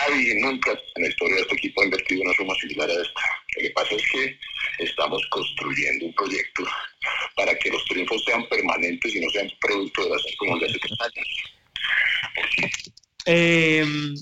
Nadie 0.00 0.34
nunca 0.40 0.72
en 0.96 1.02
la 1.02 1.08
historia 1.08 1.36
de 1.36 1.42
este 1.42 1.54
equipo 1.56 1.82
ha 1.82 1.84
invertido 1.84 2.22
una 2.22 2.34
suma 2.34 2.54
similar 2.56 2.90
a 2.90 2.94
esta. 2.94 3.20
Lo 3.56 3.62
que 3.62 3.70
pasa 3.70 3.94
es 3.94 4.02
que 4.10 4.38
estamos 4.78 5.24
construyendo 5.30 6.06
un 6.06 6.14
proyecto 6.14 6.64
para 7.36 7.54
que 7.58 7.70
los 7.70 7.84
triunfos 7.84 8.24
sean 8.24 8.48
permanentes 8.48 9.14
y 9.14 9.20
no 9.20 9.30
sean 9.30 9.50
producto 9.60 10.02
de 10.04 10.10
las 10.10 10.22
como 10.38 10.58
de 10.58 10.66
hace 10.66 10.78
tres 10.78 10.98
años. 11.00 11.28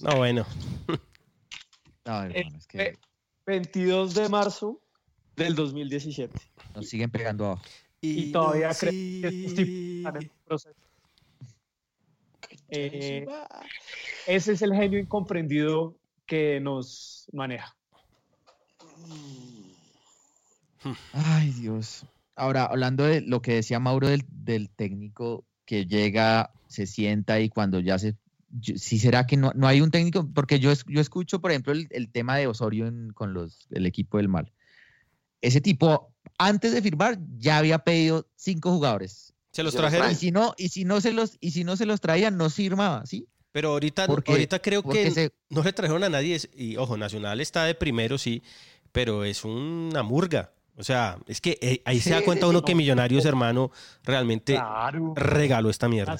No, 0.02 0.16
bueno. 0.16 0.46
No, 2.04 2.22
hermano, 2.22 2.58
es 2.58 2.66
que 2.66 2.98
22 3.46 4.14
de 4.14 4.28
marzo 4.28 4.80
del 5.36 5.54
2017. 5.54 6.38
nos 6.74 6.88
siguen 6.88 7.10
pegando 7.10 7.46
abajo. 7.46 7.62
Y, 8.00 8.32
todavía 8.32 8.70
creo 8.78 8.92
que 8.92 9.28
estos 9.28 9.54
tipos 9.54 9.96
están 9.96 10.16
en 10.22 10.30
proceso. 10.44 10.74
Eh, 12.68 13.26
ese 14.26 14.52
es 14.52 14.62
el 14.62 14.74
genio 14.74 14.98
incomprendido 14.98 15.96
que 16.26 16.60
nos 16.60 17.28
maneja. 17.32 17.74
Ay, 21.12 21.50
Dios. 21.52 22.06
Ahora, 22.36 22.64
hablando 22.64 23.04
de 23.04 23.20
lo 23.20 23.40
que 23.40 23.54
decía 23.54 23.78
Mauro 23.78 24.08
del, 24.08 24.24
del 24.28 24.68
técnico 24.70 25.44
que 25.64 25.86
llega, 25.86 26.50
se 26.66 26.86
sienta 26.86 27.40
y 27.40 27.48
cuando 27.48 27.80
ya 27.80 27.98
se... 27.98 28.16
Si 28.76 28.98
será 28.98 29.26
que 29.26 29.36
no, 29.36 29.52
no 29.54 29.66
hay 29.66 29.80
un 29.80 29.90
técnico, 29.90 30.28
porque 30.32 30.60
yo, 30.60 30.70
es- 30.70 30.84
yo 30.86 31.00
escucho, 31.00 31.40
por 31.40 31.50
ejemplo, 31.50 31.72
el, 31.72 31.88
el 31.90 32.08
tema 32.10 32.36
de 32.36 32.46
Osorio 32.46 32.86
en- 32.86 33.10
con 33.12 33.34
los, 33.34 33.66
el 33.70 33.86
equipo 33.86 34.18
del 34.18 34.28
mal. 34.28 34.52
Ese 35.40 35.60
tipo, 35.60 36.12
antes 36.38 36.72
de 36.72 36.80
firmar, 36.80 37.18
ya 37.36 37.58
había 37.58 37.78
pedido 37.80 38.26
cinco 38.36 38.70
jugadores. 38.72 39.34
Se 39.50 39.62
los 39.62 39.74
trajeron. 39.74 40.10
Y 40.10 40.14
si 40.14 40.30
no, 40.30 40.54
y 40.56 40.68
si 40.70 40.84
no 40.84 41.00
se 41.00 41.12
los, 41.12 41.36
y 41.40 41.50
si 41.52 41.64
no 41.64 41.76
se 41.76 41.86
los 41.86 42.00
traían, 42.00 42.36
no 42.36 42.48
firmaba, 42.50 43.04
¿sí? 43.06 43.26
Pero 43.52 43.70
ahorita, 43.70 44.06
Porque- 44.06 44.32
ahorita 44.32 44.58
creo 44.60 44.82
que 44.82 45.10
se- 45.10 45.32
no 45.50 45.62
le 45.62 45.72
trajeron 45.72 46.02
a 46.02 46.08
nadie. 46.08 46.40
Y 46.56 46.76
ojo, 46.76 46.96
Nacional 46.96 47.40
está 47.40 47.64
de 47.64 47.74
primero, 47.74 48.18
sí, 48.18 48.42
pero 48.92 49.24
es 49.24 49.44
una 49.44 50.02
murga. 50.02 50.52
O 50.76 50.82
sea, 50.82 51.18
es 51.28 51.40
que 51.40 51.56
eh, 51.60 51.82
ahí 51.84 52.00
se 52.00 52.10
da 52.10 52.22
cuenta 52.22 52.46
sí, 52.46 52.50
uno 52.50 52.58
sí, 52.60 52.64
que 52.64 52.72
no. 52.72 52.78
Millonarios, 52.78 53.24
hermano, 53.26 53.70
realmente 54.02 54.54
Claro. 54.54 55.12
regaló 55.14 55.70
esta 55.70 55.88
mierda. 55.88 56.18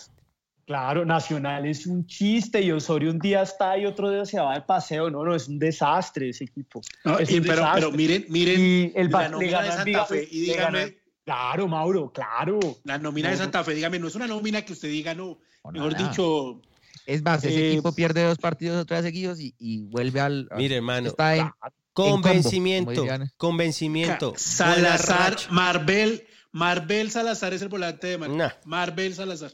Claro, 0.66 1.04
Nacional 1.04 1.66
es 1.66 1.86
un 1.86 2.06
chiste 2.06 2.62
y 2.62 2.72
Osorio 2.72 3.10
un 3.10 3.18
día 3.18 3.42
está 3.42 3.76
y 3.76 3.84
otro 3.84 4.10
día 4.10 4.24
se 4.24 4.40
va 4.40 4.54
de 4.54 4.62
paseo. 4.62 5.10
No, 5.10 5.22
no, 5.24 5.34
es 5.34 5.46
un 5.48 5.58
desastre 5.58 6.30
ese 6.30 6.44
equipo. 6.44 6.80
No, 7.04 7.18
Es 7.18 7.30
y- 7.30 7.36
un 7.38 7.42
pero, 7.42 7.56
desastre. 7.56 7.80
pero 7.82 7.92
miren, 7.96 8.24
miren 8.30 8.60
Y 8.60 8.92
el 8.94 9.10
la 9.10 9.28
nómina 9.28 9.62
de 9.62 9.68
Santa 9.70 9.84
diga- 9.84 10.06
Fe 10.06 10.28
y 10.30 10.46
le 10.46 10.52
dígame, 10.52 10.78
ganan- 10.80 10.94
Claro, 11.24 11.68
Mauro, 11.68 12.12
claro. 12.12 12.58
la 12.84 12.98
nómina 12.98 13.28
de 13.28 13.34
No, 13.34 13.38
no. 13.38 13.44
Santa 13.44 13.64
Fe, 13.64 13.74
dígame, 13.74 13.98
no 13.98 14.08
es 14.08 14.14
una 14.14 14.26
nómina 14.26 14.62
que 14.62 14.72
usted 14.74 14.88
diga, 14.88 15.14
no, 15.14 15.38
mejor 15.72 15.92
nada. 15.92 16.08
dicho, 16.08 16.60
Es 17.06 17.22
más, 17.22 17.44
ese 17.44 17.58
Eh, 17.60 17.72
equipo 17.72 17.92
pierde 17.94 18.22
dos 18.24 18.38
partidos 18.38 18.80
otra 18.82 18.96
vez 18.98 19.04
seguidos 19.04 19.38
y, 19.38 19.54
y 19.58 19.82
vuelve 19.84 20.20
al... 20.20 20.48
Mire, 20.56 20.76
hermano, 20.76 21.08
Está 21.08 21.36
en, 21.36 21.50
Convencimiento, 21.92 22.90
en 23.04 23.08
combo, 23.08 23.24
convencimiento. 23.36 24.32
Salazar. 24.36 25.36
Marbel, 25.50 26.26
Marbel 26.52 27.10
Salazar 27.10 27.52
es 27.54 27.62
el 27.62 27.68
volante 27.68 28.06
de 28.06 28.18
Mar 28.18 28.30
Nah. 28.30 28.50
Marbel 28.64 29.14
Salazar. 29.14 29.52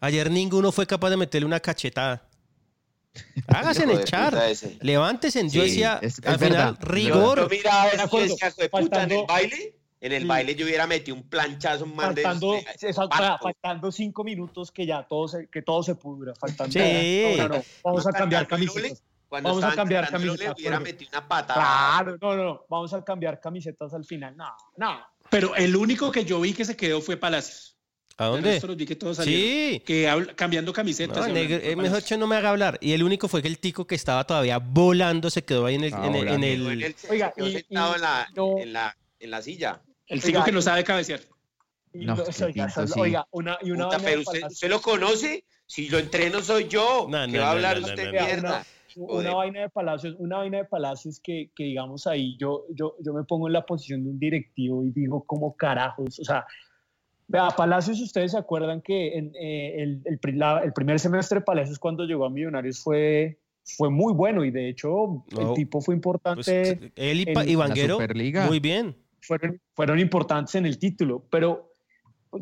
Ayer 0.00 0.30
ninguno 0.30 0.72
fue 0.72 0.86
capaz 0.86 1.10
de 1.10 1.16
meterle 1.16 1.46
una 1.46 1.60
cachetada. 1.60 2.28
Hágase 3.48 3.84
Hijo 3.84 3.96
de 3.96 4.02
echar. 4.02 4.30
puta 4.30 4.48
ese. 4.48 4.76
Levántense. 4.80 5.42
Yo 5.48 5.62
Sí, 5.62 5.68
decía, 5.68 5.98
es- 6.02 6.18
es 6.18 6.26
al 6.26 6.36
verdad, 6.38 6.74
final, 6.74 6.76
rigor. 6.80 7.38
Yo 7.40 7.48
miraba 7.48 7.86
"Hijo 7.94 8.18
de 8.20 8.68
puta, 8.68 9.02
en 9.04 9.10
el 9.12 9.24
baile, 9.26 9.78
en 10.00 10.12
el 10.12 10.22
Sí. 10.22 10.28
baile 10.28 10.54
yo 10.54 10.66
hubiera 10.66 10.86
metido 10.86 11.16
un 11.16 11.22
planchazo, 11.28 11.86
de 11.86 11.92
Faltando, 11.94 12.52
de- 12.52 12.64
faltando 13.40 13.90
cinco 13.90 14.22
minutos 14.22 14.70
que 14.70 14.84
ya 14.86 15.06
todo 15.08 15.28
se, 15.28 15.48
que 15.48 15.62
todo 15.62 15.82
se 15.82 15.94
pudra. 15.94 16.34
Faltando, 16.38 16.72
Sí. 16.72 17.34
No, 17.38 17.48
no, 17.48 17.56
no, 17.56 17.64
Vamos 17.82 18.04
No 18.04 18.10
a 18.10 18.12
cambiar 18.12 18.46
camisetas. 18.46 19.02
Cuando 19.28 19.48
Vamos 19.48 19.64
a 19.64 19.74
cambiar 19.74 20.08
camisetas. 20.08 20.54
hubiera 20.56 20.76
Jorge. 20.76 20.92
metido 20.92 21.10
una 21.12 21.26
patada. 21.26 21.54
Claro, 22.04 22.18
no, 22.20 22.36
no, 22.36 22.44
no. 22.44 22.64
Vamos 22.68 22.92
a 22.92 23.02
cambiar 23.02 23.40
camisetas 23.40 23.92
al 23.92 24.04
final. 24.04 24.36
No, 24.36 24.54
no. 24.76 25.00
Pero 25.30 25.56
el 25.56 25.74
único 25.74 26.12
que 26.12 26.24
yo 26.24 26.40
vi 26.40 26.52
que 26.52 26.64
se 26.64 26.76
quedó 26.76 27.00
fue 27.00 27.16
Palacios. 27.16 27.75
¿A 28.18 28.26
dónde? 28.26 28.50
resto 28.52 28.66
los 28.68 28.76
vi 28.76 28.86
que 28.86 28.96
todos 28.96 29.18
salieron. 29.18 29.42
Sí. 29.42 29.80
Que 29.84 30.32
cambiando 30.34 30.72
camisetas. 30.72 31.26
No, 31.28 31.32
negro, 31.34 31.58
eh, 31.62 31.76
mejor 31.76 32.02
que 32.02 32.16
no 32.16 32.26
me 32.26 32.36
haga 32.36 32.50
hablar. 32.50 32.78
Y 32.80 32.92
el 32.92 33.02
único 33.02 33.28
fue 33.28 33.42
que 33.42 33.48
el 33.48 33.58
tico 33.58 33.86
que 33.86 33.94
estaba 33.94 34.24
todavía 34.24 34.58
volando 34.58 35.28
se 35.30 35.44
quedó 35.44 35.66
ahí 35.66 35.74
en 35.74 35.84
el. 35.84 35.94
Ah, 35.94 36.06
en 36.06 36.14
el- 36.14 36.28
en 36.28 36.44
el- 36.44 36.82
en 36.82 36.94
Oiga, 37.10 37.32
y- 37.36 37.52
sentado 37.52 37.92
y- 37.92 37.94
en, 37.96 38.00
la, 38.00 38.28
no. 38.34 38.58
en, 38.58 38.72
la, 38.72 38.96
en 39.20 39.30
la 39.30 39.42
silla. 39.42 39.82
El 40.06 40.20
Oiga, 40.24 40.44
que 40.44 40.52
no 40.52 40.62
sabe 40.62 40.82
cabecear. 40.84 41.20
Y 41.92 42.04
No, 42.06 42.14
que 42.14 42.22
oiga, 42.44 42.66
Pinto 42.66 42.86
sí. 42.88 43.00
oiga, 43.00 43.26
una, 43.30 43.58
y 43.62 43.70
una 43.70 43.84
Puta, 43.86 43.96
vaina 43.98 44.04
pero 44.04 44.16
de 44.16 44.20
usted, 44.22 44.40
Palacios. 44.40 44.52
¿usted 44.52 44.68
lo 44.70 44.80
conoce? 44.82 45.44
Si 45.66 45.88
lo 45.88 45.98
entreno 45.98 46.40
soy 46.42 46.68
yo. 46.68 47.06
No, 47.10 47.26
¿Qué 47.26 47.32
no, 47.32 47.40
va 47.40 47.48
a 47.48 47.52
hablar 47.52 47.80
no, 47.80 47.86
usted 47.86 48.12
no, 48.12 48.12
no. 48.20 48.26
mierda? 48.26 48.66
una 48.98 49.12
Joder. 49.12 49.34
vaina 49.34 49.60
de 49.60 49.68
Palacios, 49.68 50.14
una 50.18 50.38
vaina 50.38 50.56
de 50.58 50.64
Palacios 50.64 51.20
que, 51.22 51.50
que 51.54 51.64
digamos 51.64 52.06
ahí, 52.06 52.34
yo, 52.38 52.64
yo, 52.74 52.96
yo 53.04 53.12
me 53.12 53.24
pongo 53.24 53.46
en 53.46 53.52
la 53.52 53.66
posición 53.66 54.02
de 54.04 54.08
un 54.08 54.18
directivo 54.18 54.82
y 54.84 54.90
digo, 54.90 55.22
¿cómo 55.26 55.54
carajos? 55.54 56.18
O 56.18 56.24
sea, 56.24 56.46
vea, 57.28 57.48
Palacios, 57.50 58.00
ustedes 58.00 58.32
se 58.32 58.38
acuerdan 58.38 58.80
que 58.82 59.16
en, 59.18 59.32
eh, 59.34 59.82
el, 59.82 60.02
el 60.04 60.18
pri- 60.18 60.36
la- 60.36 60.60
el 60.62 60.72
primer 60.72 60.98
semestre 61.00 61.40
de 61.40 61.44
Palacios 61.44 61.78
cuando 61.78 62.04
llegó 62.04 62.24
a 62.24 62.30
Millonarios 62.30 62.80
fue, 62.82 63.38
fue 63.64 63.90
muy 63.90 64.12
bueno 64.12 64.44
y 64.44 64.50
de 64.50 64.68
hecho 64.68 65.24
No. 65.32 65.40
el 65.50 65.54
tipo 65.54 65.80
fue 65.80 65.94
pues, 65.94 65.96
importante, 65.96 66.92
él 66.96 67.20
y, 67.20 67.24
en 67.30 67.48
y 67.48 67.54
Vanguero, 67.56 67.98
muy 68.46 68.60
bien. 68.60 68.96
fueron, 69.20 69.60
fueron 69.74 69.98
importantes 69.98 70.54
en 70.54 70.66
el 70.66 70.78
título, 70.78 71.24
pero 71.30 71.72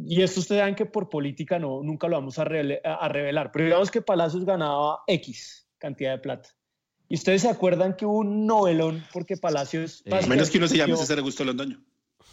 y 0.06 0.22
esto 0.22 0.40
ustedes 0.40 0.60
saben 0.60 0.74
que 0.74 0.86
por 0.86 1.08
política 1.08 1.58
no, 1.58 1.82
nunca 1.82 2.08
lo 2.08 2.16
vamos 2.16 2.38
a, 2.38 2.44
revele- 2.44 2.80
a 2.84 3.08
revelar, 3.08 3.50
pero 3.52 3.64
digamos 3.66 3.90
que 3.90 4.02
Palacios 4.02 4.44
ganaba 4.44 5.00
X 5.06 5.68
cantidad 5.78 6.12
de 6.12 6.18
plata. 6.18 6.48
Y 7.08 7.14
ustedes 7.16 7.42
se 7.42 7.48
acuerdan 7.50 7.94
que 7.94 8.06
hubo 8.06 8.18
un 8.18 8.46
novelón 8.46 9.04
porque 9.12 9.36
Palacios... 9.36 10.02
A 10.10 10.26
menos 10.26 10.50
que 10.50 10.56
uno 10.58 10.66
se 10.66 10.78
llame 10.78 10.96
César 10.96 11.18
Augusto 11.18 11.44
Londoño. 11.44 11.78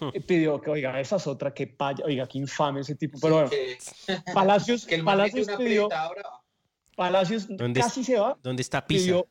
pidió 0.28 0.60
que, 0.62 0.70
oiga, 0.70 1.00
esa 1.00 1.18
es 1.18 1.28
otra, 1.28 1.54
que 1.54 1.68
paya, 1.68 2.04
oiga, 2.06 2.28
qué 2.28 2.38
infame 2.40 2.82
ese 2.82 2.96
tipo. 2.96 3.20
Pero 3.22 3.36
bueno, 3.36 3.50
Palacios, 4.34 4.86
Que 4.88 4.96
el 4.96 5.04
man 5.04 5.18
mete 5.18 5.32
Palacios 5.32 5.58
pidió. 5.58 5.90
Palacios 6.96 7.48
¿Dónde 7.48 7.80
casi 7.80 8.02
es- 8.02 8.06
se 8.06 8.20
va. 8.20 8.38
¿Dónde 8.42 8.62
está 8.62 8.86
Pisa? 8.86 9.04
Pidió, 9.06 9.28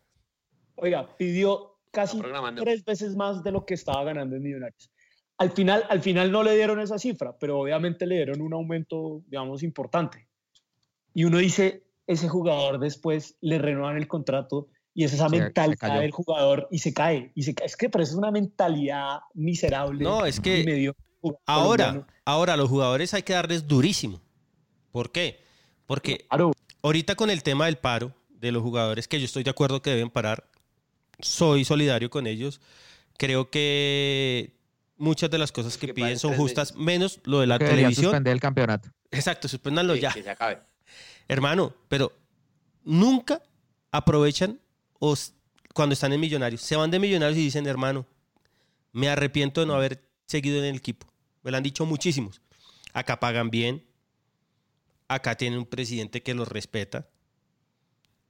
oiga, 0.77 1.17
pidió 1.17 1.79
casi 1.91 2.21
tres 2.57 2.85
veces 2.85 3.17
más 3.17 3.43
de 3.43 3.53
lo 3.53 3.65
que 3.67 3.75
estaba 3.75 4.03
ganando 4.05 4.37
en 4.37 4.43
Millonarios. 4.43 4.91
Al 5.39 5.51
final, 5.53 5.85
al 5.89 6.01
final 6.03 6.31
no 6.31 6.43
le 6.43 6.55
dieron 6.55 6.81
esa 6.81 6.99
cifra, 6.99 7.37
pero 7.39 7.59
obviamente 7.61 8.07
le 8.07 8.17
dieron 8.17 8.41
un 8.43 8.53
aumento, 8.53 9.23
digamos, 9.27 9.63
importante. 9.63 10.29
Y 11.15 11.25
uno 11.25 11.39
dice, 11.39 11.85
ese 12.07 12.29
jugador 12.29 12.79
después 12.79 13.37
le 13.41 13.59
renuevan 13.59 13.97
el 13.97 14.07
contrato 14.07 14.69
y 15.01 15.05
es 15.05 15.15
esa 15.15 15.31
Se- 15.31 15.39
mentalidad 15.41 15.99
del 16.01 16.11
jugador 16.11 16.69
y 16.71 16.81
se 16.81 16.93
cae. 16.93 17.33
Y 17.35 17.45
se 17.45 17.55
cae. 17.55 17.65
Es 17.67 17.75
que 17.75 17.89
pero 17.89 18.05
es 18.05 18.13
una 18.13 18.31
mentalidad 18.31 19.21
miserable. 19.33 20.05
No, 20.05 20.27
es 20.27 20.41
que 20.41 20.63
medio 20.63 20.95
Ahora, 21.47 21.87
colombiano. 21.87 22.07
ahora 22.27 22.53
a 22.53 22.57
los 22.59 22.69
jugadores 22.69 23.15
hay 23.15 23.23
que 23.23 23.33
darles 23.33 23.67
durísimo. 23.67 24.21
¿Por 24.93 25.11
qué? 25.11 25.41
Porque 25.87 26.27
ahorita 26.83 27.15
con 27.15 27.31
el 27.31 27.43
tema 27.43 27.65
del 27.65 27.79
paro 27.79 28.15
de 28.29 28.53
los 28.53 28.63
jugadores, 28.63 29.09
que 29.09 29.19
yo 29.19 29.25
estoy 29.25 29.43
de 29.43 29.49
acuerdo 29.49 29.81
que 29.81 29.89
deben 29.89 30.11
parar, 30.11 30.45
soy 31.19 31.65
solidario 31.65 32.11
con 32.11 32.27
ellos. 32.27 32.61
Creo 33.17 33.49
que 33.51 34.53
muchas 34.99 35.31
de 35.31 35.39
las 35.39 35.51
cosas 35.51 35.79
que, 35.79 35.95
piden 35.95 36.19
son 36.19 36.35
justas, 36.35 36.75
menos 36.77 37.21
lo 37.25 37.41
de 37.41 37.47
la 37.47 37.59
Que 37.59 37.65
televisión. 37.65 38.05
suspender 38.05 38.35
el 38.35 38.41
campeonato. 38.41 38.91
Exacto, 39.11 39.49
suspéndanlo 39.49 39.95
ya. 39.97 40.13
Que 40.13 40.23
se 40.23 40.29
acabe. 40.29 40.59
Hermano, 41.27 41.73
pero 41.89 42.13
nunca 42.85 43.43
aprovechan 43.93 44.61
o 45.01 45.17
cuando 45.75 45.95
están 45.95 46.13
en 46.13 46.21
Millonarios. 46.21 46.61
Se 46.61 46.77
van 46.77 46.93
de 46.93 47.01
Millonarios 47.01 47.39
y 47.39 47.43
dicen, 47.43 47.67
hermano, 47.67 48.07
me 48.93 49.09
arrepiento 49.09 49.61
de 49.61 49.67
no 49.67 49.75
haber 49.75 50.05
seguido 50.27 50.59
en 50.59 50.67
el 50.67 50.77
equipo. 50.77 51.09
Me 51.43 51.51
lo 51.51 51.57
han 51.57 51.63
dicho 51.65 51.85
muchísimos. 51.85 52.41
Acá 52.93 53.19
pagan 53.19 53.51
bien. 53.51 53.85
Acá 55.09 55.37
tienen 55.37 55.59
un 55.59 55.67
presidente 55.67 56.23
que 56.23 56.35
los 56.35 56.47
respeta. 56.47 57.09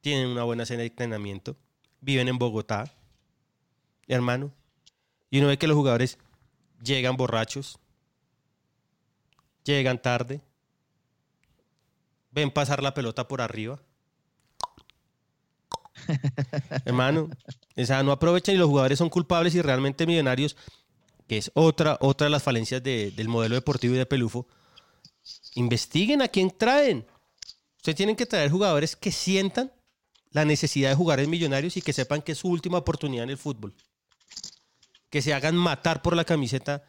Tienen 0.00 0.28
una 0.28 0.44
buena 0.44 0.64
cena 0.64 0.80
de 0.80 0.86
entrenamiento. 0.86 1.56
Viven 2.00 2.28
en 2.28 2.38
Bogotá. 2.38 2.94
Hermano. 4.06 4.52
Y 5.28 5.38
uno 5.38 5.48
ve 5.48 5.58
que 5.58 5.66
los 5.66 5.76
jugadores 5.76 6.18
llegan 6.82 7.16
borrachos. 7.16 7.78
Llegan 9.64 10.00
tarde. 10.00 10.40
Ven 12.30 12.50
pasar 12.50 12.82
la 12.82 12.94
pelota 12.94 13.26
por 13.26 13.40
arriba. 13.40 13.80
Hermano, 16.84 17.28
o 17.76 17.84
sea, 17.84 18.02
no 18.02 18.12
aprovechan 18.12 18.54
y 18.54 18.58
los 18.58 18.68
jugadores 18.68 18.98
son 18.98 19.08
culpables 19.10 19.54
y 19.54 19.62
realmente 19.62 20.06
millonarios, 20.06 20.56
que 21.28 21.38
es 21.38 21.50
otra, 21.54 21.96
otra 22.00 22.26
de 22.26 22.30
las 22.30 22.42
falencias 22.42 22.82
de- 22.82 23.10
del 23.12 23.28
modelo 23.28 23.54
deportivo 23.54 23.94
y 23.94 23.98
de 23.98 24.06
Pelufo. 24.06 24.46
Investiguen 25.54 26.22
a 26.22 26.28
quién 26.28 26.50
traen. 26.50 27.06
Ustedes 27.76 27.96
tienen 27.96 28.16
que 28.16 28.26
traer 28.26 28.50
jugadores 28.50 28.96
que 28.96 29.12
sientan 29.12 29.72
la 30.32 30.44
necesidad 30.44 30.90
de 30.90 30.94
jugar 30.96 31.20
en 31.20 31.30
millonarios 31.30 31.76
y 31.76 31.82
que 31.82 31.92
sepan 31.92 32.22
que 32.22 32.32
es 32.32 32.38
su 32.38 32.48
última 32.48 32.78
oportunidad 32.78 33.24
en 33.24 33.30
el 33.30 33.38
fútbol. 33.38 33.74
Que 35.08 35.22
se 35.22 35.34
hagan 35.34 35.56
matar 35.56 36.02
por 36.02 36.14
la 36.14 36.24
camiseta, 36.24 36.84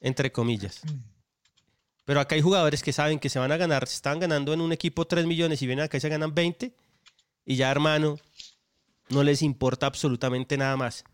entre 0.00 0.30
comillas. 0.30 0.80
Pero 2.04 2.20
acá 2.20 2.34
hay 2.34 2.40
jugadores 2.42 2.82
que 2.82 2.92
saben 2.92 3.18
que 3.18 3.30
se 3.30 3.38
van 3.38 3.50
a 3.50 3.56
ganar, 3.56 3.86
se 3.88 3.94
están 3.96 4.20
ganando 4.20 4.52
en 4.52 4.60
un 4.60 4.72
equipo 4.72 5.06
3 5.06 5.24
millones 5.26 5.62
y 5.62 5.66
vienen 5.66 5.84
acá 5.86 5.96
y 5.96 6.00
se 6.00 6.08
ganan 6.08 6.34
20 6.34 6.74
y 7.46 7.56
ya 7.56 7.70
hermano, 7.70 8.18
no 9.08 9.22
les 9.22 9.42
importa 9.42 9.86
absolutamente 9.86 10.56
nada 10.56 10.76
más. 10.76 11.04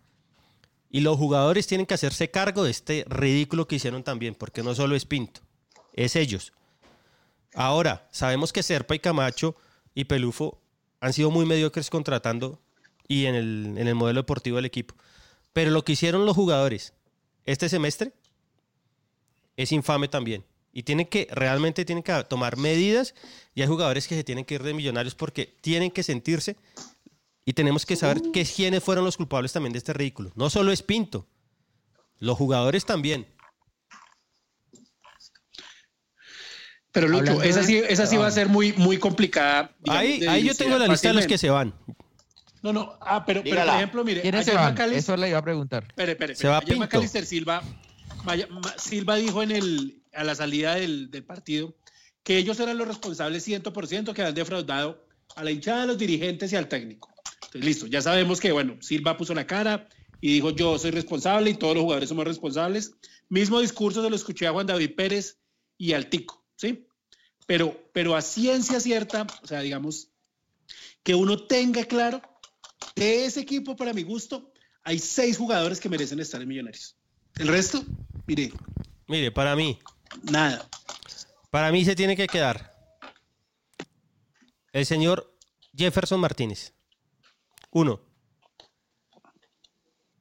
Y 0.91 1.01
los 1.01 1.17
jugadores 1.17 1.67
tienen 1.67 1.87
que 1.87 1.95
hacerse 1.95 2.31
cargo 2.31 2.65
de 2.65 2.71
este 2.71 3.05
ridículo 3.09 3.69
que 3.69 3.77
hicieron 3.77 4.03
también, 4.03 4.35
porque 4.35 4.63
no 4.63 4.75
solo 4.75 4.97
es 4.97 5.05
Pinto, 5.05 5.41
es 5.95 6.17
ellos. 6.17 6.53
Ahora, 7.55 8.09
sabemos 8.11 8.53
que 8.53 8.63
Serpa 8.63 8.95
y 8.95 8.99
Camacho 8.99 9.57
y 9.95 10.05
Pelufo 10.05 10.61
han 11.01 11.13
sido 11.13 11.31
muy 11.31 11.47
mediocres 11.47 11.91
contratando 11.91 12.61
y 13.09 13.27
en 13.27 13.35
el, 13.35 13.75
en 13.77 13.89
el 13.89 13.95
modelo 13.95 14.21
deportivo 14.21 14.57
del 14.57 14.67
equipo. 14.67 14.95
Pero 15.53 15.71
lo 15.71 15.85
que 15.85 15.93
hicieron 15.93 16.27
los 16.27 16.37
jugadores 16.37 16.95
este 17.45 17.69
semestre 17.69 18.13
es 19.57 19.73
infame 19.73 20.09
también. 20.09 20.45
Y 20.73 20.85
tienen 20.85 21.07
que, 21.07 21.27
realmente 21.33 21.85
tienen 21.85 22.05
que 22.05 22.25
tomar 22.25 22.57
medidas 22.57 23.15
y 23.55 23.63
hay 23.63 23.69
jugadores 23.69 24.07
que 24.07 24.15
se 24.15 24.23
tienen 24.23 24.45
que 24.45 24.55
ir 24.55 24.63
de 24.63 24.73
millonarios 24.73 25.17
porque 25.17 25.47
tienen 25.61 25.91
que 25.91 26.05
sentirse 26.05 26.57
y 27.51 27.53
tenemos 27.53 27.85
que 27.85 27.97
saber 27.97 28.23
que 28.33 28.45
quiénes 28.45 28.81
fueron 28.81 29.05
los 29.05 29.17
culpables 29.17 29.53
también 29.53 29.73
de 29.73 29.79
este 29.79 29.93
ridículo. 29.93 30.31
No 30.37 30.51
solo 30.51 30.71
es 30.71 30.85
Pinto, 30.85 31.27
los 32.21 32.39
jugadores 32.39 32.85
también. 32.87 33.27
Pero 36.93 37.09
Lucho, 37.09 37.43
esa 37.43 37.65
sí, 37.65 37.83
esa 37.89 38.07
sí 38.07 38.17
va 38.17 38.29
a 38.29 38.31
ser 38.31 38.49
muy, 38.49 38.73
muy 38.75 38.99
complicada. 38.99 39.75
digamos, 39.81 40.01
Ahí, 40.01 40.27
ahí 40.29 40.45
yo 40.45 40.55
tengo 40.55 40.79
la 40.79 40.87
lista 40.87 41.09
de 41.09 41.15
los 41.15 41.27
que 41.27 41.39
se 41.39 41.51
van. 41.51 41.75
No, 42.63 42.73
no, 42.73 42.97
ah, 43.01 43.25
pero, 43.27 43.43
por 43.43 43.59
ejemplo, 43.59 44.05
mire, 44.05 44.21
¿Quiénes 44.23 44.45
se 44.45 44.55
van? 44.55 44.79
Eso 44.93 45.17
le 45.17 45.31
iba 45.31 45.39
a 45.39 45.43
preguntar. 45.43 45.87
Espere, 45.89 46.13
espere, 46.13 46.37
Se 46.37 46.47
va. 46.47 46.59
Ayer 46.59 46.67
Pinto. 46.69 46.79
Macalister 46.81 47.27
Silva, 47.27 47.65
Maya- 48.23 48.47
Ma- 48.49 48.79
Silva 48.79 49.17
dijo 49.17 49.43
en 49.43 49.51
el, 49.51 50.03
a 50.15 50.23
la 50.23 50.37
salida 50.37 50.77
del, 50.77 51.11
del 51.11 51.25
partido 51.25 51.75
que 52.23 52.37
ellos 52.37 52.61
eran 52.61 52.79
los 52.79 52.87
responsables 52.87 53.49
100% 53.49 54.13
que 54.13 54.23
habían 54.23 54.35
defraudado 54.37 55.05
a 55.35 55.43
la 55.43 55.51
hinchada, 55.51 55.83
a 55.83 55.87
los 55.87 55.99
dirigentes 55.99 56.53
y 56.53 56.57
al 56.57 56.69
técnico. 56.69 57.10
Entonces, 57.51 57.65
listo, 57.65 57.87
ya 57.89 58.01
sabemos 58.01 58.39
que, 58.39 58.53
bueno, 58.53 58.77
Silva 58.81 59.17
puso 59.17 59.35
la 59.35 59.45
cara 59.45 59.89
y 60.21 60.35
dijo 60.35 60.51
yo 60.51 60.79
soy 60.79 60.93
responsable 60.93 61.51
y 61.51 61.55
todos 61.55 61.75
los 61.75 61.83
jugadores 61.83 62.09
somos 62.09 62.25
responsables. 62.25 62.93
Mismo 63.29 63.61
discurso 63.61 64.05
se 64.05 64.09
lo 64.09 64.15
escuché 64.15 64.47
a 64.47 64.53
Juan 64.53 64.69
David 64.69 64.95
Pérez 64.95 65.41
y 65.77 65.93
al 65.95 66.09
Tico, 66.09 66.45
¿sí? 66.55 66.87
Pero, 67.47 67.91
pero 67.93 68.15
a 68.15 68.23
ciencia 68.23 68.79
cierta, 68.79 69.27
o 69.43 69.47
sea, 69.49 69.61
digamos, 69.63 70.13
que 71.03 71.17
uno 71.17 71.45
tenga 71.47 71.85
claro 71.85 72.23
de 72.95 73.25
ese 73.25 73.41
equipo, 73.41 73.75
para 73.75 73.93
mi 73.93 74.05
gusto, 74.05 74.53
hay 74.85 75.01
seis 75.01 75.37
jugadores 75.37 75.81
que 75.81 75.89
merecen 75.89 76.21
estar 76.21 76.41
en 76.41 76.47
Millonarios. 76.49 76.97
El 77.37 77.49
resto, 77.49 77.85
mire, 78.27 78.53
Mire, 79.09 79.33
para 79.33 79.57
mí, 79.57 79.77
nada. 80.23 80.69
para 81.51 81.73
mí 81.73 81.85
se 81.85 81.97
tiene 81.97 82.15
que 82.17 82.29
quedar 82.29 82.71
el 84.73 84.87
señor 84.87 85.37
Jefferson 85.77 86.21
Martínez. 86.21 86.75
Uno. 87.71 88.01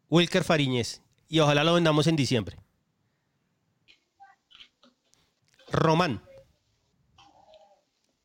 Wilker 0.10 0.43
Fariñez. 0.43 1.02
Y 1.28 1.40
ojalá 1.40 1.64
lo 1.64 1.74
vendamos 1.74 2.07
en 2.07 2.15
diciembre. 2.15 2.57
Román. 5.72 6.24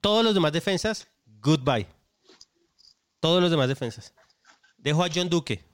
Todos 0.01 0.25
los 0.25 0.35
demás 0.35 0.53
defensas, 0.53 1.09
goodbye. 1.41 1.87
Todos 3.21 3.41
los 3.41 3.51
demás 3.51 3.69
defensas. 3.69 4.15
Dejo 4.79 5.05
a 5.05 5.09
John 5.15 5.29
Duque. 5.29 5.65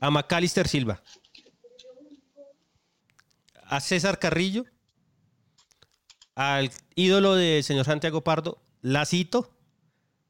A 0.00 0.10
Macalister 0.10 0.68
Silva. 0.68 1.02
A 3.64 3.80
César 3.80 4.18
Carrillo. 4.18 4.64
Al 6.34 6.70
ídolo 6.94 7.34
del 7.34 7.64
señor 7.64 7.86
Santiago 7.86 8.22
Pardo, 8.22 8.62
Lacito 8.82 9.55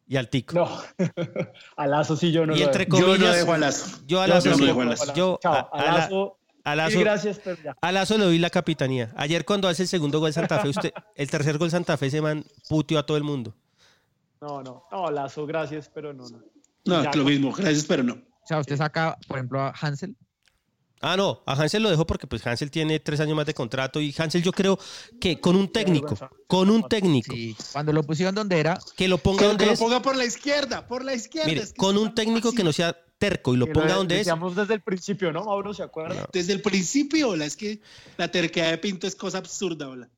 y 0.08 0.16
al 0.16 0.28
Tico. 0.28 0.54
No, 0.54 0.68
a 1.76 1.86
Lazo 1.86 2.16
sí 2.16 2.32
yo 2.32 2.46
no 2.46 2.54
y 2.54 2.60
lo 2.60 2.64
entre 2.66 2.84
dejo. 2.84 2.98
comillas, 2.98 3.18
Yo 3.20 3.26
no 3.26 3.32
dejo 3.34 3.52
a 3.52 3.58
Lazo. 3.58 3.98
Yo 4.06 4.20
a 4.20 4.26
Yo 4.26 4.34
Lazo 4.34 4.50
no 4.50 4.56
sí. 4.56 4.66
dejo 4.66 4.80
a 4.80 4.84
Lazo. 4.84 5.14
Yo 5.14 5.38
Chao, 5.42 5.52
a, 5.54 5.58
a 5.58 5.68
a 5.80 5.84
la- 5.84 5.98
Lazo, 5.98 6.38
a 6.64 6.74
Lazo- 6.76 6.94
mil 6.96 7.04
gracias, 7.04 7.40
pero 7.42 7.62
ya. 7.62 7.76
a 7.80 7.92
Lazo 7.92 8.18
le 8.18 8.24
doy 8.24 8.38
la 8.38 8.50
capitanía. 8.50 9.12
Ayer 9.16 9.44
cuando 9.44 9.68
hace 9.68 9.82
el 9.82 9.88
segundo 9.88 10.20
gol 10.20 10.32
Santa 10.32 10.58
Fe, 10.60 10.68
usted, 10.68 10.92
el 11.16 11.30
tercer 11.30 11.58
gol 11.58 11.70
Santa 11.70 11.96
Fe 11.96 12.10
se 12.10 12.20
man 12.20 12.44
puteó 12.68 12.98
a 12.98 13.06
todo 13.06 13.16
el 13.16 13.24
mundo. 13.24 13.54
No, 14.40 14.62
no, 14.62 14.82
no, 14.92 15.10
Lazo, 15.10 15.46
gracias, 15.46 15.90
pero 15.92 16.12
no, 16.12 16.28
no. 16.28 16.40
No, 16.84 17.02
Ya, 17.02 17.10
lo 17.14 17.24
mismo, 17.24 17.52
gracias, 17.52 17.84
pero 17.86 18.02
no. 18.04 18.12
O 18.14 18.46
sea, 18.46 18.60
usted 18.60 18.76
saca, 18.76 19.18
por 19.26 19.38
ejemplo, 19.38 19.60
a 19.60 19.70
Hansel. 19.80 20.14
Ah, 21.01 21.16
no, 21.16 21.43
a 21.47 21.52
Hansel 21.52 21.82
lo 21.82 21.90
dejo 21.90 22.06
porque 22.06 22.27
pues 22.27 22.47
Hansel 22.47 22.70
tiene 22.70 22.98
tres 23.01 23.20
años 23.20 23.36
más 23.36 23.44
de 23.47 23.52
contrato 23.55 24.01
y 24.01 24.14
Hansel 24.16 24.43
yo 24.43 24.52
creo 24.52 24.78
que 25.20 25.39
con 25.40 25.55
un 25.55 25.70
técnico, 25.70 26.16
con 26.47 26.70
un 26.70 26.89
técnico, 26.89 27.35
Cuando 27.73 27.93
lo 27.93 28.02
pusieron 28.02 28.35
donde 28.35 28.59
era, 28.59 28.78
que 28.97 29.06
lo 29.06 29.18
ponga 29.18 29.40
Que, 29.40 29.44
donde 29.47 29.64
que 29.64 29.66
lo 29.66 29.73
es, 29.74 29.78
ponga 29.78 30.01
por 30.01 30.16
la 30.16 30.24
izquierda, 30.24 30.86
por 30.86 31.05
la 31.05 31.14
izquierda. 31.14 31.48
mire, 31.48 31.62
es 31.62 31.73
que 31.73 31.77
con 31.77 31.98
un 31.98 32.14
técnico 32.14 32.52
que 32.52 32.64
no 32.64 32.73
sea 32.73 32.97
terco 33.18 33.55
y 33.55 33.59
lo 33.59 33.66
Que 33.66 33.73
ponga 33.73 33.94
donde 33.94 34.20
es, 34.20 34.27
desde 34.55 34.74
el 34.74 34.81
principio, 34.81 35.32
¿no, 35.32 35.44
Mauro? 35.44 35.74
¿Se 35.74 35.82
acuerda? 35.82 36.28
Desde 36.32 36.55
el 36.55 36.62
principio, 36.62 37.31
hola, 37.31 37.44
es 37.44 37.56
que 37.56 37.81
la 38.16 38.31
terquedad 38.31 38.70
de 38.70 38.78
Pinto 38.78 39.06
es 39.06 39.14
cosa 39.14 39.39
absurda, 39.39 39.89
hola. 39.89 40.09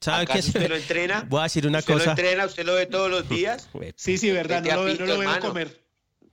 ¿sabe 0.00 0.26
qué? 0.26 0.32
¿Acaso 0.34 0.48
usted 0.48 0.68
lo 0.68 0.76
entrena? 0.76 1.26
Voy 1.28 1.40
a 1.40 1.44
decir 1.44 1.66
una 1.66 1.80
¿Usted 1.80 1.94
lo 1.94 1.98
cosa. 1.98 2.10
entrena? 2.12 2.46
¿Usted 2.46 2.64
lo 2.64 2.74
ve 2.74 2.86
todos 2.86 3.10
los 3.10 3.28
días? 3.28 3.68
Sí, 3.96 4.18
sí, 4.18 4.30
verdad, 4.30 4.62
no 4.62 4.84
lo, 4.84 4.94
no 4.94 5.06
lo 5.06 5.18
veo 5.18 5.40
comer. 5.40 5.84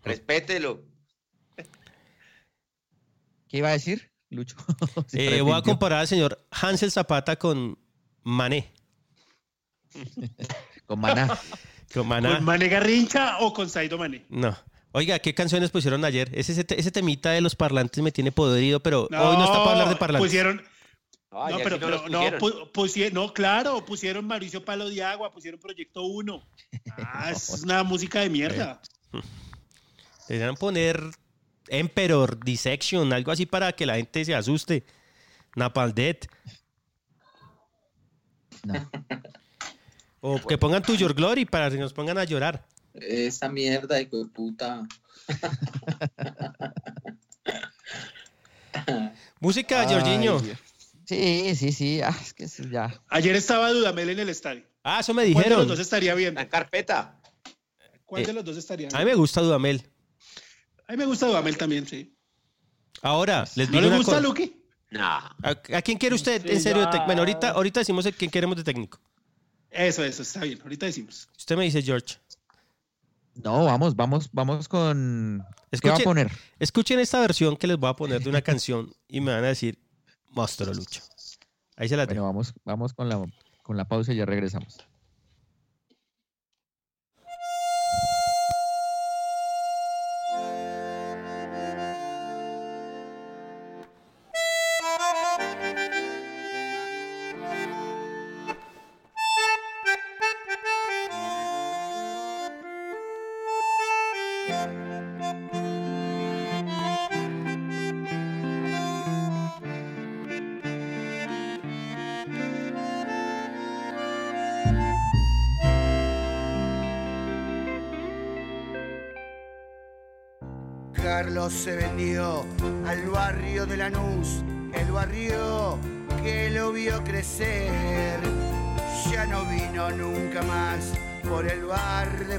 Respételo. 0.04 0.95
¿Qué 3.56 3.60
iba 3.60 3.70
a 3.70 3.72
decir, 3.72 4.12
Lucho? 4.32 4.58
Eh, 5.14 5.40
voy 5.40 5.54
a 5.54 5.62
comparar 5.62 6.00
al 6.00 6.08
señor 6.10 6.46
Hansel 6.52 6.92
Zapata 6.92 7.38
con 7.38 7.78
Mané. 8.24 8.74
Con 10.86 11.00
Maná. 11.00 11.40
Con 11.94 12.06
Maná. 12.06 12.36
¿Con 12.36 12.44
Mané 12.44 12.68
Garrincha 12.68 13.38
o 13.40 13.54
con 13.54 13.70
Saido 13.70 13.98
Mané? 13.98 14.26
No. 14.28 14.58
Oiga, 14.92 15.20
¿qué 15.20 15.34
canciones 15.34 15.72
pusieron 15.72 16.04
ayer? 16.04 16.30
Ese, 16.34 16.52
ese, 16.52 16.66
ese 16.70 16.92
temita 16.92 17.32
de 17.32 17.40
los 17.40 17.56
parlantes 17.56 18.04
me 18.04 18.12
tiene 18.12 18.34
podrido, 18.34 18.82
pero 18.82 19.04
hoy 19.04 19.10
no 19.38 19.46
está 19.46 19.60
para 19.60 19.72
hablar 19.72 19.90
de 19.90 19.96
parlantes. 19.96 20.28
Pusieron. 20.28 20.62
No, 21.32 21.58
pero, 21.64 21.70
no 21.78 21.80
pero 21.80 22.10
no, 22.10 22.20
pusieron. 22.20 22.40
pu- 22.42 22.72
pusie- 22.74 23.12
no, 23.14 23.34
claro, 23.34 23.86
pusieron 23.86 24.26
Mauricio 24.28 24.64
Palo 24.66 24.90
de 24.90 25.02
Agua, 25.04 25.32
pusieron 25.34 25.60
Proyecto 25.62 26.04
1. 26.04 26.46
Ah, 26.98 27.32
es 27.32 27.62
una 27.64 27.84
música 27.84 28.20
de 28.20 28.30
mierda. 28.30 28.82
Deberían 30.28 30.56
poner 30.56 31.02
Emperor, 31.68 32.40
Dissection, 32.44 33.12
algo 33.14 33.32
así 33.32 33.46
para 33.46 33.72
que 33.74 33.86
la 33.86 33.96
gente 33.96 34.24
se 34.26 34.36
asuste. 34.36 34.86
Napalm 35.56 35.94
Death. 35.94 36.26
O 40.22 40.40
que 40.46 40.58
pongan 40.58 40.82
To 40.84 40.96
Your 40.96 41.14
Glory 41.14 41.46
para 41.46 41.70
que 41.70 41.78
nos 41.78 41.94
pongan 41.94 42.18
a 42.18 42.24
llorar. 42.24 42.66
Esa 42.94 43.50
mierda, 43.50 44.00
hijo 44.02 44.24
de 44.24 44.30
puta. 44.30 44.88
Música, 49.40 49.82
Ay, 49.82 49.88
Jorginho. 49.94 50.40
Dios. 50.40 50.58
Sí, 51.06 51.56
sí, 51.56 51.72
sí. 51.72 52.02
ah, 52.02 52.16
es 52.20 52.34
que 52.34 52.46
eso 52.46 52.64
ya. 52.64 53.00
Ayer 53.10 53.36
estaba 53.36 53.72
Dudamel 53.72 54.10
en 54.10 54.20
el 54.20 54.30
estadio. 54.30 54.64
Ah, 54.84 55.00
eso 55.02 55.14
me 55.14 55.24
¿Cuál 55.24 55.28
de 55.28 55.34
los 55.36 55.44
dijeron. 55.50 55.68
dos 55.68 55.80
estaría 55.80 56.16
bien? 56.16 56.34
La 56.36 56.50
carpeta. 56.50 57.20
¿Cuál 58.06 58.24
Eh, 58.24 58.28
de 58.28 58.34
los 58.34 58.46
dos 58.46 58.58
estaría 58.58 58.88
A 58.88 58.92
bien? 58.92 59.04
mí 59.04 59.12
me 59.12 59.16
gusta 59.16 59.42
Dudamel. 59.42 59.88
A 60.88 60.92
mí 60.92 60.98
me 60.98 61.06
gusta 61.06 61.28
Dudamel 61.28 61.58
también, 61.58 61.88
sí. 61.88 62.16
Ahora, 63.02 63.42
les 63.56 63.70
¿No 63.70 63.78
digo 63.78 63.82
le 63.82 63.88
una 63.88 63.98
gusta. 63.98 64.20
Luqui? 64.22 64.62
No. 64.92 65.02
¿A, 65.04 65.34
a 65.44 65.82
quién 65.82 65.98
quiere 65.98 66.16
usted 66.16 66.42
Sí, 66.42 66.50
en 66.50 66.62
serio? 66.62 66.86
de 66.86 66.92
ya. 66.94 67.06
Bueno, 67.06 67.22
ahorita, 67.22 67.52
ahorita 67.52 67.80
decimos 67.82 68.08
quién 68.18 68.32
queremos 68.32 68.56
de 68.56 68.64
técnico. 68.64 69.00
Eso, 69.70 70.04
eso, 70.04 70.22
está 70.22 70.42
bien. 70.42 70.62
Ahorita 70.62 70.86
decimos. 70.86 71.28
Usted 71.38 71.58
me 71.58 71.64
dice, 71.66 71.82
George. 71.82 72.16
No, 73.44 73.66
vamos, 73.66 73.96
vamos, 73.96 74.30
vamos 74.32 74.70
con. 74.70 75.44
¿Qué 75.72 75.90
va 75.90 75.96
a 75.96 75.98
Escuchen- 75.98 76.04
poner? 76.06 76.32
Escuchen 76.60 77.00
esta 77.00 77.20
versión 77.20 77.58
que 77.58 77.68
les 77.68 77.78
voy 77.78 77.90
a 77.90 77.94
poner 77.96 78.22
de 78.24 78.30
una 78.30 78.42
canción 78.42 78.94
y 79.10 79.20
me 79.20 79.34
van 79.34 79.44
a 79.44 79.48
decir, 79.48 79.78
monstruo 80.30 80.74
Lucho. 80.74 81.02
Ahí 81.76 81.90
se 81.90 81.98
la 81.98 82.06
Bueno, 82.06 82.22
tengo. 82.22 82.26
vamos, 82.28 82.54
vamos 82.64 82.94
con 82.94 83.10
la, 83.10 83.22
con 83.64 83.76
la 83.76 83.86
pausa 83.86 84.14
y 84.14 84.16
ya 84.16 84.26
regresamos. 84.26 84.78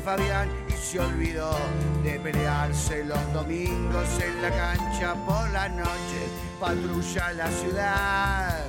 Fabián 0.07 0.49
y 0.69 0.73
se 0.73 1.01
olvidó 1.01 1.51
de 2.05 2.21
pelearse 2.21 3.05
los 3.05 3.33
domingos 3.33 4.07
en 4.21 4.41
la 4.41 4.51
cancha 4.51 5.15
por 5.27 5.51
la 5.51 5.69
noche. 5.69 6.21
Patrulla 6.61 7.33
la 7.33 7.51
ciudad, 7.51 8.67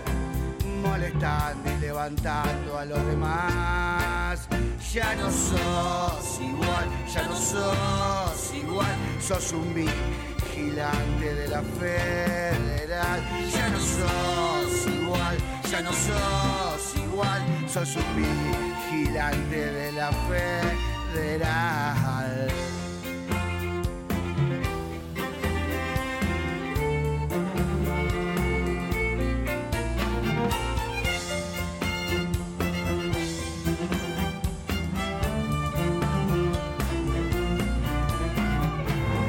molestando 0.81 1.71
y 1.71 1.77
levantando 1.79 2.79
a 2.79 2.85
los 2.85 3.05
demás. 3.05 4.47
Ya 4.91 5.13
no 5.13 5.29
sos 5.29 6.41
igual, 6.41 6.89
ya 7.13 7.21
no 7.21 7.35
sos 7.35 8.53
igual, 8.55 8.95
sos 9.21 9.51
un 9.53 9.75
vigilante 9.75 11.35
de 11.35 11.47
la 11.49 11.61
federal. 11.61 13.21
Ya 13.53 13.69
no 13.69 13.79
sos 13.79 14.87
igual, 14.87 15.37
ya 15.69 15.81
no 15.81 15.91
sos 15.91 16.95
igual, 16.95 17.43
sos 17.71 17.95
un 17.95 18.15
vigilante 18.15 19.71
de 19.71 19.91
la 19.91 20.11
federal. 20.27 20.96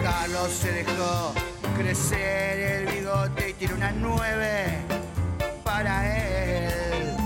Carlos 0.03 0.53
se 0.53 0.73
dejó 0.73 1.33
crecer 1.77 2.59
el 2.59 2.87
bigote 2.87 3.51
y 3.51 3.53
tiene 3.55 3.75
una 3.75 3.93
nueve 3.93 4.79
para 5.65 6.17
él. 6.17 7.17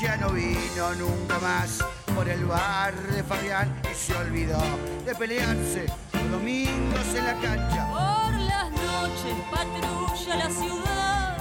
Ya 0.00 0.16
no 0.16 0.30
vino 0.30 0.94
nunca 0.98 1.38
más 1.40 1.84
por 2.14 2.28
el 2.28 2.44
bar 2.44 2.94
de 2.94 3.22
Fabián 3.24 3.81
y 3.92 3.94
se 3.94 4.14
olvidó 4.14 4.58
de 5.04 5.14
pelearse 5.14 5.86
los 6.14 6.30
domingos 6.30 7.06
en 7.14 7.24
la 7.26 7.34
cancha. 7.34 7.88
Por 7.90 8.32
las 8.40 8.70
noches 8.70 9.34
patrulla 9.50 10.36
la 10.36 10.50
ciudad, 10.50 11.36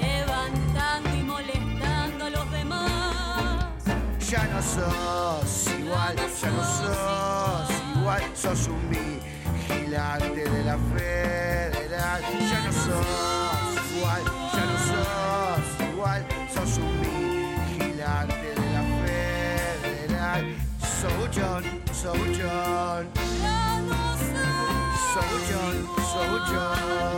levantando 0.00 1.14
y 1.14 1.22
molestando 1.22 2.24
a 2.24 2.30
los 2.30 2.50
demás. 2.50 3.66
Ya 4.28 4.44
no 4.48 4.60
sos 4.60 5.68
igual, 5.78 6.16
ya 6.16 6.50
no 6.50 6.64
sos 6.64 7.70
igual, 7.96 8.22
sos 8.34 8.68
un 8.68 8.90
vigilante 8.90 10.50
de 10.50 10.64
la 10.64 10.78
federal. 10.96 12.22
Ya 12.50 12.60
no 12.60 12.72
sos 12.72 13.06
igual, 13.96 14.22
ya 14.52 14.64
no 14.66 14.78
sos 14.88 14.97
John, 22.00 22.14
so 25.96 26.38
John. 26.46 27.17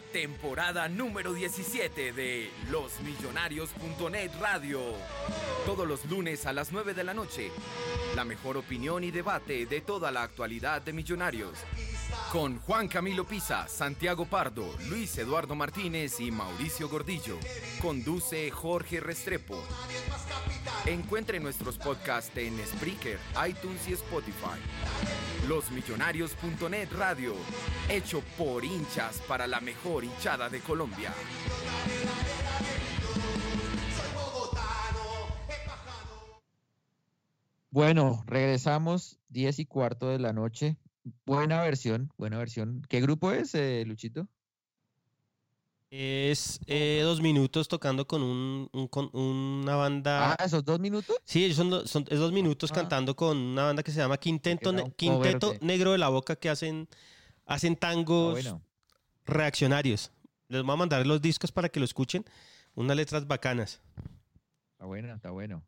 Temporada 0.00 0.88
número 0.88 1.32
17 1.32 2.12
de 2.12 2.50
losmillonarios.net 2.70 4.30
Radio. 4.40 4.80
Todos 5.64 5.86
los 5.86 6.04
lunes 6.06 6.46
a 6.46 6.52
las 6.52 6.72
9 6.72 6.94
de 6.94 7.04
la 7.04 7.14
noche. 7.14 7.50
La 8.14 8.24
mejor 8.24 8.56
opinión 8.56 9.04
y 9.04 9.10
debate 9.10 9.66
de 9.66 9.80
toda 9.80 10.10
la 10.10 10.22
actualidad 10.22 10.82
de 10.82 10.92
Millonarios. 10.92 11.58
Con 12.32 12.58
Juan 12.60 12.88
Camilo 12.88 13.26
Pisa, 13.26 13.66
Santiago 13.68 14.26
Pardo, 14.26 14.64
Luis 14.88 15.16
Eduardo 15.18 15.54
Martínez 15.54 16.20
y 16.20 16.30
Mauricio 16.30 16.88
Gordillo. 16.88 17.38
Conduce 17.80 18.50
Jorge 18.50 19.00
Restrepo. 19.00 19.62
Encuentre 20.84 21.40
nuestros 21.40 21.78
podcasts 21.78 22.36
en 22.36 22.58
Spreaker, 22.66 23.18
iTunes 23.48 23.88
y 23.88 23.92
Spotify. 23.94 24.58
Losmillonarios.net 25.48 26.88
Radio, 26.92 27.34
hecho 27.88 28.22
por 28.36 28.64
hinchas 28.64 29.22
para 29.28 29.46
la 29.46 29.60
mejor 29.60 30.04
hinchada 30.04 30.48
de 30.48 30.60
Colombia. 30.60 31.12
Bueno, 37.70 38.24
regresamos 38.26 39.18
10 39.28 39.58
y 39.60 39.66
cuarto 39.66 40.08
de 40.08 40.18
la 40.18 40.32
noche. 40.32 40.78
Buena 41.24 41.62
versión, 41.62 42.12
buena 42.16 42.38
versión. 42.38 42.82
¿Qué 42.88 43.00
grupo 43.00 43.30
es, 43.30 43.54
eh, 43.54 43.84
Luchito? 43.86 44.28
Es 45.88 46.58
eh, 46.66 47.00
dos 47.04 47.20
minutos 47.20 47.68
tocando 47.68 48.06
con, 48.08 48.20
un, 48.22 48.68
un- 48.72 48.88
con 48.88 49.08
una 49.16 49.76
banda. 49.76 50.32
Ah, 50.32 50.44
¿esos 50.44 50.64
dos 50.64 50.80
minutos? 50.80 51.16
Sí, 51.24 51.54
son, 51.54 51.86
son 51.86 52.04
es 52.10 52.18
dos 52.18 52.32
minutos 52.32 52.72
cantando 52.72 53.14
con 53.14 53.36
una 53.36 53.64
banda 53.66 53.82
que 53.84 53.92
se 53.92 53.98
llama 53.98 54.16
Quinteto, 54.16 54.72
Ne- 54.72 54.90
Quinteto 54.96 55.54
Negro 55.60 55.92
de 55.92 55.98
la 55.98 56.08
Boca 56.08 56.34
que 56.34 56.48
hacen, 56.50 56.88
hacen 57.46 57.76
tangos 57.76 58.32
bueno. 58.32 58.60
reaccionarios. 59.24 60.10
Les 60.48 60.62
voy 60.62 60.72
a 60.72 60.76
mandar 60.76 61.06
los 61.06 61.22
discos 61.22 61.52
para 61.52 61.68
que 61.68 61.78
lo 61.78 61.84
escuchen. 61.84 62.24
Unas 62.74 62.96
letras 62.96 63.26
bacanas. 63.26 63.80
Está 64.72 64.86
bueno, 64.86 65.14
está 65.14 65.30
bueno. 65.30 65.62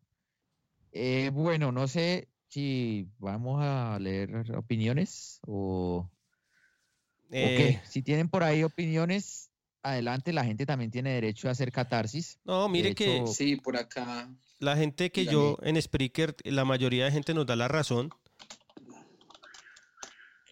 Eh, 0.91 1.31
bueno, 1.33 1.71
no 1.71 1.87
sé 1.87 2.27
si 2.49 3.07
vamos 3.19 3.61
a 3.63 3.97
leer 3.99 4.51
opiniones 4.55 5.39
o, 5.47 6.09
o 6.09 7.29
qué. 7.29 7.69
Eh, 7.69 7.81
Si 7.85 8.01
tienen 8.01 8.27
por 8.29 8.43
ahí 8.43 8.63
opiniones, 8.63 9.49
adelante, 9.83 10.33
la 10.33 10.43
gente 10.43 10.65
también 10.65 10.91
tiene 10.91 11.11
derecho 11.13 11.47
a 11.47 11.51
hacer 11.51 11.71
catarsis. 11.71 12.39
No, 12.43 12.67
mire 12.67 12.93
que 12.95 13.25
Sí, 13.27 13.55
por 13.55 13.77
acá. 13.77 14.29
la 14.59 14.75
gente 14.75 15.11
que 15.11 15.25
yo 15.25 15.57
en 15.61 15.81
Spreaker, 15.81 16.35
la 16.43 16.65
mayoría 16.65 17.05
de 17.05 17.11
gente 17.11 17.33
nos 17.33 17.45
da 17.45 17.55
la 17.55 17.67
razón. 17.67 18.09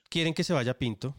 Quieren 0.09 0.33
que 0.33 0.43
se 0.43 0.53
vaya 0.53 0.77
Pinto. 0.77 1.15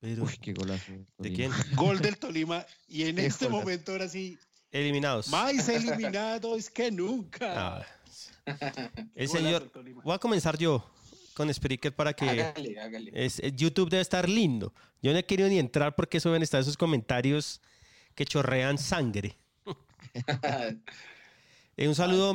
Pero, 0.00 0.24
Uy, 0.24 0.36
qué 0.40 0.52
golazo. 0.52 0.92
¿De 1.18 1.32
quién? 1.32 1.50
Gol 1.76 2.00
del 2.00 2.18
Tolima. 2.18 2.64
Y 2.88 3.04
en 3.04 3.16
Qué 3.16 3.26
este 3.26 3.46
golazo. 3.46 3.60
momento, 3.64 3.92
ahora 3.92 4.08
sí, 4.08 4.38
Eliminados. 4.70 5.28
más 5.28 5.68
eliminados 5.68 6.70
que 6.70 6.90
nunca. 6.90 7.78
Ah, 7.78 7.86
el 9.14 9.28
señor. 9.28 9.70
Voy 10.02 10.14
a 10.14 10.18
comenzar 10.18 10.58
yo 10.58 10.84
con 11.34 11.52
Spreaker 11.52 11.94
para 11.94 12.12
que. 12.12 12.28
Hágale, 12.28 12.78
hágale. 12.80 13.10
Es, 13.14 13.40
eh, 13.40 13.52
YouTube 13.54 13.90
debe 13.90 14.02
estar 14.02 14.28
lindo. 14.28 14.72
Yo 15.02 15.12
no 15.12 15.18
he 15.18 15.24
querido 15.24 15.48
ni 15.48 15.58
entrar 15.58 15.94
porque 15.94 16.20
suben 16.20 16.42
estar 16.42 16.60
esos 16.60 16.76
comentarios 16.76 17.60
que 18.14 18.24
chorrean 18.24 18.78
sangre. 18.78 19.36
Eh, 21.76 21.88
un 21.88 21.94
saludo. 21.96 22.32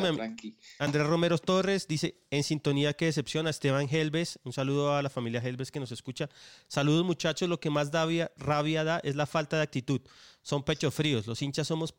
Andrés 0.80 1.08
Romero 1.08 1.38
Torres, 1.38 1.88
dice, 1.88 2.18
en 2.30 2.44
sintonía 2.44 2.92
que 2.94 3.06
decepción 3.06 3.48
a 3.48 3.52
Esteban 3.52 3.88
Helves. 3.90 4.38
Un 4.44 4.52
saludo 4.52 4.96
a 4.96 5.02
la 5.02 5.10
familia 5.10 5.42
Helves 5.42 5.72
que 5.72 5.80
nos 5.80 5.94
escucha. 5.94 6.30
Saludos 6.68 7.06
muchachos, 7.06 7.48
lo 7.48 7.58
que 7.58 7.70
más 7.70 7.90
da 7.90 8.06
rabia 8.36 8.84
da 8.84 9.00
es 9.00 9.16
la 9.16 9.26
falta 9.26 9.56
de 9.56 9.64
actitud. 9.64 10.02
Son 10.42 10.64
pecho 10.64 10.92
fríos, 10.92 11.26
los 11.26 11.42
hinchas 11.42 11.68
somos 11.68 11.96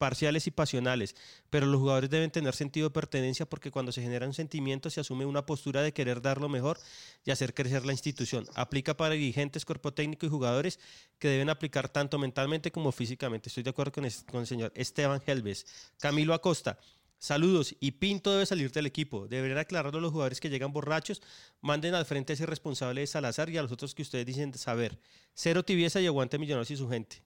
parciales 0.00 0.46
y 0.46 0.50
pasionales, 0.50 1.14
pero 1.50 1.66
los 1.66 1.78
jugadores 1.78 2.08
deben 2.08 2.30
tener 2.30 2.54
sentido 2.54 2.88
de 2.88 2.94
pertenencia 2.94 3.44
porque 3.44 3.70
cuando 3.70 3.92
se 3.92 4.00
genera 4.00 4.26
un 4.26 4.32
sentimiento 4.32 4.88
se 4.88 4.98
asume 4.98 5.26
una 5.26 5.44
postura 5.44 5.82
de 5.82 5.92
querer 5.92 6.22
dar 6.22 6.40
lo 6.40 6.48
mejor 6.48 6.80
y 7.22 7.30
hacer 7.30 7.52
crecer 7.52 7.84
la 7.84 7.92
institución. 7.92 8.46
Aplica 8.54 8.96
para 8.96 9.12
dirigentes, 9.12 9.66
cuerpo 9.66 9.92
técnico 9.92 10.24
y 10.24 10.30
jugadores 10.30 10.80
que 11.18 11.28
deben 11.28 11.50
aplicar 11.50 11.90
tanto 11.90 12.18
mentalmente 12.18 12.72
como 12.72 12.92
físicamente. 12.92 13.50
Estoy 13.50 13.62
de 13.62 13.68
acuerdo 13.68 13.92
con, 13.92 14.06
el 14.06 14.46
señor 14.46 14.72
Esteban 14.74 15.20
Helves. 15.26 15.66
Camilo 16.00 16.32
Acosta. 16.32 16.78
Saludos 17.18 17.76
y 17.78 17.90
Pinto 17.90 18.32
debe 18.32 18.46
salir 18.46 18.72
del 18.72 18.86
equipo. 18.86 19.28
Deberían 19.28 19.58
aclararlo 19.58 19.98
a 19.98 20.00
los 20.00 20.12
jugadores 20.12 20.40
que 20.40 20.48
llegan 20.48 20.72
borrachos. 20.72 21.20
Manden 21.60 21.94
al 21.94 22.06
frente 22.06 22.32
a 22.32 22.34
ese 22.34 22.46
responsable 22.46 23.02
de 23.02 23.06
Salazar 23.06 23.50
y 23.50 23.58
a 23.58 23.62
los 23.62 23.72
otros 23.72 23.94
que 23.94 24.00
ustedes 24.00 24.24
dicen 24.24 24.54
saber. 24.54 24.98
Cero 25.34 25.62
tibieza 25.62 26.00
y 26.00 26.06
aguante 26.06 26.38
Millonarios 26.38 26.70
y 26.70 26.78
su 26.78 26.88
gente. 26.88 27.22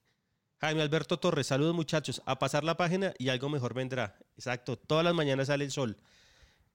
Jaime 0.65 0.81
Alberto 0.81 1.19
Torres, 1.19 1.49
saludos 1.49 1.74
muchachos. 1.74 2.23
A 2.24 2.39
pasar 2.39 2.65
la 2.65 2.74
página 2.74 3.12
y 3.19 3.28
algo 3.28 3.51
mejor 3.51 3.74
vendrá. 3.74 4.16
Exacto, 4.35 4.78
todas 4.78 5.05
las 5.05 5.12
mañanas 5.12 5.49
sale 5.49 5.66
el 5.66 5.70
sol. 5.70 5.99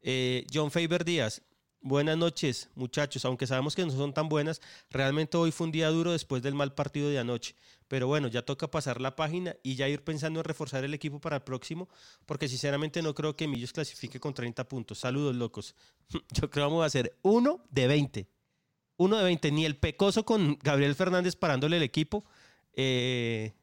Eh, 0.04 0.46
John 0.54 0.70
Faber 0.70 1.04
Díaz, 1.04 1.42
buenas 1.82 2.16
noches 2.16 2.70
muchachos. 2.76 3.26
Aunque 3.26 3.48
sabemos 3.48 3.76
que 3.76 3.84
no 3.84 3.92
son 3.92 4.14
tan 4.14 4.30
buenas, 4.30 4.62
realmente 4.92 5.38
hoy 5.38 5.52
fue 5.52 5.66
un 5.66 5.72
día 5.72 5.88
duro 5.90 6.12
después 6.12 6.44
del 6.44 6.54
mal 6.54 6.76
partido 6.76 7.10
de 7.10 7.18
anoche. 7.18 7.56
Pero 7.88 8.06
bueno, 8.06 8.28
ya 8.28 8.44
toca 8.44 8.70
pasar 8.70 9.02
la 9.02 9.16
página 9.16 9.56
y 9.64 9.74
ya 9.74 9.88
ir 9.88 10.04
pensando 10.04 10.40
en 10.40 10.44
reforzar 10.44 10.84
el 10.84 10.94
equipo 10.94 11.20
para 11.20 11.38
el 11.38 11.42
próximo, 11.42 11.90
porque 12.28 12.48
sinceramente 12.48 13.02
no 13.02 13.16
creo 13.16 13.36
que 13.36 13.48
Millos 13.48 13.74
clasifique 13.74 14.20
con 14.20 14.36
30 14.36 14.68
puntos. 14.68 15.00
Saludos 15.00 15.36
locos. 15.36 15.74
Yo 16.10 16.22
creo 16.42 16.50
que 16.52 16.60
vamos 16.60 16.84
a 16.84 16.86
hacer 16.86 17.18
uno 17.24 17.66
de 17.72 17.88
20. 17.88 18.30
Uno 18.98 19.18
de 19.18 19.24
20. 19.24 19.52
Ni 19.52 19.66
el 19.66 19.78
pecoso 19.78 20.26
con 20.26 20.60
Gabriel 20.62 20.94
Fernández 20.94 21.36
parándole 21.36 21.78
el 21.78 21.84
equipo. 21.84 22.24
eh, 22.74 23.54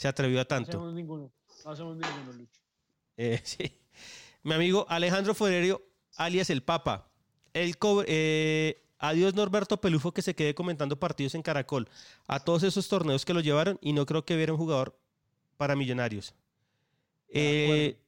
se 0.00 0.08
atrevió 0.08 0.38
a 0.38 0.44
No 0.44 0.46
tanto. 0.46 0.70
hacemos 0.70 0.94
ninguno. 0.94 1.30
No 1.62 1.70
hacemos 1.70 1.94
ninguno, 1.94 2.32
Lucho. 2.32 2.60
Eh, 3.18 3.38
sí. 3.44 3.78
Mi 4.42 4.54
amigo 4.54 4.86
Alejandro 4.88 5.34
Forerio, 5.34 5.82
alias 6.16 6.48
el 6.48 6.62
Papa. 6.62 7.12
El 7.52 7.76
eh, 8.06 8.82
adiós 8.98 9.34
Norberto 9.34 9.78
Pelufo 9.78 10.12
que 10.12 10.22
se 10.22 10.34
quede 10.34 10.54
comentando 10.54 10.98
partidos 10.98 11.34
en 11.34 11.42
Caracol. 11.42 11.86
A 12.26 12.40
todos 12.40 12.62
esos 12.62 12.88
torneos 12.88 13.26
que 13.26 13.34
lo 13.34 13.40
llevaron 13.40 13.78
y 13.82 13.92
no 13.92 14.06
creo 14.06 14.24
que 14.24 14.34
hubiera 14.34 14.54
un 14.54 14.58
jugador 14.58 14.98
para 15.58 15.76
millonarios. 15.76 16.34
Eh, 17.28 18.00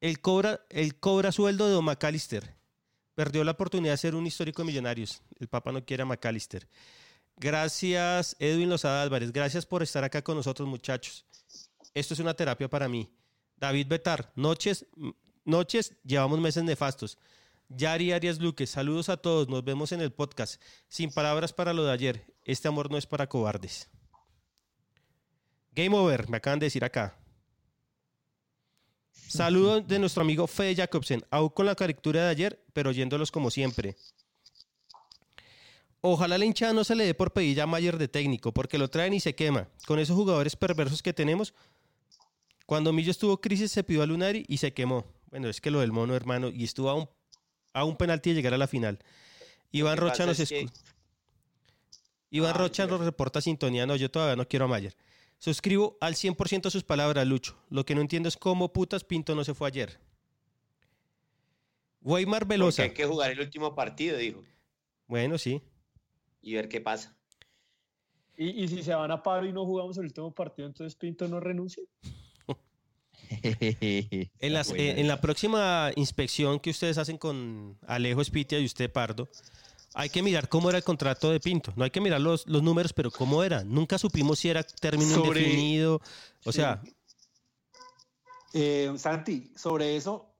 el, 0.00 0.20
cobra, 0.20 0.66
el 0.68 0.98
cobra 0.98 1.30
sueldo 1.30 1.68
de 1.68 1.74
Don 1.74 1.84
McAllister. 1.84 2.56
Perdió 3.14 3.44
la 3.44 3.52
oportunidad 3.52 3.92
de 3.92 3.98
ser 3.98 4.16
un 4.16 4.26
histórico 4.26 4.62
de 4.62 4.66
millonarios. 4.66 5.22
El 5.38 5.46
Papa 5.46 5.70
no 5.70 5.84
quiere 5.84 6.02
a 6.02 6.06
McAllister. 6.06 6.66
Gracias, 7.36 8.34
Edwin 8.40 8.68
Lozada 8.68 9.02
Álvarez. 9.02 9.30
Gracias 9.32 9.64
por 9.64 9.84
estar 9.84 10.02
acá 10.02 10.22
con 10.22 10.36
nosotros, 10.36 10.66
muchachos. 10.66 11.25
Esto 11.96 12.12
es 12.12 12.20
una 12.20 12.34
terapia 12.34 12.68
para 12.68 12.90
mí. 12.90 13.10
David 13.56 13.86
Betar, 13.86 14.30
noches, 14.36 14.84
noches, 15.46 15.94
llevamos 16.04 16.38
meses 16.40 16.62
nefastos. 16.62 17.16
Yari 17.70 18.12
Arias 18.12 18.38
Luque, 18.38 18.66
saludos 18.66 19.08
a 19.08 19.16
todos, 19.16 19.48
nos 19.48 19.64
vemos 19.64 19.92
en 19.92 20.02
el 20.02 20.12
podcast. 20.12 20.60
Sin 20.88 21.10
palabras 21.10 21.54
para 21.54 21.72
lo 21.72 21.86
de 21.86 21.92
ayer, 21.92 22.34
este 22.44 22.68
amor 22.68 22.90
no 22.90 22.98
es 22.98 23.06
para 23.06 23.30
cobardes. 23.30 23.88
Game 25.72 25.96
over, 25.96 26.28
me 26.28 26.36
acaban 26.36 26.58
de 26.58 26.66
decir 26.66 26.84
acá. 26.84 27.18
Saludos 29.26 29.88
de 29.88 29.98
nuestro 29.98 30.20
amigo 30.20 30.46
Fede 30.46 30.76
Jacobsen, 30.76 31.24
aún 31.30 31.48
con 31.48 31.64
la 31.64 31.74
caricatura 31.74 32.24
de 32.24 32.28
ayer, 32.28 32.62
pero 32.74 32.90
oyéndolos 32.90 33.32
como 33.32 33.50
siempre. 33.50 33.96
Ojalá 36.02 36.36
la 36.36 36.44
hinchada 36.44 36.74
no 36.74 36.84
se 36.84 36.94
le 36.94 37.06
dé 37.06 37.14
por 37.14 37.32
pedir 37.32 37.60
a 37.62 37.66
Mayer 37.66 37.96
de 37.96 38.06
técnico, 38.06 38.52
porque 38.52 38.76
lo 38.76 38.90
traen 38.90 39.14
y 39.14 39.20
se 39.20 39.34
quema. 39.34 39.70
Con 39.86 39.98
esos 39.98 40.14
jugadores 40.14 40.54
perversos 40.54 41.02
que 41.02 41.14
tenemos, 41.14 41.54
cuando 42.66 42.92
Millo 42.92 43.10
estuvo 43.10 43.40
crisis 43.40 43.70
se 43.72 43.84
pidió 43.84 44.02
a 44.02 44.06
Lunari 44.06 44.44
y 44.48 44.58
se 44.58 44.72
quemó. 44.74 45.04
Bueno, 45.30 45.48
es 45.48 45.60
que 45.60 45.70
lo 45.70 45.80
del 45.80 45.92
mono, 45.92 46.14
hermano, 46.14 46.48
y 46.48 46.64
estuvo 46.64 46.90
a 46.90 46.94
un, 46.94 47.08
a 47.72 47.84
un 47.84 47.96
penalti 47.96 48.30
de 48.30 48.36
llegar 48.36 48.54
a 48.54 48.58
la 48.58 48.66
final. 48.66 48.98
Iván 49.72 49.96
Rocha 49.98 50.26
nos 50.26 50.38
es 50.40 50.48
que- 50.48 50.66
Iván 52.30 52.50
Ah, 52.54 52.58
Rocha 52.58 52.86
nos 52.86 53.00
reporta 53.00 53.40
sintonía. 53.40 53.86
No, 53.86 53.96
yo 53.96 54.10
todavía 54.10 54.36
no 54.36 54.46
quiero 54.48 54.64
a 54.64 54.68
Mayer. 54.68 54.94
Suscribo 55.38 55.96
al 56.00 56.14
100% 56.16 56.70
sus 56.70 56.82
palabras, 56.82 57.26
Lucho. 57.26 57.56
Lo 57.70 57.84
que 57.84 57.94
no 57.94 58.00
entiendo 58.00 58.28
es 58.28 58.36
cómo 58.36 58.72
putas 58.72 59.04
Pinto 59.04 59.34
no 59.34 59.44
se 59.44 59.54
fue 59.54 59.68
ayer. 59.68 59.98
Weimar 62.00 62.40
Porque 62.42 62.54
Velosa. 62.54 62.82
hay 62.82 62.90
que 62.90 63.04
jugar 63.04 63.30
el 63.32 63.40
último 63.40 63.74
partido, 63.74 64.16
dijo, 64.16 64.42
Bueno, 65.06 65.38
sí. 65.38 65.62
y 66.40 66.54
ver 66.54 66.68
qué 66.68 66.80
pasa. 66.80 67.16
Y, 68.36 68.64
y 68.64 68.68
si 68.68 68.82
se 68.82 68.94
van 68.94 69.10
a 69.10 69.22
paro 69.22 69.46
y 69.46 69.52
no 69.52 69.64
jugamos 69.64 69.96
el 69.98 70.04
último 70.04 70.32
partido, 70.32 70.68
entonces 70.68 70.94
Pinto 70.94 71.26
no 71.28 71.40
renuncia. 71.40 71.82
En, 74.40 74.52
las- 74.52 74.68
Buena 74.68 74.84
eh, 74.84 75.00
en 75.00 75.08
la 75.08 75.20
próxima 75.20 75.90
inspección 75.96 76.60
que 76.60 76.70
ustedes 76.70 76.98
hacen 76.98 77.18
con 77.18 77.78
Alejo 77.86 78.20
Espitia 78.20 78.58
y 78.58 78.64
usted, 78.64 78.90
Pardo, 78.92 79.28
hay 79.94 80.10
que 80.10 80.22
mirar 80.22 80.48
cómo 80.48 80.68
era 80.68 80.78
el 80.78 80.84
contrato 80.84 81.30
de 81.30 81.40
Pinto. 81.40 81.72
No 81.76 81.84
hay 81.84 81.90
que 81.90 82.00
mirar 82.00 82.20
los, 82.20 82.46
los 82.46 82.62
números, 82.62 82.92
pero 82.92 83.10
cómo 83.10 83.42
era. 83.42 83.64
Nunca 83.64 83.98
supimos 83.98 84.38
si 84.38 84.48
era 84.50 84.62
término 84.62 85.14
Sobre- 85.14 85.40
indefinido. 85.40 86.00
O 86.44 86.52
sea, 86.52 86.80
Eh, 88.52 88.92
Santi, 88.96 89.52
sobre 89.56 89.96
eso, 89.96 90.32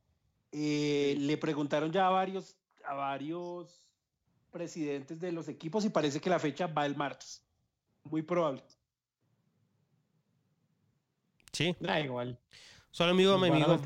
eh, 0.52 1.16
le 1.18 1.36
preguntaron 1.36 1.90
ya 1.92 2.06
a 2.06 2.10
varios, 2.10 2.56
a 2.84 2.94
varios 2.94 3.82
presidentes 4.50 5.20
de 5.20 5.32
los 5.32 5.48
equipos 5.48 5.84
y 5.84 5.90
parece 5.90 6.18
que 6.20 6.30
la 6.30 6.38
fecha 6.38 6.66
va 6.66 6.86
el 6.86 6.96
martes. 6.96 7.42
Muy 8.04 8.22
probable. 8.22 8.62
sí. 11.52 11.74
Da 11.80 12.00
igual. 12.00 12.38
Solo 12.96 13.10
amigo, 13.10 13.36
mi 13.36 13.48
amigo 13.48 13.78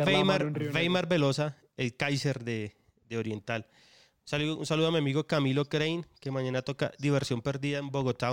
Weimar, 0.72 1.08
Velosa, 1.08 1.56
el 1.76 1.96
Kaiser 1.96 2.44
de, 2.44 2.76
de 3.08 3.18
Oriental. 3.18 3.66
Saludo- 4.22 4.56
un 4.56 4.66
saludo 4.66 4.86
a 4.86 4.92
mi 4.92 4.98
amigo 4.98 5.26
Camilo 5.26 5.64
Crane, 5.64 6.04
que 6.20 6.30
mañana 6.30 6.62
toca 6.62 6.92
Diversión 6.96 7.42
Perdida 7.42 7.78
en 7.78 7.90
Bogotá. 7.90 8.30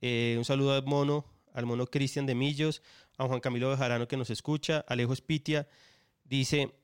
Eh, 0.00 0.34
un 0.36 0.44
saludo 0.44 0.72
al 0.74 0.84
mono, 0.86 1.24
al 1.54 1.66
mono 1.66 1.86
Cristian 1.86 2.26
de 2.26 2.34
Millos, 2.34 2.82
a 3.16 3.28
Juan 3.28 3.38
Camilo 3.38 3.70
Bejarano 3.70 4.08
que 4.08 4.16
nos 4.16 4.30
escucha, 4.30 4.84
Alejo 4.88 5.12
Espitia. 5.12 5.68
Dice, 6.24 6.74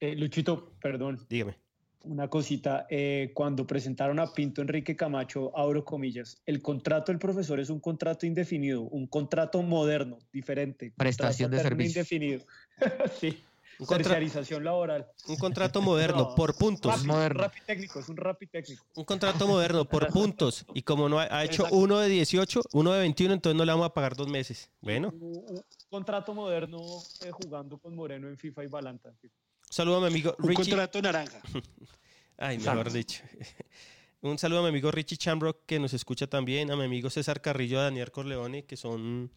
Eh, 0.00 0.16
Luchito, 0.16 0.72
perdón. 0.80 1.24
dígame. 1.28 1.56
Una 2.04 2.28
cosita, 2.28 2.86
eh, 2.90 3.30
cuando 3.34 3.66
presentaron 3.66 4.18
a 4.18 4.32
Pinto 4.32 4.60
Enrique 4.60 4.96
Camacho, 4.96 5.56
abro 5.56 5.84
comillas, 5.84 6.42
el 6.46 6.60
contrato 6.60 7.12
del 7.12 7.18
profesor 7.18 7.60
es 7.60 7.70
un 7.70 7.78
contrato 7.78 8.26
indefinido, 8.26 8.82
un 8.82 9.06
contrato 9.06 9.62
moderno, 9.62 10.18
diferente. 10.32 10.92
Prestación 10.96 11.50
de 11.52 11.60
servicio. 11.60 12.00
Indefinido. 12.00 12.44
sí. 13.20 13.38
Un 13.78 13.86
Terciarización 13.86 14.62
laboral. 14.62 15.06
Un 15.28 15.36
contrato 15.36 15.80
moderno, 15.80 16.34
por 16.36 16.54
puntos. 16.56 16.92
Rapi, 16.94 17.06
Moderno. 17.06 17.50
técnico, 17.66 18.00
es 18.00 18.08
un 18.08 18.16
rapi 18.16 18.46
técnico. 18.46 18.84
Un 18.94 19.04
contrato 19.04 19.46
moderno 19.48 19.84
por 19.84 20.08
puntos. 20.08 20.64
Y 20.74 20.82
como 20.82 21.08
no 21.08 21.18
ha, 21.18 21.24
ha 21.36 21.44
hecho 21.44 21.66
uno 21.72 21.98
de 21.98 22.08
18, 22.08 22.62
uno 22.74 22.92
de 22.92 23.00
21, 23.00 23.34
entonces 23.34 23.56
no 23.56 23.64
le 23.64 23.72
vamos 23.72 23.86
a 23.86 23.94
pagar 23.94 24.14
dos 24.14 24.28
meses. 24.28 24.70
Bueno, 24.80 25.08
Un, 25.18 25.36
un 25.48 25.62
contrato 25.88 26.34
moderno 26.34 26.78
eh, 27.24 27.30
jugando 27.32 27.78
con 27.78 27.94
Moreno 27.96 28.28
en 28.28 28.36
FIFA 28.36 28.64
y 28.64 28.66
Balanta. 28.68 29.08
en 29.08 29.16
FIFA. 29.16 29.34
Un 29.72 29.74
saludo 29.74 29.96
a 29.96 30.00
mi 30.02 30.06
amigo 30.08 30.36
Un 30.38 30.48
Richie. 30.50 30.64
contrato 30.64 31.00
naranja. 31.00 31.40
Ay, 32.36 32.58
mejor 32.58 32.76
Exacto. 32.88 32.92
dicho. 32.98 33.22
Un 34.20 34.38
saludo 34.38 34.60
a 34.60 34.62
mi 34.64 34.68
amigo 34.68 34.90
Richie 34.90 35.16
Chambrock 35.16 35.64
que 35.66 35.80
nos 35.80 35.94
escucha 35.94 36.26
también, 36.28 36.70
a 36.70 36.76
mi 36.76 36.84
amigo 36.84 37.08
César 37.10 37.40
Carrillo, 37.40 37.80
a 37.80 37.84
Daniel 37.84 38.12
Corleone, 38.12 38.64
que 38.66 38.76
son 38.76 39.32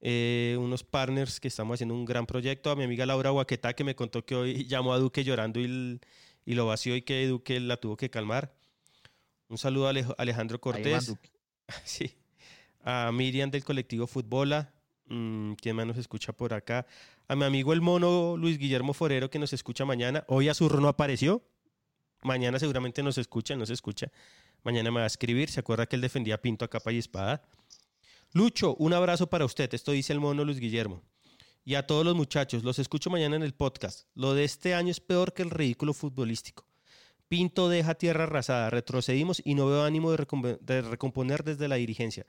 eh, 0.00 0.56
unos 0.58 0.82
partners 0.82 1.38
que 1.40 1.48
estamos 1.48 1.74
haciendo 1.74 1.94
un 1.94 2.04
gran 2.04 2.26
proyecto, 2.26 2.70
a 2.70 2.76
mi 2.76 2.84
amiga 2.84 3.06
Laura 3.06 3.30
Guaquetá, 3.30 3.72
que 3.74 3.84
me 3.84 3.94
contó 3.94 4.24
que 4.26 4.34
hoy 4.34 4.64
llamó 4.68 4.92
a 4.92 4.98
Duque 4.98 5.22
llorando 5.24 5.60
y, 5.60 6.00
lo 6.44 6.66
vació 6.66 6.96
y 6.96 7.02
que 7.02 7.26
Duque 7.28 7.60
la 7.60 7.76
tuvo 7.78 7.96
que 7.96 8.10
calmar. 8.10 8.52
Un 9.48 9.56
saludo 9.56 9.86
a 9.86 9.90
Alejo- 9.92 10.14
Alejandro 10.18 10.60
Cortés. 10.60 11.14
Sí. 11.84 12.14
A 12.82 13.10
Miriam 13.12 13.50
del 13.50 13.64
colectivo 13.64 14.06
Futbola. 14.06 14.70
Mm, 15.06 15.52
¿Quién 15.54 15.76
más 15.76 15.86
nos 15.86 15.96
escucha 15.96 16.32
por 16.32 16.52
acá? 16.52 16.86
A 17.30 17.36
mi 17.36 17.44
amigo 17.44 17.72
el 17.72 17.80
mono 17.80 18.36
Luis 18.36 18.58
Guillermo 18.58 18.92
Forero 18.92 19.30
que 19.30 19.38
nos 19.38 19.52
escucha 19.52 19.84
mañana. 19.84 20.24
Hoy 20.26 20.48
Azurro 20.48 20.80
no 20.80 20.88
apareció. 20.88 21.44
Mañana 22.22 22.58
seguramente 22.58 23.04
nos 23.04 23.18
escucha, 23.18 23.54
no 23.54 23.64
se 23.66 23.72
escucha. 23.72 24.10
Mañana 24.64 24.90
me 24.90 24.98
va 24.98 25.04
a 25.04 25.06
escribir. 25.06 25.48
¿Se 25.48 25.60
acuerda 25.60 25.86
que 25.86 25.94
él 25.94 26.02
defendía 26.02 26.42
Pinto 26.42 26.64
a 26.64 26.68
capa 26.68 26.90
y 26.90 26.98
espada? 26.98 27.40
Lucho, 28.32 28.74
un 28.80 28.94
abrazo 28.94 29.28
para 29.28 29.44
usted. 29.44 29.72
Esto 29.72 29.92
dice 29.92 30.12
el 30.12 30.18
mono 30.18 30.44
Luis 30.44 30.58
Guillermo. 30.58 31.04
Y 31.64 31.76
a 31.76 31.86
todos 31.86 32.04
los 32.04 32.16
muchachos, 32.16 32.64
los 32.64 32.80
escucho 32.80 33.10
mañana 33.10 33.36
en 33.36 33.44
el 33.44 33.54
podcast. 33.54 34.08
Lo 34.16 34.34
de 34.34 34.42
este 34.42 34.74
año 34.74 34.90
es 34.90 34.98
peor 34.98 35.32
que 35.32 35.42
el 35.42 35.50
ridículo 35.50 35.94
futbolístico. 35.94 36.66
Pinto 37.28 37.68
deja 37.68 37.94
tierra 37.94 38.24
arrasada, 38.24 38.70
retrocedimos 38.70 39.40
y 39.44 39.54
no 39.54 39.68
veo 39.68 39.84
ánimo 39.84 40.10
de 40.10 40.82
recomponer 40.82 41.44
desde 41.44 41.68
la 41.68 41.76
dirigencia. 41.76 42.26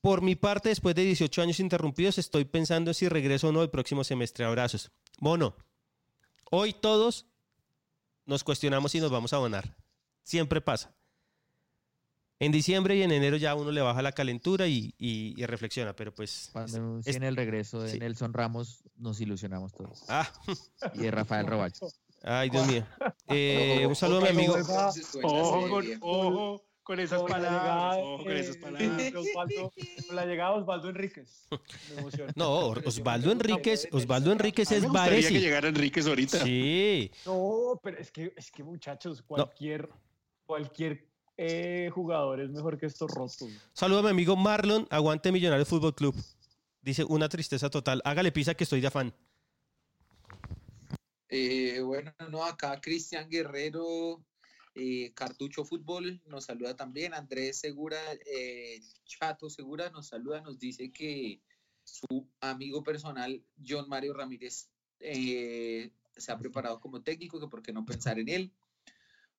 Por 0.00 0.22
mi 0.22 0.34
parte, 0.34 0.70
después 0.70 0.94
de 0.94 1.02
18 1.04 1.42
años 1.42 1.60
interrumpidos, 1.60 2.16
estoy 2.18 2.44
pensando 2.46 2.94
si 2.94 3.08
regreso 3.08 3.48
o 3.48 3.52
no 3.52 3.62
el 3.62 3.70
próximo 3.70 4.02
semestre. 4.04 4.44
Abrazos. 4.46 4.90
Mono, 5.18 5.54
hoy 6.50 6.72
todos 6.72 7.26
nos 8.24 8.42
cuestionamos 8.44 8.92
si 8.92 9.00
nos 9.00 9.10
vamos 9.10 9.32
a 9.32 9.36
abonar. 9.36 9.76
Siempre 10.22 10.60
pasa. 10.60 10.94
En 12.38 12.52
diciembre 12.52 12.96
y 12.96 13.02
en 13.02 13.12
enero 13.12 13.36
ya 13.36 13.54
uno 13.54 13.70
le 13.70 13.82
baja 13.82 14.00
la 14.00 14.12
calentura 14.12 14.66
y, 14.66 14.94
y- 14.96 15.34
y 15.36 15.44
reflexiona, 15.44 15.94
pero 15.94 16.14
pues... 16.14 16.48
Cuando 16.52 16.70
es- 16.70 16.74
anuncien 16.76 17.22
el 17.22 17.36
regreso 17.36 17.82
de 17.82 17.92
sí. 17.92 17.98
Nelson 17.98 18.32
Ramos, 18.32 18.82
nos 18.96 19.20
ilusionamos 19.20 19.74
todos. 19.74 20.04
Ah. 20.08 20.26
Y 20.94 21.00
de 21.00 21.10
Rafael 21.10 21.46
Roballo. 21.46 21.74
Ay, 22.22 22.48
Dios 22.48 22.66
mío. 22.66 22.86
Eh, 23.28 23.84
un 23.86 23.94
saludo 23.94 24.20
a 24.20 24.22
mi 24.22 24.28
amigo. 24.28 24.56
Ojo 25.22 25.78
ojo 26.00 26.64
con 26.90 26.98
esas 26.98 27.20
Con 27.20 27.30
palabras. 27.30 27.62
llegada, 27.62 27.96
Ojo 27.98 28.24
con 28.24 28.32
esas 28.36 28.56
palabras. 28.64 28.96
de 28.96 29.12
Osvaldo- 29.14 29.72
con 30.08 30.16
la 30.16 30.26
llegada 30.26 30.54
de 30.56 30.60
Osvaldo 30.60 30.88
Enríquez. 30.88 31.46
Me 31.94 32.00
emociona. 32.00 32.32
No, 32.34 32.58
Osvaldo 32.84 33.30
Enríquez, 33.30 33.88
Osvaldo 33.92 34.32
Enríquez 34.32 34.72
es 34.72 34.90
Varesi. 34.90 35.34
que 35.34 35.40
llegara 35.40 35.68
Enríquez 35.68 36.04
ahorita. 36.08 36.42
Sí. 36.42 37.08
No, 37.26 37.78
pero 37.80 37.96
es 37.98 38.10
que, 38.10 38.32
es 38.36 38.50
que 38.50 38.64
muchachos, 38.64 39.22
cualquier, 39.22 39.88
cualquier 40.44 41.06
eh, 41.36 41.90
jugador 41.94 42.40
es 42.40 42.50
mejor 42.50 42.76
que 42.76 42.86
estos 42.86 43.08
rotos. 43.12 43.46
Saludo 43.72 44.00
a 44.00 44.02
mi 44.02 44.08
amigo 44.10 44.34
Marlon, 44.34 44.88
aguante 44.90 45.30
Millonarios 45.30 45.68
Fútbol 45.68 45.94
Club. 45.94 46.16
Dice, 46.82 47.04
una 47.04 47.28
tristeza 47.28 47.70
total. 47.70 48.02
Hágale 48.04 48.32
pisa 48.32 48.54
que 48.54 48.64
estoy 48.64 48.80
de 48.80 48.88
afán. 48.88 49.14
Eh, 51.28 51.80
bueno, 51.84 52.12
no, 52.30 52.44
acá 52.44 52.80
Cristian 52.80 53.30
Guerrero, 53.30 54.24
eh, 54.82 55.12
Cartucho 55.12 55.62
Fútbol 55.62 56.22
nos 56.24 56.46
saluda 56.46 56.74
también. 56.74 57.12
Andrés 57.12 57.58
Segura, 57.58 58.00
eh, 58.24 58.80
Chato 59.04 59.50
Segura 59.50 59.90
nos 59.90 60.08
saluda, 60.08 60.40
nos 60.40 60.58
dice 60.58 60.90
que 60.90 61.42
su 61.84 62.26
amigo 62.40 62.82
personal, 62.82 63.44
John 63.62 63.90
Mario 63.90 64.14
Ramírez, 64.14 64.70
eh, 65.00 65.92
se 66.16 66.32
ha 66.32 66.38
preparado 66.38 66.80
como 66.80 67.02
técnico, 67.02 67.38
que 67.38 67.48
por 67.48 67.60
qué 67.60 67.74
no 67.74 67.84
pensar 67.84 68.18
en 68.18 68.30
él. 68.30 68.52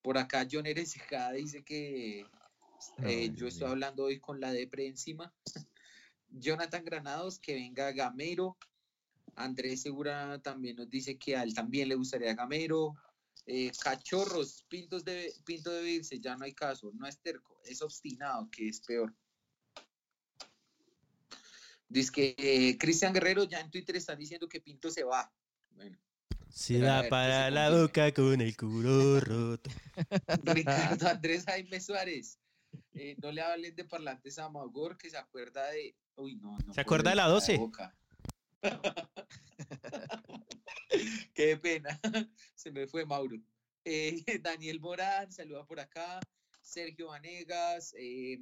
Por 0.04 0.20
acá 0.20 0.48
John 0.50 0.68
Eresejada 0.68 1.32
dice 1.32 1.64
que 1.64 2.24
yo 3.34 3.48
estoy 3.48 3.68
hablando 3.68 4.04
hoy 4.04 4.20
con 4.20 4.40
la 4.40 4.52
depre 4.52 4.86
encima. 4.86 5.34
Jonathan 6.30 6.86
Granados, 6.86 7.40
que 7.40 7.56
venga 7.56 7.92
Gamero. 7.94 8.58
Andrés 9.36 9.82
Segura 9.82 10.40
también 10.44 10.76
nos 10.76 10.88
dice 10.88 11.18
que 11.18 11.36
a 11.36 11.42
él 11.42 11.56
también 11.56 11.90
le 11.90 11.96
gustaría 11.96 12.36
Gamero. 12.36 12.96
Eh, 13.53 13.69
cachorros, 13.84 14.64
Pintos 14.69 15.03
de, 15.03 15.34
Pinto 15.44 15.72
debe 15.72 15.91
irse, 15.91 16.18
ya 16.22 16.38
no 16.38 16.45
hay 16.45 16.53
caso. 16.53 16.90
No 16.94 17.06
es 17.06 17.19
terco, 17.19 17.60
es 17.65 17.82
obstinado, 17.82 18.49
que 18.49 18.69
es 18.69 18.80
peor. 18.80 19.14
Dice 21.90 22.11
que 22.14 22.36
eh, 22.38 22.78
Cristian 22.78 23.11
Guerrero 23.11 23.44
ya 23.44 23.60
en 23.60 23.69
Twitter 23.69 23.98
están 23.98 24.18
diciendo 24.18 24.48
que 24.48 24.61
Pinto 24.61 24.90
se 24.90 25.03
va. 25.03 25.30
Bueno, 25.72 25.98
Si 26.49 26.76
Pero 26.76 26.88
a 26.88 26.91
da 26.95 27.02
ver, 27.02 27.10
para 27.10 27.45
se 27.45 27.52
la 27.52 27.69
boca 27.72 28.14
con 28.14 28.40
el 28.40 28.56
culo 28.56 29.19
roto. 29.19 29.69
Ricardo 30.45 31.10
Andrés 31.10 31.44
Jaime 31.44 31.82
Suárez. 31.82 32.40
eh, 32.94 33.18
no 33.22 33.34
le 33.34 33.41
hablen 33.41 33.76
de 33.76 33.84
parlantes 33.84 34.40
a 34.40 34.48
Magor, 34.49 34.98
que 34.98 35.10
se 35.10 35.18
acuerda 35.18 35.68
de. 35.72 35.94
Uy, 36.15 36.38
no, 36.38 36.57
no. 36.65 36.73
¿Se 36.73 36.80
acuerda 36.80 37.10
de 37.10 37.18
la 37.18 37.23
puedo 37.23 37.36
12? 37.36 37.57
boca. 37.57 37.98
Qué 41.42 41.58
pena. 41.58 42.00
Se 42.54 42.70
me 42.70 42.86
fue 42.86 43.04
Mauro. 43.04 43.36
Eh, 43.84 44.24
Daniel 44.44 44.80
Morán, 44.80 45.32
saluda 45.32 45.66
por 45.66 45.80
acá. 45.80 46.20
Sergio 46.62 47.08
Vanegas. 47.08 47.96
eh, 47.98 48.40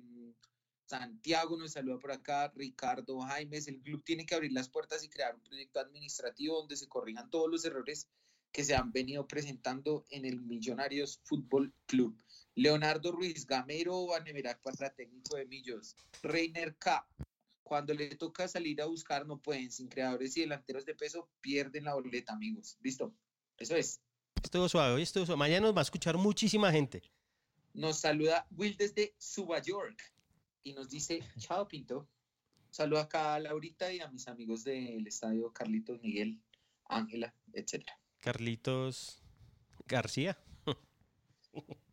Santiago 0.86 1.56
nos 1.56 1.72
saluda 1.72 1.98
por 1.98 2.12
acá. 2.12 2.52
Ricardo 2.54 3.22
Jaimes. 3.22 3.70
El 3.70 3.80
club 3.80 4.04
tiene 4.04 4.26
que 4.26 4.36
abrir 4.36 4.52
las 4.52 4.68
puertas 4.68 5.02
y 5.06 5.10
crear 5.10 5.34
un 5.34 5.42
proyecto 5.42 5.80
administrativo 5.80 6.58
donde 6.58 6.76
se 6.76 6.90
corrijan 6.90 7.30
todos 7.30 7.50
los 7.50 7.64
errores 7.64 8.10
que 8.52 8.66
se 8.66 8.76
han 8.76 8.92
venido 8.92 9.26
presentando 9.26 10.04
en 10.10 10.26
el 10.26 10.42
Millonarios 10.42 11.22
Fútbol 11.24 11.74
Club. 11.86 12.22
Leonardo 12.56 13.14
Ruiz, 13.14 13.46
Gamero 13.46 14.08
Vanemerac 14.08 14.62
para 14.62 14.94
técnico 14.94 15.38
de 15.38 15.46
Millos. 15.46 15.96
Reiner 16.22 16.76
K. 16.76 17.08
Cuando 17.70 17.94
le 17.94 18.16
toca 18.16 18.48
salir 18.48 18.82
a 18.82 18.88
buscar, 18.88 19.28
no 19.28 19.40
pueden. 19.40 19.72
Sin 19.72 19.90
creadores 19.90 20.36
y 20.36 20.42
delanteros 20.42 20.86
de 20.86 20.96
peso, 20.96 21.30
pierden 21.40 21.84
la 21.84 21.94
boleta, 21.94 22.34
amigos. 22.34 22.80
¿Listo? 22.82 23.14
Eso 23.60 23.76
es. 23.76 24.02
Estuvo 24.44 24.68
suave, 24.68 24.96
hoy 24.96 25.04
estuvo 25.04 25.24
suave. 25.24 25.38
Mañana 25.38 25.68
nos 25.68 25.76
va 25.76 25.82
a 25.82 25.84
escuchar 25.84 26.18
muchísima 26.18 26.72
gente. 26.72 27.04
Nos 27.76 28.00
saluda 28.00 28.48
Will 28.50 28.76
desde 28.76 29.14
Suba 29.20 29.62
York 29.62 30.02
y 30.64 30.74
nos 30.74 30.90
dice, 30.90 31.20
chao 31.38 31.68
Pinto. 31.68 32.10
Saludo 32.72 33.02
acá 33.02 33.36
a 33.36 33.40
Laurita 33.40 33.94
y 33.94 34.00
a 34.00 34.10
mis 34.10 34.28
amigos 34.28 34.64
del 34.64 35.06
estadio 35.06 35.54
Carlitos 35.54 36.02
Miguel, 36.02 36.42
Ángela, 36.86 37.36
etcétera. 37.54 38.00
Carlitos 38.18 39.22
García. 39.86 40.40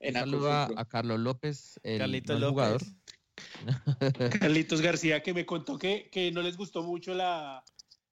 En 0.00 0.14
Saluda 0.14 0.68
a 0.76 0.84
Carlos 0.84 1.20
López, 1.20 1.78
el, 1.84 1.98
Carlitos 1.98 2.42
jugador. 2.42 2.82
Carlitos 4.40 4.80
García, 4.80 5.22
que 5.22 5.32
me 5.34 5.46
contó 5.46 5.78
que, 5.78 6.08
que 6.10 6.30
no 6.32 6.42
les 6.42 6.56
gustó 6.56 6.82
mucho 6.82 7.14
la, 7.14 7.64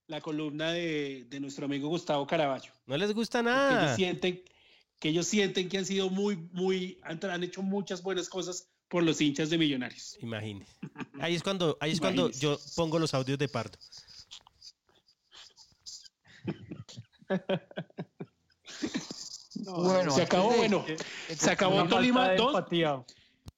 la 0.06 0.20
columna 0.20 0.72
de, 0.72 1.26
de 1.28 1.40
nuestro 1.40 1.66
amigo 1.66 1.88
Gustavo 1.88 2.26
Caraballo. 2.26 2.72
No 2.86 2.97
les 2.97 3.12
gusta 3.12 3.40
ellos 3.40 3.52
nada. 3.52 3.97
sienten 3.97 4.42
que 4.98 5.09
ellos 5.09 5.26
sienten 5.26 5.68
que 5.68 5.78
han 5.78 5.86
sido 5.86 6.10
muy, 6.10 6.36
muy, 6.52 7.01
han, 7.02 7.18
han 7.24 7.42
hecho 7.42 7.62
muchas 7.62 8.02
buenas 8.02 8.28
cosas 8.28 8.68
por 8.88 9.02
los 9.02 9.20
hinchas 9.20 9.51
de 9.51 9.59
Millonarios. 9.59 10.18
Imagine. 10.20 10.66
Ahí 11.20 11.34
es 11.34 11.42
cuando, 11.42 11.76
ahí 11.80 11.92
es 11.92 12.01
cuando 12.01 12.30
yo 12.30 12.59
pongo 12.76 12.98
los 12.98 13.14
audios 13.14 13.38
de 13.38 13.48
Pardo. 13.48 13.78
bueno, 19.64 20.10
se 20.10 20.22
acabó, 20.22 20.51
bueno, 20.56 20.84
se 21.34 21.51
acabó 21.51 21.86
Tolima 21.86 22.30
de 22.30 22.36
2, 22.36 22.55
empatía. 22.55 23.05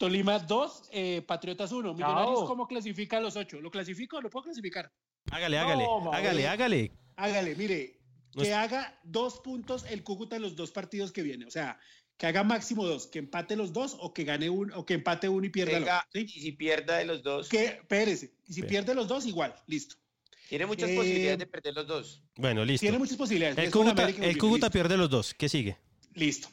Tolima 0.02 0.36
2, 0.40 0.88
eh, 0.90 1.22
Patriotas 1.24 1.70
1. 1.70 1.94
Millonarios. 1.94 2.42
¿cómo 2.42 2.66
clasifica 2.66 3.18
a 3.18 3.20
los 3.20 3.36
8? 3.36 3.60
¿Lo 3.60 3.70
clasifico 3.70 4.16
o 4.16 4.20
lo 4.20 4.30
puedo 4.30 4.46
clasificar? 4.46 4.92
Hágale, 5.30 5.56
hágale, 5.56 5.84
No, 5.84 6.12
hágale, 6.12 6.48
hágale. 6.48 6.90
Hágale, 7.14 7.54
mire, 7.54 8.00
que 8.36 8.52
haga 8.52 8.98
dos 9.04 9.38
puntos 9.38 9.84
el 9.88 10.02
Cúcuta 10.02 10.34
en 10.34 10.42
los 10.42 10.56
dos 10.56 10.72
partidos 10.72 11.12
que 11.12 11.22
viene. 11.22 11.46
O 11.46 11.52
sea, 11.52 11.78
que 12.16 12.26
haga 12.26 12.42
máximo 12.42 12.84
dos, 12.84 13.06
que 13.06 13.20
empate 13.20 13.54
los 13.54 13.72
dos 13.72 13.96
o 14.00 14.12
que 14.12 14.24
gane 14.24 14.50
uno 14.50 14.76
o 14.76 14.84
que 14.84 14.94
empate 14.94 15.28
uno 15.28 15.46
y 15.46 15.50
pierda 15.50 15.78
Venga, 15.78 16.08
los 16.12 16.24
y 16.24 16.40
si 16.40 16.50
pierda 16.50 16.96
de 16.96 17.04
los 17.04 17.22
dos. 17.22 17.48
Que, 17.48 17.66
espérese, 17.66 18.34
y 18.48 18.54
si 18.54 18.62
pierde 18.64 18.96
los 18.96 19.06
dos, 19.06 19.24
igual, 19.24 19.54
listo. 19.68 19.94
Tiene 20.48 20.66
muchas 20.66 20.90
Eh, 20.90 20.96
posibilidades 20.96 21.38
de 21.38 21.46
perder 21.46 21.74
los 21.74 21.86
dos. 21.86 22.24
Bueno, 22.34 22.64
listo. 22.64 22.82
Tiene 22.82 22.98
muchas 22.98 23.16
posibilidades. 23.16 23.56
El 23.56 23.70
Cúcuta, 23.70 24.08
el 24.08 24.36
Cúcuta 24.36 24.68
pierde 24.68 24.96
los 24.96 25.08
dos. 25.08 25.32
¿Qué 25.32 25.48
sigue? 25.48 25.78
Listo. 26.14 26.48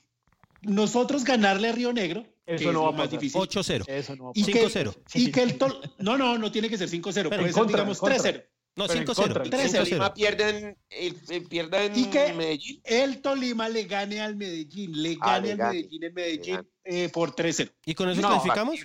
Nosotros 0.62 1.24
ganarle 1.24 1.70
a 1.70 1.72
Río 1.72 1.94
Negro, 1.94 2.26
Eso 2.46 2.56
es 2.56 2.62
no 2.66 2.72
lo 2.74 2.84
va 2.84 2.90
a 2.90 2.92
más 2.92 3.12
difícil. 3.12 3.40
8-0. 3.40 3.86
Eso 3.88 4.16
no 4.16 4.26
va 4.26 4.30
a 4.32 4.34
pasar. 4.34 4.54
5-0. 4.54 4.96
Y 5.14 5.32
que 5.32 5.42
el 5.44 5.58
Tol... 5.58 5.80
No, 6.00 6.18
no, 6.18 6.38
no 6.38 6.52
tiene 6.52 6.70
que 6.70 6.78
ser 6.78 6.90
5-0. 6.90 7.14
Pero 7.14 7.30
Puede 7.30 7.42
en 7.42 7.48
ser, 7.48 7.54
contra, 7.54 7.78
digamos, 7.78 7.98
en 7.98 8.02
contra. 8.02 8.32
3-0. 8.34 8.46
No, 8.76 8.88
Pero 8.88 9.00
en 9.00 9.08
5-0. 9.08 9.16
contra, 9.16 9.46
Si 9.46 9.52
3-0. 9.52 9.84
Tolima 9.90 10.14
pierde 10.14 10.50
en, 10.50 10.78
el- 10.90 11.18
el- 11.30 11.44
pierda 11.48 11.84
en 11.84 11.98
Y 12.00 12.06
que 12.06 12.34
Medellín. 12.34 12.82
el 12.84 13.22
Tolima 13.22 13.68
le 13.70 13.84
gane 13.86 14.22
al 14.22 14.36
Medellín, 14.36 15.02
le 15.02 15.18
Ah, 15.22 15.34
gane 15.34 15.48
le 15.48 15.52
al 15.54 15.58
gane. 15.58 15.74
Medellín 15.80 16.04
en 16.04 16.14
Medellín 16.14 16.68
eh, 16.84 17.10
por 17.10 17.36
3-0. 17.36 17.72
¿Y 17.86 17.94
con 17.96 18.10
eso 18.10 18.22
No. 18.22 18.30
clasificamos? 18.30 18.80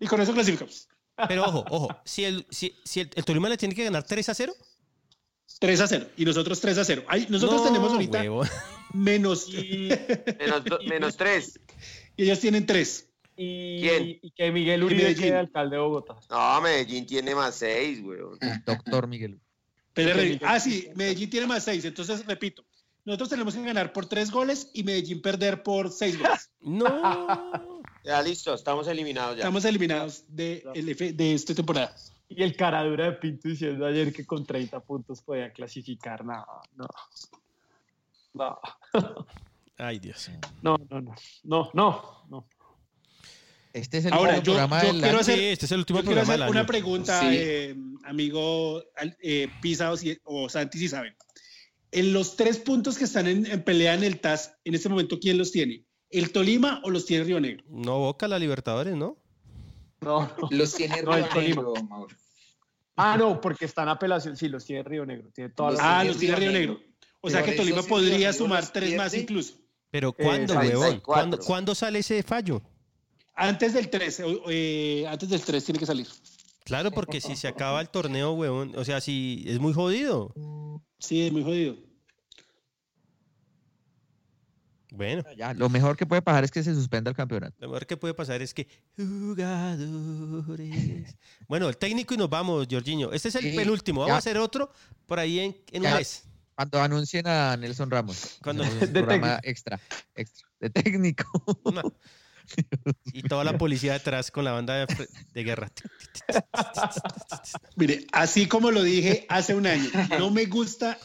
Y 0.00 0.06
con 0.06 0.20
eso 0.20 0.32
clasificamos. 0.32 0.88
Pero 1.28 1.44
ojo, 1.46 1.64
ojo. 1.70 1.88
Si 2.04 2.24
el, 2.24 2.46
si, 2.50 2.74
si 2.84 3.00
el, 3.00 3.10
el 3.14 3.24
Tolima 3.24 3.48
le 3.48 3.56
tiene 3.56 3.74
que 3.74 3.84
ganar 3.84 4.02
3 4.04 4.28
a 4.28 4.34
0. 4.34 4.54
3 5.58 5.80
a 5.80 5.86
0 5.88 6.06
y 6.16 6.24
nosotros 6.24 6.60
3 6.60 6.78
a 6.78 6.84
0. 6.84 7.04
Ay, 7.08 7.26
nosotros 7.30 7.60
No, 7.62 7.66
tenemos 7.66 7.92
ahorita 7.92 8.20
huevón. 8.20 8.48
Menos 8.96 9.48
Menos, 10.38 10.64
do- 10.64 10.78
menos 10.86 11.16
tres. 11.16 11.60
y 12.16 12.24
ellos 12.24 12.40
tienen 12.40 12.66
3. 12.66 13.08
Y, 13.38 13.80
¿Quién? 13.82 14.18
y 14.22 14.30
que 14.30 14.50
Miguel 14.50 14.82
Uribe 14.84 15.14
quede 15.14 15.36
alcalde 15.36 15.76
de 15.76 15.82
Bogotá. 15.82 16.16
No, 16.30 16.60
Medellín 16.62 17.04
tiene 17.06 17.34
más 17.34 17.54
seis, 17.56 18.00
weón. 18.02 18.38
Doctor 18.64 19.06
Miguel. 19.06 19.38
Pero, 19.92 20.18
ah, 20.42 20.58
sí, 20.60 20.88
Medellín 20.94 21.28
tiene 21.30 21.46
más 21.46 21.64
6. 21.64 21.84
Entonces, 21.86 22.24
repito, 22.26 22.64
nosotros 23.04 23.28
tenemos 23.30 23.54
que 23.54 23.62
ganar 23.62 23.92
por 23.92 24.06
3 24.06 24.30
goles 24.30 24.70
y 24.74 24.82
Medellín 24.84 25.20
perder 25.22 25.62
por 25.62 25.90
6 25.90 26.18
goles. 26.18 26.50
No. 26.60 27.76
Ya 28.04 28.22
listo, 28.22 28.54
estamos 28.54 28.86
eliminados 28.86 29.34
ya. 29.36 29.40
Estamos 29.40 29.64
eliminados 29.64 30.24
de, 30.28 30.62
el 30.74 30.88
F- 30.90 31.12
de 31.12 31.34
esta 31.34 31.54
temporada. 31.54 31.92
Y 32.28 32.40
el 32.42 32.54
caradura 32.56 33.06
de 33.06 33.12
Pinto 33.14 33.48
diciendo 33.48 33.84
ayer 33.84 34.12
que 34.12 34.24
con 34.24 34.46
30 34.46 34.78
puntos 34.80 35.22
podía 35.22 35.52
clasificar. 35.52 36.24
No, 36.24 36.44
no. 36.76 36.86
No, 38.36 38.58
Ay, 39.78 39.98
Dios. 39.98 40.30
no, 40.62 40.76
no, 40.90 41.00
no. 41.00 41.14
No, 41.44 41.70
no, 41.74 42.24
no. 42.28 42.48
Este 43.72 43.98
es 43.98 44.06
el 44.06 44.12
Ahora, 44.14 44.36
último 44.36 44.44
yo, 44.44 44.52
programa 44.52 44.80
yo 44.82 44.86
del 44.88 44.96
quiero 45.02 45.08
año. 45.08 45.20
hacer, 45.20 45.38
Sí, 45.38 45.44
este 45.44 45.66
es 45.66 45.72
el 45.72 45.78
último 45.80 45.98
yo 45.98 46.04
quiero 46.06 46.20
programa 46.22 46.44
hacer 46.44 46.50
una 46.50 46.60
año. 46.60 46.66
pregunta, 46.66 47.20
Sí. 47.20 47.26
eh, 47.30 47.76
amigo 48.04 48.82
eh, 49.22 49.48
Pisa 49.60 49.92
o, 49.92 49.96
si- 49.98 50.18
o 50.24 50.48
Santi, 50.48 50.78
si 50.78 50.88
saben. 50.88 51.14
En 51.92 52.12
los 52.14 52.36
tres 52.36 52.58
puntos 52.58 52.96
que 52.96 53.04
están 53.04 53.26
en, 53.26 53.44
en 53.46 53.62
pelea 53.62 53.94
en 53.94 54.02
el 54.02 54.18
TAS, 54.20 54.54
en 54.64 54.74
este 54.74 54.88
momento, 54.88 55.18
¿quién 55.20 55.36
los 55.38 55.52
tiene? 55.52 55.84
¿El 56.10 56.32
Tolima 56.32 56.80
o 56.84 56.90
los 56.90 57.04
tiene 57.04 57.24
Río 57.24 57.38
Negro? 57.40 57.64
No 57.68 57.98
Boca 57.98 58.28
la 58.28 58.38
Libertadores, 58.38 58.96
¿no? 58.96 59.18
No, 60.00 60.20
no. 60.22 60.48
Los 60.50 60.74
tiene 60.74 61.02
No, 61.02 61.14
el 61.14 61.24
Río 61.24 61.32
Tolima. 61.32 61.62
Negro, 61.62 61.74
Mauro. 61.84 62.16
Ah, 62.96 63.16
no, 63.18 63.40
porque 63.42 63.66
está 63.66 63.82
en 63.82 63.90
apelación. 63.90 64.36
Sí, 64.38 64.48
los 64.48 64.64
tiene 64.64 64.82
Río 64.82 65.04
Negro. 65.04 65.30
Tiene 65.34 65.50
todas 65.50 65.72
Los 65.74 65.82
las 65.82 65.86
Ah, 65.90 66.04
los 66.04 66.16
tiene 66.16 66.36
Río 66.36 66.50
Río 66.50 66.58
Negro. 66.60 66.80
O 67.26 67.30
sea 67.30 67.42
que 67.42 67.52
Tolima 67.52 67.82
podría 67.82 68.32
sumar 68.32 68.70
tres 68.72 68.96
más 68.96 69.12
incluso. 69.14 69.54
Pero 69.90 70.14
Eh, 70.18 70.22
¿cuándo, 70.22 70.54
huevón? 70.54 71.00
34. 71.00 71.02
¿Cuándo, 71.02 71.38
cuándo 71.38 71.74
sale 71.74 71.98
ese 72.00 72.22
fallo? 72.22 72.60
Antes 73.34 73.74
del 73.74 73.90
3, 73.90 74.22
eh, 74.48 75.04
antes 75.08 75.28
del 75.28 75.40
3 75.42 75.64
tiene 75.64 75.78
que 75.78 75.86
salir. 75.86 76.06
Claro, 76.64 76.90
porque 76.90 77.20
si 77.20 77.36
se 77.36 77.46
acaba 77.48 77.80
el 77.80 77.88
torneo, 77.90 78.32
huevón, 78.32 78.72
o 78.76 78.84
sea, 78.84 79.00
si 79.00 79.44
es 79.46 79.58
muy 79.60 79.72
jodido. 79.72 80.32
Sí, 80.98 81.26
es 81.26 81.32
muy 81.32 81.42
jodido. 81.44 81.76
Bueno, 84.90 85.22
Ya, 85.36 85.52
lo 85.52 85.68
mejor 85.68 85.96
que 85.96 86.06
puede 86.06 86.22
pasar 86.22 86.44
es 86.44 86.50
que 86.50 86.62
se 86.62 86.74
suspenda 86.74 87.10
el 87.10 87.16
campeonato. 87.16 87.54
lo 87.60 87.68
mejor 87.68 87.86
que 87.86 87.96
puede 87.98 88.14
pasar 88.14 88.40
es 88.40 88.54
que 88.54 88.66
jugadores. 88.96 91.16
Bueno, 91.48 91.68
el 91.68 91.76
técnico 91.76 92.14
y 92.14 92.16
nos 92.16 92.30
vamos, 92.30 92.66
Jorginho. 92.70 93.12
Este 93.12 93.28
es 93.28 93.34
el 93.34 93.42
Sí, 93.50 93.56
penúltimo. 93.56 94.00
Vamos 94.00 94.12
ya. 94.12 94.14
a 94.14 94.18
hacer 94.18 94.38
otro 94.38 94.70
por 95.06 95.18
ahí 95.18 95.40
en, 95.40 95.56
en 95.72 95.84
un 95.86 95.92
mes. 95.92 96.24
Cuando 96.56 96.80
anuncien 96.82 97.26
a 97.28 97.56
Nelson 97.56 97.90
Ramos. 97.90 98.38
Cuando- 98.42 98.64
de 98.80 98.88
programa 98.88 99.38
extra, 99.42 99.78
extra. 100.14 100.48
De 100.58 100.70
técnico. 100.70 101.24
No. 101.72 101.82
Y 103.12 103.22
toda 103.22 103.44
la 103.44 103.58
policía 103.58 103.92
detrás 103.94 104.30
con 104.30 104.44
la 104.44 104.52
banda 104.52 104.86
de, 105.34 105.42
guerra. 105.44 105.68
Mire, 107.76 108.06
así 108.12 108.46
como 108.46 108.70
lo 108.70 108.82
dije 108.82 109.26
hace 109.28 109.54
un 109.54 109.66
año, 109.66 109.90
no 110.18 110.30
me 110.30 110.46
gusta 110.46 110.96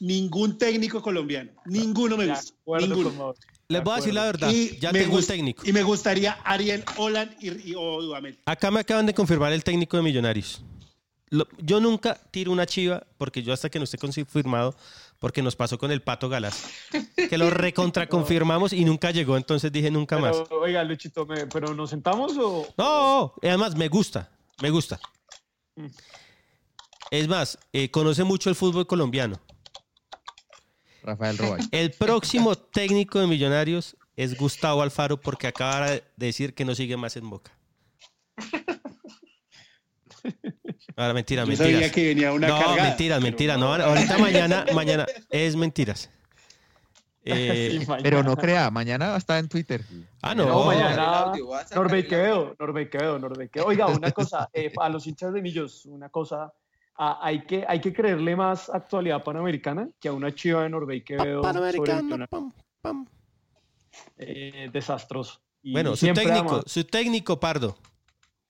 ningún 0.00 0.58
técnico 0.58 1.02
colombiano. 1.02 1.50
Ninguno 1.64 2.16
me 2.16 2.28
gusta. 2.28 2.52
Ninguno. 2.80 3.34
Les 3.66 3.82
voy 3.82 3.94
a 3.94 3.96
decir 3.96 4.14
la 4.14 4.24
verdad. 4.26 4.50
Y 4.52 4.78
Ya 4.78 4.92
me 4.92 5.00
tengo 5.00 5.16
un 5.16 5.24
técnico. 5.26 5.62
Y 5.66 5.72
me 5.72 5.82
gustaría 5.82 6.32
Ariel 6.44 6.84
Olan 6.98 7.34
y, 7.40 7.70
y- 7.70 7.74
o 7.74 8.02
Dudamel. 8.02 8.38
Acá 8.44 8.70
me 8.70 8.80
acaban 8.80 9.06
de 9.06 9.14
confirmar 9.14 9.52
el 9.54 9.64
técnico 9.64 9.96
de 9.96 10.02
Millonarios. 10.02 10.62
Lo- 11.34 11.48
yo 11.58 11.80
nunca 11.80 12.14
tiro 12.30 12.52
una 12.52 12.66
chiva, 12.66 13.04
porque 13.18 13.42
yo 13.42 13.52
hasta 13.52 13.68
que 13.68 13.78
no 13.78 13.84
esté 13.84 13.98
confirmado, 13.98 14.74
porque 15.18 15.42
nos 15.42 15.56
pasó 15.56 15.78
con 15.78 15.90
el 15.90 16.00
Pato 16.00 16.28
Galás, 16.28 16.64
que 17.16 17.36
lo 17.38 17.50
recontraconfirmamos 17.50 18.72
y 18.72 18.84
nunca 18.84 19.10
llegó, 19.10 19.36
entonces 19.36 19.72
dije 19.72 19.90
nunca 19.90 20.18
más. 20.18 20.36
Pero, 20.48 20.60
oiga, 20.60 20.84
Luchito, 20.84 21.26
¿me- 21.26 21.46
¿pero 21.46 21.74
nos 21.74 21.90
sentamos 21.90 22.32
o...? 22.38 22.66
No, 22.78 23.34
además 23.42 23.74
me 23.74 23.88
gusta, 23.88 24.30
me 24.62 24.70
gusta. 24.70 25.00
Mm. 25.76 25.86
Es 27.10 27.28
más, 27.28 27.58
eh, 27.72 27.90
conoce 27.90 28.22
mucho 28.22 28.48
el 28.48 28.54
fútbol 28.56 28.86
colombiano. 28.86 29.40
Rafael 31.02 31.36
Robay. 31.36 31.62
El 31.72 31.90
próximo 31.92 32.54
técnico 32.56 33.18
de 33.18 33.26
Millonarios 33.26 33.96
es 34.16 34.38
Gustavo 34.38 34.82
Alfaro, 34.82 35.20
porque 35.20 35.48
acaba 35.48 35.90
de 35.90 36.04
decir 36.16 36.54
que 36.54 36.64
no 36.64 36.74
sigue 36.74 36.96
más 36.96 37.16
en 37.16 37.28
Boca. 37.28 37.50
Ahora, 40.96 41.14
mentira, 41.14 41.42
Yo 41.42 41.48
mentiras. 41.48 41.72
sabía 41.72 41.90
que 41.92 42.08
venía 42.08 42.32
una 42.32 42.48
no, 42.48 42.58
cargada, 42.58 42.82
mentiras, 42.88 43.20
mentiras. 43.22 43.58
no. 43.58 43.72
Ahorita 43.74 44.18
mañana, 44.18 44.64
mañana 44.74 45.06
es 45.30 45.56
mentiras. 45.56 46.10
Eh, 47.26 47.78
Sí, 47.80 47.86
Pero 48.02 48.22
no 48.22 48.36
crea, 48.36 48.70
mañana 48.70 49.08
va 49.08 49.14
a 49.14 49.18
estar 49.18 49.38
en 49.38 49.48
Twitter. 49.48 49.82
ah, 50.20 50.34
No, 50.34 50.44
no. 50.46 50.64
mañana 50.66 51.32
Norbey. 51.74 52.06
Quevedo, 52.06 52.54
Norbey 52.58 52.90
Quevedo, 52.90 53.18
Norbey 53.18 53.48
Quevedo. 53.48 53.68
Oiga, 53.68 53.86
una 53.86 54.10
cosa, 54.10 54.50
eh, 54.52 54.70
a 54.78 54.90
los 54.90 55.06
hinchas 55.06 55.32
de 55.32 55.40
Millos, 55.40 55.86
una 55.86 56.10
cosa, 56.10 56.52
ah, 56.98 57.18
hay, 57.22 57.46
que, 57.46 57.64
hay 57.66 57.80
que 57.80 57.94
creerle 57.94 58.36
más 58.36 58.68
actualidad 58.68 59.24
panamericana 59.24 59.88
que 59.98 60.08
a 60.08 60.12
una 60.12 60.34
chiva 60.34 60.64
de 60.64 60.68
Norbey 60.68 61.00
Quevedo. 61.02 61.40
Millonarios. 61.42 62.28
pam, 62.28 62.52
pam. 62.82 63.06
Eh, 64.18 64.68
desastroso. 64.70 65.40
Y 65.62 65.72
Bueno, 65.72 65.96
su 65.96 66.12
técnico, 66.12 66.56
ama- 66.56 66.62
su 66.66 66.84
técnico, 66.84 67.40
Pardo. 67.40 67.78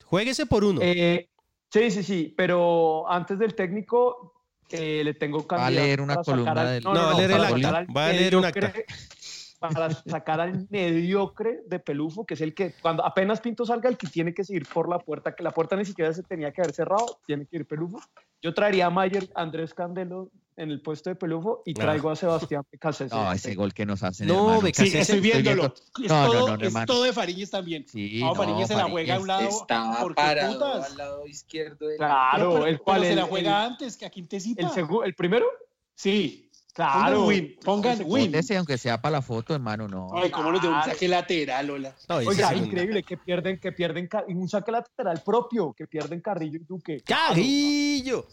Juéguese 0.04 0.46
por 0.46 0.64
uno. 0.64 0.80
Eh, 0.82 1.28
sí, 1.74 1.90
sí, 1.90 2.02
sí, 2.04 2.34
pero 2.36 3.10
antes 3.10 3.36
del 3.36 3.56
técnico 3.56 4.32
eh, 4.70 5.02
le 5.02 5.14
tengo 5.14 5.44
Va 5.50 5.66
a 5.66 5.70
leer 5.70 6.00
una 6.00 6.22
columna 6.22 6.52
al- 6.52 6.68
del- 6.74 6.84
No, 6.84 6.92
va 6.92 7.10
a 7.10 7.14
leer 7.14 7.30
el 7.32 7.44
acta, 7.44 7.78
al 7.78 7.86
va 7.96 8.06
a 8.06 8.12
leer 8.12 8.36
un 8.36 8.44
acta. 8.44 8.72
Para 9.58 9.90
sacar 9.90 10.40
al 10.40 10.66
mediocre 10.68 11.62
de 11.66 11.78
Pelufo, 11.78 12.26
que 12.26 12.34
es 12.34 12.40
el 12.42 12.54
que, 12.54 12.74
cuando 12.82 13.04
apenas 13.04 13.40
Pinto 13.40 13.64
salga, 13.64 13.88
el 13.88 13.96
que 13.96 14.06
tiene 14.08 14.34
que 14.34 14.44
seguir 14.44 14.66
por 14.72 14.90
la 14.90 14.98
puerta, 14.98 15.34
que 15.34 15.42
la 15.42 15.52
puerta 15.52 15.74
ni 15.74 15.84
siquiera 15.86 16.12
se 16.12 16.22
tenía 16.22 16.52
que 16.52 16.60
haber 16.60 16.74
cerrado, 16.74 17.18
tiene 17.26 17.46
que 17.46 17.56
ir 17.56 17.66
Pelufo. 17.66 17.98
Yo 18.42 18.52
traería 18.52 18.86
a 18.86 18.90
Mayer 18.90 19.26
Andrés 19.34 19.72
Candelo 19.72 20.30
en 20.56 20.70
el 20.70 20.80
puesto 20.80 21.10
de 21.10 21.16
Pelufo 21.16 21.62
y 21.66 21.74
traigo 21.74 22.10
a 22.10 22.16
Sebastián 22.16 22.62
Cáceres. 22.80 23.12
No, 23.12 23.32
ese 23.32 23.54
gol 23.54 23.74
que 23.74 23.84
nos 23.86 24.02
hacen. 24.02 24.26
No. 24.28 24.60
Becasese. 24.60 24.90
Sí, 24.90 24.98
estoy 24.98 25.20
viéndolo. 25.20 25.64
Es, 25.74 26.08
No, 26.08 26.24
no, 26.26 26.32
todo, 26.32 26.48
no, 26.48 26.56
no, 26.56 26.64
es 26.80 26.86
todo 26.86 27.02
de 27.04 27.12
Fariñez 27.12 27.50
también. 27.50 27.84
Sí, 27.88 28.20
No, 28.20 28.34
Fariñez 28.34 28.68
se 28.68 28.76
la 28.76 28.84
juega 28.88 29.16
a 29.16 29.20
un 29.20 29.26
lado. 29.26 29.48
Estaba 29.48 29.98
porque 30.00 30.14
parado 30.22 30.52
putas. 30.54 30.90
al 30.90 30.96
lado 30.96 31.26
izquierdo 31.26 31.86
de 31.88 31.98
la... 31.98 32.06
Claro, 32.06 32.52
Pero- 32.54 32.66
el 32.66 32.80
cual 32.80 33.02
se 33.04 33.14
la 33.16 33.24
juega 33.24 33.64
el- 33.66 33.72
antes 33.72 33.96
que 33.96 34.06
a 34.06 34.10
Quintesita. 34.10 34.62
el, 34.62 34.68
segu- 34.68 35.04
el 35.04 35.14
primero. 35.14 35.46
Sí. 35.94 36.40
Claro. 36.72 37.18
Pongan 37.20 37.28
win. 37.28 37.56
Pongan 37.64 37.98
win. 38.04 38.24
Póntese, 38.24 38.56
aunque 38.56 38.78
sea 38.78 39.00
para 39.00 39.12
la 39.12 39.22
foto, 39.22 39.54
hermano, 39.54 39.86
no. 39.86 40.08
Ay, 40.12 40.28
cómo 40.30 40.50
nos 40.50 40.60
dio 40.60 40.70
un 40.74 40.82
saque 40.82 41.06
lateral, 41.06 41.68
Lola. 41.68 41.94
No, 42.08 42.16
Oiga, 42.16 42.52
increíble 42.52 43.04
que 43.04 43.16
pierden, 43.16 43.60
que 43.60 43.70
pierden 43.70 44.08
un 44.28 44.48
saque 44.48 44.72
lateral 44.72 45.22
propio, 45.24 45.72
que 45.72 45.86
pierden 45.86 46.20
Carrillo 46.20 46.58
y 46.58 46.64
Duque. 46.64 47.00
¡Carrillo! 47.06 48.26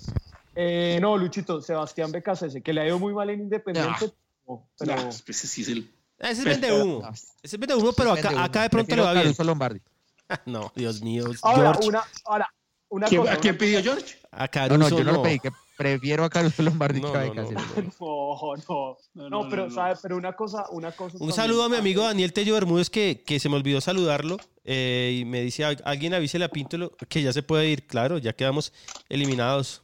Eh, 0.56 0.99
no, 1.02 1.18
Luchito, 1.18 1.61
Sebastián 1.61 2.11
Becasese, 2.11 2.61
que 2.61 2.73
le 2.73 2.82
ha 2.82 2.88
ido 2.88 2.99
muy 2.99 3.14
mal 3.14 3.30
en 3.30 3.41
Independiente. 3.41 4.11
no, 4.48 4.68
pero 4.78 4.95
No, 4.95 5.03
pues 5.03 5.23
ese 5.30 5.48
sí 5.48 5.61
es 5.61 5.69
el. 5.69 5.90
Ese 6.19 6.32
es 6.41 6.45
vende 6.45 6.72
humo. 6.73 7.10
Ese 7.41 7.56
es 7.56 7.60
vende 7.60 7.76
humo, 7.76 7.94
pero 7.94 8.11
acá, 8.11 8.44
acá 8.44 8.61
de 8.64 8.69
pronto 8.69 8.95
le 8.95 9.02
va 9.02 9.11
bien. 9.14 9.23
Caruso 9.23 9.44
Lombardi. 9.44 9.80
No, 10.45 10.72
Dios 10.76 11.02
mío. 11.02 11.26
ahora 11.41 11.72
George. 11.73 11.90
una, 11.90 12.03
ahora 12.26 12.53
una 12.90 13.07
¿Quién- 13.07 13.22
cosa. 13.22 13.34
¿A 13.34 13.38
quién 13.38 13.57
pidió 13.57 13.82
George? 13.84 14.15
A 14.32 14.44
No, 14.45 14.49
Caruso 14.52 14.78
no, 14.78 14.90
yo 14.90 14.98
no, 15.03 15.03
no. 15.03 15.18
lo 15.18 15.23
pedí, 15.23 15.40
que 15.40 15.52
prefiero 15.78 16.23
a 16.23 16.30
Caruso 16.30 16.61
Lombardi 16.64 17.02
No, 17.02 17.11
que 17.11 17.18
a 17.18 17.26
no, 17.26 17.34
no, 17.34 17.49
Becasese. 17.49 17.91
No, 17.99 18.56
no, 18.69 18.98
no, 19.14 19.30
no, 19.30 19.49
pero 19.49 19.68
no. 19.68 19.73
sabe, 19.76 19.95
pero 20.02 20.15
una 20.18 20.32
cosa, 20.34 20.65
una 20.72 20.91
cosa. 20.94 21.18
Un 21.19 21.34
saludo 21.34 21.64
a 21.64 21.69
mi 21.69 21.76
amigo 21.78 22.03
Daniel 22.03 22.32
Tello 22.34 22.53
Bermúdez 22.53 22.90
que, 22.90 23.23
que 23.26 23.40
se 23.40 23.49
me 23.49 23.56
olvidó 23.56 23.82
saludarlo 23.82 24.38
eh, 24.64 25.18
y 25.22 25.26
me 25.26 25.41
dice, 25.41 25.65
"Al- 25.65 25.82
alguien 25.86 26.14
avísele 26.14 26.45
a 26.45 26.49
Pinto 26.49 26.78
lo- 26.78 26.91
que 26.91 27.22
ya 27.23 27.34
se 27.34 27.44
puede 27.44 27.68
ir. 27.69 27.88
Claro, 27.88 28.18
ya 28.18 28.32
quedamos 28.34 28.72
eliminados. 29.10 29.82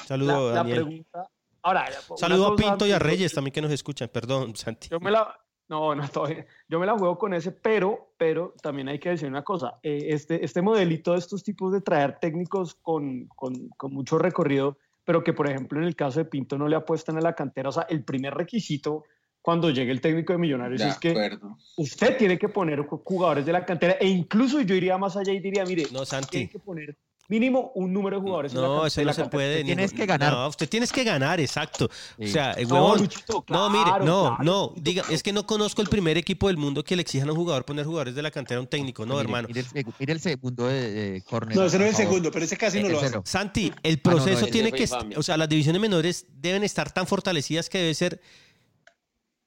La, 0.00 0.06
Saludo, 0.06 0.48
la 0.50 0.54
Daniel. 0.56 0.76
pregunta, 0.84 1.28
Ahora, 1.62 1.84
una 2.08 2.16
Saludo 2.18 2.46
a 2.48 2.56
Pinto 2.56 2.86
y 2.86 2.92
a 2.92 2.98
Reyes 2.98 3.34
también 3.34 3.52
que 3.52 3.60
nos 3.60 3.70
escuchan. 3.70 4.08
Perdón, 4.12 4.54
Santi. 4.56 4.88
Yo 4.90 4.98
me 5.00 5.10
la, 5.10 5.34
no, 5.68 5.94
no, 5.94 6.08
todavía. 6.08 6.46
Yo 6.68 6.80
me 6.80 6.86
la 6.86 6.96
juego 6.96 7.18
con 7.18 7.34
ese, 7.34 7.52
pero, 7.52 8.14
pero 8.16 8.54
también 8.62 8.88
hay 8.88 8.98
que 8.98 9.10
decir 9.10 9.28
una 9.28 9.42
cosa. 9.42 9.78
eh, 9.82 10.06
este, 10.08 10.44
este 10.44 10.62
modelito 10.62 11.12
de 11.12 11.18
estos 11.18 11.42
tipos 11.44 11.72
de 11.72 11.80
traer 11.82 12.18
técnicos 12.18 12.74
con, 12.76 13.26
con, 13.36 13.68
con 13.76 13.92
mucho 13.92 14.18
recorrido, 14.18 14.78
pero 15.04 15.22
que, 15.22 15.32
por 15.34 15.48
ejemplo, 15.50 15.78
en 15.78 15.84
el 15.86 15.94
caso 15.96 16.18
de 16.20 16.24
Pinto 16.24 16.56
no 16.56 16.66
le 16.66 16.76
apuestan 16.76 17.18
a 17.18 17.20
la 17.20 17.34
cantera. 17.34 17.68
O 17.68 17.72
sea, 17.72 17.82
el 17.90 18.04
primer 18.04 18.32
requisito 18.34 19.04
cuando 19.42 19.70
llegue 19.70 19.90
el 19.92 20.00
técnico 20.02 20.32
de 20.34 20.38
Millonarios 20.38 20.80
De 20.82 20.88
es 20.88 20.98
que 20.98 21.38
usted 21.78 22.16
tiene 22.18 22.38
que 22.38 22.48
poner 22.50 22.80
ju- 22.80 23.02
jugadores 23.04 23.46
de 23.46 23.52
la 23.52 23.64
cantera 23.64 23.94
e 24.00 24.06
incluso 24.06 24.60
yo 24.60 24.74
iría 24.74 24.98
más 24.98 25.16
allá 25.16 25.32
y 25.32 25.40
diría, 25.40 25.64
mire, 25.64 25.86
No, 25.92 26.04
Santi. 26.04 26.28
tiene 26.30 26.48
que 26.50 26.58
poner 26.58 26.96
mínimo 27.30 27.70
un 27.76 27.92
número 27.92 28.16
de 28.16 28.22
jugadores 28.22 28.52
en 28.52 28.60
la 28.60 28.66
No, 28.66 28.86
eso 28.86 29.00
no 29.00 29.06
la 29.06 29.12
se 29.14 29.24
puede. 29.26 29.64
tienes 29.64 29.92
que 29.92 30.04
ganar. 30.04 30.32
No, 30.32 30.48
usted 30.48 30.68
tienes 30.68 30.92
que 30.92 31.04
ganar, 31.04 31.40
exacto. 31.40 31.88
O 32.18 32.26
sea, 32.26 32.52
el 32.52 32.68
No, 32.68 32.74
huevón. 32.74 32.98
Luchito, 32.98 33.44
no, 33.48 33.70
mire, 33.70 33.84
no, 34.04 34.36
claro, 34.36 34.36
no. 34.42 34.72
Diga, 34.76 35.04
es 35.08 35.22
que 35.22 35.32
no 35.32 35.46
conozco 35.46 35.80
el 35.80 35.88
primer 35.88 36.18
equipo 36.18 36.48
del 36.48 36.56
mundo 36.56 36.82
que 36.82 36.96
le 36.96 37.02
exijan 37.02 37.28
a 37.28 37.32
un 37.32 37.38
jugador 37.38 37.64
poner 37.64 37.86
jugadores 37.86 38.14
de 38.16 38.22
la 38.22 38.30
cantera 38.32 38.58
a 38.58 38.62
un 38.62 38.66
técnico. 38.66 39.06
No, 39.06 39.14
Mire, 39.14 39.24
hermano. 39.24 39.48
Mire 39.48 39.60
el, 39.60 39.66
seg- 39.68 39.92
mire 39.98 40.12
el 40.12 40.20
segundo 40.20 40.66
de, 40.66 40.90
de 40.90 41.22
córner, 41.22 41.56
No, 41.56 41.64
ese 41.64 41.78
no 41.78 41.84
es 41.84 41.90
el 41.90 41.96
favor. 41.96 42.08
segundo, 42.08 42.30
pero 42.32 42.44
ese 42.44 42.56
casi 42.56 42.80
no 42.80 42.88
Eh, 42.88 42.90
lo 42.90 42.96
ese 42.98 43.06
hace. 43.06 43.14
no. 43.16 43.22
Santi, 43.24 43.72
el 43.84 43.94
Ah, 43.94 44.00
no, 44.04 44.10
no, 44.10 44.16
proceso 44.16 44.46
tiene 44.48 44.72
que, 44.72 44.88
o 45.16 45.22
sea, 45.22 45.36
las 45.36 45.48
divisiones 45.48 45.80
menores 45.80 46.26
deben 46.34 46.64
estar 46.64 46.90
tan 46.92 47.06
fortalecidas 47.06 47.70
que 47.70 47.78
debe 47.78 47.94
ser 47.94 48.20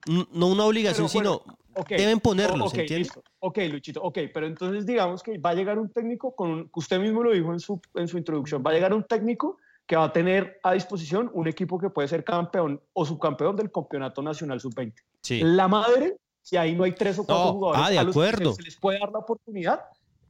no 0.06 0.48
una 0.48 0.66
obligación, 0.66 1.08
Pero 1.12 1.20
bueno, 1.20 1.42
sino 1.46 1.82
ok, 1.82 1.90
deben 1.90 2.20
ponerlos, 2.20 2.70
ok, 2.74 2.78
¿entiende? 2.80 3.00
listo. 3.06 3.24
Ok, 3.46 3.58
Luchito, 3.70 4.02
ok, 4.02 4.20
pero 4.34 4.48
entonces 4.48 4.86
digamos 4.86 5.22
que 5.22 5.38
va 5.38 5.50
a 5.50 5.54
llegar 5.54 5.78
un 5.78 5.90
técnico 5.90 6.34
con 6.34 6.50
un, 6.50 6.64
que 6.70 6.80
usted 6.80 6.98
mismo 6.98 7.22
lo 7.24 7.32
dijo 7.34 7.52
en 7.52 7.60
su, 7.60 7.82
en 7.96 8.08
su 8.08 8.18
introducción, 8.18 8.64
va 8.66 8.72
a 8.72 8.74
llegar 8.74 8.94
un 8.94 9.04
técnico 9.04 9.58
que 9.86 9.98
va 9.98 10.06
a 10.06 10.14
tener 10.14 10.62
a 10.64 10.72
disposición 10.72 11.30
un 11.34 11.50
equipo 11.50 11.78
que 11.78 11.90
puede 11.90 12.08
ser 12.08 12.24
campeón 12.24 12.80
o 12.94 13.06
subcampeón 13.06 13.58
del 13.58 13.70
campeonato 13.70 14.22
nacional 14.22 14.62
sub-20. 14.62 14.94
Sí. 15.24 15.42
La 15.44 15.68
madre, 15.68 16.16
si 16.42 16.56
ahí 16.56 16.74
no 16.74 16.86
hay 16.86 16.94
tres 16.94 17.20
o 17.20 17.26
cuatro 17.26 17.46
No, 17.48 17.52
jugadores 17.52 17.86
ah, 17.86 17.90
de 17.92 18.00
a 18.00 18.04
los 18.04 18.16
que 18.16 18.22
acuerdo. 18.22 18.54
se 18.54 18.62
les 18.62 18.78
puede 18.78 19.00
dar 19.00 19.12
la 19.12 19.20
oportunidad, 19.20 19.82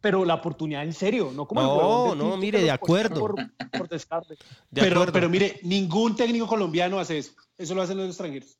pero 0.01 0.25
la 0.25 0.33
oportunidad 0.33 0.83
en 0.83 0.93
serio, 0.93 1.29
no 1.35 1.47
como 1.47 1.61
el 1.61 1.67
No, 1.67 1.75
huevón 1.77 2.17
de 2.17 2.25
no, 2.25 2.37
mire, 2.37 2.57
que 2.57 2.63
de 2.65 2.71
acuerdo. 2.71 3.19
Por, 3.19 3.35
por 3.77 3.87
descarte. 3.89 4.33
De 4.71 4.81
Pero, 4.81 4.95
acuerdo. 4.95 5.13
pero 5.13 5.29
mire, 5.29 5.59
ningún 5.61 6.15
técnico 6.15 6.47
colombiano 6.47 6.97
hace 6.97 7.19
eso. 7.19 7.33
Eso 7.59 7.75
lo 7.75 7.83
hacen 7.83 7.97
los 7.97 8.07
extranjeros. 8.07 8.57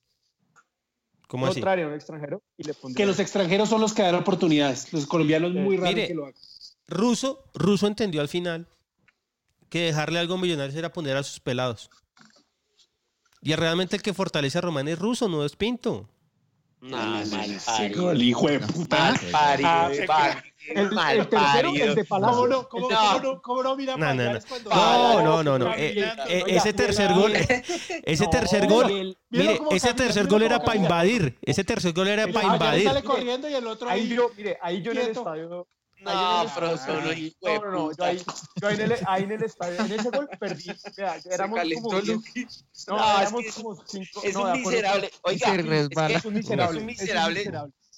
¿Cómo 1.34 1.48
No 1.48 1.52
así? 1.52 1.62
traería 1.62 1.86
a 1.86 1.88
un 1.88 1.96
extranjero 1.96 2.44
y 2.58 2.64
le 2.64 2.76
pondría- 2.76 2.96
Que 2.96 3.08
los 3.08 3.18
extranjeros 3.18 3.68
son 3.68 3.82
los 3.82 3.92
que 3.94 4.04
dan 4.04 4.14
oportunidades. 4.14 4.94
Los 4.94 5.08
colombianos 5.08 5.52
muy 5.52 5.78
raro 5.78 5.90
Mire, 5.96 6.08
que 6.08 6.14
lo 6.14 6.26
hagan. 6.28 6.36
Russo, 6.88 7.44
Russo 7.56 7.88
entendió 7.88 8.22
al 8.22 8.28
final 8.28 8.68
que 9.68 9.80
dejarle 9.82 10.20
algo 10.20 10.36
a 10.36 10.38
Millonarios 10.38 10.76
era 10.76 10.94
poner 10.94 11.18
a 11.18 11.24
sus 11.24 11.40
pelados. 11.40 11.90
Y 13.42 13.56
realmente 13.56 13.96
el 13.96 14.04
que 14.04 14.14
fortalece 14.14 14.60
a 14.60 14.62
Román 14.62 14.88
es 14.88 15.00
Russo, 15.00 15.28
no 15.28 15.44
es 15.44 15.56
Pinto. 15.56 16.08
No, 16.82 16.98
mal 16.98 17.26
Chico, 17.78 18.12
el 18.12 18.22
hijo 18.22 18.48
de 18.48 18.60
puta. 18.60 19.16
parido, 19.32 19.68
Ah, 19.70 20.44
el- 20.70 20.78
el, 20.78 20.92
mal 20.92 21.18
el 21.18 21.28
tercero, 21.30 21.70
el 21.76 21.96
de 21.96 22.06
Palacio. 22.06 22.36
¿Cómo 22.36 22.48
no, 22.48 22.68
cómo, 22.70 22.90
No. 22.90 22.98
cómo 22.98 23.20
no, 23.20 23.42
cómo 23.42 23.64
no 23.64 23.76
mira 23.76 23.98
No, 23.98 24.06
no, 24.06 24.06
no. 24.06 24.16
Magallanes 24.16 24.46
cuando- 24.46 24.70
No, 24.70 25.22
no, 25.22 25.44
no, 25.44 25.60
no. 25.60 25.74
Está 25.74 25.82
Eh, 25.82 26.40
eh, 26.40 26.44
oiga, 26.46 26.58
ese 26.58 26.74
tercer 26.74 27.10
mira, 27.10 27.22
gol, 27.22 27.32
mira. 27.32 27.64
ese 28.04 28.28
tercer 28.28 28.68
gol, 28.68 28.92
el- 28.92 29.18
mire, 29.30 29.60
ese 29.72 29.94
tercer 29.94 30.28
gol 30.28 30.44
era 30.44 30.60
para 30.64 30.78
invadir. 30.78 31.38
Ese 31.42 31.64
tercer 31.64 31.94
gol 31.94 32.08
era 32.08 32.28
para 32.28 32.54
invadir. 32.54 32.84
sale 32.88 33.04
corriendo 33.04 33.50
y 33.50 33.54
el 33.54 33.68
otro 33.68 33.90
Ahí 33.90 34.02
ahí. 34.02 34.10
yo, 34.16 34.32
mire, 34.38 34.58
ahí 34.62 34.82
yo 34.82 34.92
en 34.92 34.98
el 35.00 35.08
estadio. 35.10 35.68
No, 36.02 36.46
pero 36.54 36.78
solo 36.78 37.02
no, 37.02 37.62
no, 37.62 37.72
no, 37.72 37.92
yo 37.98 38.04
ahí, 38.04 38.22
yo 38.62 38.68
ahí 38.68 38.76
en 38.76 38.82
el, 38.82 38.98
ahí 39.08 39.24
en 39.24 39.32
el 39.32 39.44
estadio, 39.44 39.80
en 39.86 39.92
ese 39.94 40.10
gol 40.10 40.28
perdí. 40.38 40.66
Vea, 40.98 41.16
éramos 41.32 41.58
calentó 41.60 41.90
como. 41.90 42.02
No, 42.88 43.20
éramos 43.22 43.44
como 43.56 43.84
cinco. 43.88 44.22
Es 44.22 44.34
no, 44.34 44.44
un 44.44 44.52
miserable. 44.52 45.10
Oiga. 45.22 45.56
Es 45.56 45.60
un 45.64 45.70
miserable. 45.70 46.16
Es 46.18 46.26
un 46.26 46.38
es 46.38 46.84
miserable. 46.84 47.46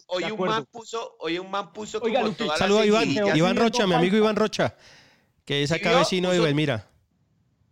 Hoy 0.08 0.24
un 0.26 0.40
man 0.48 0.66
puso, 0.72 1.16
hoy 1.20 1.40
un 1.40 1.50
man 1.52 1.72
puso 1.74 2.00
Oiga, 2.02 2.20
como 2.20 2.30
Luqui, 2.32 2.44
todas 2.46 2.60
Saludo 2.60 2.80
a 2.80 2.86
Iván. 2.86 3.10
Iván 3.36 3.56
Rocha, 3.56 3.88
mi 3.88 3.94
amigo. 3.94 4.18
Iván 4.18 4.36
Rocha, 4.36 4.76
que 5.44 5.64
es 5.64 5.70
¿Sí 5.70 5.76
acá 5.76 5.98
vecino 6.00 6.32
de 6.32 6.40
Belmira. 6.40 6.88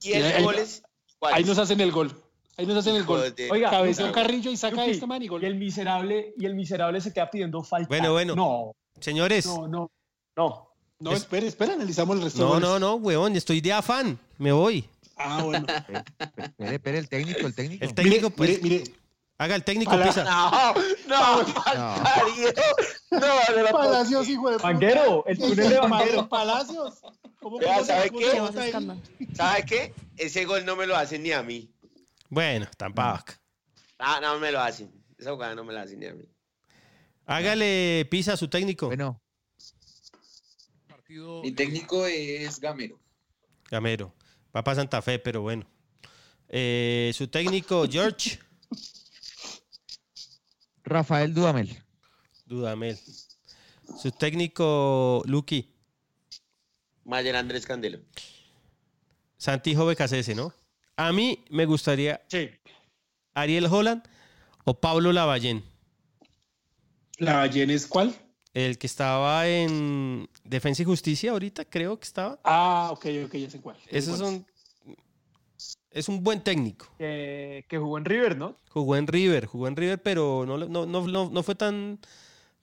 Y 0.01 0.13
el 0.13 0.25
Ahí- 0.25 0.43
gol 0.43 0.55
es. 0.55 0.83
Ahí 1.21 1.43
nos 1.43 1.57
hacen 1.57 1.79
el 1.79 1.91
gol. 1.91 2.11
Ahí 2.57 2.65
nos 2.65 2.77
hacen 2.77 2.95
el 2.95 3.03
gol. 3.05 3.33
de- 3.33 3.49
Oiga, 3.49 3.83
Luqui, 3.83 4.11
Carrillo 4.11 4.51
y 4.51 4.57
saca 4.57 4.85
este 4.85 5.07
man 5.07 5.21
y 5.23 5.27
gol. 5.27 5.41
Y 5.43 5.45
el 5.47 5.55
miserable, 5.55 6.33
y 6.37 6.45
el 6.45 6.55
miserable 6.55 6.99
se 7.01 7.11
queda 7.13 7.29
pidiendo 7.31 7.63
falta. 7.63 7.87
Bueno, 7.87 8.11
bueno. 8.11 8.35
No, 8.35 8.71
Señores, 8.99 9.45
no, 9.45 9.67
no, 9.67 9.91
no. 10.35 10.69
No, 10.99 11.11
Es- 11.11 11.19
espere, 11.21 11.47
espere, 11.47 11.73
analizamos 11.73 12.15
el 12.17 12.23
resto. 12.23 12.47
no, 12.47 12.59
no, 12.59 12.79
no, 12.79 12.95
weón, 12.95 13.35
estoy 13.35 13.59
de 13.59 13.73
afán, 13.73 14.17
me 14.37 14.51
voy. 14.51 14.87
Ah, 15.17 15.43
bueno. 15.43 15.65
Espere, 16.37 16.75
espere, 16.75 16.97
el 16.97 17.09
técnico, 17.09 17.45
el 17.47 17.53
técnico. 17.55 17.83
El 17.85 17.93
técnico, 17.93 18.21
mire, 18.29 18.35
pues, 18.37 18.63
mire, 18.63 18.79
mire. 18.79 18.93
Haga 19.37 19.55
el 19.55 19.63
técnico, 19.63 19.91
pisa. 20.01 20.23
No, 20.23 20.73
no, 21.07 21.53
parido. 22.03 22.53
No, 23.11 23.55
de 23.55 23.63
la 23.63 23.71
Palacios, 23.71 24.27
hijo 24.27 24.49
de 24.49 24.57
puta. 24.57 24.67
Vanguero, 24.67 25.23
el 25.27 25.37
túnel 25.37 25.69
de 25.69 25.79
Vanguero. 25.79 26.29
Palacios. 26.29 27.01
¿Cómo, 27.39 27.57
Vea, 27.59 27.83
¿sabe 27.83 28.09
qué? 28.09 28.95
¿Sabe 29.33 29.65
qué? 29.65 29.93
Ese 30.17 30.45
gol 30.45 30.65
no 30.65 30.75
me 30.75 30.87
lo 30.87 30.95
hacen 30.95 31.23
ni 31.23 31.31
a 31.31 31.43
mí. 31.43 31.69
Bueno, 32.29 32.67
tampoco. 32.77 33.33
Ah, 33.99 34.19
no 34.21 34.39
me 34.39 34.51
lo 34.51 34.59
hacen. 34.59 34.91
Esa 35.17 35.31
jugada 35.31 35.55
no 35.55 35.63
me 35.63 35.73
la 35.73 35.83
hacen 35.83 35.99
ni 35.99 36.05
a 36.05 36.13
mí. 36.13 36.23
Hágale 37.25 38.07
pisa 38.09 38.33
a 38.33 38.37
su 38.37 38.49
técnico. 38.49 38.87
Bueno, 38.87 39.21
Mi 41.43 41.51
técnico 41.51 42.05
es 42.05 42.59
Gamero. 42.59 42.99
Gamero. 43.69 44.13
Va 44.55 44.63
para 44.63 44.75
Santa 44.75 45.01
Fe, 45.01 45.19
pero 45.19 45.41
bueno. 45.41 45.65
Eh, 46.49 47.11
su 47.13 47.27
técnico, 47.27 47.85
George 47.89 48.39
Rafael 50.83 51.33
Dudamel. 51.33 51.69
Dudamel. 52.45 52.97
Su 54.01 54.11
técnico, 54.11 55.21
Lucky. 55.25 55.69
Mayer 57.05 57.35
Andrés 57.35 57.65
Candelo. 57.65 57.99
Santiago 59.37 59.85
Becasese, 59.85 60.35
¿no? 60.35 60.53
A 60.95 61.11
mí 61.11 61.43
me 61.49 61.65
gustaría 61.65 62.21
Sí. 62.27 62.49
Ariel 63.33 63.65
Holland 63.65 64.03
o 64.63 64.79
Pablo 64.79 65.11
Lavallén, 65.11 65.63
¿La 67.17 67.37
ballena 67.37 67.73
es 67.73 67.85
cuál? 67.87 68.15
el 68.53 68.77
que 68.77 68.87
estaba 68.87 69.47
en 69.47 70.29
Defensa 70.43 70.81
y 70.83 70.85
Justicia 70.85 71.31
ahorita, 71.31 71.65
creo 71.65 71.97
que 71.99 72.05
estaba. 72.05 72.39
Ah, 72.43 72.89
ok, 72.91 73.05
ok, 73.25 73.35
ya 73.35 73.49
sé 73.49 73.59
cuál. 73.59 73.77
Esos 73.89 74.19
son. 74.19 74.45
Es 75.91 76.09
un 76.09 76.23
buen 76.23 76.41
técnico. 76.41 76.87
Que, 76.97 77.65
que 77.69 77.77
jugó 77.77 77.97
en 77.97 78.05
River, 78.05 78.37
¿no? 78.37 78.57
Jugó 78.69 78.95
en 78.95 79.05
River, 79.07 79.45
jugó 79.45 79.67
en 79.67 79.75
River, 79.75 80.01
pero 80.01 80.45
no, 80.47 80.57
no, 80.57 80.85
no, 80.85 81.07
no, 81.07 81.29
no 81.29 81.43
fue 81.43 81.55
tan, 81.55 81.99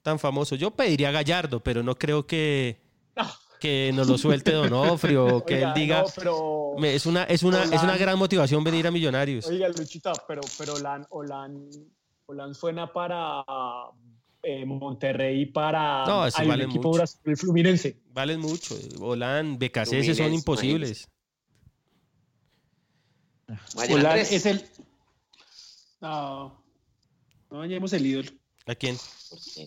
tan 0.03 0.19
famoso. 0.19 0.57
Yo 0.57 0.73
pediría 0.73 1.11
a 1.11 1.13
Gallardo, 1.13 1.61
pero 1.61 1.83
no 1.83 1.95
creo 1.97 2.27
que, 2.27 2.81
que 3.61 3.93
nos 3.95 4.09
lo 4.09 4.19
suelte 4.19 4.53
Donofrio, 4.53 5.45
que 5.45 5.57
Oiga, 5.57 5.69
él 5.69 5.75
diga. 5.75 6.03
no, 6.03 6.07
pero, 6.17 6.75
"Me- 6.79 6.95
es, 6.95 7.07
una, 7.07 7.25
es, 7.25 7.43
una, 7.45 7.63
es 7.65 7.83
una 7.83 7.97
gran 7.97 8.19
motivación 8.19 8.65
venir 8.65 8.87
a 8.87 8.91
Millonarios. 8.91 9.47
oiga, 9.47 9.69
Luchita, 9.69 10.13
pero, 10.27 10.41
pero 10.59 10.75
Olan, 10.75 11.07
Olan, 11.11 11.69
Olan 12.27 12.55
suena 12.55 12.93
para 12.93 13.45
eh, 14.43 14.65
Monterrey 14.65 15.43
y 15.43 15.47
para 15.47 16.05
No, 16.07 16.27
eso 16.27 16.39
hay 16.41 16.47
un 16.47 16.49
vale 16.51 16.65
equipo 16.65 16.89
mucho. 16.89 16.99
brasileño, 16.99 17.31
el 17.31 17.37
Fluminense. 17.37 17.97
Valen 18.13 18.41
mucho. 18.41 18.75
Olan, 19.01 19.59
Becasese 19.59 20.03
son 20.07 20.15
Fluminense, 20.17 20.35
imposibles. 20.37 21.09
Es 24.17 24.47
el. 24.47 24.65
No. 26.01 26.63
No 27.51 27.59
dañemos 27.61 27.93
el 27.93 28.07
ídolo. 28.07 28.31
¿A 28.67 28.75
quién? 28.75 28.97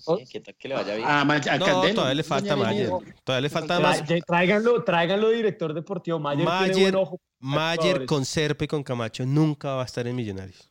¿Por 0.05 0.17
qué? 0.19 0.25
¿Qué 0.25 0.39
tal 0.39 0.55
que 0.55 0.67
le 0.67 0.75
vaya 0.75 0.95
bien? 0.95 1.07
Ah, 1.09 1.25
Ma- 1.25 1.35
a 1.35 1.57
No, 1.57 1.65
Candelo. 1.65 1.93
todavía 1.95 2.13
le 2.15 2.23
falta 2.23 2.55
Mayer. 2.55 2.89
Todavía 3.23 3.41
le 3.41 3.49
falta 3.49 3.79
más. 3.79 4.03
Tráiganlo, 4.25 4.83
tráiganlo 4.83 5.29
director 5.29 5.73
deportivo. 5.73 6.19
Mayer, 6.19 6.45
tiene 6.45 6.59
Mayer, 6.59 6.91
buen 6.93 6.95
ojo. 6.95 7.21
Mayer 7.39 7.77
jugadores. 7.77 8.07
con 8.07 8.25
Serpe 8.25 8.65
y 8.65 8.67
con 8.67 8.83
Camacho 8.83 9.25
nunca 9.25 9.73
va 9.75 9.81
a 9.81 9.85
estar 9.85 10.07
en 10.07 10.15
Millonarios. 10.15 10.69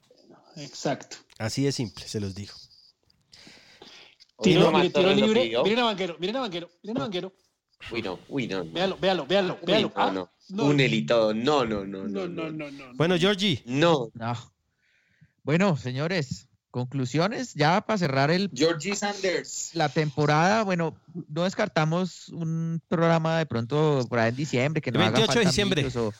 Exacto. 0.56 1.16
Así 1.38 1.64
de 1.64 1.72
simple, 1.72 2.06
se 2.06 2.20
los 2.20 2.34
digo. 2.34 2.54
Tiro, 4.42 4.72
tiro 4.92 5.14
libre. 5.14 5.52
Miren 5.62 5.78
a 5.80 5.84
Banquero, 5.84 6.16
miren 6.18 6.36
a 6.36 6.40
Banquero, 6.40 6.70
miren 6.82 6.96
a 6.96 7.00
Banquero. 7.00 7.32
Uy, 7.90 8.02
no, 8.02 8.18
uy, 8.28 8.46
no. 8.46 8.64
no. 8.64 8.70
Véalo, 8.72 8.96
véalo, 8.98 9.26
véalo, 9.26 9.58
Uy, 9.60 9.66
véalo. 9.66 9.88
no, 9.88 10.02
Ah, 10.02 10.10
no. 10.12 10.30
no. 10.50 10.62
Túnel 10.64 10.94
y 10.94 11.04
todo. 11.06 11.34
No, 11.34 11.64
no, 11.64 11.84
no, 11.84 12.04
No, 12.08 12.26
no. 12.28 12.50
no, 12.50 12.50
no, 12.50 12.70
no. 12.70 12.84
Bueno, 12.94 13.16
Georgie, 13.18 13.62
No. 13.66 14.08
No. 14.14 14.34
Bueno, 15.44 15.76
señores, 15.76 16.48
conclusiones 16.70 17.54
ya 17.54 17.80
para 17.80 17.98
cerrar 17.98 18.30
el, 18.30 18.50
Georgie 18.54 18.94
Sanders. 18.94 19.70
la 19.74 19.88
temporada. 19.88 20.62
Bueno, 20.62 20.94
no 21.28 21.42
descartamos 21.44 22.28
un 22.28 22.80
programa 22.88 23.38
de 23.38 23.46
pronto 23.46 24.06
por 24.08 24.18
ahí 24.20 24.28
en 24.30 24.36
diciembre 24.36 24.80
que 24.80 24.90
El 24.90 24.94
nos 24.98 25.02
haga 25.08 25.18
28 25.18 25.38
de 25.40 25.44
diciembre. 25.46 25.86
o- 25.98 26.12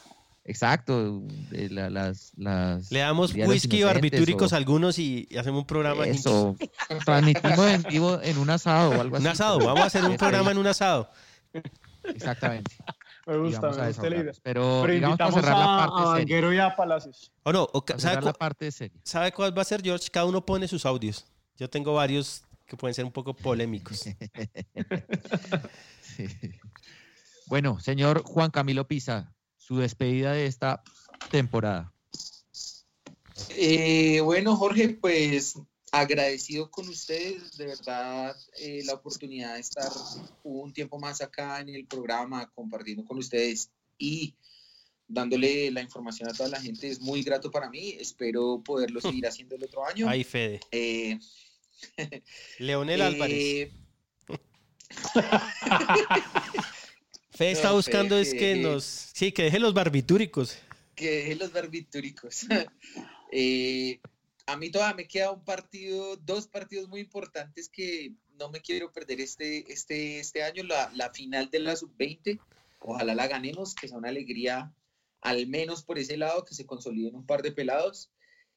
exacto, 0.45 1.23
de 1.51 1.71
la- 1.71 1.89
las, 1.89 2.33
las 2.37 2.91
le 2.91 2.99
damos 2.99 3.31
whisky 3.33 3.43
Inocentes 3.79 3.85
barbitúricos 3.85 4.53
o- 4.53 4.55
a 4.57 4.59
algunos 4.59 4.99
y, 4.99 5.29
y 5.31 5.37
hacemos 5.39 5.61
un 5.61 5.67
programa. 5.67 6.05
Eso, 6.07 6.57
transmitimos 7.05 7.61
en 7.71 7.83
vivo 7.85 8.21
en 8.21 8.39
un 8.39 8.51
asado 8.51 8.91
o 8.91 9.01
algo 9.01 9.17
así. 9.17 9.25
Un 9.25 9.31
asado, 9.31 9.59
vamos 9.61 9.83
a 9.83 9.87
hacer 9.87 10.05
un 10.05 10.17
programa 10.17 10.51
en 10.51 10.59
un 10.59 10.67
asado. 10.67 11.09
Exactamente. 12.05 12.73
Me 13.27 13.37
gusta, 13.39 13.71
me 13.71 13.87
gusta 13.87 14.11
la 14.11 14.17
idea. 14.17 14.33
Pero, 14.43 14.81
Pero 14.83 14.93
digamos 14.95 15.11
invitamos 15.21 15.35
cerrar 15.37 15.57
la 15.57 15.65
a, 15.75 15.79
parte 15.87 16.03
a 16.09 16.17
seria. 16.17 16.55
Y 16.55 16.59
a 16.59 16.75
Palacios. 16.75 17.33
¿O 17.45 17.53
no? 17.53 17.63
O 17.73 17.85
ca- 17.85 17.95
Para 17.95 18.01
¿sabe, 18.01 18.11
cerrar 18.15 18.25
la 18.25 18.33
cu- 18.33 18.39
parte 18.41 18.73
seria. 18.73 19.01
sabe 19.05 19.31
cuál 19.31 19.57
va 19.57 19.63
a 19.63 19.65
ser, 19.65 19.81
George? 19.81 20.09
Cada 20.11 20.27
uno 20.27 20.45
pone 20.45 20.67
sus 20.67 20.85
audios. 20.85 21.25
Yo 21.57 21.71
tengo 21.71 21.95
varios 21.95 22.43
que 22.67 22.77
pueden 22.77 22.95
ser 22.95 23.05
un 23.05 23.13
poco 23.13 23.33
polémicos. 23.35 24.03
Sí. 26.03 26.27
Bueno, 27.47 27.79
señor 27.81 28.23
Juan 28.25 28.51
Camilo 28.51 28.89
Pisa, 28.89 29.33
su 29.57 29.77
despedida 29.79 30.33
de 30.33 30.47
esta 30.47 30.83
temporada. 31.31 31.93
Eh, 33.51 34.21
bueno, 34.23 34.57
Jorge, 34.57 34.99
pues 35.01 35.55
agradecido 35.93 36.71
con 36.71 36.89
ustedes, 36.89 37.57
de 37.59 37.67
verdad, 37.67 38.35
eh, 38.59 38.83
la 38.85 38.95
oportunidad 38.95 39.55
de 39.55 39.61
estar 39.61 39.91
un 40.43 40.73
tiempo 40.73 40.99
más 40.99 41.21
acá 41.21 41.61
en 41.61 41.69
el 41.69 41.87
programa, 41.87 42.51
compartiendo 42.55 43.05
con 43.05 43.19
ustedes 43.19 43.71
y 43.99 44.35
dándole 45.07 45.71
la 45.71 45.83
información 45.83 46.31
a 46.31 46.33
toda 46.33 46.49
la 46.49 46.61
gente 46.61 46.89
es 46.89 46.99
muy 46.99 47.23
grato 47.23 47.51
para 47.51 47.69
mí. 47.69 47.91
Espero 48.01 48.63
poderlo 48.65 49.03
seguir 49.03 49.27
haciendo 49.27 49.55
el 49.55 49.65
otro 49.65 49.87
año. 49.87 50.09
Ay, 50.09 50.25
Fede. 50.25 50.61
Eh, 50.71 51.19
Leonel 52.59 53.01
eh, 53.01 53.05
Álvarez. 53.05 53.71
Fede 57.31 57.53
está 57.53 57.69
No, 57.69 57.75
buscando 57.77 58.15
Fede, 58.17 58.23
es 58.23 58.33
que 58.33 58.39
que- 58.39 58.57
nos... 58.57 58.85
Sí, 58.85 59.31
que 59.33 59.43
deje 59.45 59.59
los 59.59 59.75
barbitúricos. 59.75 60.57
que 60.95 61.11
deje 61.11 61.35
los 61.37 61.53
barbitúricos. 61.53 62.47
Eh, 63.35 63.99
a 64.47 64.57
mí 64.57 64.71
todavía 64.71 64.97
me 64.97 65.09
queda 65.09 65.31
un 65.31 65.45
partido, 65.45 66.17
dos 66.17 66.47
partidos 66.47 66.89
muy 66.89 67.01
importantes 67.01 67.69
que 67.69 68.15
no 68.39 68.51
me 68.51 68.61
quiero 68.61 68.93
perder 68.93 69.21
este, 69.21 69.73
este, 69.73 70.19
este 70.19 70.43
año, 70.43 70.65
la, 70.65 70.91
la 70.95 71.11
final 71.13 71.51
de 71.51 71.61
la 71.61 71.77
sub-20. 71.77 72.41
Ojalá 72.81 73.15
la 73.15 73.29
ganemos, 73.29 73.75
que 73.75 73.89
sea 73.89 73.99
una 73.99 74.09
alegría, 74.09 74.75
al 75.21 75.47
menos 75.47 75.85
por 75.85 75.99
ese 75.99 76.17
lado, 76.17 76.45
que 76.45 76.55
se 76.55 76.67
consoliden 76.67 77.15
un 77.15 77.27
par 77.27 77.43
de 77.43 77.53
pelados. 77.53 78.11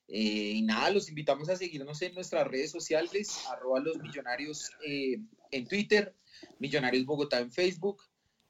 Eh, 0.07 0.53
y 0.55 0.61
nada, 0.61 0.91
los 0.91 1.09
invitamos 1.09 1.49
a 1.49 1.55
seguirnos 1.55 2.01
en 2.01 2.13
nuestras 2.13 2.47
redes 2.47 2.71
sociales, 2.71 3.43
arroba 3.49 3.79
los 3.79 3.97
millonarios 3.97 4.71
eh, 4.85 5.19
en 5.51 5.67
Twitter, 5.67 6.15
Millonarios 6.59 7.05
Bogotá 7.05 7.39
en 7.39 7.51
Facebook, 7.51 8.03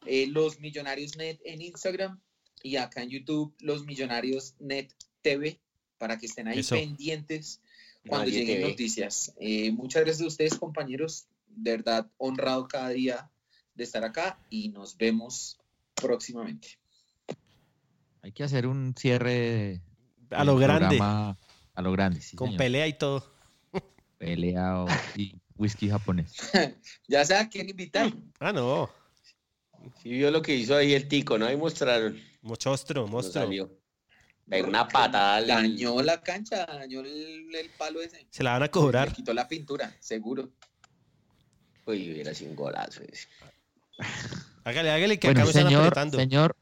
eh, 0.06 0.28
los 0.28 0.60
Millonarios 0.60 1.16
Net 1.18 1.40
en 1.46 1.62
Instagram 1.62 2.20
y 2.62 2.76
acá 2.76 3.04
en 3.04 3.10
YouTube, 3.10 3.56
los 3.60 3.86
Millonarios 3.86 4.56
Net 4.60 4.94
TV, 5.22 5.60
para 5.98 6.18
que 6.18 6.26
estén 6.26 6.48
ahí 6.48 6.60
Eso. 6.60 6.76
pendientes 6.76 7.62
cuando 8.08 8.28
Nadie 8.28 8.46
lleguen 8.46 8.70
noticias. 8.70 9.34
Eh, 9.40 9.72
muchas 9.72 10.04
gracias 10.04 10.24
a 10.24 10.28
ustedes, 10.28 10.56
compañeros. 10.58 11.26
De 11.48 11.72
verdad, 11.72 12.08
honrado 12.18 12.68
cada 12.68 12.90
día 12.90 13.30
de 13.74 13.84
estar 13.84 14.04
acá 14.04 14.40
y 14.50 14.70
nos 14.70 14.98
vemos 14.98 15.58
próximamente. 15.96 16.78
Hay 18.22 18.32
que 18.32 18.44
hacer 18.44 18.68
un 18.68 18.94
cierre 18.98 19.82
A 20.32 20.44
lo 20.44 20.58
grande. 20.58 20.98
programa 20.98 21.38
A 21.74 21.82
lo 21.82 21.92
grande, 21.92 22.22
sí. 22.22 22.36
Con 22.36 22.48
señor. 22.50 22.58
pelea 22.58 22.88
y 22.88 22.98
todo. 22.98 23.34
Pelea 24.18 24.82
o- 24.84 24.88
y 25.16 25.36
whisky 25.58 25.90
japonés. 25.90 26.34
ya 27.08 27.24
sé 27.26 27.36
a 27.36 27.48
quién 27.50 27.70
invitar. 27.70 28.12
Ah, 28.40 28.52
no. 28.54 28.90
Sí 30.02 30.10
vio 30.10 30.32
lo 30.32 30.42
que 30.42 30.56
hizo 30.56 30.76
ahí 30.76 30.94
el 30.94 31.08
tico, 31.08 31.38
¿no? 31.38 31.46
Ahí 31.46 31.58
mostraron. 31.58 32.20
Mochostro, 32.42 33.02
No 33.04 33.08
monstruo. 33.08 33.70
Ve 34.48 34.62
una 34.62 34.88
patada. 34.88 35.42
Dañó 35.46 36.02
la 36.02 36.22
cancha, 36.22 36.66
dañó 36.66 37.02
el, 37.02 37.54
el 37.54 37.70
palo 37.78 38.02
ese. 38.02 38.28
Se 38.30 38.44
la 38.44 38.54
van 38.54 38.64
a 38.64 38.68
cobrar. 38.70 39.08
Le 39.10 39.14
quitó 39.16 39.34
la 39.34 39.48
pintura, 39.48 39.96
seguro. 40.00 40.52
Uy, 41.86 42.12
hubiera 42.12 42.34
sido 42.34 42.52
un 42.52 42.56
golazo 42.56 43.02
ese. 43.04 43.28
Hágale, 44.64 44.92
hágale, 44.92 45.20
que 45.20 45.28
Bueno, 45.28 45.42
acá 45.42 45.46
me 45.46 45.50
están 45.52 45.64
señor, 45.68 45.84
apretando. 45.88 46.18
señor, 46.18 46.58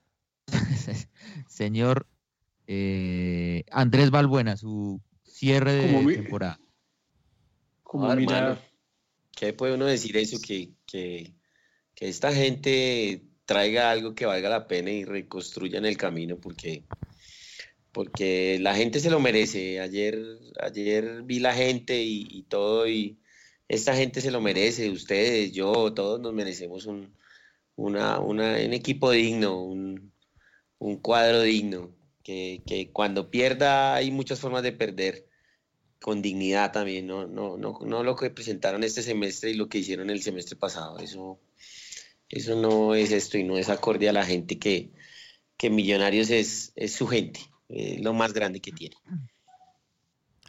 señor 1.48 2.08
eh, 2.68 3.64
Andrés 3.72 4.12
Balbuena, 4.12 4.58
su 4.58 5.02
cierre 5.24 5.74
de 5.74 5.82
Como 5.88 6.04
mi- 6.04 6.16
temporada. 6.16 6.60
Como 7.84 8.10
Ah, 8.10 8.14
hermano, 8.14 8.58
¿Qué 9.36 9.52
puede 9.54 9.74
uno 9.74 9.86
decir 9.86 10.16
eso? 10.18 10.38
Que, 10.40 10.74
que, 10.86 11.34
que 11.96 12.08
esta 12.08 12.32
gente 12.34 13.24
traiga 13.46 13.90
algo 13.92 14.14
que 14.14 14.26
valga 14.26 14.48
la 14.50 14.68
pena 14.68 14.92
y 14.92 15.06
reconstruyan 15.06 15.86
el 15.86 15.98
camino, 15.98 16.38
porque, 16.38 16.86
porque 17.94 18.58
la 18.60 18.76
gente 18.76 19.00
se 19.00 19.10
lo 19.10 19.20
merece. 19.20 19.80
Ayer, 19.80 20.20
ayer 20.60 21.22
vi 21.24 21.40
la 21.40 21.54
gente 21.54 22.02
y, 22.04 22.44
todo, 22.50 22.88
y 22.88 23.20
esta 23.70 23.96
gente 23.96 24.20
se 24.20 24.32
lo 24.32 24.42
merece. 24.42 24.90
Ustedes, 24.90 25.54
yo, 25.54 25.94
todos 25.94 26.20
nos 26.20 26.34
merecemos 26.34 26.86
un, 26.88 27.16
una, 27.76 28.20
una, 28.20 28.56
un 28.56 28.74
equipo 28.74 29.12
digno, 29.12 29.62
un, 29.64 30.12
un 30.80 30.98
cuadro 30.98 31.42
digno. 31.42 31.96
Que, 32.24 32.64
que 32.66 32.92
cuando 32.92 33.30
pierda 33.30 33.96
hay 33.96 34.10
muchas 34.10 34.40
formas 34.40 34.64
de 34.64 34.72
perder 34.72 35.28
con 36.02 36.22
dignidad 36.22 36.72
también, 36.72 37.06
no, 37.06 37.28
no, 37.28 37.58
no, 37.58 37.80
no 37.86 38.04
lo 38.04 38.16
que 38.16 38.30
presentaron 38.30 38.84
este 38.84 39.02
semestre 39.02 39.52
y 39.52 39.56
lo 39.56 39.68
que 39.70 39.80
hicieron 39.80 40.10
el 40.10 40.22
semestre 40.22 40.56
pasado. 40.56 41.00
Eso, 41.00 41.42
eso 42.30 42.56
no 42.56 42.96
es 42.96 43.12
esto 43.12 43.38
y 43.38 43.44
no 43.44 43.58
es 43.58 43.70
acorde 43.70 44.10
a 44.10 44.14
la 44.14 44.26
gente 44.26 44.58
que, 44.58 44.92
que 45.58 45.70
Millonarios 45.70 46.30
es, 46.30 46.74
es 46.76 46.94
su 46.94 47.08
gente, 47.08 47.42
es 47.70 48.02
lo 48.02 48.14
más 48.14 48.34
grande 48.34 48.60
que 48.60 48.72
tiene. 48.72 48.96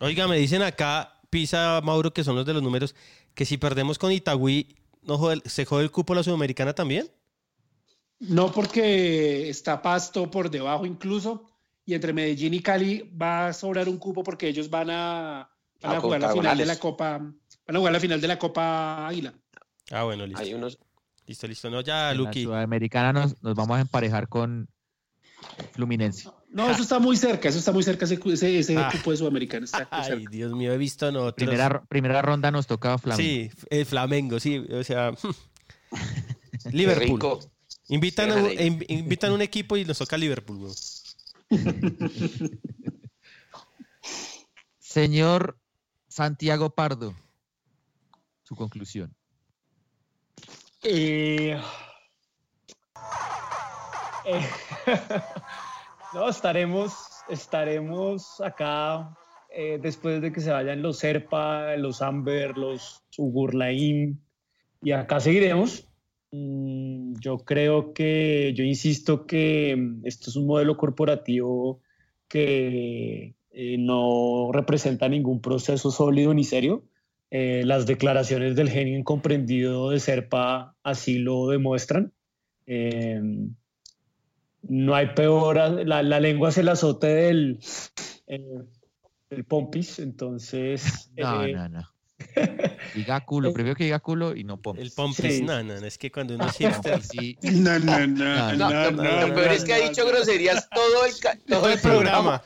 Oiga, 0.00 0.26
me 0.28 0.36
dicen 0.36 0.62
acá, 0.62 1.20
Pisa, 1.30 1.80
Mauro, 1.82 2.12
que 2.12 2.24
son 2.24 2.36
los 2.36 2.46
de 2.46 2.54
los 2.54 2.62
números, 2.62 2.94
que 3.34 3.44
si 3.44 3.58
perdemos 3.58 3.98
con 3.98 4.12
Itagüí, 4.12 4.76
¿no 5.02 5.18
jode- 5.18 5.42
¿se 5.48 5.64
jode 5.64 5.84
el 5.84 5.90
cupo 5.90 6.12
a 6.12 6.16
la 6.16 6.22
Sudamericana 6.22 6.72
también? 6.74 7.10
No 8.20 8.52
porque 8.52 9.48
está 9.48 9.82
Pasto 9.82 10.30
por 10.30 10.50
debajo 10.50 10.86
incluso 10.86 11.44
y 11.84 11.94
entre 11.94 12.12
Medellín 12.12 12.54
y 12.54 12.60
Cali 12.60 13.02
va 13.20 13.48
a 13.48 13.52
sobrar 13.52 13.88
un 13.88 13.98
cupo 13.98 14.22
porque 14.22 14.48
ellos 14.48 14.70
van 14.70 14.88
a, 14.90 15.50
van 15.82 15.92
A 15.92 15.96
a 15.96 16.00
jugar 16.00 16.20
la 16.20 16.32
final 16.32 16.56
de 16.56 16.64
la 16.66 16.78
Copa, 16.78 17.18
van 17.18 17.76
a 17.76 17.78
jugar 17.78 17.92
la 17.92 18.00
final 18.00 18.20
de 18.20 18.28
la 18.28 18.38
Copa 18.38 19.06
Águila. 19.06 19.34
Ah, 19.90 20.04
bueno, 20.04 20.26
listo. 20.26 20.40
Hay 20.42 20.54
unos, 20.54 20.78
Listo, 21.26 21.46
listo. 21.46 21.70
No, 21.70 21.80
ya, 21.80 22.10
En 22.12 22.18
la 22.18 22.24
Luqui. 22.24 22.42
Sudamericana 22.44 23.12
nos, 23.12 23.42
nos 23.42 23.54
vamos 23.54 23.78
a 23.78 23.80
emparejar 23.80 24.28
con 24.28 24.68
Fluminense. 25.72 26.28
No, 26.54 26.70
eso 26.70 26.82
está 26.82 27.00
muy 27.00 27.16
cerca, 27.16 27.48
eso 27.48 27.58
está 27.58 27.72
muy 27.72 27.82
cerca, 27.82 28.04
ese, 28.04 28.18
ese, 28.24 28.58
ese 28.60 28.78
Ah. 28.78 28.88
cupo 28.92 29.10
de 29.10 29.16
Sudamericana 29.16 29.64
está 29.64 29.78
muy 29.80 29.88
Ay, 29.90 30.04
cerca. 30.04 30.30
Dios 30.30 30.52
mío, 30.52 30.72
he 30.72 30.78
visto 30.78 31.08
en 31.08 31.16
otros. 31.16 31.34
Primera, 31.34 31.82
primera 31.84 32.22
ronda 32.22 32.50
nos 32.52 32.66
toca 32.68 32.96
Flamengo. 32.96 33.28
Sí, 33.28 33.50
el 33.70 33.84
Flamengo, 33.84 34.38
sí. 34.38 34.58
O 34.70 34.84
sea, 34.84 35.12
Liverpool. 36.72 37.40
Invitan, 37.88 38.30
a, 38.30 38.34
Jalei. 38.34 38.66
in- 38.68 38.84
invitan 38.88 39.32
un 39.32 39.42
equipo 39.42 39.76
y 39.76 39.84
nos 39.84 39.98
toca 39.98 40.16
Liverpool. 40.16 40.58
weón. 40.58 40.74
Señor 44.78 45.58
Santiago 46.08 46.70
Pardo, 46.70 47.14
su 48.44 48.54
conclusión. 48.54 49.14
Eh, 50.84 51.60
eh, 54.26 54.48
no, 56.14 56.28
estaremos, 56.28 56.94
estaremos 57.28 58.40
acá 58.40 59.16
eh, 59.50 59.78
después 59.82 60.22
de 60.22 60.32
que 60.32 60.40
se 60.40 60.50
vayan 60.50 60.82
los 60.82 60.98
Serpa, 60.98 61.76
los 61.76 62.02
Amber, 62.02 62.56
los 62.56 63.02
Ugurlaim, 63.18 64.18
y 64.82 64.92
acá 64.92 65.20
seguiremos. 65.20 65.88
Mm, 66.30 67.14
Yo 67.20 67.38
creo 67.38 67.92
que, 67.92 68.52
yo 68.56 68.64
insisto 68.64 69.26
que 69.26 69.76
mm, 69.76 70.06
esto 70.06 70.30
es 70.30 70.36
un 70.36 70.46
modelo 70.46 70.76
corporativo 70.76 71.80
que 72.28 73.34
eh, 73.50 73.76
no 73.78 74.50
representa 74.52 75.08
ningún 75.08 75.40
proceso 75.40 75.90
sólido 75.90 76.34
ni 76.34 76.44
serio. 76.44 76.84
Eh, 77.30 77.62
las 77.64 77.86
declaraciones 77.86 78.54
del 78.56 78.70
genio 78.70 78.98
incomprendido 78.98 79.90
de 79.90 80.00
Serpa 80.00 80.76
así 80.82 81.18
lo 81.18 81.48
demuestran. 81.48 82.12
Eh, 82.66 83.20
no 84.68 84.94
hay 84.94 85.08
peor, 85.14 85.56
la, 85.86 86.02
la 86.02 86.20
lengua 86.20 86.50
se 86.52 86.62
la 86.62 86.72
azote 86.72 87.06
del, 87.06 87.58
eh, 88.26 88.62
del 89.30 89.44
pompis, 89.44 89.98
entonces... 89.98 91.10
No, 91.16 91.44
eh, 91.44 91.52
no, 91.52 91.68
no. 91.68 91.90
Diga 92.94 93.20
culo, 93.24 93.52
primero 93.52 93.74
que 93.74 93.84
diga 93.84 93.98
culo 93.98 94.34
y 94.34 94.44
no 94.44 94.56
pompis. 94.60 94.84
El 94.84 94.92
Pompis, 94.92 95.36
Sí. 95.36 95.42
no, 95.42 95.62
no, 95.62 95.80
no, 95.80 95.86
es 95.86 95.98
que 95.98 96.10
cuando 96.10 96.34
uno 96.34 96.46
es 96.46 96.56
Sí. 97.02 97.36
No, 97.42 97.78
no, 97.78 98.06
no, 98.06 98.06
No, 98.06 98.52
No, 98.52 98.68
no, 98.68 98.90
lo, 98.90 98.90
no, 98.92 99.26
no, 99.28 99.34
peor 99.34 99.46
no, 99.46 99.52
es 99.52 99.64
que 99.64 99.74
ha 99.74 99.78
no, 99.78 99.88
dicho 99.88 100.02
no. 100.02 100.08
el, 100.10 100.16
el 100.16 100.48
el 100.48 100.56
no, 101.46 101.60
no, 101.60 102.02
no, 102.02 102.02
no, 102.02 102.22
no. 102.22 102.42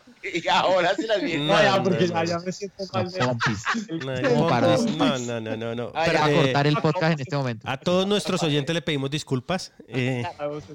Ah, 5.95 6.05
Pero, 6.05 6.05
Vamos 6.05 6.05
a 6.05 6.31
eh, 6.31 6.43
cortar 6.43 6.67
el 6.67 6.77
podcast 6.77 7.13
en 7.15 7.21
este 7.21 7.37
momento. 7.37 7.69
a 7.69 7.77
todos 7.79 8.07
nuestros 8.07 8.43
oyentes 8.43 8.75
le 8.75 8.83
pedimos 8.83 9.11
disculpas 9.11 9.73
eh, 9.87 10.25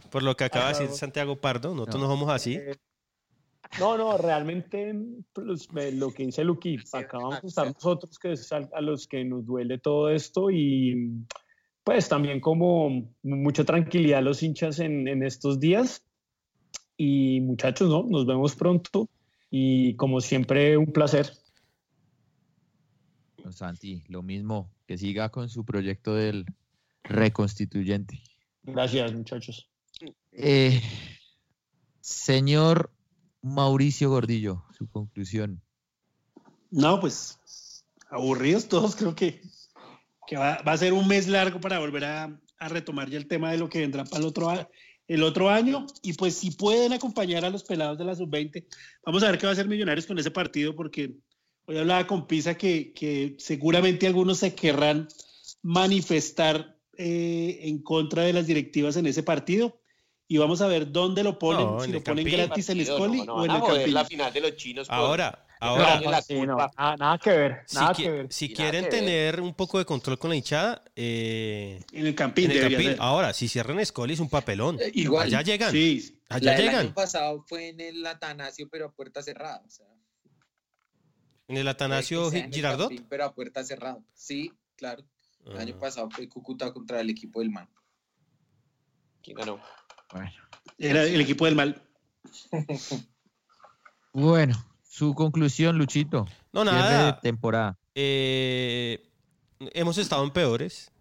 por 0.09 0.23
lo 0.23 0.35
que 0.35 0.45
acaba 0.45 0.71
de 0.73 0.79
decir. 0.79 0.95
Santiago 0.95 1.35
Pardo. 1.35 1.73
Nosotros 1.73 2.01
No. 2.01 2.07
no 2.07 2.13
somos 2.13 2.29
así. 2.29 2.55
eh, 2.55 2.75
No, 3.79 3.97
no, 3.97 4.17
realmente 4.17 4.93
pues, 5.33 5.71
me- 5.73 5.91
lo 5.91 6.11
que 6.11 6.25
dice 6.27 6.43
Luqui, 6.43 6.77
acá 6.93 7.17
vamos 7.17 7.43
a 7.43 7.47
estar 7.47 7.73
nosotros, 7.73 8.17
que 8.19 8.33
es 8.33 8.51
a, 8.51 8.69
a 8.73 8.81
los 8.81 9.07
que 9.07 9.23
nos 9.25 9.45
duele 9.45 9.79
todo 9.79 10.09
esto 10.09 10.51
y, 10.51 11.11
pues 11.83 12.07
también 12.07 12.39
como 12.39 13.11
mucha 13.23 13.63
tranquilidad 13.63 14.19
a 14.19 14.21
los 14.21 14.43
hinchas 14.43 14.79
en, 14.79 15.07
en 15.07 15.23
estos 15.23 15.59
días. 15.59 16.03
Y 16.95 17.41
muchachos, 17.41 17.89
¿no? 17.89 18.03
Nos 18.07 18.27
vemos 18.27 18.55
pronto 18.55 19.09
y 19.55 19.95
como 19.97 20.19
siempre 20.19 20.77
un 20.77 20.91
placer. 20.91 21.31
Santi, 23.51 24.03
lo 24.07 24.23
mismo, 24.23 24.73
que 24.87 24.97
siga 24.97 25.29
con 25.29 25.47
su 25.47 25.63
proyecto 25.63 26.15
del 26.15 26.47
reconstituyente. 27.03 28.19
Gracias, 28.63 29.13
muchachos. 29.13 29.69
Eh, 30.31 30.81
señor 32.01 32.91
Mauricio 33.43 34.09
Gordillo, 34.09 34.63
su 34.75 34.89
conclusión. 34.89 35.61
No, 36.71 36.99
pues 36.99 37.39
aburridos 38.09 38.67
todos, 38.67 38.95
creo 38.95 39.13
que, 39.13 39.39
que 40.25 40.35
va, 40.35 40.63
va 40.67 40.71
a 40.71 40.77
ser 40.77 40.93
un 40.93 41.07
mes 41.07 41.27
largo 41.27 41.61
para 41.61 41.77
volver 41.77 42.05
a, 42.05 42.41
a 42.57 42.69
retomar 42.69 43.07
ya 43.07 43.19
el 43.19 43.27
tema 43.27 43.51
de 43.51 43.59
lo 43.59 43.69
que 43.69 43.81
vendrá 43.81 44.03
para 44.03 44.21
el 44.21 44.25
otro, 44.25 44.49
el 45.07 45.23
otro 45.23 45.49
año. 45.49 45.85
Y 46.01 46.13
pues 46.13 46.35
si 46.35 46.51
pueden 46.51 46.93
acompañar 46.93 47.45
a 47.45 47.49
los 47.49 47.63
pelados 47.63 47.97
de 47.97 48.05
la 48.05 48.15
sub-20, 48.15 48.65
vamos 49.05 49.23
a 49.23 49.31
ver 49.31 49.39
qué 49.39 49.45
va 49.45 49.51
a 49.51 49.53
hacer 49.53 49.67
Millonarios 49.67 50.05
con 50.05 50.19
ese 50.19 50.31
partido, 50.31 50.75
porque 50.75 51.15
hoy 51.65 51.77
hablaba 51.77 52.07
con 52.07 52.27
Pisa 52.27 52.55
que, 52.55 52.93
que 52.93 53.35
seguramente 53.39 54.07
algunos 54.07 54.39
se 54.39 54.55
querrán 54.55 55.07
manifestar 55.61 56.77
eh, 56.97 57.59
en 57.63 57.81
contra 57.81 58.23
de 58.23 58.33
las 58.33 58.47
directivas 58.47 58.97
en 58.97 59.07
ese 59.07 59.23
partido. 59.23 59.79
Y 60.33 60.37
vamos 60.39 60.61
a 60.61 60.67
ver 60.67 60.91
dónde 60.91 61.23
lo 61.23 61.37
ponen, 61.37 61.63
No, 61.63 61.79
si 61.81 61.91
lo 61.91 61.97
el 61.99 62.03
ponen 62.03 62.25
Campín. 62.25 62.45
gratis 62.47 62.69
en 62.69 62.79
Escoli 62.79 63.19
no, 63.19 63.25
no 63.25 63.35
o 63.35 63.45
en 63.45 63.51
el 63.51 63.61
Campín. 63.61 63.93
la 63.93 64.03
final 64.03 64.33
de 64.33 64.41
los 64.41 64.55
chinos. 64.55 64.87
Ahora, 64.89 65.45
ahora. 65.59 66.21
Sí, 66.23 66.33
no, 66.33 66.55
culpa. 66.55 66.71
nada, 66.75 66.97
nada 66.97 67.17
que 67.19 67.29
ver, 67.29 67.61
Si, 67.67 67.75
nada 67.75 67.93
qui- 67.93 67.97
que 67.97 68.09
ver. 68.09 68.33
si 68.33 68.51
quieren 68.51 68.81
ver. 68.85 68.89
tener 68.89 69.39
un 69.41 69.53
poco 69.53 69.77
de 69.77 69.85
control 69.85 70.17
con 70.17 70.31
la 70.31 70.35
hinchada, 70.35 70.83
eh, 70.95 71.83
En 71.91 72.07
el 72.07 72.15
Campín 72.15 72.49
en 72.49 72.57
el 72.57 72.61
Campín. 72.71 72.89
ser. 72.93 72.97
Ahora, 72.99 73.31
si 73.31 73.47
cierran 73.47 73.79
Escoli 73.79 74.13
es 74.15 74.19
un 74.19 74.29
papelón. 74.31 74.79
Eh, 74.81 74.89
igual. 74.95 75.27
Allá 75.27 75.43
llegan. 75.43 75.71
Sí, 75.71 76.19
Allá 76.29 76.53
La 76.53 76.57
llegan. 76.57 76.75
año 76.87 76.93
pasado 76.95 77.43
fue 77.47 77.69
en 77.69 77.79
el 77.79 78.03
Atanasio, 78.07 78.67
pero 78.71 78.87
a 78.87 78.91
puerta 78.91 79.21
cerrada. 79.21 79.61
O 79.67 79.69
sea, 79.69 79.85
En 81.47 81.57
el 81.57 81.67
Atanasio 81.67 82.29
en 82.33 82.45
el 82.45 82.51
Girardot. 82.51 82.87
Campín, 82.89 83.05
pero 83.07 83.25
a 83.25 83.35
puerta 83.35 83.63
cerrada. 83.63 83.99
Sí, 84.15 84.51
claro. 84.75 85.03
El 85.45 85.57
año 85.59 85.75
Ah. 85.77 85.79
pasado 85.79 86.09
fue 86.09 86.27
Cúcuta 86.27 86.73
contra 86.73 86.99
el 87.01 87.11
equipo 87.11 87.39
del 87.41 87.51
Man. 87.51 87.69
¿Quién 89.21 89.37
ganó? 89.37 89.57
Bueno. 90.13 90.31
Era 90.77 91.03
el 91.03 91.19
equipo 91.21 91.45
del 91.45 91.55
mal. 91.55 91.81
Bueno, 94.15 94.53
su 94.87 95.15
conclusión, 95.15 95.79
Luchito. 95.79 96.27
No, 96.51 96.61
Cierre 96.61 96.77
de 96.77 96.81
nada. 96.83 97.19
temporada. 97.19 97.79
Eh, 97.95 99.09
hemos 99.73 99.97
estado 99.97 100.23
en 100.23 100.29
peores, 100.29 100.91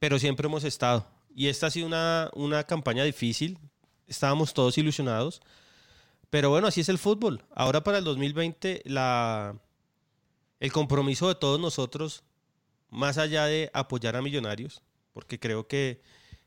pero 0.00 0.18
siempre 0.18 0.48
hemos 0.48 0.64
estado. 0.64 1.06
Y 1.36 1.46
esta 1.46 1.68
ha 1.68 1.70
sido 1.70 1.86
una, 1.86 2.30
una 2.34 2.64
campaña 2.64 3.04
difícil. 3.04 3.60
Estábamos 4.08 4.54
todos 4.54 4.76
ilusionados. 4.76 5.40
Pero 6.30 6.50
bueno, 6.50 6.66
así 6.66 6.80
es 6.80 6.88
el 6.88 6.98
fútbol. 6.98 7.44
Ahora 7.54 7.84
para 7.84 7.98
el 7.98 8.04
2020, 8.04 8.82
la, 8.86 9.56
el 10.58 10.72
compromiso 10.72 11.28
de 11.28 11.36
todos 11.36 11.60
nosotros, 11.60 12.24
más 12.90 13.18
allá 13.18 13.44
de 13.44 13.70
apoyar 13.72 14.16
a 14.16 14.22
Millonarios, 14.22 14.82
porque 15.12 15.38
creo 15.38 15.68
que 15.68 16.02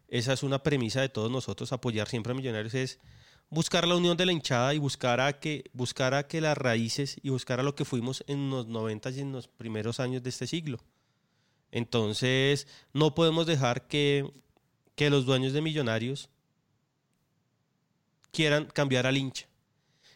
esa 0.08 0.34
es 0.34 0.44
una 0.44 0.64
premisa 0.64 1.02
de 1.02 1.10
todos 1.10 1.32
nosotros, 1.32 1.72
apoyar 1.72 2.08
siempre 2.08 2.32
a 2.32 2.36
Millonarios, 2.36 2.74
es 2.74 3.00
buscar 3.50 3.88
la 3.88 3.96
unión 3.96 4.18
de 4.18 4.26
la 4.26 4.32
hinchada 4.32 4.74
y 4.74 4.80
buscar 4.80 5.20
a 5.20 5.40
que, 5.40 5.70
buscar 5.74 6.14
a 6.14 6.28
que 6.28 6.42
las 6.42 6.58
raíces 6.58 7.18
y 7.22 7.30
buscar 7.30 7.60
a 7.60 7.64
lo 7.64 7.76
que 7.76 7.86
fuimos 7.86 8.24
en 8.28 8.50
los 8.50 8.68
90 8.68 9.10
y 9.12 9.20
en 9.20 9.32
los 9.32 9.48
primeros 9.48 10.00
años 10.00 10.24
de 10.24 10.30
este 10.30 10.48
siglo. 10.48 10.80
Entonces, 11.72 12.68
no 12.94 13.14
podemos 13.16 13.46
dejar 13.46 13.88
que, 13.88 14.30
que 14.96 15.10
los 15.10 15.26
dueños 15.26 15.54
de 15.54 15.62
Millonarios 15.62 16.30
quieran 18.32 18.66
cambiar 18.66 19.06
al 19.08 19.18
hincha 19.18 19.48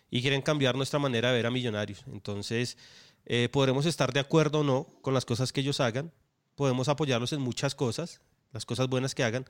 y 0.09 0.21
quieren 0.21 0.41
cambiar 0.41 0.75
nuestra 0.75 0.99
manera 0.99 1.29
de 1.29 1.35
ver 1.35 1.45
a 1.47 1.51
Millonarios. 1.51 2.03
Entonces, 2.07 2.77
eh, 3.25 3.49
podremos 3.51 3.85
estar 3.85 4.13
de 4.13 4.19
acuerdo 4.19 4.59
o 4.59 4.63
no 4.63 4.87
con 5.01 5.13
las 5.13 5.25
cosas 5.25 5.51
que 5.53 5.61
ellos 5.61 5.79
hagan, 5.79 6.11
podemos 6.55 6.89
apoyarlos 6.89 7.33
en 7.33 7.41
muchas 7.41 7.75
cosas, 7.75 8.21
las 8.51 8.65
cosas 8.65 8.87
buenas 8.87 9.15
que 9.15 9.23
hagan, 9.23 9.45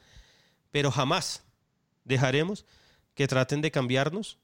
pero 0.72 0.92
jamás 0.92 1.44
dejaremos 2.04 2.66
que 3.14 3.28
traten 3.28 3.62
de 3.62 3.72
cambiarnos 3.72 4.38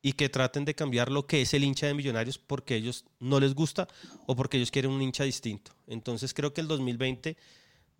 y 0.00 0.12
que 0.12 0.28
traten 0.28 0.64
de 0.64 0.74
cambiar 0.74 1.10
lo 1.10 1.26
que 1.26 1.42
es 1.42 1.52
el 1.54 1.64
hincha 1.64 1.86
de 1.86 1.94
Millonarios 1.94 2.38
porque 2.38 2.76
ellos 2.76 3.04
no 3.18 3.40
les 3.40 3.54
gusta 3.54 3.88
o 4.26 4.36
porque 4.36 4.56
ellos 4.56 4.70
quieren 4.70 4.92
un 4.92 5.02
hincha 5.02 5.24
distinto. 5.24 5.72
Entonces 5.86 6.32
creo 6.34 6.54
que 6.54 6.60
el 6.60 6.68
2020 6.68 7.36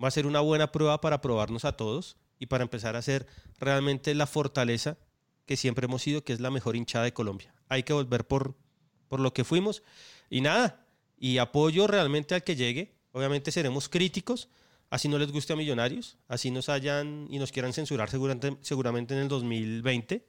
va 0.02 0.09
a 0.09 0.12
ser 0.12 0.26
una 0.26 0.40
buena 0.40 0.70
prueba 0.70 1.01
para 1.01 1.20
probarnos 1.20 1.64
a 1.64 1.72
todos 1.72 2.16
y 2.39 2.47
para 2.47 2.62
empezar 2.62 2.94
a 2.94 3.02
ser 3.02 3.26
realmente 3.59 4.14
la 4.14 4.26
fortaleza 4.26 4.97
que 5.44 5.56
siempre 5.56 5.86
hemos 5.86 6.02
sido, 6.02 6.22
que 6.22 6.32
es 6.32 6.40
la 6.40 6.51
mejor 6.51 6.76
hinchada 6.76 7.05
de 7.05 7.12
Colombia. 7.12 7.52
Hay 7.68 7.82
que 7.82 7.93
volver 7.93 8.26
por, 8.26 8.55
por 9.09 9.18
lo 9.18 9.32
que 9.32 9.44
fuimos 9.44 9.82
y 10.30 10.40
nada, 10.40 10.86
y 11.18 11.39
apoyo 11.39 11.86
realmente 11.86 12.35
al 12.35 12.44
que 12.44 12.55
llegue. 12.55 12.94
Obviamente 13.12 13.51
seremos 13.51 13.89
críticos, 13.89 14.48
así 14.90 15.09
no 15.09 15.19
les 15.19 15.32
guste 15.32 15.52
a 15.52 15.56
Millonarios, 15.56 16.19
así 16.28 16.51
nos 16.51 16.69
hayan 16.69 17.27
y 17.31 17.39
nos 17.39 17.52
quieran 17.52 17.73
censurar 17.73 18.10
seguramente, 18.10 18.56
seguramente 18.62 19.15
en 19.15 19.20
el 19.20 19.28
2020, 19.28 20.27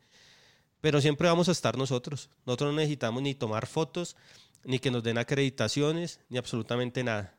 pero 0.82 1.02
siempre 1.02 1.28
vamos 1.28 1.50
a 1.50 1.52
estar 1.52 1.78
nosotros. 1.78 2.30
Nosotros 2.46 2.72
no 2.72 2.78
necesitamos 2.78 3.22
ni 3.22 3.36
tomar 3.36 3.68
fotos, 3.68 4.16
ni 4.64 4.80
que 4.80 4.92
nos 4.92 5.04
den 5.04 5.18
acreditaciones, 5.18 6.20
ni 6.30 6.38
absolutamente 6.38 7.04
nada. 7.04 7.36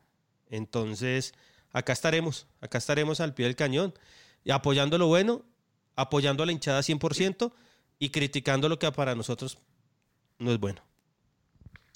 Entonces, 0.49 1.33
acá 1.71 1.93
estaremos, 1.93 2.47
acá 2.59 2.77
estaremos 2.77 3.19
al 3.19 3.33
pie 3.33 3.45
del 3.45 3.55
cañón, 3.55 3.93
y 4.43 4.51
apoyando 4.51 4.97
lo 4.97 5.07
bueno, 5.07 5.45
apoyando 5.95 6.43
a 6.43 6.45
la 6.45 6.51
hinchada 6.51 6.81
100% 6.81 7.51
y 7.99 8.09
criticando 8.09 8.69
lo 8.69 8.79
que 8.79 8.91
para 8.91 9.15
nosotros 9.15 9.59
no 10.39 10.51
es 10.51 10.59
bueno. 10.59 10.81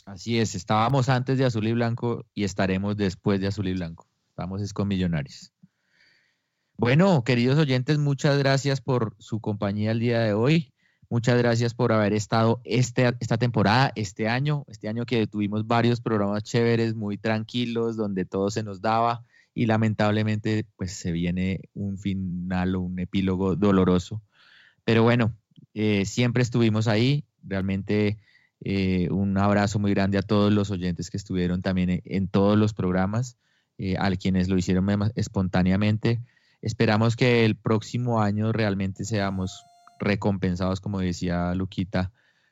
Así 0.05 0.37
es, 0.37 0.53
estábamos 0.53 1.09
antes 1.09 1.39
de 1.39 1.45
Azul 1.45 1.67
y 1.67 1.73
Blanco 1.73 2.25
y 2.35 2.43
estaremos 2.43 2.95
después 2.95 3.41
de 3.41 3.47
Azul 3.47 3.67
y 3.67 3.73
Blanco. 3.73 4.07
Estamos 4.35 4.61
es 4.61 4.73
con 4.73 4.89
Millonarios. 4.89 5.53
Bueno, 6.75 7.23
queridos 7.23 7.57
oyentes, 7.57 7.97
muchas 7.97 8.37
gracias 8.37 8.81
por 8.81 9.15
su 9.17 9.39
compañía 9.39 9.91
el 9.91 10.01
día 10.01 10.19
de 10.19 10.33
hoy. 10.33 10.73
Muchas 11.09 11.37
gracias 11.37 11.73
por 11.73 11.93
haber 11.93 12.11
estado 12.11 12.59
este, 12.65 13.13
esta 13.21 13.37
temporada, 13.37 13.93
este 13.95 14.27
año, 14.27 14.65
este 14.67 14.89
año 14.89 15.05
que 15.05 15.25
tuvimos 15.25 15.67
varios 15.67 16.01
programas 16.01 16.43
chéveres, 16.43 16.95
muy 16.95 17.17
tranquilos, 17.17 17.95
donde 17.95 18.25
todo 18.25 18.51
se 18.51 18.61
nos 18.61 18.81
daba 18.81 19.23
y 19.53 19.67
lamentablemente 19.67 20.65
pues 20.75 20.91
se 20.91 21.13
viene 21.13 21.61
un 21.73 21.97
final 21.97 22.75
o 22.75 22.81
un 22.81 22.99
epílogo 22.99 23.55
doloroso. 23.55 24.21
Pero 24.83 25.03
bueno, 25.03 25.33
eh, 25.73 26.03
siempre 26.03 26.43
estuvimos 26.43 26.89
ahí, 26.89 27.23
realmente 27.41 28.17
eh, 28.59 29.07
un 29.11 29.37
abrazo 29.37 29.79
muy 29.79 29.91
grande 29.91 30.17
a 30.17 30.23
todos 30.23 30.51
los 30.51 30.71
oyentes 30.71 31.09
que 31.09 31.15
estuvieron 31.15 31.61
también 31.61 32.01
en 32.03 32.27
todos 32.27 32.57
los 32.57 32.73
programas, 32.73 33.37
eh, 33.77 33.95
a 33.99 34.09
quienes 34.15 34.49
lo 34.49 34.57
hicieron 34.57 34.87
espontáneamente. 35.15 36.21
Esperamos 36.61 37.15
que 37.15 37.45
el 37.45 37.55
próximo 37.55 38.21
año 38.21 38.51
realmente 38.51 39.05
seamos 39.05 39.65
recompensados, 39.99 40.79
como 40.81 40.99
decía 40.99 41.53
Luquita, 41.55 42.11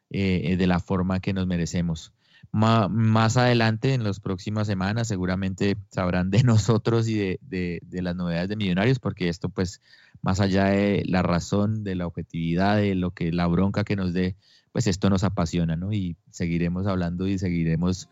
eh, 0.09 0.55
de 0.57 0.67
la 0.67 0.79
forma 0.79 1.19
que 1.19 1.33
nos 1.33 1.47
merecemos. 1.47 2.13
Ma- 2.51 2.87
más 2.89 3.37
adelante, 3.37 3.93
en 3.93 4.03
las 4.03 4.19
próximas 4.19 4.67
semanas, 4.67 5.07
seguramente 5.07 5.77
sabrán 5.89 6.29
de 6.29 6.43
nosotros 6.43 7.07
y 7.07 7.15
de, 7.17 7.39
de- 7.41 7.79
de 7.83 8.01
las 8.01 8.15
novedades 8.15 8.49
de 8.49 8.55
Millonarios, 8.55 8.99
porque 8.99 9.29
esto, 9.29 9.49
pues, 9.49 9.81
más 10.21 10.39
allá 10.39 10.65
de 10.65 11.03
la 11.07 11.21
razón, 11.23 11.83
de 11.83 11.95
la 11.95 12.07
objetividad, 12.07 12.77
de 12.77 12.95
lo 12.95 13.11
que 13.11 13.31
la 13.31 13.47
bronca 13.47 13.83
que 13.83 13.95
nos 13.95 14.13
dé, 14.13 14.35
pues 14.71 14.87
esto 14.87 15.09
nos 15.09 15.23
apasiona, 15.23 15.75
¿no? 15.75 15.91
Y 15.93 16.15
seguiremos 16.31 16.87
hablando 16.87 17.27
y 17.27 17.37
seguiremos 17.37 18.09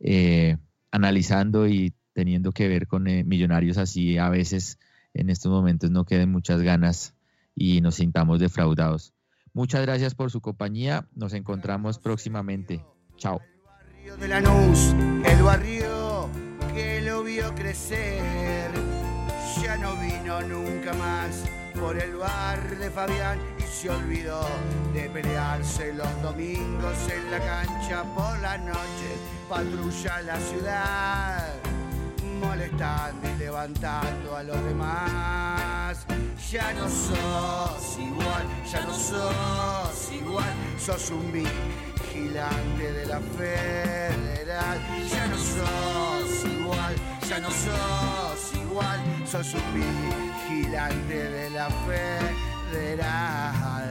eh, 0.00 0.56
analizando 0.90 1.66
y 1.68 1.92
teniendo 2.18 2.50
que 2.50 2.66
ver 2.66 2.88
con 2.88 3.06
eh, 3.06 3.22
Millonarios 3.22 3.78
así 3.78 4.18
a 4.18 4.28
veces 4.28 4.80
en 5.14 5.30
estos 5.30 5.52
momentos 5.52 5.92
no 5.92 6.04
queden 6.04 6.32
muchas 6.32 6.62
ganas 6.62 7.14
y 7.54 7.80
nos 7.80 7.94
sintamos 7.94 8.40
defraudados. 8.40 9.14
Muchas 9.52 9.82
gracias 9.82 10.16
por 10.16 10.32
su 10.32 10.40
compañía. 10.40 11.06
Nos 11.14 11.32
encontramos 11.32 12.00
próximamente. 12.00 12.84
Chao. 13.18 13.40
barrio 13.64 14.16
de 14.16 14.26
Lanús, 14.26 14.94
el 15.24 15.42
barrio 15.44 16.28
que 16.74 17.02
lo 17.02 17.22
vio 17.22 17.54
crecer, 17.54 18.72
ya 19.62 19.76
no 19.76 19.94
vino 20.00 20.40
nunca 20.42 20.94
más 20.94 21.44
por 21.78 21.96
el 21.96 22.16
bar 22.16 22.78
de 22.78 22.90
Fabián 22.90 23.38
y 23.60 23.62
se 23.62 23.90
olvidó 23.90 24.44
de 24.92 25.08
pelearse 25.10 25.94
los 25.94 26.22
domingos 26.22 26.96
en 27.14 27.30
la 27.30 27.38
cancha 27.38 28.02
por 28.16 28.40
la 28.40 28.58
noche, 28.58 29.08
patrulla 29.48 30.20
la 30.22 30.36
ciudad, 30.40 31.77
molestando 32.38 33.28
y 33.28 33.38
levantando 33.38 34.36
a 34.36 34.42
los 34.42 34.64
demás. 34.64 36.06
Ya 36.50 36.72
no 36.72 36.88
sos 36.88 37.98
igual, 37.98 38.46
ya 38.70 38.80
no 38.80 38.94
sos 38.94 40.12
igual, 40.12 40.54
sos 40.78 41.10
un 41.10 41.32
vigilante 41.32 42.92
de 42.92 43.06
la 43.06 43.20
federal. 43.20 44.78
Ya 45.10 45.26
no 45.26 45.36
sos 45.36 46.44
igual, 46.50 46.94
ya 47.28 47.38
no 47.40 47.50
sos 47.50 48.54
igual, 48.54 49.00
sos 49.26 49.54
un 49.54 49.74
vigilante 49.74 51.30
de 51.30 51.50
la 51.50 51.68
federal. 52.70 53.87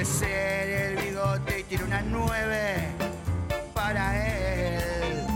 Crecer 0.00 0.70
el 0.70 0.96
bigote 0.96 1.60
y 1.60 1.62
tiene 1.64 1.84
una 1.84 2.00
nueve 2.00 2.88
para 3.74 4.16
él. 4.16 5.26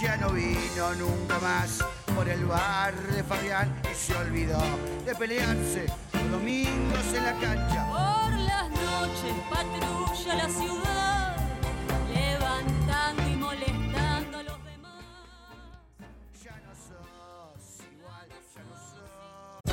Ya 0.00 0.16
no 0.16 0.30
vino 0.30 0.94
nunca 0.98 1.38
más 1.40 1.84
por 2.16 2.26
el 2.26 2.46
bar 2.46 2.94
de 2.94 3.22
Fabián 3.22 3.78
y 3.82 3.94
se 3.94 4.14
olvidó 4.14 4.62
de 5.04 5.14
pelearse 5.14 5.84
los 6.14 6.30
domingos 6.30 7.04
en 7.14 7.22
la 7.22 7.32
cancha. 7.32 7.86
Por 7.90 8.32
las 8.38 8.70
noches 8.70 9.34
patrulla 9.50 10.34
la 10.36 10.48
ciudad, 10.48 10.93